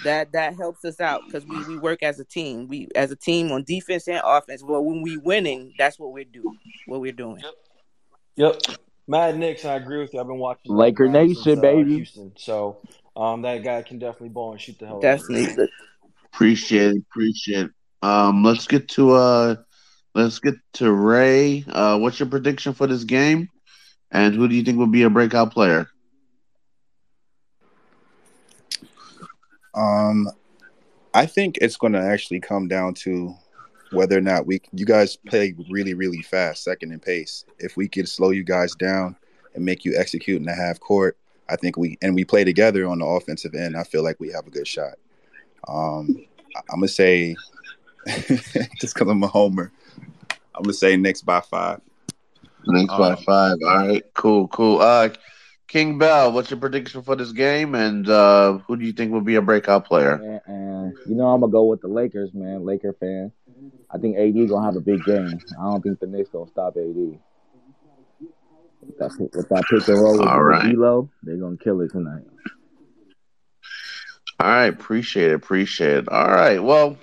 that 0.05 0.31
that 0.31 0.55
helps 0.55 0.85
us 0.85 1.01
out 1.01 1.23
because 1.27 1.45
we, 1.45 1.65
we 1.65 1.77
work 1.77 2.05
as 2.05 2.21
a 2.21 2.25
team. 2.25 2.69
We 2.69 2.87
as 2.95 3.11
a 3.11 3.17
team 3.17 3.51
on 3.51 3.65
defense 3.65 4.07
and 4.07 4.21
offense. 4.25 4.63
But 4.63 4.83
when 4.83 5.03
we 5.03 5.17
winning, 5.17 5.75
that's 5.77 5.99
what 5.99 6.13
we're 6.13 6.23
doing. 6.23 6.57
What 6.87 7.01
we're 7.01 7.11
doing. 7.11 7.43
Yep. 8.37 8.55
Mad 9.09 9.37
Knicks, 9.37 9.65
I 9.65 9.75
agree 9.75 9.99
with 9.99 10.15
you. 10.15 10.21
I've 10.21 10.29
been 10.29 10.39
watching 10.39 10.73
Laker 10.73 11.07
guy 11.07 11.25
Nation, 11.25 11.43
since, 11.43 11.59
uh, 11.59 11.63
baby. 11.63 11.97
Houston. 11.97 12.33
So 12.37 12.77
um, 13.17 13.43
that 13.43 13.65
guy 13.65 13.83
can 13.83 13.99
definitely 13.99 14.29
ball 14.29 14.53
and 14.53 14.61
shoot 14.61 14.79
the 14.79 14.87
hell 14.87 14.99
out 14.99 15.05
of. 15.05 15.19
Definitely. 15.19 15.69
Appreciate 16.33 16.97
it, 16.97 17.03
appreciate 17.11 17.67
it. 17.67 17.71
Um, 18.03 18.45
let's 18.45 18.67
get 18.67 18.89
to 18.91 19.13
uh, 19.13 19.57
let's 20.15 20.39
get 20.39 20.55
to 20.75 20.93
Ray. 20.93 21.65
Uh, 21.69 21.99
what's 21.99 22.19
your 22.21 22.29
prediction 22.29 22.75
for 22.75 22.87
this 22.87 23.05
game, 23.05 23.49
And 24.11 24.35
who 24.35 24.49
do 24.49 24.55
you 24.55 24.63
think 24.63 24.79
will 24.79 24.87
be 24.87 25.03
a 25.03 25.11
breakout 25.11 25.53
player? 25.53 25.89
Um, 29.75 30.29
I 31.15 31.27
think 31.27 31.59
it's 31.61 31.77
going 31.77 31.93
to 31.93 32.01
actually 32.01 32.41
come 32.41 32.69
down 32.69 32.95
to 32.95 33.35
whether 33.91 34.17
or 34.19 34.21
not 34.21 34.47
we 34.47 34.61
you 34.73 34.85
guys 34.85 35.17
play 35.17 35.55
really 35.71 35.95
really 35.95 36.23
fast, 36.23 36.63
second 36.65 36.93
in 36.93 37.01
pace. 37.01 37.45
If 37.59 37.77
we 37.77 37.89
could 37.89 38.09
slow 38.09 38.31
you 38.31 38.45
guys 38.45 38.75
down 38.75 39.17
and 39.55 39.65
make 39.65 39.85
you 39.85 39.97
execute 39.97 40.39
in 40.39 40.47
the 40.47 40.55
half 40.55 40.79
court, 40.79 41.17
I 41.49 41.57
think 41.57 41.77
we 41.77 41.99
and 42.03 42.15
we 42.15 42.25
play 42.25 42.45
together 42.45 42.87
on 42.87 42.99
the 42.99 43.07
offensive 43.07 43.55
end. 43.55 43.77
I 43.77 43.85
feel 43.85 44.05
like 44.05 44.21
we 44.21 44.31
have 44.31 44.47
a 44.47 44.51
good 44.51 44.69
shot. 44.69 44.95
Um, 45.67 46.25
I- 46.57 46.61
I'm 46.71 46.81
gonna 46.81 46.89
say 46.89 47.35
just 48.07 48.95
because 48.95 49.09
I'm 49.09 49.23
a 49.23 49.27
homer, 49.29 49.73
I'm 50.55 50.63
gonna 50.63 50.73
say 50.73 50.97
Knicks 50.97 51.23
by 51.23 51.41
five. 51.41 51.81
Knicks 52.67 52.93
by 52.95 53.11
Um, 53.13 53.17
five. 53.19 53.57
All 53.65 53.77
right, 53.89 54.03
cool, 54.15 54.49
cool. 54.49 54.81
Uh, 54.81 55.11
King 55.69 55.99
Bell, 55.99 56.33
what's 56.33 56.51
your 56.51 56.59
prediction 56.59 57.03
for 57.03 57.15
this 57.15 57.33
game, 57.33 57.75
and 57.75 58.09
uh, 58.09 58.59
who 58.67 58.77
do 58.77 58.87
you 58.87 58.93
think 58.93 59.13
will 59.13 59.21
be 59.21 59.35
a 59.35 59.43
breakout 59.43 59.85
player? 59.85 60.15
And, 60.15 60.41
and 60.47 60.95
you 61.07 61.15
know 61.15 61.27
I'm 61.29 61.41
gonna 61.41 61.53
go 61.53 61.65
with 61.65 61.83
the 61.83 61.89
Lakers, 61.89 62.33
man. 62.33 62.65
Laker 62.65 62.95
fan. 62.95 63.33
I 63.91 63.99
think 63.99 64.17
AD 64.17 64.49
gonna 64.49 64.65
have 64.65 64.77
a 64.77 64.81
big 64.81 65.05
game. 65.05 65.39
I 65.61 65.65
don't 65.65 65.83
think 65.83 66.01
the 66.01 66.07
Knicks 66.07 66.31
gonna 66.31 66.49
stop 66.51 66.77
AD. 66.77 67.19
With 68.81 68.97
that, 68.99 69.11
pick- 69.19 69.35
with 69.35 69.49
that 69.51 69.65
pick 69.69 69.87
and 69.89 70.01
roll 70.01 70.13
with, 70.19 70.27
All 70.27 70.39
with 70.39 70.47
right. 70.47 70.73
D'Lo, 70.73 71.11
they're 71.23 71.37
gonna 71.37 71.57
kill 71.59 71.81
it 71.83 71.91
tonight. 71.93 72.25
All 74.41 74.49
right, 74.49 74.67
appreciate 74.67 75.33
it, 75.33 75.35
appreciate 75.35 75.97
it. 75.97 76.09
All 76.09 76.29
right, 76.29 76.63
well, 76.63 76.97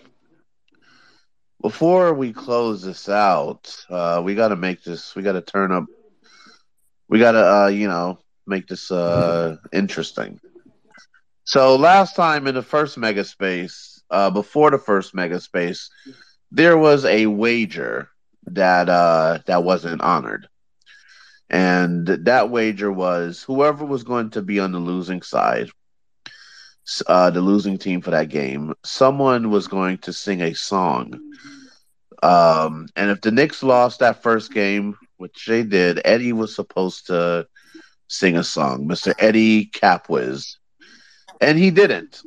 before 1.61 2.13
we 2.13 2.31
close 2.31 2.81
this 2.81 3.09
out, 3.09 3.75
uh, 3.89 4.21
we 4.23 4.35
got 4.35 4.49
to 4.49 4.55
make 4.55 4.83
this. 4.83 5.15
We 5.15 5.21
got 5.21 5.33
to 5.33 5.41
turn 5.41 5.73
up. 5.73 5.85
We 7.09 7.19
got 7.19 7.33
to, 7.33 7.53
uh, 7.55 7.67
you 7.67 7.89
know, 7.89 8.19
make 8.47 8.67
this 8.67 8.89
uh, 8.89 9.57
interesting. 9.73 10.39
So 11.43 11.75
last 11.75 12.15
time 12.15 12.47
in 12.47 12.55
the 12.55 12.61
first 12.61 12.97
mega 12.97 13.25
space, 13.25 14.01
uh, 14.09 14.29
before 14.29 14.71
the 14.71 14.77
first 14.77 15.13
mega 15.13 15.41
space, 15.41 15.89
there 16.51 16.77
was 16.77 17.03
a 17.03 17.25
wager 17.25 18.09
that 18.45 18.87
uh, 18.87 19.39
that 19.45 19.65
wasn't 19.65 20.01
honored, 20.01 20.47
and 21.49 22.07
that 22.07 22.49
wager 22.49 22.91
was 22.91 23.43
whoever 23.43 23.83
was 23.83 24.03
going 24.03 24.29
to 24.31 24.41
be 24.41 24.61
on 24.61 24.71
the 24.71 24.79
losing 24.79 25.21
side 25.21 25.69
uh, 27.07 27.29
the 27.29 27.41
losing 27.41 27.77
team 27.77 28.01
for 28.01 28.11
that 28.11 28.29
game, 28.29 28.73
someone 28.83 29.49
was 29.49 29.67
going 29.67 29.97
to 29.99 30.13
sing 30.13 30.41
a 30.41 30.53
song. 30.53 31.19
Um, 32.23 32.87
and 32.95 33.11
if 33.11 33.21
the 33.21 33.31
Knicks 33.31 33.63
lost 33.63 33.99
that 33.99 34.21
first 34.23 34.53
game, 34.53 34.95
which 35.17 35.45
they 35.47 35.63
did, 35.63 36.01
Eddie 36.05 36.33
was 36.33 36.55
supposed 36.55 37.07
to 37.07 37.47
sing 38.07 38.37
a 38.37 38.43
song, 38.43 38.87
Mr. 38.87 39.13
Eddie 39.19 39.67
Capwiz. 39.67 40.57
And 41.41 41.57
he 41.57 41.71
didn't. 41.71 42.21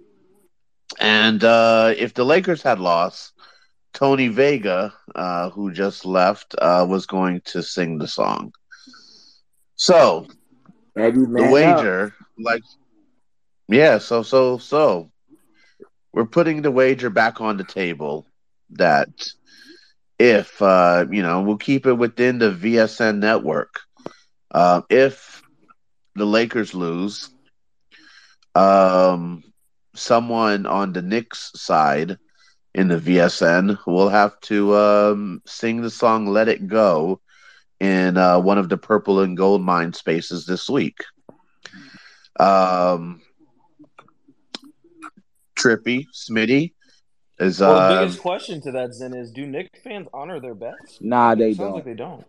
And 0.99 1.43
uh, 1.45 1.95
if 1.97 2.15
the 2.15 2.25
Lakers 2.25 2.63
had 2.63 2.81
lost, 2.81 3.33
Tony 3.93 4.29
Vega, 4.29 4.93
uh, 5.15 5.51
who 5.51 5.73
just 5.73 6.05
left, 6.05 6.55
uh, 6.59 6.87
was 6.89 7.07
going 7.07 7.41
to 7.47 7.63
sing 7.63 7.99
the 7.99 8.09
song. 8.09 8.53
So 9.77 10.27
Eddie, 10.97 11.21
the 11.21 11.29
man 11.29 11.45
up. 11.45 11.53
wager, 11.53 12.15
like 12.39 12.63
yeah, 13.69 13.99
so 13.99 14.23
so 14.23 14.59
so 14.59 15.11
we're 16.13 16.27
putting 16.27 16.63
the 16.63 16.71
wager 16.71 17.11
back 17.11 17.41
on 17.41 17.57
the 17.57 17.65
table 17.65 18.27
that 18.71 19.09
if 20.19 20.61
uh 20.63 21.07
you 21.11 21.23
know 21.23 21.43
we'll 21.43 21.57
keep 21.57 21.87
it 21.87 21.95
within 21.95 22.39
the 22.39 22.51
VSN 22.51 23.19
network. 23.21 23.81
Uh, 24.51 24.83
if 24.91 25.43
the 26.15 26.25
Lakers 26.27 26.75
lose, 26.75 27.31
um 28.55 29.43
someone 29.95 30.67
on 30.67 30.93
the 30.93 31.03
Knicks 31.03 31.51
side 31.55 32.19
in 32.75 32.89
the 32.89 32.99
VSN 32.99 33.79
will 33.87 34.09
have 34.09 34.39
to 34.43 34.75
um 34.77 35.41
sing 35.47 35.83
the 35.83 35.91
song 35.91 36.27
Let 36.27 36.49
It 36.49 36.67
Go 36.67 37.21
in 37.81 38.17
uh, 38.17 38.39
one 38.41 38.59
of 38.59 38.69
the 38.69 38.77
purple 38.79 39.21
and 39.21 39.37
gold 39.37 39.63
mine 39.63 39.93
spaces 39.93 40.47
this 40.47 40.69
week. 40.69 40.99
Um 42.39 43.21
Trippy, 45.59 46.07
Smitty 46.15 46.73
is 47.39 47.61
Well, 47.61 47.75
the 47.81 47.95
uh 47.95 48.01
biggest 48.01 48.21
question 48.21 48.61
to 48.63 48.73
that, 48.73 48.95
Zen, 48.95 49.15
is 49.15 49.31
do 49.33 49.47
Knick 49.47 49.69
fans 49.83 50.09
honor 50.15 50.41
their 50.41 50.55
bets? 50.55 50.99
Nah, 51.01 51.35
they 51.35 51.53
Sounds 51.53 51.59
don't. 51.59 51.75
like 51.75 51.85
they 51.85 51.95
don't. 51.95 52.25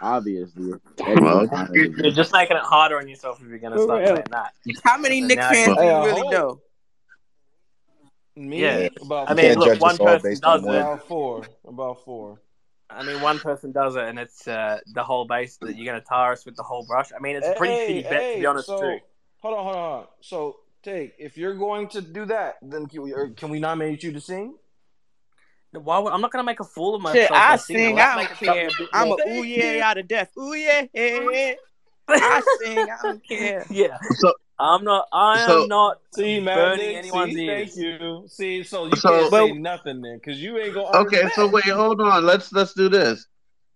Obviously, 0.00 0.74
well, 0.98 1.46
gonna 1.46 1.68
You're 1.72 2.12
just 2.12 2.32
making 2.32 2.56
it 2.56 2.62
harder 2.62 2.98
on 2.98 3.08
yourself 3.08 3.40
if 3.40 3.48
you're 3.48 3.58
gonna 3.58 3.76
For 3.76 3.84
start 3.84 4.02
real. 4.02 4.14
saying 4.16 4.26
that. 4.30 4.52
How 4.84 4.98
many 4.98 5.20
Knick 5.20 5.42
fans 5.42 5.76
do 5.76 5.84
you 5.84 6.04
really 6.04 6.28
know? 6.28 6.60
me 8.36 8.60
Yeah. 8.60 8.88
about 9.00 9.30
I 9.30 9.34
mean, 9.34 9.54
look, 9.54 9.80
one 9.80 9.96
person 9.96 10.30
based 10.30 10.44
on 10.44 10.62
does 10.62 10.68
it. 10.68 10.78
about 10.78 11.08
four, 11.08 11.46
about 11.66 12.04
four. 12.04 12.40
I 12.90 13.02
mean, 13.02 13.20
one 13.20 13.40
person 13.40 13.72
does 13.72 13.96
it, 13.96 14.04
and 14.04 14.18
it's 14.18 14.46
uh, 14.46 14.78
the 14.94 15.02
whole 15.02 15.24
base 15.24 15.56
that 15.58 15.74
you're 15.76 15.86
gonna 15.86 16.04
tar 16.04 16.32
us 16.32 16.44
with 16.44 16.56
the 16.56 16.62
whole 16.62 16.84
brush. 16.84 17.10
I 17.16 17.20
mean, 17.20 17.36
it's 17.36 17.48
a 17.48 17.52
pretty 17.52 17.74
Hey, 17.74 18.02
shitty 18.02 18.10
bet 18.10 18.32
to 18.32 18.38
be 18.38 18.46
honest 18.46 18.66
so 18.68 18.78
too. 18.78 18.98
hold 19.40 19.54
on, 19.54 19.64
hold 19.64 19.76
on, 19.76 19.82
hold 19.82 20.00
on. 20.02 20.06
So 20.20 20.56
take 20.86 21.14
if 21.18 21.36
you're 21.36 21.54
going 21.54 21.88
to 21.88 22.00
do 22.00 22.24
that, 22.26 22.56
then 22.62 22.86
can 22.86 23.02
we 23.02 23.12
or 23.12 23.28
can 23.30 23.50
we 23.50 23.60
nominate 23.60 24.02
you 24.02 24.12
to 24.12 24.20
sing? 24.20 24.54
Why 25.72 25.98
would, 25.98 26.12
I'm 26.12 26.20
not 26.20 26.32
gonna 26.32 26.44
make 26.44 26.60
a 26.60 26.64
fool 26.64 26.94
of 26.94 27.02
myself 27.02 27.30
by 27.30 27.36
I 27.36 27.56
singing. 27.56 27.96
sing. 27.96 28.00
I 28.00 28.14
don't 28.14 28.30
it 28.30 28.36
care. 28.38 28.68
a 28.68 28.96
I'm 28.96 29.08
a 29.08 29.16
ooh 29.28 29.42
yeah 29.42 29.88
out 29.88 29.98
of 29.98 30.08
death. 30.08 30.30
Ooh 30.38 30.54
yeah. 30.54 30.86
I 32.08 32.42
sing. 32.62 32.78
I 32.78 32.96
don't 33.02 33.28
care. 33.28 33.66
yeah, 33.70 33.98
so 34.14 34.32
I'm 34.58 34.84
not. 34.84 35.06
I 35.12 35.40
am 35.40 35.48
so 35.48 35.66
not 35.66 35.98
See, 36.14 36.40
man, 36.40 36.56
burning 36.56 36.86
Nick, 36.86 36.96
anyone's 36.96 37.34
see, 37.34 37.44
ears. 37.44 37.74
thank 37.74 37.76
you. 37.76 38.24
See, 38.28 38.62
so 38.62 38.86
you 38.86 38.96
so 38.96 39.08
can't 39.10 39.30
But 39.30 39.46
say 39.46 39.52
nothing 39.52 40.00
then, 40.00 40.18
because 40.18 40.40
you 40.40 40.56
ain't 40.58 40.74
gonna 40.74 40.86
honor 40.86 41.10
the 41.10 41.18
okay, 41.18 41.28
so 41.34 41.48
wait, 41.48 41.64
hold 41.64 42.00
on. 42.00 42.24
Let's 42.24 42.52
let's 42.52 42.72
do 42.72 42.88
this. 42.88 43.26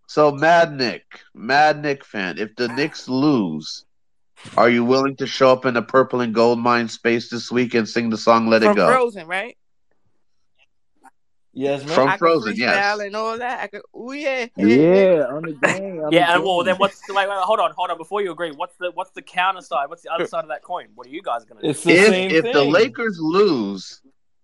So 0.07 0.33
Mad 0.33 0.73
Knick, 0.73 1.05
Mad 1.35 1.83
Knick 1.83 2.05
fan, 2.05 2.39
if 2.39 2.57
the 2.57 2.69
ah. 2.69 2.75
Knicks 2.75 3.09
lose, 3.09 3.85
are 4.57 4.71
you 4.71 4.85
willing 4.85 5.17
to 5.17 5.27
show 5.27 5.53
up 5.53 5.67
in 5.67 5.75
the 5.75 5.83
purple 5.83 6.21
and 6.21 6.35
gold 6.35 6.59
mine 6.59 6.89
space 6.89 7.29
this 7.31 7.51
week 7.51 7.75
and 7.75 7.89
sing 7.89 8.11
the 8.11 8.19
song 8.19 8.49
Let 8.49 8.63
It 8.63 8.67
from 8.67 8.77
Go? 8.77 8.87
Frozen, 8.89 9.27
right? 9.27 9.57
Yes, 11.53 11.83
From 11.83 12.09
I 12.09 12.17
Frozen, 12.17 12.55
freestyle 12.55 12.59
yes. 12.59 13.01
and 13.01 13.17
all 13.17 13.37
that. 13.37 13.61
I 13.61 13.67
can. 13.67 13.81
Ooh 13.97 14.13
yeah. 14.13 14.47
Yeah, 14.57 15.25
on 15.25 15.43
the 15.43 15.53
game, 15.61 15.99
on 15.99 16.11
the 16.11 16.13
Yeah, 16.13 16.35
and 16.37 16.45
well, 16.45 16.63
then 16.63 16.77
what's 16.77 17.05
the, 17.07 17.13
wait, 17.13 17.29
wait, 17.29 17.39
hold 17.39 17.59
on, 17.59 17.73
hold 17.77 17.91
on. 17.91 17.99
Before 17.99 18.23
you 18.23 18.31
agree, 18.31 18.53
what's 18.53 18.77
the 18.77 18.93
what's 18.95 19.11
the 19.11 19.23
counter 19.23 19.61
side? 19.61 19.89
What's 19.89 20.03
the 20.03 20.13
other 20.13 20.27
side 20.27 20.45
of 20.45 20.49
that 20.51 20.63
coin? 20.63 20.89
What 20.95 21.09
are 21.09 21.11
you 21.11 21.23
guys 21.23 21.45
gonna 21.45 21.61
do? 21.61 21.69
It's 21.69 21.83
the 21.83 21.91
If 21.93 22.07
same 22.07 22.31
if 22.31 22.45
the. 22.53 22.63
Lakers 22.65 23.19
lose, 23.21 24.01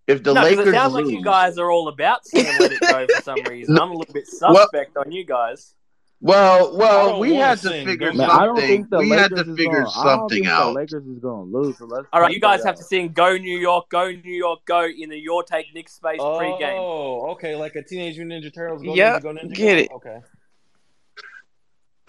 if 0.09 0.25
the 0.25 0.35
no, 0.35 0.41
because 0.43 0.53
it 0.53 0.59
Lakers 0.59 0.75
sounds 0.75 0.95
like 0.95 1.07
you 1.07 1.23
guys 1.23 1.59
are 1.59 1.71
all 1.71 1.87
about 1.87 2.27
singing 2.27 2.59
"Let 2.59 2.73
It 2.73 2.81
Go" 2.81 3.07
for 3.15 3.23
some 3.23 3.43
reason. 3.49 3.79
I'm 3.79 3.91
a 3.93 3.95
little 3.95 4.13
bit 4.13 4.29
well, 4.41 4.57
suspect 4.57 4.97
on 4.97 5.13
you 5.13 5.25
guys. 5.25 5.77
Well, 6.21 6.77
well, 6.77 7.21
we 7.21 7.35
had 7.35 7.59
to 7.59 7.63
to 7.65 7.69
sing. 7.69 7.87
figure 7.87 8.13
Man, 8.13 8.29
get 8.29 8.31
I 8.31 8.47
don't 8.47 8.57
think 8.57 8.89
something. 8.89 9.09
the 9.09 9.15
We 9.15 9.21
had 9.21 9.31
to 9.31 9.45
figure 9.45 9.83
going. 9.83 9.87
I 9.97 10.05
don't 10.05 10.19
something 10.21 10.29
think 10.31 10.47
the 10.47 10.53
out. 10.53 10.75
Lakers 10.75 11.07
is 11.07 11.19
going 11.19 11.53
to 11.53 11.59
lose. 11.59 11.79
So 11.79 11.85
let's 11.85 12.07
All 12.13 12.21
right, 12.21 12.33
you 12.33 12.41
guys 12.41 12.65
have 12.65 12.77
to 12.77 12.83
sing 12.83 13.13
"Go 13.13 13.37
New 13.37 13.59
York, 13.59 13.91
Go 13.91 14.11
New 14.11 14.33
York, 14.33 14.61
Go" 14.65 14.87
in 14.87 15.11
the 15.11 15.19
Your 15.19 15.43
Take 15.43 15.75
Knick 15.75 15.89
Space 15.89 16.21
pregame. 16.21 16.79
Oh, 16.79 17.33
okay, 17.33 17.55
like 17.55 17.77
a 17.77 17.83
Teenage 17.83 18.17
Mutant 18.17 18.45
Ninja 18.45 18.55
Turtles. 18.55 18.83
Go 18.83 18.93
Ninja, 18.93 19.23
go 19.23 19.35
Ninja, 19.35 19.55
Get 19.55 19.75
go. 19.77 19.81
it. 19.81 19.91
Okay. 19.97 20.19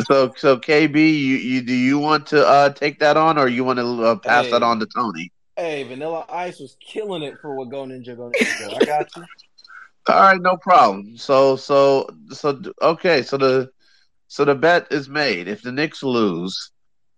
So, 0.07 0.31
so 0.37 0.57
KB, 0.57 0.95
you, 0.95 1.35
you 1.37 1.61
do 1.61 1.73
you 1.73 1.99
want 1.99 2.27
to 2.27 2.47
uh, 2.47 2.69
take 2.69 2.99
that 2.99 3.17
on, 3.17 3.37
or 3.37 3.47
you 3.49 3.63
want 3.63 3.79
to 3.79 4.03
uh, 4.03 4.15
pass 4.15 4.49
that 4.51 4.63
on 4.63 4.79
to 4.79 4.85
Tony? 4.95 5.31
hey, 5.57 5.83
Vanilla 5.83 6.23
Ice 6.29 6.59
was 6.59 6.77
killing 6.79 7.23
it 7.23 7.39
for 7.41 7.53
what 7.55 7.69
Go 7.69 7.83
Ninja, 7.83 8.15
Go 8.15 8.31
Ninja. 8.31 8.81
I 8.81 8.85
got 8.85 9.15
you. 9.15 9.23
All 10.07 10.21
right, 10.21 10.39
no 10.41 10.55
problem. 10.55 11.17
So, 11.17 11.57
so, 11.57 12.07
so, 12.29 12.61
okay. 12.81 13.23
So 13.23 13.37
the, 13.37 13.69
so 14.27 14.45
the 14.45 14.55
bet 14.55 14.87
is 14.91 15.09
made. 15.09 15.47
If 15.47 15.61
the 15.61 15.71
Knicks 15.71 16.03
lose, 16.03 16.71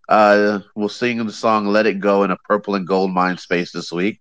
uh, 0.08 0.60
we'll 0.76 0.90
sing 0.90 1.26
the 1.26 1.32
song 1.32 1.68
"Let 1.68 1.86
It 1.88 2.00
Go" 2.00 2.24
in 2.24 2.32
a 2.32 2.38
purple 2.48 2.76
and 2.76 2.88
gold 2.88 3.12
mine 3.12 3.38
space 3.38 3.72
this 3.72 3.92
week. 3.92 4.20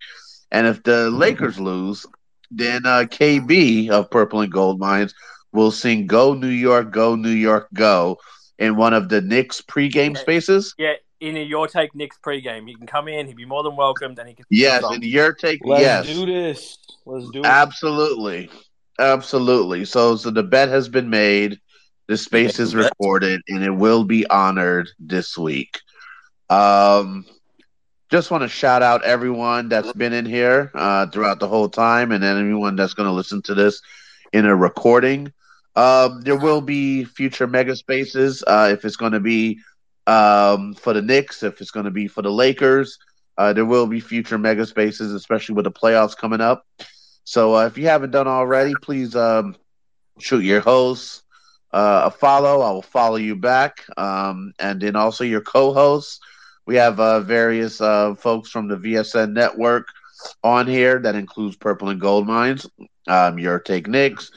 And 0.50 0.66
if 0.66 0.82
the 0.82 1.10
Lakers 1.10 1.58
lose, 1.60 2.06
then 2.50 2.86
uh, 2.86 3.04
KB 3.04 3.90
of 3.90 4.10
Purple 4.10 4.40
and 4.40 4.50
Gold 4.52 4.78
Mines 4.78 5.14
will 5.52 5.70
sing 5.70 6.06
"Go 6.06 6.34
New 6.34 6.48
York, 6.48 6.92
Go 6.92 7.16
New 7.16 7.30
York, 7.30 7.68
Go" 7.74 8.18
in 8.58 8.76
one 8.76 8.94
of 8.94 9.08
the 9.08 9.20
Knicks 9.20 9.60
pregame 9.60 10.14
Yeah, 10.14 10.20
spaces. 10.20 10.74
yeah, 10.78 10.92
in 11.20 11.36
a 11.36 11.42
Your 11.42 11.66
Take 11.68 11.94
Knick's 11.94 12.18
pregame. 12.24 12.68
He 12.68 12.74
can 12.74 12.86
come 12.86 13.08
in. 13.08 13.26
He'd 13.26 13.36
be 13.36 13.44
more 13.44 13.62
than 13.62 13.76
welcomed, 13.76 14.18
and 14.18 14.28
he 14.28 14.34
can 14.34 14.46
Yes, 14.50 14.82
song. 14.82 14.94
and 14.94 15.04
your 15.04 15.32
take. 15.32 15.60
Let's 15.64 15.80
Yes, 15.82 16.06
do 16.06 16.26
this. 16.26 16.78
Let's 17.04 17.30
do 17.30 17.40
it. 17.40 17.46
Absolutely. 17.46 18.50
Absolutely. 18.98 19.84
So 19.84 20.16
so 20.16 20.30
the 20.30 20.42
bet 20.42 20.68
has 20.68 20.88
been 20.88 21.10
made, 21.10 21.60
the 22.08 22.16
space 22.16 22.58
is 22.58 22.74
recorded, 22.74 23.40
and 23.48 23.62
it 23.62 23.70
will 23.70 24.04
be 24.04 24.26
honored 24.26 24.90
this 24.98 25.38
week. 25.38 25.80
Um 26.50 27.24
just 28.10 28.30
want 28.30 28.42
to 28.42 28.48
shout 28.48 28.82
out 28.82 29.04
everyone 29.04 29.68
that's 29.68 29.92
been 29.92 30.14
in 30.14 30.24
here 30.24 30.70
uh, 30.74 31.06
throughout 31.08 31.40
the 31.40 31.48
whole 31.48 31.68
time, 31.68 32.10
and 32.10 32.24
anyone 32.24 32.74
that's 32.74 32.94
going 32.94 33.06
to 33.08 33.12
listen 33.12 33.42
to 33.42 33.54
this 33.54 33.82
in 34.32 34.46
a 34.46 34.56
recording. 34.56 35.32
Um, 35.76 36.22
there 36.22 36.36
will 36.36 36.62
be 36.62 37.04
future 37.04 37.46
mega 37.46 37.76
spaces 37.76 38.42
uh, 38.46 38.70
if 38.72 38.84
it's 38.84 38.96
going 38.96 39.12
to 39.12 39.20
be 39.20 39.58
um, 40.06 40.74
for 40.74 40.94
the 40.94 41.02
Knicks, 41.02 41.42
if 41.42 41.60
it's 41.60 41.70
going 41.70 41.84
to 41.84 41.90
be 41.90 42.08
for 42.08 42.22
the 42.22 42.32
Lakers. 42.32 42.98
Uh, 43.36 43.52
there 43.52 43.66
will 43.66 43.86
be 43.86 44.00
future 44.00 44.38
mega 44.38 44.66
spaces, 44.66 45.12
especially 45.12 45.54
with 45.54 45.64
the 45.64 45.70
playoffs 45.70 46.16
coming 46.16 46.40
up. 46.40 46.66
So 47.24 47.54
uh, 47.54 47.66
if 47.66 47.76
you 47.76 47.86
haven't 47.86 48.10
done 48.10 48.26
already, 48.26 48.74
please 48.82 49.14
um, 49.14 49.54
shoot 50.18 50.42
your 50.42 50.60
hosts 50.60 51.22
uh, 51.72 52.02
a 52.06 52.10
follow. 52.10 52.60
I 52.60 52.70
will 52.70 52.82
follow 52.82 53.16
you 53.16 53.36
back, 53.36 53.84
um, 53.96 54.52
and 54.58 54.80
then 54.80 54.96
also 54.96 55.24
your 55.24 55.40
co-hosts. 55.40 56.20
We 56.66 56.76
have 56.76 57.00
uh, 57.00 57.20
various 57.20 57.80
uh, 57.80 58.14
folks 58.14 58.50
from 58.50 58.68
the 58.68 58.76
VSN 58.76 59.32
network 59.32 59.88
on 60.42 60.66
here. 60.66 60.98
That 60.98 61.14
includes 61.14 61.56
Purple 61.56 61.88
and 61.88 62.00
Gold 62.00 62.26
Mines, 62.26 62.66
um, 63.06 63.38
Your 63.38 63.58
Take 63.58 63.88
Knicks, 63.88 64.30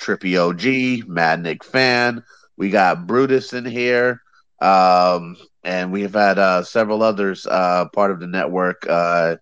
Trippy 0.00 0.36
OG, 0.36 1.08
Mad 1.08 1.42
Knick 1.42 1.64
Fan. 1.64 2.24
We 2.56 2.70
got 2.70 3.06
Brutus 3.06 3.52
in 3.52 3.64
here. 3.64 4.22
Um, 4.60 5.36
and 5.62 5.92
we've 5.92 6.14
had 6.14 6.38
uh, 6.38 6.62
several 6.62 7.02
others 7.02 7.46
uh, 7.46 7.86
part 7.92 8.10
of 8.10 8.20
the 8.20 8.26
network 8.26 8.86
uh, 8.88 9.36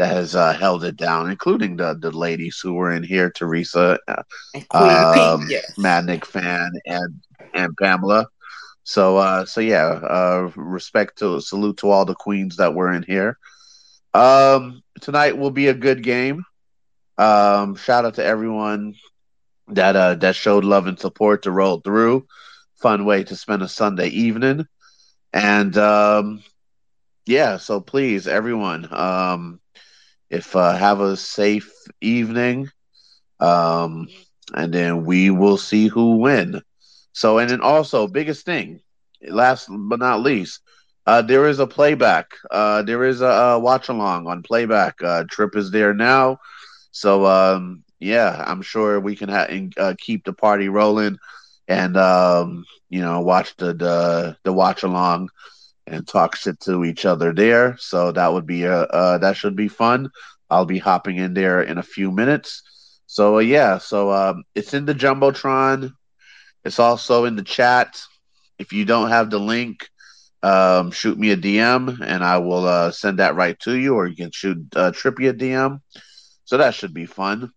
that 0.00 0.14
has 0.14 0.34
uh, 0.34 0.54
held 0.54 0.82
it 0.82 0.96
down, 0.96 1.30
including 1.30 1.76
the 1.76 1.94
the 1.94 2.10
ladies 2.10 2.58
who 2.58 2.72
were 2.72 2.90
in 2.90 3.02
here, 3.02 3.30
Teresa, 3.30 3.98
uh, 4.08 4.22
um, 4.70 5.46
yes. 5.50 5.76
Mad 5.76 6.06
Knick 6.06 6.24
Fan, 6.24 6.72
and 6.86 7.20
and 7.52 7.76
Pamela. 7.76 8.26
So 8.82 9.18
uh, 9.18 9.44
so 9.44 9.60
yeah, 9.60 9.84
uh, 9.86 10.50
respect 10.56 11.18
to 11.18 11.42
salute 11.42 11.76
to 11.78 11.90
all 11.90 12.06
the 12.06 12.14
queens 12.14 12.56
that 12.56 12.74
were 12.74 12.90
in 12.90 13.02
here. 13.02 13.36
Um, 14.14 14.82
tonight 15.02 15.36
will 15.36 15.50
be 15.50 15.68
a 15.68 15.74
good 15.74 16.02
game. 16.02 16.44
Um, 17.18 17.76
shout 17.76 18.06
out 18.06 18.14
to 18.14 18.24
everyone 18.24 18.94
that 19.68 19.96
uh, 19.96 20.14
that 20.14 20.34
showed 20.34 20.64
love 20.64 20.86
and 20.86 20.98
support 20.98 21.42
to 21.42 21.50
roll 21.50 21.78
through. 21.80 22.26
Fun 22.80 23.04
way 23.04 23.22
to 23.24 23.36
spend 23.36 23.60
a 23.60 23.68
Sunday 23.68 24.08
evening, 24.08 24.66
and 25.34 25.76
um, 25.76 26.42
yeah. 27.26 27.58
So 27.58 27.82
please, 27.82 28.26
everyone, 28.26 28.88
um, 28.90 29.60
if 30.30 30.54
uh, 30.56 30.76
have 30.76 31.00
a 31.00 31.16
safe 31.16 31.70
evening, 32.00 32.68
um, 33.40 34.08
and 34.54 34.72
then 34.72 35.04
we 35.04 35.30
will 35.30 35.58
see 35.58 35.88
who 35.88 36.16
win. 36.16 36.62
So, 37.12 37.38
and 37.38 37.50
then 37.50 37.60
also 37.60 38.06
biggest 38.06 38.44
thing, 38.44 38.80
last 39.28 39.68
but 39.70 39.98
not 40.00 40.20
least, 40.20 40.60
uh, 41.06 41.22
there 41.22 41.48
is 41.48 41.58
a 41.58 41.66
playback. 41.66 42.26
Uh, 42.50 42.82
there 42.82 43.04
is 43.04 43.20
a, 43.20 43.26
a 43.26 43.58
watch 43.58 43.88
along 43.88 44.26
on 44.26 44.42
playback. 44.42 45.02
Uh, 45.02 45.24
Trip 45.30 45.56
is 45.56 45.70
there 45.70 45.94
now, 45.94 46.38
so 46.92 47.26
um, 47.26 47.82
yeah, 48.00 48.42
I'm 48.46 48.62
sure 48.62 49.00
we 49.00 49.16
can 49.16 49.28
ha- 49.28 49.48
uh, 49.78 49.94
keep 49.98 50.24
the 50.24 50.32
party 50.32 50.68
rolling, 50.68 51.18
and 51.68 51.96
um, 51.96 52.64
you 52.88 53.00
know, 53.00 53.20
watch 53.20 53.56
the 53.56 53.72
the, 53.74 54.36
the 54.44 54.52
watch 54.52 54.82
along 54.82 55.28
and 55.86 56.06
talk 56.06 56.36
shit 56.36 56.60
to 56.60 56.84
each 56.84 57.04
other 57.04 57.32
there. 57.32 57.76
So 57.78 58.12
that 58.12 58.32
would 58.32 58.46
be 58.46 58.64
a 58.64 58.82
uh, 58.82 59.18
that 59.18 59.36
should 59.36 59.56
be 59.56 59.68
fun. 59.68 60.10
I'll 60.48 60.66
be 60.66 60.78
hopping 60.78 61.16
in 61.16 61.34
there 61.34 61.62
in 61.62 61.78
a 61.78 61.82
few 61.82 62.10
minutes. 62.10 62.62
So 63.06 63.36
uh, 63.36 63.40
yeah, 63.40 63.78
so 63.78 64.10
um, 64.10 64.44
it's 64.54 64.74
in 64.74 64.86
the 64.86 64.94
jumbotron. 64.94 65.92
It's 66.64 66.78
also 66.78 67.24
in 67.24 67.36
the 67.36 67.42
chat. 67.42 68.00
If 68.58 68.72
you 68.72 68.84
don't 68.84 69.08
have 69.08 69.30
the 69.30 69.38
link, 69.38 69.88
um, 70.42 70.90
shoot 70.90 71.18
me 71.18 71.30
a 71.30 71.36
DM 71.36 72.00
and 72.00 72.24
I 72.24 72.38
will 72.38 72.66
uh, 72.66 72.90
send 72.90 73.18
that 73.18 73.34
right 73.34 73.58
to 73.60 73.76
you, 73.76 73.94
or 73.94 74.06
you 74.06 74.16
can 74.16 74.30
shoot 74.30 74.58
uh, 74.74 74.92
Trippy 74.92 75.28
a 75.28 75.34
DM. 75.34 75.80
So 76.44 76.56
that 76.58 76.74
should 76.74 76.94
be 76.94 77.06
fun. 77.06 77.52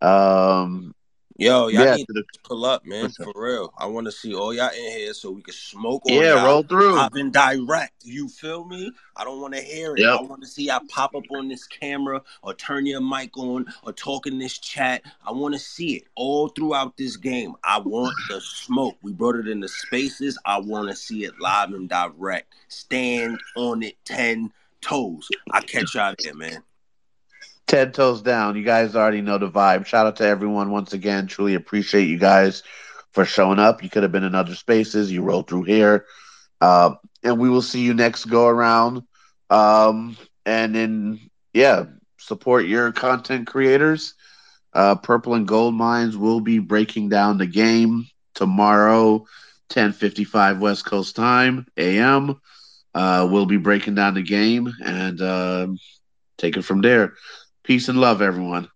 Um, 0.00 0.94
Yo, 1.40 1.68
y'all 1.68 1.84
yeah, 1.84 1.94
need 1.94 2.06
to 2.08 2.24
pull 2.42 2.64
up, 2.64 2.84
man. 2.84 3.08
For 3.10 3.32
real. 3.36 3.72
I 3.78 3.86
want 3.86 4.06
to 4.06 4.12
see 4.12 4.34
all 4.34 4.52
y'all 4.52 4.70
in 4.70 4.98
here 4.98 5.14
so 5.14 5.30
we 5.30 5.40
can 5.40 5.54
smoke 5.54 6.02
yeah, 6.06 6.34
y'all. 6.34 6.44
roll 6.44 6.62
through. 6.64 6.98
I've 6.98 7.12
been 7.12 7.30
direct. 7.30 7.92
You 8.02 8.28
feel 8.28 8.64
me? 8.64 8.90
I 9.16 9.22
don't 9.22 9.40
want 9.40 9.54
to 9.54 9.60
hear 9.60 9.94
it. 9.94 10.00
Yep. 10.00 10.18
I 10.18 10.22
want 10.22 10.42
to 10.42 10.48
see 10.48 10.64
y'all 10.64 10.80
pop 10.88 11.14
up 11.14 11.22
on 11.30 11.46
this 11.46 11.64
camera 11.64 12.22
or 12.42 12.54
turn 12.54 12.86
your 12.86 13.00
mic 13.00 13.38
on 13.38 13.66
or 13.84 13.92
talk 13.92 14.26
in 14.26 14.38
this 14.38 14.58
chat. 14.58 15.02
I 15.24 15.30
want 15.30 15.54
to 15.54 15.60
see 15.60 15.94
it 15.94 16.04
all 16.16 16.48
throughout 16.48 16.96
this 16.96 17.16
game. 17.16 17.54
I 17.62 17.78
want 17.78 18.16
the 18.28 18.40
smoke. 18.40 18.96
We 19.02 19.12
brought 19.12 19.36
it 19.36 19.46
in 19.46 19.60
the 19.60 19.68
spaces. 19.68 20.36
I 20.44 20.58
want 20.58 20.88
to 20.88 20.96
see 20.96 21.24
it 21.24 21.38
live 21.38 21.72
and 21.72 21.88
direct. 21.88 22.52
Stand 22.66 23.38
on 23.54 23.84
it 23.84 23.96
10 24.06 24.52
toes. 24.80 25.28
I 25.52 25.60
catch 25.60 25.94
y'all 25.94 26.16
there, 26.18 26.34
man. 26.34 26.64
Ten 27.68 27.92
toes 27.92 28.22
down. 28.22 28.56
You 28.56 28.64
guys 28.64 28.96
already 28.96 29.20
know 29.20 29.38
the 29.38 29.50
vibe. 29.50 29.86
Shout 29.86 30.06
out 30.06 30.16
to 30.16 30.24
everyone 30.24 30.70
once 30.70 30.94
again. 30.94 31.26
Truly 31.26 31.54
appreciate 31.54 32.08
you 32.08 32.18
guys 32.18 32.62
for 33.12 33.26
showing 33.26 33.58
up. 33.58 33.82
You 33.82 33.90
could 33.90 34.02
have 34.02 34.12
been 34.12 34.24
in 34.24 34.34
other 34.34 34.54
spaces. 34.54 35.12
You 35.12 35.22
rolled 35.22 35.48
through 35.48 35.64
here. 35.64 36.06
Um, 36.62 36.96
and 37.22 37.38
we 37.38 37.50
will 37.50 37.62
see 37.62 37.80
you 37.82 37.92
next 37.92 38.24
go 38.24 38.46
around. 38.46 39.02
Um, 39.50 40.16
and 40.46 40.74
then, 40.74 41.20
yeah, 41.52 41.84
support 42.18 42.66
your 42.66 42.90
content 42.92 43.46
creators. 43.46 44.14
Uh, 44.72 44.94
Purple 44.96 45.34
and 45.34 45.46
Gold 45.46 45.74
Mines 45.74 46.16
will 46.16 46.40
be 46.40 46.58
breaking 46.60 47.10
down 47.10 47.36
the 47.36 47.46
game 47.46 48.06
tomorrow, 48.34 49.26
10:55 49.68 50.58
West 50.58 50.86
Coast 50.86 51.16
time, 51.16 51.66
AM. 51.76 52.40
Uh, 52.94 53.28
we'll 53.30 53.46
be 53.46 53.58
breaking 53.58 53.94
down 53.94 54.14
the 54.14 54.22
game 54.22 54.72
and 54.82 55.20
um 55.20 55.78
take 56.38 56.56
it 56.56 56.62
from 56.62 56.80
there. 56.80 57.14
Peace 57.68 57.88
and 57.88 58.00
love, 58.00 58.20
everyone. 58.20 58.68